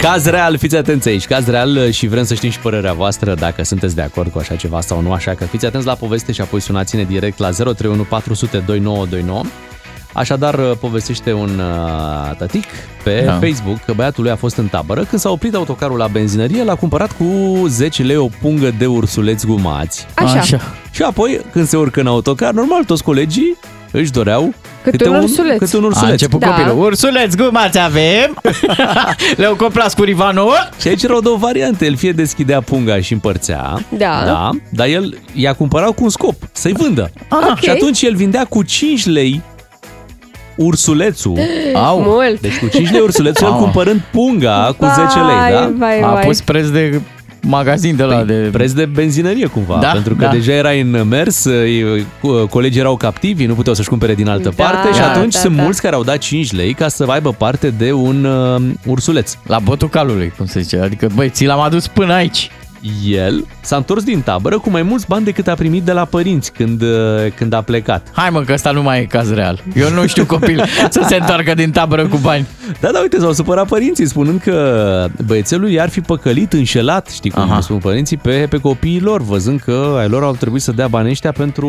Caz 0.00 0.24
real, 0.24 0.58
fiți 0.58 0.76
atenți 0.76 1.08
aici, 1.08 1.26
caz 1.26 1.46
real 1.46 1.90
și 1.90 2.06
vrem 2.06 2.24
să 2.24 2.34
știm 2.34 2.50
și 2.50 2.58
părerea 2.58 2.92
voastră 2.92 3.34
dacă 3.34 3.64
sunteți 3.64 3.94
de 3.94 4.02
acord 4.02 4.30
cu 4.30 4.38
așa 4.38 4.54
ceva 4.56 4.80
sau 4.80 5.00
nu, 5.00 5.12
așa 5.12 5.34
că 5.34 5.44
fiți 5.44 5.66
atenți 5.66 5.86
la 5.86 5.94
poveste 5.94 6.32
și 6.32 6.40
apoi 6.40 6.60
sunați-ne 6.60 7.02
direct 7.04 7.38
la 7.38 7.50
031 7.50 8.02
400 8.02 8.58
2929. 8.58 9.42
Așadar, 10.12 10.56
povestește 10.74 11.32
un 11.32 11.58
uh, 11.58 12.36
tătic 12.36 12.64
pe 13.04 13.22
Da. 13.24 13.32
da. 13.32 13.46
Facebook 13.46 13.78
că 13.84 13.92
băiatul 13.92 14.22
lui 14.22 14.32
a 14.32 14.36
fost 14.36 14.56
în 14.56 14.66
tabără. 14.66 15.04
Când 15.04 15.20
s-a 15.20 15.30
oprit 15.30 15.54
autocarul 15.54 15.98
la 15.98 16.06
benzinărie, 16.06 16.64
l-a 16.64 16.74
cumpărat 16.74 17.12
cu 17.12 17.24
10 17.66 18.02
lei 18.02 18.16
o 18.16 18.28
pungă 18.40 18.70
de 18.78 18.86
ursuleți 18.86 19.46
gumați. 19.46 20.06
Așa. 20.14 20.38
Așa. 20.38 20.60
Și 20.90 21.02
apoi, 21.02 21.40
când 21.52 21.66
se 21.66 21.76
urcă 21.76 22.00
în 22.00 22.06
autocar, 22.06 22.52
normal, 22.52 22.84
toți 22.84 23.02
colegii 23.02 23.56
își 23.92 24.10
doreau 24.10 24.54
Câte 24.82 25.08
un 25.08 25.14
ursuleț. 25.16 25.58
Câte 25.58 25.76
un 25.76 25.82
A 25.82 25.86
ursuleț. 25.86 26.10
început 26.10 26.40
Da. 26.40 26.46
copilul. 26.46 26.84
Ursuleți 26.84 27.36
gumați 27.36 27.78
avem. 27.78 28.40
Le-au 29.36 29.54
comprat 29.54 29.94
cu 29.94 30.02
Rivanul. 30.02 30.68
Și 30.80 30.88
aici 30.88 31.02
erau 31.02 31.20
două 31.20 31.36
variante. 31.36 31.84
El 31.84 31.96
fie 31.96 32.12
deschidea 32.12 32.60
punga 32.60 33.00
și 33.00 33.12
împărțea, 33.12 33.78
Da. 33.88 34.22
da 34.24 34.50
dar 34.68 34.86
el 34.86 35.18
i-a 35.34 35.52
cumpărat 35.52 35.88
cu 35.94 36.02
un 36.04 36.08
scop, 36.10 36.34
să-i 36.52 36.72
vândă. 36.72 37.10
Ok. 37.30 37.58
Și 37.60 37.70
atunci 37.70 38.02
el 38.02 38.14
vindea 38.16 38.44
cu 38.44 38.62
5 38.62 39.06
lei 39.06 39.40
ursulețul. 40.56 41.38
Au. 41.86 42.00
Mult. 42.06 42.40
Deci 42.40 42.58
cu 42.58 42.66
5 42.66 42.90
lei 42.90 43.00
ursulețul, 43.00 43.46
el 43.46 43.52
Au. 43.52 43.58
cumpărând 43.58 44.00
punga 44.12 44.74
cu 44.78 44.84
10 44.84 45.18
lei, 45.18 45.36
Vai, 45.36 45.50
da? 45.52 45.70
Vai, 45.78 46.00
A 46.00 46.10
vai. 46.12 46.24
pus 46.26 46.40
preț 46.40 46.66
de 46.66 47.00
magazin 47.42 47.96
de 47.96 48.02
la 48.02 48.22
de... 48.24 48.48
Preț 48.52 48.72
de 48.72 48.84
benzinărie 48.84 49.46
cumva, 49.46 49.78
Da, 49.80 49.88
pentru 49.88 50.14
că 50.14 50.24
da. 50.24 50.30
deja 50.30 50.52
erai 50.52 50.80
în 50.80 51.08
mers, 51.08 51.44
e, 51.44 52.04
cu- 52.20 52.46
colegii 52.46 52.80
erau 52.80 52.96
captivi, 52.96 53.44
nu 53.46 53.54
puteau 53.54 53.74
să-și 53.74 53.88
cumpere 53.88 54.14
din 54.14 54.28
altă 54.28 54.52
Da, 54.56 54.64
parte 54.64 54.92
și 54.92 54.98
da, 55.00 55.10
atunci 55.10 55.32
da, 55.34 55.38
sunt 55.38 55.56
da. 55.56 55.62
mulți 55.62 55.82
care 55.82 55.94
au 55.94 56.02
dat 56.04 56.18
5 56.18 56.52
lei 56.52 56.74
ca 56.74 56.88
să 56.88 57.04
aibă 57.08 57.32
parte 57.32 57.70
de 57.70 57.92
un 57.92 58.24
uh, 58.24 58.62
ursuleț. 58.86 59.34
La 59.46 59.58
botul 59.58 59.88
calului, 59.88 60.32
cum 60.36 60.46
se 60.46 60.60
zice. 60.60 60.78
Adică, 60.78 61.08
băi, 61.14 61.28
ți 61.28 61.44
l-am 61.44 61.60
adus 61.60 61.86
până 61.86 62.12
aici. 62.12 62.50
El 63.04 63.46
s-a 63.60 63.76
întors 63.76 64.02
din 64.02 64.20
tabără 64.20 64.58
cu 64.58 64.70
mai 64.70 64.82
mulți 64.82 65.06
bani 65.08 65.24
decât 65.24 65.48
a 65.48 65.54
primit 65.54 65.82
de 65.82 65.92
la 65.92 66.04
părinți 66.04 66.52
când, 66.52 66.82
uh, 66.82 66.88
când 67.36 67.52
a 67.52 67.62
plecat. 67.62 68.06
Hai 68.12 68.30
mă, 68.30 68.40
că 68.40 68.52
ăsta 68.52 68.70
nu 68.70 68.82
mai 68.82 69.00
e 69.00 69.04
caz 69.04 69.32
real. 69.32 69.62
Eu 69.74 69.90
nu 69.90 70.06
știu 70.06 70.24
copil 70.24 70.64
să 70.90 71.04
se 71.08 71.16
întoarcă 71.16 71.54
din 71.54 71.70
tabără 71.70 72.06
cu 72.06 72.16
bani. 72.16 72.46
Da, 72.80 72.90
da, 72.90 73.00
uite, 73.00 73.18
s-au 73.18 73.32
supărat 73.32 73.66
părinții 73.66 74.06
spunând 74.06 74.40
că 74.40 75.06
băiețelul 75.26 75.70
i-ar 75.70 75.88
fi 75.88 76.00
păcălit, 76.00 76.52
înșelat, 76.52 77.08
știi 77.08 77.30
cum 77.30 77.42
Aha. 77.42 77.60
spun 77.60 77.78
părinții, 77.78 78.16
pe, 78.16 78.46
pe 78.50 78.56
copiii 78.56 79.00
lor, 79.00 79.22
văzând 79.22 79.60
că 79.60 79.96
ai 79.98 80.08
lor 80.08 80.22
au 80.22 80.32
trebuit 80.32 80.62
să 80.62 80.72
dea 80.72 80.88
banii 80.88 81.10
ăștia 81.10 81.32
pentru 81.32 81.68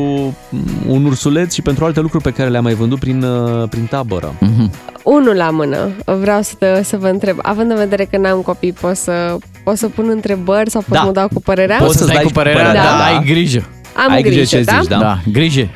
mm, 0.49 0.63
un 0.87 1.05
ursuleț 1.05 1.53
și 1.53 1.61
pentru 1.61 1.85
alte 1.85 1.99
lucruri 1.99 2.23
pe 2.23 2.31
care 2.31 2.49
le-a 2.49 2.61
mai 2.61 2.73
vândut 2.73 2.99
prin, 2.99 3.23
uh, 3.23 3.69
prin 3.69 3.85
tabără. 3.85 4.35
Mhm. 4.39 4.71
Unul 5.03 5.35
la 5.35 5.49
mână. 5.49 5.89
Vreau 6.05 6.41
să, 6.41 6.53
te, 6.59 6.83
să 6.83 6.97
vă 6.97 7.07
întreb. 7.07 7.37
Având 7.41 7.71
în 7.71 7.77
vedere 7.77 8.05
că 8.05 8.17
n-am 8.17 8.41
copii, 8.41 8.73
pot 8.73 8.95
să, 8.95 9.37
pot 9.63 9.77
să 9.77 9.87
pun 9.87 10.09
întrebări 10.09 10.69
sau 10.69 10.81
pot 10.81 10.93
Da. 10.93 10.99
să 10.99 11.05
mă 11.05 11.11
dau 11.11 11.27
cu 11.33 11.41
părerea? 11.41 11.77
Poți 11.77 11.97
să-ți 11.97 12.13
dai 12.13 12.23
cu 12.23 12.31
părerea, 12.31 12.65
Da. 12.65 12.73
dar 12.73 13.01
ai 13.07 13.23
grijă. 13.25 13.67
Am 13.95 14.11
Ai 14.11 14.21
grijă, 14.21 14.35
grijă 14.37 14.57
ce 14.57 14.63
da? 14.63 14.77
zici, 14.79 14.89
da? 14.89 14.97
Da, 14.97 15.17
grijă. 15.31 15.67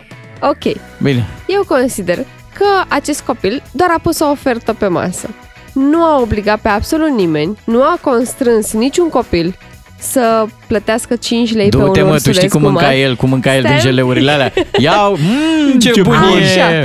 Ok. 0.42 0.74
Bine. 1.02 1.28
Eu 1.48 1.64
consider 1.68 2.18
că 2.54 2.66
acest 2.88 3.22
copil 3.22 3.64
doar 3.72 3.90
a 3.96 4.00
pus 4.02 4.20
o 4.20 4.26
ofertă 4.30 4.74
pe 4.74 4.88
masă. 4.88 5.30
Nu 5.74 6.04
a 6.04 6.20
obligat 6.22 6.60
pe 6.60 6.68
absolut 6.68 7.10
nimeni, 7.10 7.58
nu 7.64 7.82
a 7.82 7.98
constrâns 8.02 8.74
niciun 8.74 9.10
copil 9.10 9.56
să 10.00 10.46
plătească 10.68 11.16
5 11.16 11.54
lei 11.54 11.70
pe 11.70 11.78
un 11.78 11.86
Du-te 11.86 12.02
mă, 12.02 12.08
tu 12.08 12.14
ursuleț 12.14 12.38
știi 12.38 12.50
cum 12.50 12.62
cu 12.62 12.68
mânca 12.68 12.82
mari. 12.86 13.02
el, 13.02 13.16
cum 13.16 13.30
mânca 13.30 13.56
el 13.56 13.62
din 13.62 13.70
Stai. 13.70 13.82
geleurile 13.82 14.32
alea. 14.32 14.54
Ia, 14.80 14.96
mmm, 15.10 15.80
ce, 15.80 15.90
Ce 15.92 16.02
bun 16.02 16.16
bun 16.30 16.38
e! 16.38 16.44
Așa. 16.44 16.80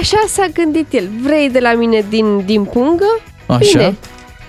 Așa 0.00 0.16
s-a 0.28 0.46
gândit 0.54 0.86
el. 0.92 1.08
Vrei 1.22 1.50
de 1.50 1.58
la 1.58 1.72
mine 1.74 2.04
din, 2.08 2.44
din 2.44 2.64
pungă? 2.64 3.18
Așa. 3.46 3.60
Bine, 3.78 3.94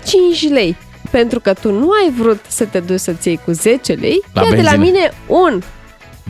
5 0.06 0.48
lei. 0.52 0.76
Pentru 1.12 1.40
că 1.40 1.52
tu 1.52 1.72
nu 1.72 1.90
ai 1.90 2.12
vrut 2.16 2.40
să 2.48 2.64
te 2.64 2.78
duci 2.80 2.98
să-ți 2.98 3.28
iei 3.28 3.40
cu 3.44 3.50
10 3.52 3.92
lei, 3.92 4.22
La 4.32 4.42
ia 4.42 4.50
de 4.50 4.62
la 4.62 4.70
benzină. 4.70 4.84
mine 4.84 5.10
un 5.26 5.62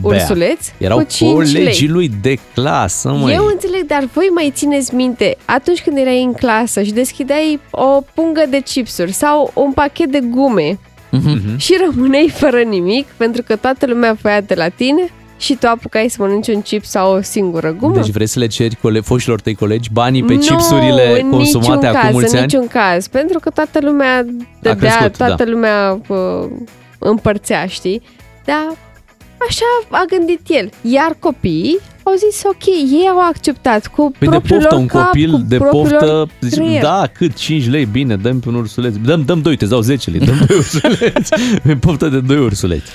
Bea. 0.01 0.15
ursuleț 0.19 0.67
Erau 0.77 0.97
cu 0.97 1.03
5 1.03 1.31
colegii 1.33 1.63
lei. 1.87 1.87
lui 1.87 2.11
de 2.21 2.35
clasă, 2.53 3.09
măi. 3.11 3.33
Eu 3.33 3.45
înțeleg, 3.45 3.85
dar 3.85 4.07
voi 4.13 4.27
mai 4.33 4.51
țineți 4.55 4.95
minte 4.95 5.37
atunci 5.45 5.81
când 5.81 5.97
erai 5.97 6.23
în 6.23 6.33
clasă 6.33 6.81
și 6.83 6.91
deschideai 6.91 7.59
o 7.71 8.01
pungă 8.13 8.43
de 8.49 8.59
chipsuri 8.59 9.11
sau 9.11 9.51
un 9.53 9.71
pachet 9.71 10.11
de 10.11 10.19
gume 10.19 10.79
Mhm. 11.11 11.57
și 11.57 11.77
rămâneai 11.85 12.29
fără 12.29 12.61
nimic 12.61 13.07
pentru 13.17 13.41
că 13.43 13.55
toată 13.55 13.85
lumea 13.85 14.13
voia 14.21 14.41
de 14.41 14.53
la 14.53 14.69
tine 14.69 15.09
și 15.37 15.55
tu 15.55 15.67
apucai 15.67 16.09
să 16.09 16.15
mănânci 16.19 16.47
un 16.47 16.61
chip 16.61 16.85
sau 16.85 17.15
o 17.15 17.21
singură 17.21 17.75
gumă? 17.79 17.95
Deci 17.95 18.09
vrei 18.09 18.27
să 18.27 18.39
le 18.39 18.47
ceri 18.47 18.75
cole- 18.81 18.99
foșilor 18.99 19.41
tăi 19.41 19.55
colegi 19.55 19.89
banii 19.91 20.23
pe 20.23 20.33
nu, 20.33 20.39
chipsurile 20.39 21.21
în 21.21 21.29
consumate 21.29 21.73
niciun 21.73 21.85
acum 21.87 22.01
caz, 22.01 22.11
mulți 22.11 22.33
în 22.33 22.41
ani? 22.41 22.47
niciun 22.51 22.67
caz, 22.67 23.07
pentru 23.07 23.39
că 23.39 23.49
toată 23.49 23.79
lumea 23.81 24.25
dădea, 24.61 24.75
crescut, 24.75 25.17
toată 25.17 25.43
da. 25.43 25.49
lumea 25.49 26.01
uh, 26.07 26.49
împărțea, 26.99 27.65
știi? 27.65 28.01
Dar 28.45 28.65
așa 29.49 29.65
a 29.89 30.03
gândit 30.07 30.39
el. 30.47 30.69
Iar 30.81 31.15
copiii 31.19 31.79
au 32.03 32.13
zis, 32.29 32.41
ok, 32.43 32.65
ei 32.65 33.07
au 33.11 33.19
acceptat 33.19 33.87
cu 33.87 34.11
Păi 34.19 34.27
de 34.27 34.27
propriul 34.27 34.59
poftă, 34.59 34.73
lor 34.75 34.81
un 34.81 34.87
cap, 34.87 35.05
copil 35.05 35.31
cu 35.31 35.37
de 35.47 35.57
propriul 35.57 35.83
poftă, 35.89 36.05
lor 36.05 36.29
zici, 36.41 36.53
creier. 36.53 36.81
da, 36.81 37.03
cât 37.13 37.33
5 37.35 37.69
lei, 37.69 37.85
bine, 37.85 38.15
dăm 38.15 38.39
pe 38.39 38.49
un 38.49 38.55
ursuleț. 38.55 38.93
Dăm, 38.95 39.23
dăm 39.25 39.41
2, 39.41 39.55
te 39.57 39.65
dau 39.65 39.79
10 39.81 40.09
lei, 40.09 40.19
dăm 40.19 40.35
2 40.47 40.57
ursuleți. 40.57 41.33
Pe 41.63 41.75
poftă 41.75 42.07
de 42.07 42.19
2 42.19 42.37
ursuleți. 42.37 42.91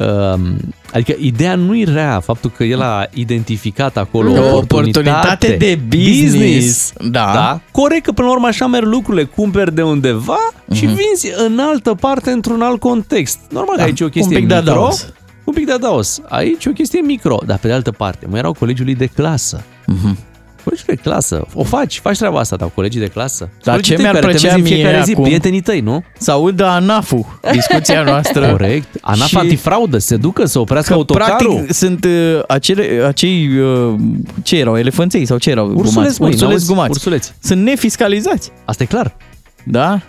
Um, 0.00 0.56
adică 0.92 1.14
ideea 1.20 1.54
nu 1.54 1.76
e 1.76 1.84
rea, 1.84 2.20
faptul 2.20 2.50
că 2.56 2.64
el 2.64 2.80
a 2.82 3.06
identificat 3.14 3.96
acolo 3.96 4.30
O 4.30 4.54
o 4.54 4.56
oportunitate 4.56 5.56
de 5.58 5.78
business. 5.88 6.92
Da. 7.00 7.30
da. 7.34 7.60
Corect 7.70 8.04
că 8.04 8.12
până 8.12 8.26
la 8.26 8.32
urmă 8.32 8.46
așa 8.46 8.66
merg 8.66 8.86
lucrurile, 8.86 9.24
cumperi 9.24 9.74
de 9.74 9.82
undeva 9.82 10.38
și 10.72 10.86
vinzi 10.86 11.32
în 11.46 11.58
altă 11.58 11.94
parte 11.94 12.30
într-un 12.30 12.62
alt 12.62 12.80
context. 12.80 13.38
Normal 13.50 13.76
că 13.76 13.82
Mhm. 13.82 13.84
Da, 13.84 13.84
aici 13.84 14.00
e 14.00 14.04
o 14.04 14.08
chestie 14.08 14.36
un 14.36 14.40
pic 14.42 14.48
de 14.48 14.54
micro, 14.54 14.72
adaos. 14.72 15.12
un 15.44 15.52
pic 15.54 15.66
de 15.66 15.72
adaos. 15.72 16.20
Aici 16.28 16.64
e 16.64 16.68
o 16.68 16.72
chestie 16.72 17.00
micro, 17.00 17.38
dar 17.46 17.58
pe 17.58 17.66
de 17.66 17.72
altă 17.74 17.90
parte, 17.90 18.26
mai 18.30 18.38
erau 18.38 18.52
colegii 18.52 18.84
lui 18.84 18.94
de 18.94 19.06
clasă. 19.06 19.62
Mhm. 19.86 20.18
Colegii 20.64 20.86
de 20.86 20.94
clasă. 20.94 21.46
O 21.54 21.62
faci, 21.64 21.98
faci 21.98 22.16
treaba 22.16 22.38
asta, 22.38 22.56
dar 22.56 22.70
colegii 22.74 23.00
de 23.00 23.06
clasă. 23.06 23.48
Dar 23.64 23.74
Colegii 23.74 23.82
ce 23.82 23.94
tăi 23.94 24.02
mi-ar 24.02 24.14
care 24.14 24.26
te 24.26 24.30
plăcea 24.38 24.54
vezi 24.54 24.58
în 24.60 24.62
mie 24.74 24.74
fiecare 24.82 25.02
zi, 25.04 25.12
acum? 25.12 25.24
prietenii 25.24 25.60
tăi, 25.60 25.80
nu? 25.80 26.04
Să 26.18 26.30
audă 26.30 26.64
ANAF-ul, 26.66 27.38
discuția 27.52 28.02
noastră. 28.02 28.50
Corect. 28.50 28.88
ANAF 29.00 29.28
Și- 29.28 29.36
antifraudă, 29.36 29.98
se 29.98 30.16
ducă 30.16 30.44
să 30.46 30.58
oprească 30.58 30.92
Că 30.92 30.98
autocarul. 30.98 31.46
practic 31.54 31.72
sunt 31.74 32.04
uh, 32.04 32.40
acele, 32.48 33.02
acei, 33.06 33.48
uh, 33.58 33.94
ce 34.42 34.56
erau, 34.58 34.78
elefanței 34.78 35.26
sau 35.26 35.38
ce 35.38 35.50
erau? 35.50 35.66
Ursuleți, 35.66 35.94
gumați? 35.94 36.20
măi, 36.20 36.28
Ursuleți 36.30 36.50
n-auzi? 36.54 36.66
gumați. 36.66 36.90
Ursuleți. 36.90 37.32
Sunt 37.42 37.62
nefiscalizați. 37.62 38.50
Asta 38.64 38.82
e 38.82 38.86
clar. 38.86 39.16
Da? 39.64 40.00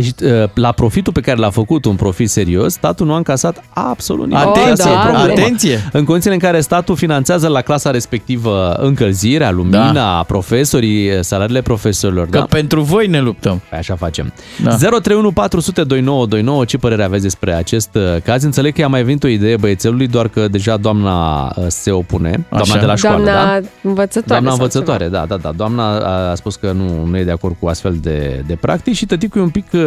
Deci, 0.00 0.30
uh, 0.30 0.48
la 0.54 0.72
profitul 0.72 1.12
pe 1.12 1.20
care 1.20 1.38
l-a 1.38 1.50
făcut, 1.50 1.84
un 1.84 1.94
profit 1.96 2.30
serios, 2.30 2.72
statul 2.72 3.06
nu 3.06 3.12
a 3.12 3.16
încasat 3.16 3.64
absolut 3.72 4.26
nimic. 4.26 4.46
Atenție, 4.46 4.70
Asta 4.72 4.88
e 4.88 5.10
problema. 5.10 5.22
atenție! 5.22 5.88
În 5.92 6.04
condițiile 6.04 6.34
în 6.34 6.40
care 6.40 6.60
statul 6.60 6.96
finanțează 6.96 7.48
la 7.48 7.60
clasa 7.60 7.90
respectivă 7.90 8.72
încălzirea, 8.72 9.50
lumina, 9.50 9.92
da. 9.92 10.24
profesorii, 10.26 11.24
salariile 11.24 11.62
profesorilor. 11.62 12.28
Că 12.28 12.38
da? 12.38 12.44
pentru 12.44 12.80
voi 12.80 13.06
ne 13.06 13.20
luptăm. 13.20 13.60
Păi 13.68 13.78
așa 13.78 13.96
facem. 13.96 14.32
Da. 14.62 14.76
031 14.76 15.30
400 15.32 15.84
2929, 15.84 16.64
ce 16.64 16.76
părere 16.78 17.04
aveți 17.04 17.22
despre 17.22 17.52
acest 17.54 17.94
uh, 17.94 18.02
caz? 18.24 18.42
Înțeleg 18.42 18.74
că 18.74 18.80
i-a 18.80 18.88
mai 18.88 19.02
venit 19.02 19.24
o 19.24 19.28
idee 19.28 19.56
băiețelului, 19.56 20.06
doar 20.06 20.28
că 20.28 20.48
deja 20.48 20.76
doamna 20.76 21.44
uh, 21.44 21.64
se 21.68 21.90
opune, 21.90 22.46
doamna 22.48 22.72
Așa. 22.72 22.78
de 22.78 22.86
la 22.86 22.94
școală, 22.94 23.24
Doamna 23.24 23.60
da? 23.60 23.66
învățătoare. 23.82 24.24
Doamna 24.26 24.48
sau 24.48 24.58
învățătoare, 24.58 25.08
da, 25.08 25.24
da, 25.28 25.36
da. 25.36 25.52
Doamna 25.56 25.96
a 26.30 26.34
spus 26.34 26.56
că 26.56 26.72
nu, 26.72 27.04
nu 27.04 27.18
e 27.18 27.24
de 27.24 27.30
acord 27.30 27.56
cu 27.60 27.66
astfel 27.68 27.96
de, 28.02 28.44
de 28.46 28.54
practici 28.54 28.96
și 28.96 29.06
tăticul 29.06 29.40
e 29.40 29.44
un 29.44 29.50
pic 29.50 29.66
uh, 29.72 29.80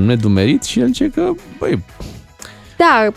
nedumerit 0.00 0.62
și 0.64 0.80
el 0.80 0.86
zice 0.86 1.10
că, 1.14 1.30
băi, 1.58 1.82
Da, 2.76 3.08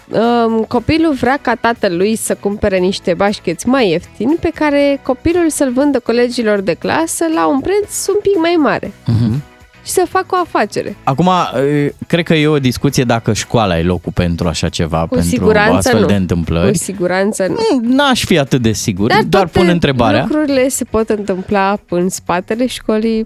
um, 0.45 0.63
copilul 0.67 1.13
vrea 1.13 1.39
ca 1.41 1.55
tatălui 1.55 2.15
să 2.15 2.35
cumpere 2.39 2.77
niște 2.77 3.13
bașcheți 3.13 3.67
mai 3.67 3.89
ieftini 3.89 4.37
pe 4.39 4.51
care 4.55 4.99
copilul 5.03 5.49
să-l 5.49 5.71
vândă 5.71 5.99
colegilor 5.99 6.59
de 6.61 6.73
clasă 6.73 7.25
la 7.35 7.47
un 7.47 7.59
preț 7.59 8.07
un 8.07 8.15
pic 8.21 8.37
mai 8.39 8.55
mare 8.59 8.91
Mhm. 9.05 9.43
și 9.83 9.91
să 9.91 10.05
facă 10.09 10.27
o 10.29 10.37
afacere. 10.37 10.95
Acum, 11.03 11.25
uh, 11.27 11.89
cred 12.07 12.23
că 12.25 12.33
e 12.33 12.47
o 12.47 12.59
discuție 12.59 13.03
dacă 13.03 13.33
școala 13.33 13.79
e 13.79 13.83
locul 13.83 14.11
pentru 14.11 14.47
așa 14.47 14.69
ceva, 14.69 15.01
Cu 15.01 15.07
pentru 15.07 15.27
siguranță 15.29 15.75
astfel 15.77 15.99
nu. 15.99 16.05
de 16.05 16.13
Cu 16.13 16.19
întâmplări. 16.19 16.77
siguranță 16.77 17.45
nu. 17.47 17.79
N-aș 17.95 18.25
fi 18.25 18.39
atât 18.39 18.61
de 18.61 18.71
sigur, 18.71 19.07
dar, 19.09 19.23
doar 19.23 19.43
toate 19.43 19.59
pun 19.59 19.67
întrebarea. 19.73 20.25
lucrurile 20.27 20.67
se 20.69 20.83
pot 20.83 21.09
întâmpla 21.09 21.77
în 21.89 22.09
spatele 22.09 22.67
școlii, 22.67 23.25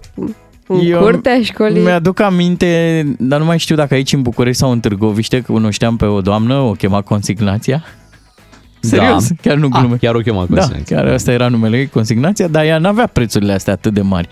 în 0.74 0.80
Eu 0.86 1.00
curtea 1.00 1.42
școlii. 1.42 1.82
Mi-aduc 1.82 2.20
aminte, 2.20 3.04
dar 3.18 3.38
nu 3.38 3.44
mai 3.44 3.58
știu 3.58 3.76
dacă 3.76 3.94
aici 3.94 4.12
în 4.12 4.22
București 4.22 4.58
sau 4.60 4.70
în 4.70 4.80
Târgoviște, 4.80 5.40
că 5.40 5.52
cunoșteam 5.52 5.96
pe 5.96 6.04
o 6.04 6.20
doamnă, 6.20 6.54
o 6.54 6.72
chema 6.72 7.00
Consignația. 7.02 7.84
Serios, 8.80 9.28
Da. 9.28 9.34
chiar 9.42 9.56
nu 9.56 9.68
Ah, 9.72 9.78
glume. 9.80 9.96
chiar 9.96 10.14
o 10.14 10.18
chema 10.18 10.46
Da, 10.48 10.54
Consignația. 10.54 10.96
chiar 10.96 11.06
asta 11.06 11.32
era 11.32 11.48
numele 11.48 11.78
ei, 11.78 11.86
Consignația, 11.88 12.48
dar 12.48 12.64
ea 12.64 12.78
n-avea 12.78 13.06
prețurile 13.06 13.52
astea 13.52 13.72
atât 13.72 13.94
de 13.94 14.00
mari. 14.00 14.28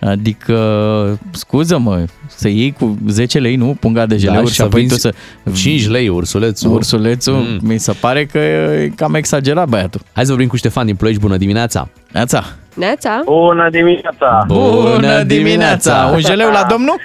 Adică, 0.00 1.18
scuză-mă, 1.30 2.04
să 2.26 2.48
iei 2.48 2.72
cu 2.72 2.98
10 3.08 3.38
lei, 3.38 3.56
nu? 3.56 3.76
Punga 3.80 4.06
de 4.06 4.16
geleuri 4.16 4.42
Da, 4.44 4.48
și 4.48 4.54
și 4.54 4.60
apoi 4.60 4.80
tu 4.82 4.86
vinzi 4.88 5.00
să... 5.00 5.14
5 5.54 5.88
lei 5.88 6.08
ursulețul. 6.08 6.72
Ursulețul, 6.72 7.34
mm. 7.34 7.58
mi 7.62 7.78
se 7.78 7.92
pare 8.00 8.24
că 8.26 8.38
e 8.38 8.92
cam 8.96 9.14
exagerat 9.14 9.68
băiatul. 9.68 10.00
Hai 10.12 10.24
să 10.24 10.30
vorbim 10.30 10.48
cu 10.48 10.56
Ștefan 10.56 10.86
din 10.86 10.94
Ploiești, 10.96 11.22
bună 11.22 11.36
dimineața! 11.36 11.88
Neața! 12.12 12.42
Neața? 12.74 13.20
Bună 13.24 13.68
dimineața! 13.70 14.44
Bună 14.46 15.22
dimineața! 15.22 16.10
Un 16.12 16.20
jeleu 16.20 16.50
la 16.50 16.64
domnul? 16.68 16.96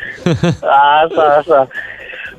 Așa, 1.03 1.23
așa. 1.40 1.68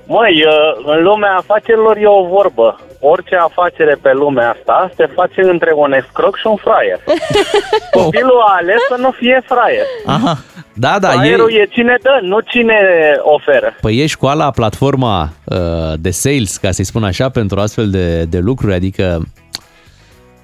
Măi, 0.06 0.44
uh, 0.46 0.96
în 0.96 1.02
lumea 1.02 1.34
afacerilor 1.36 1.96
e 1.96 2.06
o 2.06 2.26
vorbă. 2.26 2.80
Orice 3.00 3.36
afacere 3.36 3.98
pe 4.02 4.12
lumea 4.12 4.50
asta 4.50 4.90
se 4.96 5.06
face 5.14 5.40
între 5.42 5.72
un 5.74 5.92
escroc 5.92 6.36
și 6.36 6.46
un 6.46 6.56
fraier. 6.56 7.00
Copilul 8.02 8.42
a 8.46 8.56
ales 8.60 8.80
să 8.88 8.96
nu 8.98 9.10
fie 9.10 9.42
fraier. 9.44 9.84
Aha. 10.06 10.38
Da, 10.74 10.98
da, 10.98 11.12
e, 11.12 11.16
Fraierul 11.16 11.52
e 11.52 11.64
cine 11.70 11.96
dă, 12.02 12.18
nu 12.22 12.40
cine 12.40 12.78
oferă. 13.22 13.74
păi 13.80 13.98
e 13.98 14.06
școala, 14.06 14.50
platforma 14.50 15.28
uh, 15.44 15.58
de 15.98 16.10
sales, 16.10 16.56
ca 16.56 16.70
să-i 16.70 16.84
spun 16.84 17.04
așa, 17.04 17.28
pentru 17.28 17.60
astfel 17.60 17.90
de, 17.90 18.22
de 18.22 18.38
lucruri, 18.38 18.74
adică 18.74 19.22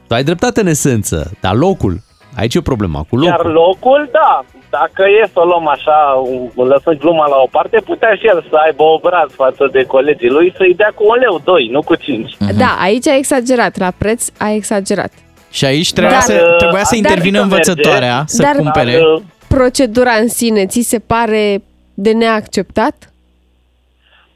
tu 0.08 0.14
ai 0.14 0.22
dreptate 0.22 0.60
în 0.60 0.66
esență, 0.66 1.30
dar 1.40 1.54
locul, 1.54 2.00
aici 2.36 2.54
e 2.54 2.60
problema 2.62 2.98
cu 3.08 3.16
locul. 3.16 3.28
Iar 3.30 3.44
locul, 3.44 4.08
da, 4.12 4.44
dacă 4.70 5.02
e 5.22 5.26
să 5.32 5.40
o 5.40 5.44
luăm 5.44 5.66
așa, 5.68 6.22
um, 6.56 6.66
lăsând 6.66 6.98
gluma 6.98 7.26
la 7.26 7.36
o 7.36 7.46
parte, 7.50 7.80
putea 7.84 8.14
și 8.14 8.26
el 8.26 8.46
să 8.50 8.56
aibă 8.56 8.82
obraz 8.82 9.30
față 9.32 9.68
de 9.72 9.82
colegii 9.84 10.28
lui 10.30 10.54
să-i 10.56 10.74
dea 10.74 10.92
cu 10.94 11.04
un 11.06 11.16
leu, 11.20 11.40
doi, 11.44 11.66
nu 11.70 11.82
cu 11.82 11.94
cinci. 11.94 12.32
Da, 12.58 12.76
aici 12.82 13.06
a 13.08 13.16
exagerat, 13.16 13.78
la 13.78 13.90
preț 13.98 14.28
a 14.38 14.50
exagerat. 14.50 15.12
Și 15.50 15.64
aici 15.64 15.92
trebuia, 15.92 16.12
Dar- 16.14 16.22
să, 16.22 16.54
trebuia 16.58 16.82
să 16.84 16.96
dar- 17.00 17.10
intervină 17.10 17.36
Dar- 17.36 17.42
învățătoarea 17.44 18.22
să 18.26 18.42
dar- 18.42 18.56
cumpere. 18.56 18.92
Dar, 18.92 19.02
uh, 19.14 19.20
Procedura 19.48 20.10
în 20.12 20.28
sine 20.28 20.66
ți 20.66 20.80
se 20.80 20.98
pare 20.98 21.62
de 21.94 22.12
neacceptat? 22.12 23.12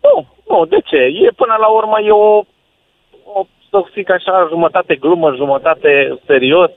Nu, 0.03 0.27
nu, 0.49 0.65
de 0.65 0.77
ce? 0.85 0.97
E 0.97 1.31
până 1.37 1.57
la 1.61 1.67
urmă 1.67 1.97
e 2.07 2.11
o, 2.11 2.37
o 3.39 3.47
să 3.71 3.79
zic 3.95 4.11
așa, 4.11 4.47
jumătate 4.49 4.95
glumă, 4.95 5.33
jumătate 5.37 6.19
serios. 6.27 6.71
Uh, 6.71 6.77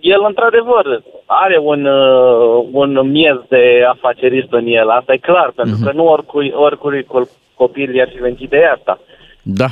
el, 0.00 0.20
într-adevăr, 0.28 1.02
are 1.26 1.58
un, 1.62 1.84
uh, 1.84 2.68
un 2.72 3.10
miez 3.10 3.36
de 3.48 3.62
afacerist 3.94 4.48
în 4.50 4.66
el, 4.66 4.88
asta 4.88 5.12
e 5.12 5.16
clar, 5.16 5.52
pentru 5.56 5.74
Mhm. 5.76 5.84
că 5.84 5.92
nu 5.94 6.04
oricui, 6.06 6.52
oricui 6.54 7.04
col- 7.04 7.28
copil 7.54 7.94
i-ar 7.94 8.08
fi 8.14 8.20
venit 8.20 8.40
ideea 8.40 8.72
asta. 8.72 9.00
Da. 9.42 9.66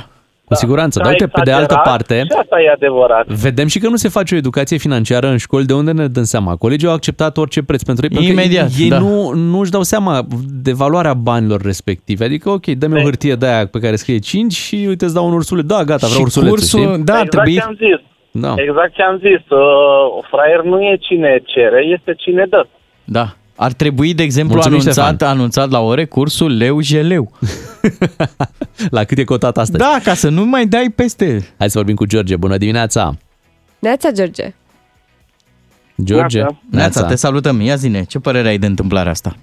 Cu 0.45 0.53
siguranță. 0.53 0.99
Dar 0.99 1.07
A 1.07 1.09
uite, 1.11 1.27
pe 1.27 1.41
de 1.43 1.51
altă 1.51 1.61
exagerat 1.63 1.87
parte, 1.97 2.13
Și 2.25 2.37
asta 2.39 2.61
e 2.61 2.69
adevărat. 2.69 3.27
vedem 3.27 3.67
și 3.67 3.79
că 3.79 3.87
nu 3.89 3.95
se 3.95 4.09
face 4.09 4.33
o 4.35 4.37
educație 4.37 4.77
financiară 4.77 5.27
în 5.27 5.37
școli, 5.37 5.65
de 5.65 5.73
unde 5.73 5.91
ne 5.91 6.07
dăm 6.07 6.23
seama? 6.23 6.55
Colegii 6.55 6.87
au 6.87 6.93
acceptat 6.93 7.37
orice 7.37 7.63
preț 7.63 7.81
pentru 7.83 8.05
ei, 8.05 8.09
pentru 8.15 8.31
Imediat, 8.31 8.65
că 8.67 8.81
ei 8.81 8.89
da. 8.89 8.99
nu, 8.99 9.31
nu 9.33 9.59
își 9.59 9.71
dau 9.71 9.81
seama 9.81 10.21
de 10.63 10.71
valoarea 10.71 11.13
banilor 11.13 11.61
respective. 11.61 12.25
Adică, 12.25 12.49
ok, 12.49 12.65
dă-mi 12.65 12.99
o 12.99 13.01
hârtie 13.01 13.35
de 13.35 13.45
aia 13.47 13.67
pe 13.67 13.79
care 13.79 13.95
scrie 13.95 14.19
5 14.19 14.53
și 14.53 14.85
uite, 14.87 15.05
îți 15.05 15.13
dau 15.13 15.25
un 15.27 15.33
ursuleț. 15.33 15.65
Da, 15.65 15.83
gata, 15.83 15.95
vreau 16.07 16.11
Și 16.11 16.21
ursulețul, 16.21 16.55
cursul- 16.57 16.79
știi? 16.79 17.03
da, 17.03 17.13
exact 17.13 17.29
trebuie- 17.29 17.55
ce 17.59 17.61
am 17.61 17.75
zis. 17.75 18.05
Da. 18.39 18.53
Exact 18.57 18.93
ce 18.93 19.01
am 19.01 19.17
zis. 19.17 19.49
Uh, 19.49 20.25
fraier 20.31 20.61
nu 20.63 20.81
e 20.81 20.97
cine 20.99 21.41
cere, 21.45 21.81
este 21.97 22.13
cine 22.13 22.45
dă. 22.49 22.67
Da. 23.03 23.35
Ar 23.55 23.71
trebui, 23.71 24.13
de 24.13 24.23
exemplu, 24.23 24.53
Mulțumim, 24.53 24.79
anunțat, 24.79 25.13
Ștefan. 25.13 25.29
anunțat 25.37 25.69
la 25.69 25.79
ore 25.79 26.05
cursul 26.05 26.57
leu-jeleu. 26.57 27.31
La 28.95 29.03
cât 29.03 29.17
e 29.17 29.23
cotat 29.23 29.57
astăzi? 29.57 29.83
Da, 29.83 29.97
ca 30.03 30.13
să 30.13 30.29
nu 30.29 30.45
mai 30.45 30.65
dai 30.65 30.93
peste. 30.95 31.47
Hai 31.57 31.69
să 31.69 31.77
vorbim 31.77 31.95
cu 31.95 32.05
George. 32.05 32.35
Bună 32.35 32.57
dimineața! 32.57 33.13
Neața, 33.79 34.11
George. 34.11 34.53
George, 36.03 36.43
Neața, 36.71 37.05
te 37.05 37.15
salutăm. 37.15 37.61
Ia 37.61 37.75
zine, 37.75 38.03
ce 38.03 38.19
părere 38.19 38.47
ai 38.47 38.57
de 38.57 38.65
întâmplarea 38.65 39.11
asta? 39.11 39.35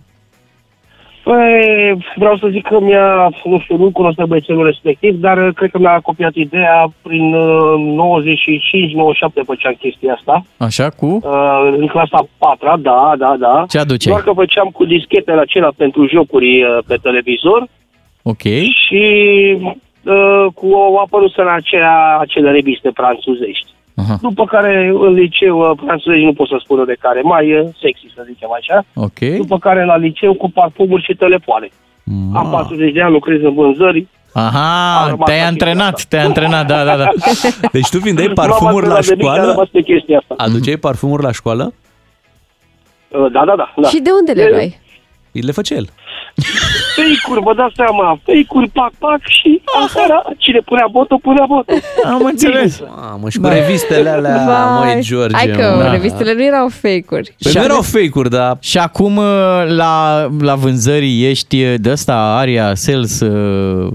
Păi, 1.25 1.97
vreau 2.15 2.37
să 2.37 2.49
zic 2.51 2.67
că 2.67 2.81
mi-a, 2.81 3.31
nu 3.45 3.59
știu, 3.59 3.77
nu 3.77 3.91
cunosc 3.91 4.17
pe 4.17 4.25
băiețelul 4.25 4.65
respectiv, 4.65 5.15
dar 5.21 5.47
uh, 5.47 5.55
cred 5.55 5.71
că 5.71 5.79
mi-a 5.79 6.01
copiat 6.01 6.35
ideea 6.35 6.93
prin 7.03 7.35
uh, 7.35 8.21
95-97 9.41 9.45
făceam 9.45 9.75
chestia 9.79 10.13
asta. 10.13 10.45
Așa, 10.57 10.89
cu? 10.89 11.07
Uh, 11.07 11.75
în 11.77 11.87
clasa 11.87 12.29
4 12.39 12.77
da, 12.81 13.13
da, 13.19 13.37
da. 13.39 13.65
Ce 13.69 13.79
aduceai? 13.79 14.13
Doar 14.13 14.27
că 14.27 14.33
făceam 14.33 14.69
cu 14.73 14.85
dischetele 14.85 15.41
acelea 15.41 15.73
pentru 15.77 16.07
jocuri 16.09 16.63
uh, 16.63 16.79
pe 16.87 16.97
televizor 17.03 17.67
Ok. 18.23 18.43
și 18.85 19.03
uh, 20.05 20.47
cu 20.55 20.67
o 20.71 21.01
apărut 21.01 21.33
în 21.37 21.49
aceea, 21.49 22.19
acele 22.21 22.51
reviste 22.51 22.91
franțuzești. 22.95 23.74
Aha. 23.97 24.19
După 24.23 24.45
care 24.45 24.93
în 25.01 25.13
liceu 25.13 25.59
uh, 25.59 25.71
francezii 25.85 26.25
nu 26.25 26.33
pot 26.33 26.49
să 26.49 26.57
spună 26.61 26.85
de 26.85 26.97
care, 27.01 27.21
mai 27.21 27.59
uh, 27.61 27.69
sexy 27.81 28.07
să 28.15 28.23
zicem 28.27 28.49
așa. 28.61 28.85
Ok. 28.95 29.19
După 29.37 29.59
care 29.59 29.85
la 29.85 29.97
liceu 29.97 30.35
cu 30.35 30.51
parfumuri 30.51 31.03
și 31.03 31.15
telefoane. 31.15 31.69
Am 32.35 32.49
40 32.51 32.93
de 32.93 33.03
ani, 33.03 33.13
lucrez 33.13 33.41
în 33.43 33.55
vânzări. 33.55 34.07
Am 34.33 34.43
Aha, 34.45 35.07
rămas 35.09 35.27
te-ai 35.29 35.41
la 35.41 35.47
antrenat, 35.47 36.03
te-ai 36.05 36.25
antrenat, 36.25 36.67
da, 36.67 36.85
da, 36.85 36.97
da. 36.97 37.09
Deci 37.73 37.89
tu 37.91 37.99
vindeai 37.99 38.27
M-am 38.27 38.35
parfumuri 38.35 38.87
la 38.87 38.95
antrenat 38.95 39.07
de 39.07 39.15
mic, 39.15 39.27
am 39.27 39.33
școală? 39.35 39.51
rămas 39.53 39.69
pe 39.69 39.81
chestia 39.83 40.19
asta. 40.19 40.35
Aduceai 40.37 40.77
parfumuri 40.77 41.23
la 41.23 41.33
școală? 41.33 41.73
Uh, 43.09 43.33
Da, 43.33 43.45
da, 43.45 43.55
da. 43.57 43.75
da. 43.77 43.89
Și 43.89 44.01
de 44.01 44.11
unde 44.19 44.33
le 44.33 44.49
luai? 44.51 44.81
Le 45.33 45.53
face 45.53 45.75
el. 45.75 45.87
Fake-uri, 46.97 47.41
vă 47.43 47.55
dați 47.55 47.75
seama, 47.77 48.19
fake-uri, 48.25 48.69
pac, 48.69 48.93
pac 48.99 49.21
și 49.39 49.63
asta 49.83 50.01
era, 50.05 50.23
cine 50.39 50.61
punea 50.65 50.87
botul, 50.91 51.19
punea 51.19 51.45
botul. 51.49 51.75
Am 52.05 52.25
înțeles. 52.25 52.81
Mamă, 52.81 53.29
și 53.29 53.39
cu 53.39 53.47
revistele 53.47 54.09
alea, 54.09 54.67
măi, 54.79 55.01
George. 55.01 55.37
Hai 55.37 55.47
că 55.47 55.75
mă. 55.77 55.91
revistele 55.91 56.35
nu 56.35 56.45
erau 56.45 56.69
fake-uri. 56.69 57.35
Păi 57.43 57.53
nu 57.55 57.63
erau 57.63 57.83
fake-uri, 57.83 58.31
dar... 58.31 58.57
Și 58.61 58.79
acum 58.79 59.17
uh, 59.17 59.25
la, 59.67 60.27
la 60.41 60.55
vânzări 60.55 61.25
ești 61.25 61.65
uh, 61.65 61.75
de 61.77 61.91
ăsta, 61.91 62.37
Aria 62.39 62.75
Sales, 62.75 63.21
uh, 63.21 63.93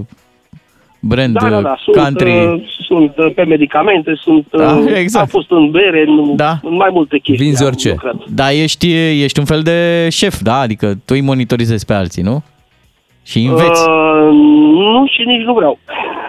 brand 0.99 1.33
Da, 1.33 1.49
da, 1.49 1.57
uh, 1.57 1.63
da, 1.63 1.75
sunt, 1.83 1.95
country. 1.95 2.31
uh, 2.31 2.61
sunt 2.87 3.13
uh, 3.17 3.31
pe 3.35 3.43
medicamente, 3.43 4.13
sunt, 4.21 4.47
Da, 4.51 4.75
uh, 4.75 4.91
exact. 4.95 5.23
am 5.23 5.29
fost 5.29 5.51
în 5.51 5.71
bere, 5.71 6.03
în, 6.07 6.35
Da. 6.35 6.59
în 6.63 6.75
mai 6.75 6.89
multe 6.91 7.17
chestii. 7.17 7.45
Vinzi 7.45 7.61
am 7.61 7.67
orice. 7.67 7.89
lucrat. 7.89 8.15
Da, 8.29 8.51
ești, 8.51 8.93
ești 9.23 9.39
un 9.39 9.45
fel 9.45 9.61
de 9.61 10.07
șef, 10.11 10.41
da? 10.41 10.59
Adică 10.59 10.87
tu 10.93 11.13
îi 11.13 11.21
monitorizezi 11.21 11.85
pe 11.85 11.93
alții, 11.93 12.21
nu? 12.23 12.43
Și 13.23 13.39
înveți. 13.43 13.87
Uh, 13.89 14.29
nu 14.73 15.05
și 15.07 15.21
nici 15.25 15.41
nu 15.45 15.53
vreau. 15.53 15.79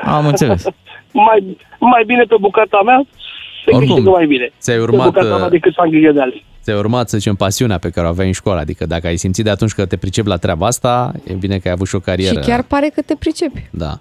Am 0.04 0.26
înțeles. 0.26 0.64
mai, 1.26 1.56
mai 1.78 2.02
bine 2.06 2.22
pe 2.22 2.34
bucata 2.40 2.80
mea, 2.84 3.02
se 3.64 3.70
Oricum, 3.70 3.94
câștigă 3.94 4.10
mai 4.10 4.26
bine. 4.26 4.50
ți-ai 4.58 4.76
Pe 4.76 4.82
urmat, 4.82 5.04
bucata 5.06 5.36
mea 5.36 5.44
uh, 5.44 5.50
decât 5.50 5.72
să 5.72 5.80
am 5.80 5.88
grijă 5.90 6.12
de 6.12 6.20
alții. 6.20 6.44
Ți-ai 6.62 6.76
urmat, 6.78 7.08
să 7.08 7.16
zicem, 7.18 7.34
pasiunea 7.34 7.78
pe 7.78 7.90
care 7.90 8.06
o 8.06 8.10
aveai 8.10 8.26
în 8.26 8.32
școală. 8.32 8.60
Adică 8.60 8.86
dacă 8.86 9.06
ai 9.06 9.16
simțit 9.16 9.44
de 9.44 9.50
atunci 9.50 9.72
că 9.72 9.86
te 9.86 9.96
pricepi 9.96 10.28
la 10.28 10.36
treaba 10.36 10.66
asta, 10.66 11.12
e 11.26 11.32
bine 11.32 11.56
că 11.58 11.68
ai 11.68 11.72
avut 11.72 11.86
și 11.88 11.94
o 11.94 11.98
Și 11.98 12.04
carieră. 12.04 12.40
chiar 12.40 12.62
pare 12.62 12.90
că 12.94 13.02
te 13.02 13.14
pricepi. 13.18 13.68
Da. 13.70 13.92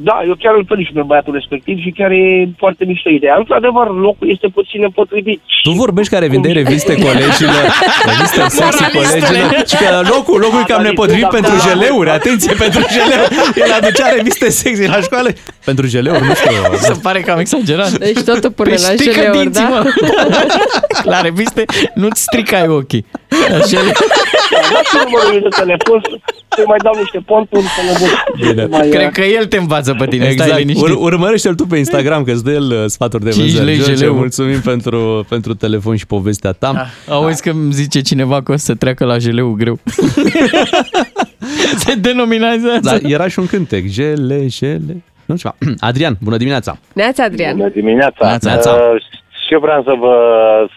Da, 0.00 0.16
eu 0.26 0.34
chiar 0.42 0.54
îl 0.54 0.64
felicit 0.68 0.94
pe 0.94 1.02
băiatul 1.10 1.32
respectiv 1.32 1.76
și 1.84 1.90
chiar 1.98 2.10
e 2.10 2.48
foarte 2.56 2.84
mișto 2.84 3.08
ideea. 3.08 3.36
Într-adevăr, 3.38 3.86
locul 4.06 4.30
este 4.30 4.48
puțin 4.58 4.80
nepotrivit. 4.80 5.40
Tu 5.62 5.70
vorbești 5.70 6.12
care 6.12 6.28
vindeai 6.28 6.54
reviste 6.54 6.92
colegilor, 7.06 7.64
reviste 8.10 8.42
sexy 8.48 8.84
colegilor 8.98 9.48
și 9.70 9.76
că 9.82 9.88
locul, 10.12 10.38
locul 10.40 10.60
e 10.60 10.70
cam 10.72 10.82
nepotrivit 10.82 11.28
pentru 11.28 11.54
jeleuri, 11.68 12.10
atenție, 12.10 12.52
pentru 12.64 12.80
jeleuri. 12.96 13.34
El 13.54 13.72
aducea 13.80 14.08
reviste 14.08 14.48
sexy 14.48 14.86
la 14.86 15.00
școală. 15.00 15.28
Pentru 15.64 15.86
jeleuri, 15.86 16.24
nu 16.26 16.34
știu. 16.34 16.62
Se 16.90 16.94
pare 17.02 17.20
că 17.20 17.30
am 17.30 17.38
exagerat. 17.38 17.90
Deci 17.90 18.22
totul 18.22 18.50
pune 18.50 18.68
Păi 18.68 18.78
la 18.82 18.88
strică 18.88 19.12
jeleuri, 19.12 19.38
dinții, 19.38 19.62
da? 19.62 19.68
mă. 19.68 19.84
La 21.02 21.20
reviste 21.20 21.64
nu-ți 21.94 22.22
stricai 22.22 22.68
ochii. 22.68 23.06
Așa 23.60 23.78
e. 23.88 23.92
Dați 24.72 24.96
numărul 25.04 25.30
meu 25.30 25.40
de 25.40 25.48
telefon 25.48 26.00
să 26.58 26.64
mai 26.66 26.78
dau 26.82 26.94
niște 26.98 27.20
ponturi 27.26 27.62
să 27.62 27.80
ne 27.86 27.92
duc. 27.98 28.12
Bine. 28.46 28.64
Mai, 28.64 28.88
Cred 28.88 29.10
că 29.12 29.24
el 29.24 29.46
te 29.46 29.56
învață 29.56 29.87
pe 29.94 30.06
tine, 30.06 30.22
stai 30.30 30.46
Exact. 30.46 30.58
liniștit. 30.58 30.88
Ur- 30.88 30.96
urmărește-l 31.00 31.54
tu 31.54 31.66
pe 31.66 31.76
Instagram, 31.76 32.24
că 32.24 32.30
îți 32.30 32.44
dă 32.44 32.50
el 32.52 32.62
uh, 32.70 32.84
sfaturi 32.86 33.24
de 33.24 33.30
5 33.30 33.42
vânzări. 33.44 33.64
lei 33.66 33.76
George, 33.76 33.94
jeleu. 33.94 34.14
mulțumim 34.14 34.60
pentru, 34.60 35.26
pentru 35.28 35.54
telefon 35.54 35.96
și 35.96 36.06
povestea 36.06 36.52
ta. 36.52 36.86
Auzi 37.08 37.42
că 37.42 37.50
îmi 37.50 37.72
zice 37.72 38.00
cineva 38.00 38.42
că 38.42 38.52
o 38.52 38.56
să 38.56 38.74
treacă 38.74 39.04
la 39.04 39.18
jeleu 39.18 39.52
greu. 39.52 39.78
Se 41.84 41.94
denominează. 41.94 42.78
Da, 42.82 42.96
era 43.02 43.28
și 43.28 43.38
un 43.38 43.46
cântec. 43.46 43.86
Jele, 43.86 44.46
jele. 44.48 45.02
Nu 45.26 45.36
ceva. 45.36 45.54
Adrian, 45.88 46.16
bună 46.20 46.36
dimineața. 46.36 46.78
Neața, 46.94 47.24
Adrian. 47.24 47.56
Bună 47.56 47.68
dimineața! 47.68 48.36
Neața. 48.42 48.70
Uh, 48.72 49.00
și 49.46 49.54
eu 49.54 49.60
vreau 49.60 49.82
să 49.82 49.94
vă, 49.98 50.16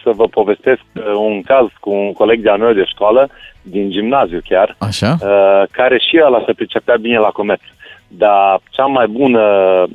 să 0.02 0.10
vă 0.14 0.26
povestesc 0.28 0.80
uh, 0.94 1.02
un 1.28 1.42
caz 1.42 1.66
cu 1.80 1.90
un 1.90 2.12
coleg 2.12 2.42
de-al 2.42 2.58
meu 2.58 2.72
de 2.72 2.84
școală, 2.94 3.28
din 3.62 3.90
gimnaziu 3.90 4.40
chiar, 4.48 4.74
Așa? 4.78 5.16
uh, 5.20 5.62
care 5.70 5.98
și 5.98 6.20
ăla 6.26 6.42
se 6.46 6.52
pricepea 6.52 6.96
bine 7.00 7.18
la 7.18 7.28
comerț. 7.28 7.60
Dar 8.16 8.60
cea 8.70 8.84
mai 8.86 9.06
bună 9.06 9.40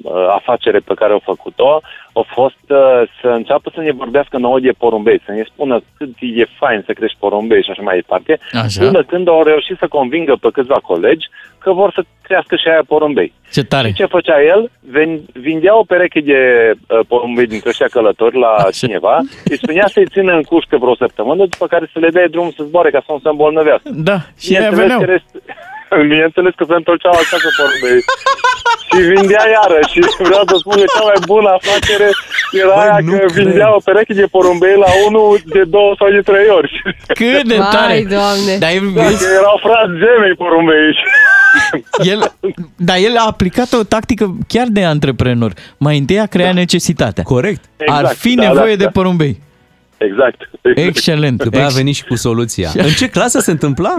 uh, 0.04 0.12
afacere 0.36 0.80
pe 0.80 0.94
care 0.94 1.12
au 1.14 1.22
făcut-o 1.24 1.82
a 2.14 2.24
fost 2.28 2.64
uh, 2.68 3.02
să 3.22 3.28
înceapă 3.28 3.72
să 3.74 3.82
ne 3.82 3.92
vorbească 3.92 4.38
nouă 4.38 4.60
de 4.60 4.72
porumbei, 4.78 5.22
să 5.26 5.32
ne 5.32 5.44
spună 5.44 5.82
cât 5.98 6.10
e 6.20 6.46
fain 6.60 6.84
să 6.86 6.92
crești 6.94 7.18
porumbei 7.20 7.64
și 7.64 7.72
așa 7.72 7.82
mai 7.82 7.96
departe, 7.96 8.40
Așa. 8.64 8.86
până 8.86 9.04
când 9.04 9.28
au 9.28 9.44
reușit 9.44 9.78
să 9.78 9.88
convingă 9.88 10.36
pe 10.42 10.50
câțiva 10.54 10.80
colegi 10.84 11.26
că 11.58 11.72
vor 11.74 11.92
să 11.96 12.02
crească 12.22 12.56
și 12.56 12.68
aia 12.68 12.82
porumbei. 12.88 13.34
Ce 13.52 13.64
tare. 13.64 13.88
Și 13.88 13.94
ce 13.94 14.06
făcea 14.06 14.44
el? 14.44 14.72
Ven- 14.92 15.26
Vindea 15.34 15.78
o 15.78 15.84
pereche 15.84 16.20
de 16.20 16.72
uh, 16.74 17.00
porumbei 17.08 17.48
dintre 17.48 17.70
ăștia 17.70 17.88
călători 17.92 18.40
la 18.40 18.48
Așa. 18.48 18.70
cineva, 18.70 19.18
îi 19.46 19.58
spunea 19.58 19.88
să-i 19.88 20.06
țină 20.06 20.34
în 20.34 20.44
cușcă 20.44 20.78
vreo 20.78 20.96
săptămână, 20.96 21.46
după 21.46 21.68
care 21.68 21.90
să 21.94 22.00
le 22.00 22.10
dea 22.10 22.28
drum 22.28 22.52
să 22.56 22.64
zboare 22.64 22.90
ca 22.90 23.00
să 23.06 23.12
nu 23.12 23.20
se 23.24 23.30
îmbolnăvească. 23.30 23.90
Da, 23.94 24.18
și 24.40 24.56
aia 24.58 24.70
Bineînțeles 24.70 24.80
veneau. 24.80 25.00
că 25.00 25.06
rest... 25.06 25.44
Bineînțeles 26.12 26.54
că 26.60 26.64
se 26.70 26.76
întorceau 26.82 27.14
acasă 27.24 27.48
porumbei. 27.58 28.02
și 28.90 29.00
vindea 29.14 29.44
iară 29.58 29.80
și 29.92 30.00
vreau 30.30 30.44
să 30.52 30.56
spun 30.62 30.76
că 30.82 30.86
cea 30.96 31.06
mai 31.12 31.20
bună 31.32 31.50
afacere 31.60 32.08
era 32.64 32.76
Băi, 32.78 32.84
aia 32.84 32.98
nu 33.10 33.12
că 33.12 33.26
cred. 33.26 33.36
vindea 33.40 33.70
o 33.78 33.80
pereche 33.88 34.14
de 34.22 34.28
porumbei 34.36 34.76
la 34.86 34.90
unul 35.08 35.30
de 35.56 35.62
două 35.76 35.92
sau 36.00 36.08
de 36.18 36.22
trei 36.30 36.48
ori. 36.60 36.72
Cât 37.20 37.44
de 37.54 37.58
Vai, 37.64 37.70
tare. 37.76 37.96
Doamne. 38.18 38.54
Dar 38.64 38.72
el, 38.80 38.86
Da, 38.96 39.04
că 39.22 39.28
erau 39.42 39.58
frați 39.68 39.94
gemei 40.04 40.36
porumbei. 40.42 40.90
el, 42.12 42.20
dar 42.90 42.98
el 43.08 43.16
a 43.18 43.26
aplicat 43.28 43.74
o 43.74 43.84
tactică 43.84 44.36
chiar 44.48 44.68
de 44.70 44.84
antreprenor. 44.84 45.52
Mai 45.78 45.98
întâi 45.98 46.20
a 46.20 46.26
creat 46.26 46.54
necesitatea. 46.54 47.24
Corect. 47.24 47.64
Ar 47.86 48.00
Exact, 48.00 48.18
fi 48.18 48.36
da, 48.36 48.42
nevoie 48.48 48.72
da, 48.72 48.78
de 48.78 48.84
da. 48.84 48.90
porumbei. 48.90 49.42
Exact. 49.98 50.50
exact. 50.62 50.88
Excelent. 50.88 51.44
După 51.44 51.56
aia 51.56 51.66
a 51.66 51.68
Ex- 51.68 51.78
venit 51.78 51.96
și 51.96 52.04
cu 52.04 52.16
soluția. 52.16 52.70
În 52.76 52.90
ce 52.90 53.08
clasă 53.10 53.40
se 53.40 53.52
întâmpla? 53.52 53.96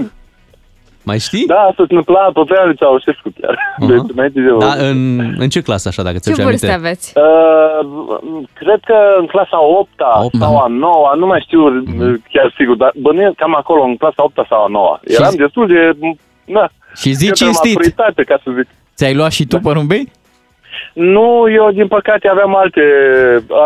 Mai 1.10 1.18
știi? 1.18 1.46
Da, 1.46 1.62
se 1.76 1.80
întâmpla 1.86 2.22
pe 2.34 2.40
vremea 2.48 2.64
lui 2.64 2.76
Ceaușescu 2.80 3.28
chiar. 3.40 3.54
Aha. 3.80 3.86
Deci, 3.90 4.10
înainte 4.14 4.40
de 4.40 4.50
Da, 4.66 4.72
în, 4.88 5.00
în 5.44 5.48
ce 5.54 5.60
clasă 5.68 5.88
așa, 5.88 6.02
dacă 6.02 6.14
Ce 6.18 6.20
ți-aduce 6.24 6.44
vârste 6.48 6.66
aminte? 6.66 6.86
aveți? 6.86 7.06
Uh, 7.18 7.80
cred 8.60 8.80
că 8.90 8.96
în 9.20 9.26
clasa 9.26 9.58
8 9.62 9.78
opta. 9.80 10.28
sau 10.44 10.52
a 10.58 10.66
9 10.68 11.12
nu 11.16 11.26
mai 11.26 11.40
știu 11.46 11.62
uh, 11.66 12.14
chiar 12.32 12.54
sigur, 12.58 12.76
dar 12.76 12.92
bănuiesc 13.04 13.34
cam 13.34 13.54
acolo, 13.56 13.82
în 13.82 13.96
clasa 13.96 14.22
8 14.28 14.38
sau 14.48 14.64
a 14.64 14.68
9 14.68 14.98
Eram 15.04 15.30
zi- 15.30 15.36
destul 15.36 15.66
de, 15.66 15.80
na, 16.44 16.64
Și 17.00 17.12
zi 17.12 17.26
către 17.28 17.44
cinstit. 17.44 17.74
maturitate, 17.74 18.22
ca 18.22 18.36
să 18.44 18.50
zic. 18.56 18.66
Ți-ai 18.96 19.14
luat 19.14 19.32
și 19.32 19.46
tu 19.46 19.58
porumbei? 19.58 20.12
Nu, 20.92 21.26
eu 21.58 21.70
din 21.78 21.86
păcate 21.86 22.28
aveam 22.28 22.56
alte, 22.56 22.82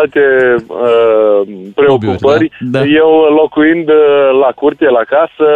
alte 0.00 0.20
uh, 0.66 1.40
preocupări. 1.74 2.50
da. 2.60 2.78
Da. 2.78 2.84
Eu 2.84 3.10
locuind 3.40 3.88
uh, 3.88 3.94
la 4.44 4.50
curte, 4.60 4.84
la 4.84 5.04
casă, 5.14 5.46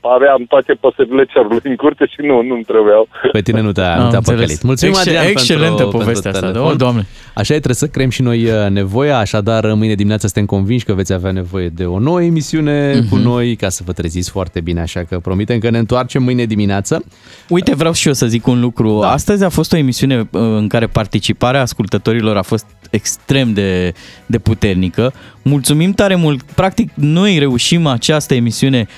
aveam 0.00 0.40
toate 0.48 0.72
păsările 0.80 1.24
cerului 1.32 1.60
în 1.62 1.76
curte 1.76 2.04
și 2.06 2.20
nu, 2.20 2.42
nu-mi 2.42 2.62
trebuiau. 2.64 3.08
Pe 3.32 3.40
tine 3.40 3.60
nu 3.60 3.72
te-a, 3.72 3.94
nu 3.96 4.02
Am 4.02 4.08
te-a 4.08 4.18
înțeles. 4.18 4.40
păcălit. 4.40 4.62
Mulțumim, 4.62 4.94
Excel- 4.94 5.14
Adrian, 5.16 5.30
excelentă 5.30 5.82
pentru, 5.82 5.98
povestea 5.98 6.30
pentru 6.30 6.46
asta, 6.48 6.58
telefon. 6.58 6.68
da, 6.68 6.72
o, 6.74 6.76
Doamne. 6.84 7.02
Așa 7.34 7.52
e, 7.54 7.56
trebuie 7.64 7.74
să 7.84 7.86
creăm 7.86 8.08
și 8.10 8.22
noi 8.22 8.44
uh, 8.44 8.70
nevoia, 8.70 9.18
așadar 9.18 9.72
mâine 9.74 9.94
dimineața 9.94 10.26
suntem 10.28 10.46
convinși 10.56 10.84
că 10.84 10.92
veți 10.92 11.12
avea 11.12 11.30
nevoie 11.30 11.68
de 11.68 11.84
o 11.84 11.98
nouă 11.98 12.22
emisiune 12.22 12.94
Mhm. 12.94 13.08
cu 13.08 13.16
noi 13.16 13.56
ca 13.56 13.68
să 13.68 13.82
vă 13.86 13.92
treziți 13.92 14.30
foarte 14.30 14.60
bine, 14.60 14.80
așa 14.80 15.00
că 15.08 15.18
promitem 15.18 15.58
că 15.58 15.70
ne 15.70 15.78
întoarcem 15.78 16.22
mâine 16.22 16.44
dimineață. 16.44 17.04
Uite, 17.48 17.74
vreau 17.74 17.92
și 17.92 18.06
eu 18.06 18.12
să 18.12 18.26
zic 18.26 18.46
un 18.46 18.60
lucru. 18.60 18.98
Da. 19.00 19.10
Astăzi 19.10 19.44
a 19.44 19.48
fost 19.48 19.72
o 19.72 19.76
emisiune 19.76 20.18
uh, 20.18 20.26
în 20.32 20.68
care 20.68 20.86
participarea 20.92 21.60
ascultătorilor 21.60 22.36
a 22.36 22.42
fost 22.42 22.66
extrem 22.90 23.52
de, 23.52 23.92
de 24.26 24.38
puternică. 24.38 25.12
Mulțumim 25.42 25.92
tare 25.92 26.14
mult. 26.14 26.42
Practic, 26.42 26.90
noi 26.94 27.38
reușim 27.38 27.86
această 27.86 28.34
emisiune 28.34 28.88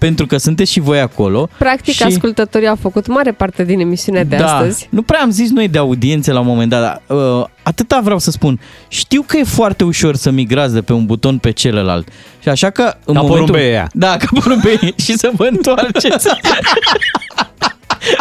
pentru 0.00 0.26
că 0.26 0.36
sunteți 0.36 0.72
și 0.72 0.80
voi 0.80 1.00
acolo. 1.00 1.48
Practic, 1.58 1.94
și... 1.94 2.02
ascultătorii 2.02 2.68
au 2.68 2.76
făcut 2.80 3.06
mare 3.06 3.32
parte 3.32 3.64
din 3.64 3.80
emisiunea 3.80 4.24
de 4.24 4.36
da, 4.36 4.56
astăzi. 4.56 4.88
nu 4.90 5.02
prea 5.02 5.20
am 5.20 5.30
zis 5.30 5.50
noi 5.50 5.68
de 5.68 5.78
audiențe 5.78 6.32
la 6.32 6.40
un 6.40 6.46
moment 6.46 6.70
dat, 6.70 6.80
dar 6.80 7.18
uh, 7.18 7.44
atâta 7.62 8.00
vreau 8.02 8.18
să 8.18 8.30
spun. 8.30 8.60
Știu 8.88 9.22
că 9.26 9.36
e 9.36 9.44
foarte 9.44 9.84
ușor 9.84 10.16
să 10.16 10.30
migrați 10.30 10.74
de 10.74 10.82
pe 10.82 10.92
un 10.92 11.06
buton 11.06 11.38
pe 11.38 11.50
celălalt. 11.50 12.08
Și 12.42 12.48
așa 12.48 12.70
că 12.70 12.94
în 13.04 13.14
Ca 13.14 13.20
momentul... 13.20 13.46
porumbeia. 13.46 13.88
Da, 13.92 14.16
ca 14.16 14.26
porumbeie 14.40 14.94
și 15.04 15.12
să 15.12 15.30
vă 15.36 15.48
întoarceți. 15.50 16.28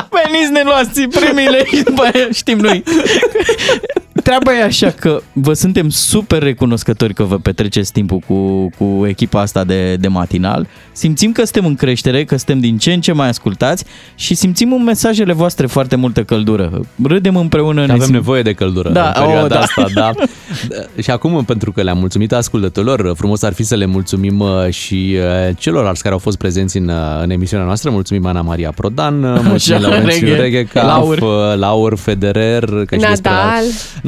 Veniți, 0.10 0.52
ne 0.52 0.62
luați 0.64 1.02
primile 1.02 1.66
și 1.66 1.84
după 1.84 2.02
aia 2.02 2.28
știm 2.32 2.58
noi. 2.58 2.84
Treaba 4.24 4.54
e 4.60 4.64
așa 4.64 4.90
că 4.90 5.22
vă 5.34 5.54
suntem 5.54 5.90
super 5.90 6.42
recunoscători 6.44 7.14
că 7.14 7.24
vă 7.24 7.38
petreceți 7.38 7.92
timpul 7.92 8.20
cu, 8.28 8.70
cu 8.78 9.06
echipa 9.08 9.42
asta 9.42 9.64
de, 9.64 9.96
de 9.96 10.08
matinal. 10.08 10.68
Simțim 10.92 11.32
că 11.32 11.44
suntem 11.44 11.66
în 11.66 11.76
creștere, 11.76 12.24
că 12.24 12.36
suntem 12.38 12.60
din 12.60 12.78
ce 12.78 12.94
în 12.94 13.02
ce 13.02 13.12
mai 13.12 13.28
ascultați 13.28 13.86
și 14.16 14.36
simțim 14.36 14.74
în 14.74 14.84
mesajele 14.84 15.34
voastre 15.34 15.68
foarte 15.68 15.96
multă 15.96 16.24
căldură. 16.24 16.80
Râdem 17.04 17.36
împreună. 17.36 17.86
ne 17.86 17.92
Avem 17.92 18.08
sim- 18.08 18.12
nevoie 18.12 18.42
de 18.42 18.54
căldură 18.54 18.90
Da, 18.90 19.06
în 19.08 19.14
perioada 19.24 19.44
o, 19.44 19.48
da. 19.48 19.60
asta, 19.60 19.86
da. 19.94 20.12
Și 21.04 21.12
acum, 21.12 21.44
pentru 21.46 21.72
că 21.72 21.82
le-am 21.82 21.98
mulțumit 21.98 22.34
ascultătorilor, 22.34 23.14
frumos 23.18 23.42
ar 23.42 23.54
fi 23.54 23.64
să 23.64 23.76
le 23.76 23.86
mulțumim 23.86 24.40
uh, 24.40 24.70
și 24.70 25.16
uh, 25.18 25.56
celorlalți 25.58 26.02
care 26.02 26.14
au 26.14 26.20
fost 26.20 26.38
prezenți 26.38 26.78
în, 26.78 26.88
uh, 26.88 26.96
în 27.24 27.30
emisiunea 27.30 27.66
noastră. 27.66 27.90
Mulțumim 27.90 28.26
Ana 28.26 28.42
Maria 28.42 28.72
Prodan, 28.76 29.24
uh, 29.24 29.40
mulțumim 29.44 29.80
Așa, 29.86 29.88
Laurențiu 29.90 30.28
Reghe, 30.28 30.42
Reghecaf, 30.42 30.86
Laur. 30.86 31.20
Laur. 31.22 31.56
Laur 31.58 31.98
Federer, 31.98 32.64
că 32.86 32.96
și 32.96 33.02
despre 33.10 33.32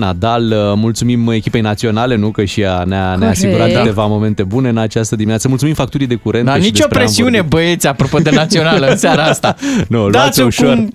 Nadal. 0.05 0.41
Nadal, 0.43 0.71
uh, 0.71 0.77
mulțumim 0.77 1.27
echipei 1.29 1.61
naționale, 1.61 2.15
nu 2.15 2.29
că 2.31 2.43
și 2.43 2.61
ea 2.61 2.83
ne-a, 2.83 2.99
ne-a 3.07 3.13
Corect. 3.15 3.31
asigurat 3.31 3.71
Da. 3.71 3.79
câteva 3.79 4.05
momente 4.05 4.43
bune 4.43 4.69
în 4.69 4.77
această 4.77 5.15
dimineață. 5.15 5.47
Mulțumim 5.47 5.73
facturii 5.73 6.07
de 6.07 6.15
curent. 6.15 6.45
Dar 6.45 6.55
că 6.55 6.61
și 6.61 6.65
nicio 6.69 6.77
despre 6.87 6.97
ea 6.99 7.05
am 7.05 7.11
presiune, 7.11 7.31
vorbit. 7.41 7.49
băieți, 7.57 7.87
apropo 7.87 8.17
de 8.17 8.29
națională 8.29 8.87
în 8.87 8.97
seara 8.97 9.23
asta. 9.23 9.55
Nu, 9.87 10.09
Dați-o 10.09 10.43
luați-o 10.43 10.45
ușor. 10.45 10.75
Cum, 10.75 10.89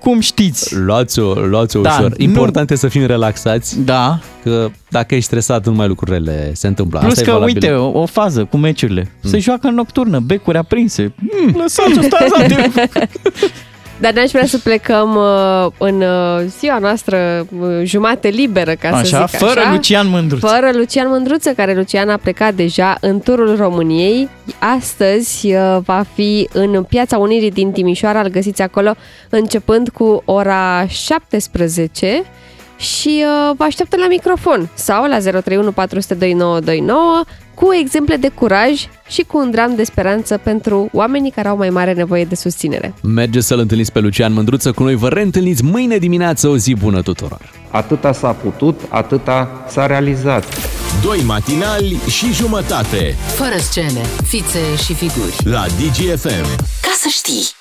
cum 0.00 0.20
știți. 0.20 0.76
Luați-o, 0.76 1.32
luați-o 1.32 1.80
Da, 1.80 1.90
ușor. 1.98 2.08
nu- 2.08 2.14
Important 2.24 2.70
e 2.70 2.74
să 2.76 2.88
fim 2.88 3.06
relaxați. 3.06 3.80
Da. 3.84 4.18
Că 4.42 4.68
dacă 4.88 5.14
ești 5.14 5.26
stresat, 5.26 5.64
nu 5.64 5.70
numai 5.70 5.88
lucrurile 5.88 6.50
se 6.54 6.66
întâmplă. 6.66 6.98
Plus 6.98 7.10
Asta 7.12 7.24
că, 7.24 7.30
e 7.30 7.32
valabil. 7.32 7.54
uite, 7.54 7.70
o, 7.74 8.00
o 8.00 8.06
fază 8.06 8.44
cu 8.44 8.56
meciurile. 8.56 9.10
Se 9.24 9.38
joacă 9.38 9.66
în 9.68 9.74
nocturnă, 9.74 10.18
becuri 10.18 10.58
aprinse. 10.58 11.12
Mm, 11.16 11.54
lăsați-o, 11.60 12.02
stați 12.02 12.32
la 12.38 12.46
timp. 12.46 12.74
Dar 14.00 14.12
n-aș 14.12 14.30
vrea 14.30 14.46
să 14.46 14.58
plecăm 14.58 15.16
uh, 15.16 15.66
în 15.78 16.00
uh, 16.00 16.44
ziua 16.58 16.78
noastră 16.78 17.46
uh, 17.60 17.68
jumate 17.82 18.28
liberă, 18.28 18.74
ca 18.74 18.88
să 18.88 18.94
Așa, 18.94 19.26
zic 19.26 19.38
fără 19.38 19.60
așa. 19.60 19.70
Lucian 19.70 20.08
Mândruț. 20.08 20.40
Fără 20.40 20.70
Lucian 20.72 21.08
Mândruță, 21.08 21.50
care 21.50 21.74
Lucian 21.74 22.08
a 22.08 22.16
plecat 22.16 22.54
deja 22.54 22.96
în 23.00 23.20
turul 23.20 23.56
României. 23.56 24.28
Astăzi 24.58 25.46
uh, 25.54 25.78
va 25.84 26.04
fi 26.14 26.48
în 26.52 26.82
Piața 26.82 27.18
Unirii 27.18 27.50
din 27.50 27.72
Timișoara, 27.72 28.20
îl 28.20 28.28
găsiți 28.28 28.62
acolo, 28.62 28.94
începând 29.28 29.88
cu 29.88 30.22
ora 30.24 30.86
17 30.86 32.22
și 32.76 33.24
uh, 33.24 33.54
vă 33.56 33.64
așteaptă 33.64 33.96
la 33.96 34.06
microfon 34.08 34.68
sau 34.74 35.04
la 35.04 35.18
031 35.18 35.72
400 35.72 36.14
2929 36.14 37.24
cu 37.60 37.72
exemple 37.80 38.16
de 38.16 38.28
curaj 38.28 38.86
și 39.08 39.22
cu 39.22 39.38
un 39.38 39.50
dram 39.50 39.74
de 39.74 39.84
speranță 39.84 40.36
pentru 40.42 40.88
oamenii 40.92 41.30
care 41.30 41.48
au 41.48 41.56
mai 41.56 41.70
mare 41.70 41.92
nevoie 41.92 42.24
de 42.24 42.34
susținere. 42.34 42.94
Mergeți 43.02 43.46
să-l 43.46 43.58
întâlniți 43.58 43.92
pe 43.92 44.00
Lucian 44.00 44.32
Mândruță 44.32 44.72
cu 44.72 44.82
noi. 44.82 44.94
Vă 44.94 45.08
reîntâlniți 45.08 45.64
mâine 45.64 45.96
dimineață. 45.98 46.48
O 46.48 46.56
zi 46.56 46.74
bună 46.74 47.02
tuturor! 47.02 47.40
Atâta 47.70 48.12
s-a 48.12 48.32
putut, 48.32 48.80
atâta 48.88 49.64
s-a 49.68 49.86
realizat. 49.86 50.44
Doi 51.02 51.22
matinali 51.26 51.96
și 52.08 52.32
jumătate 52.32 53.14
Fără 53.34 53.56
scene, 53.58 54.00
fițe 54.26 54.58
și 54.84 54.94
figuri. 54.94 55.36
la 55.44 55.64
DGFM. 55.66 56.46
Ca 56.82 56.92
să 57.00 57.08
știi! 57.08 57.56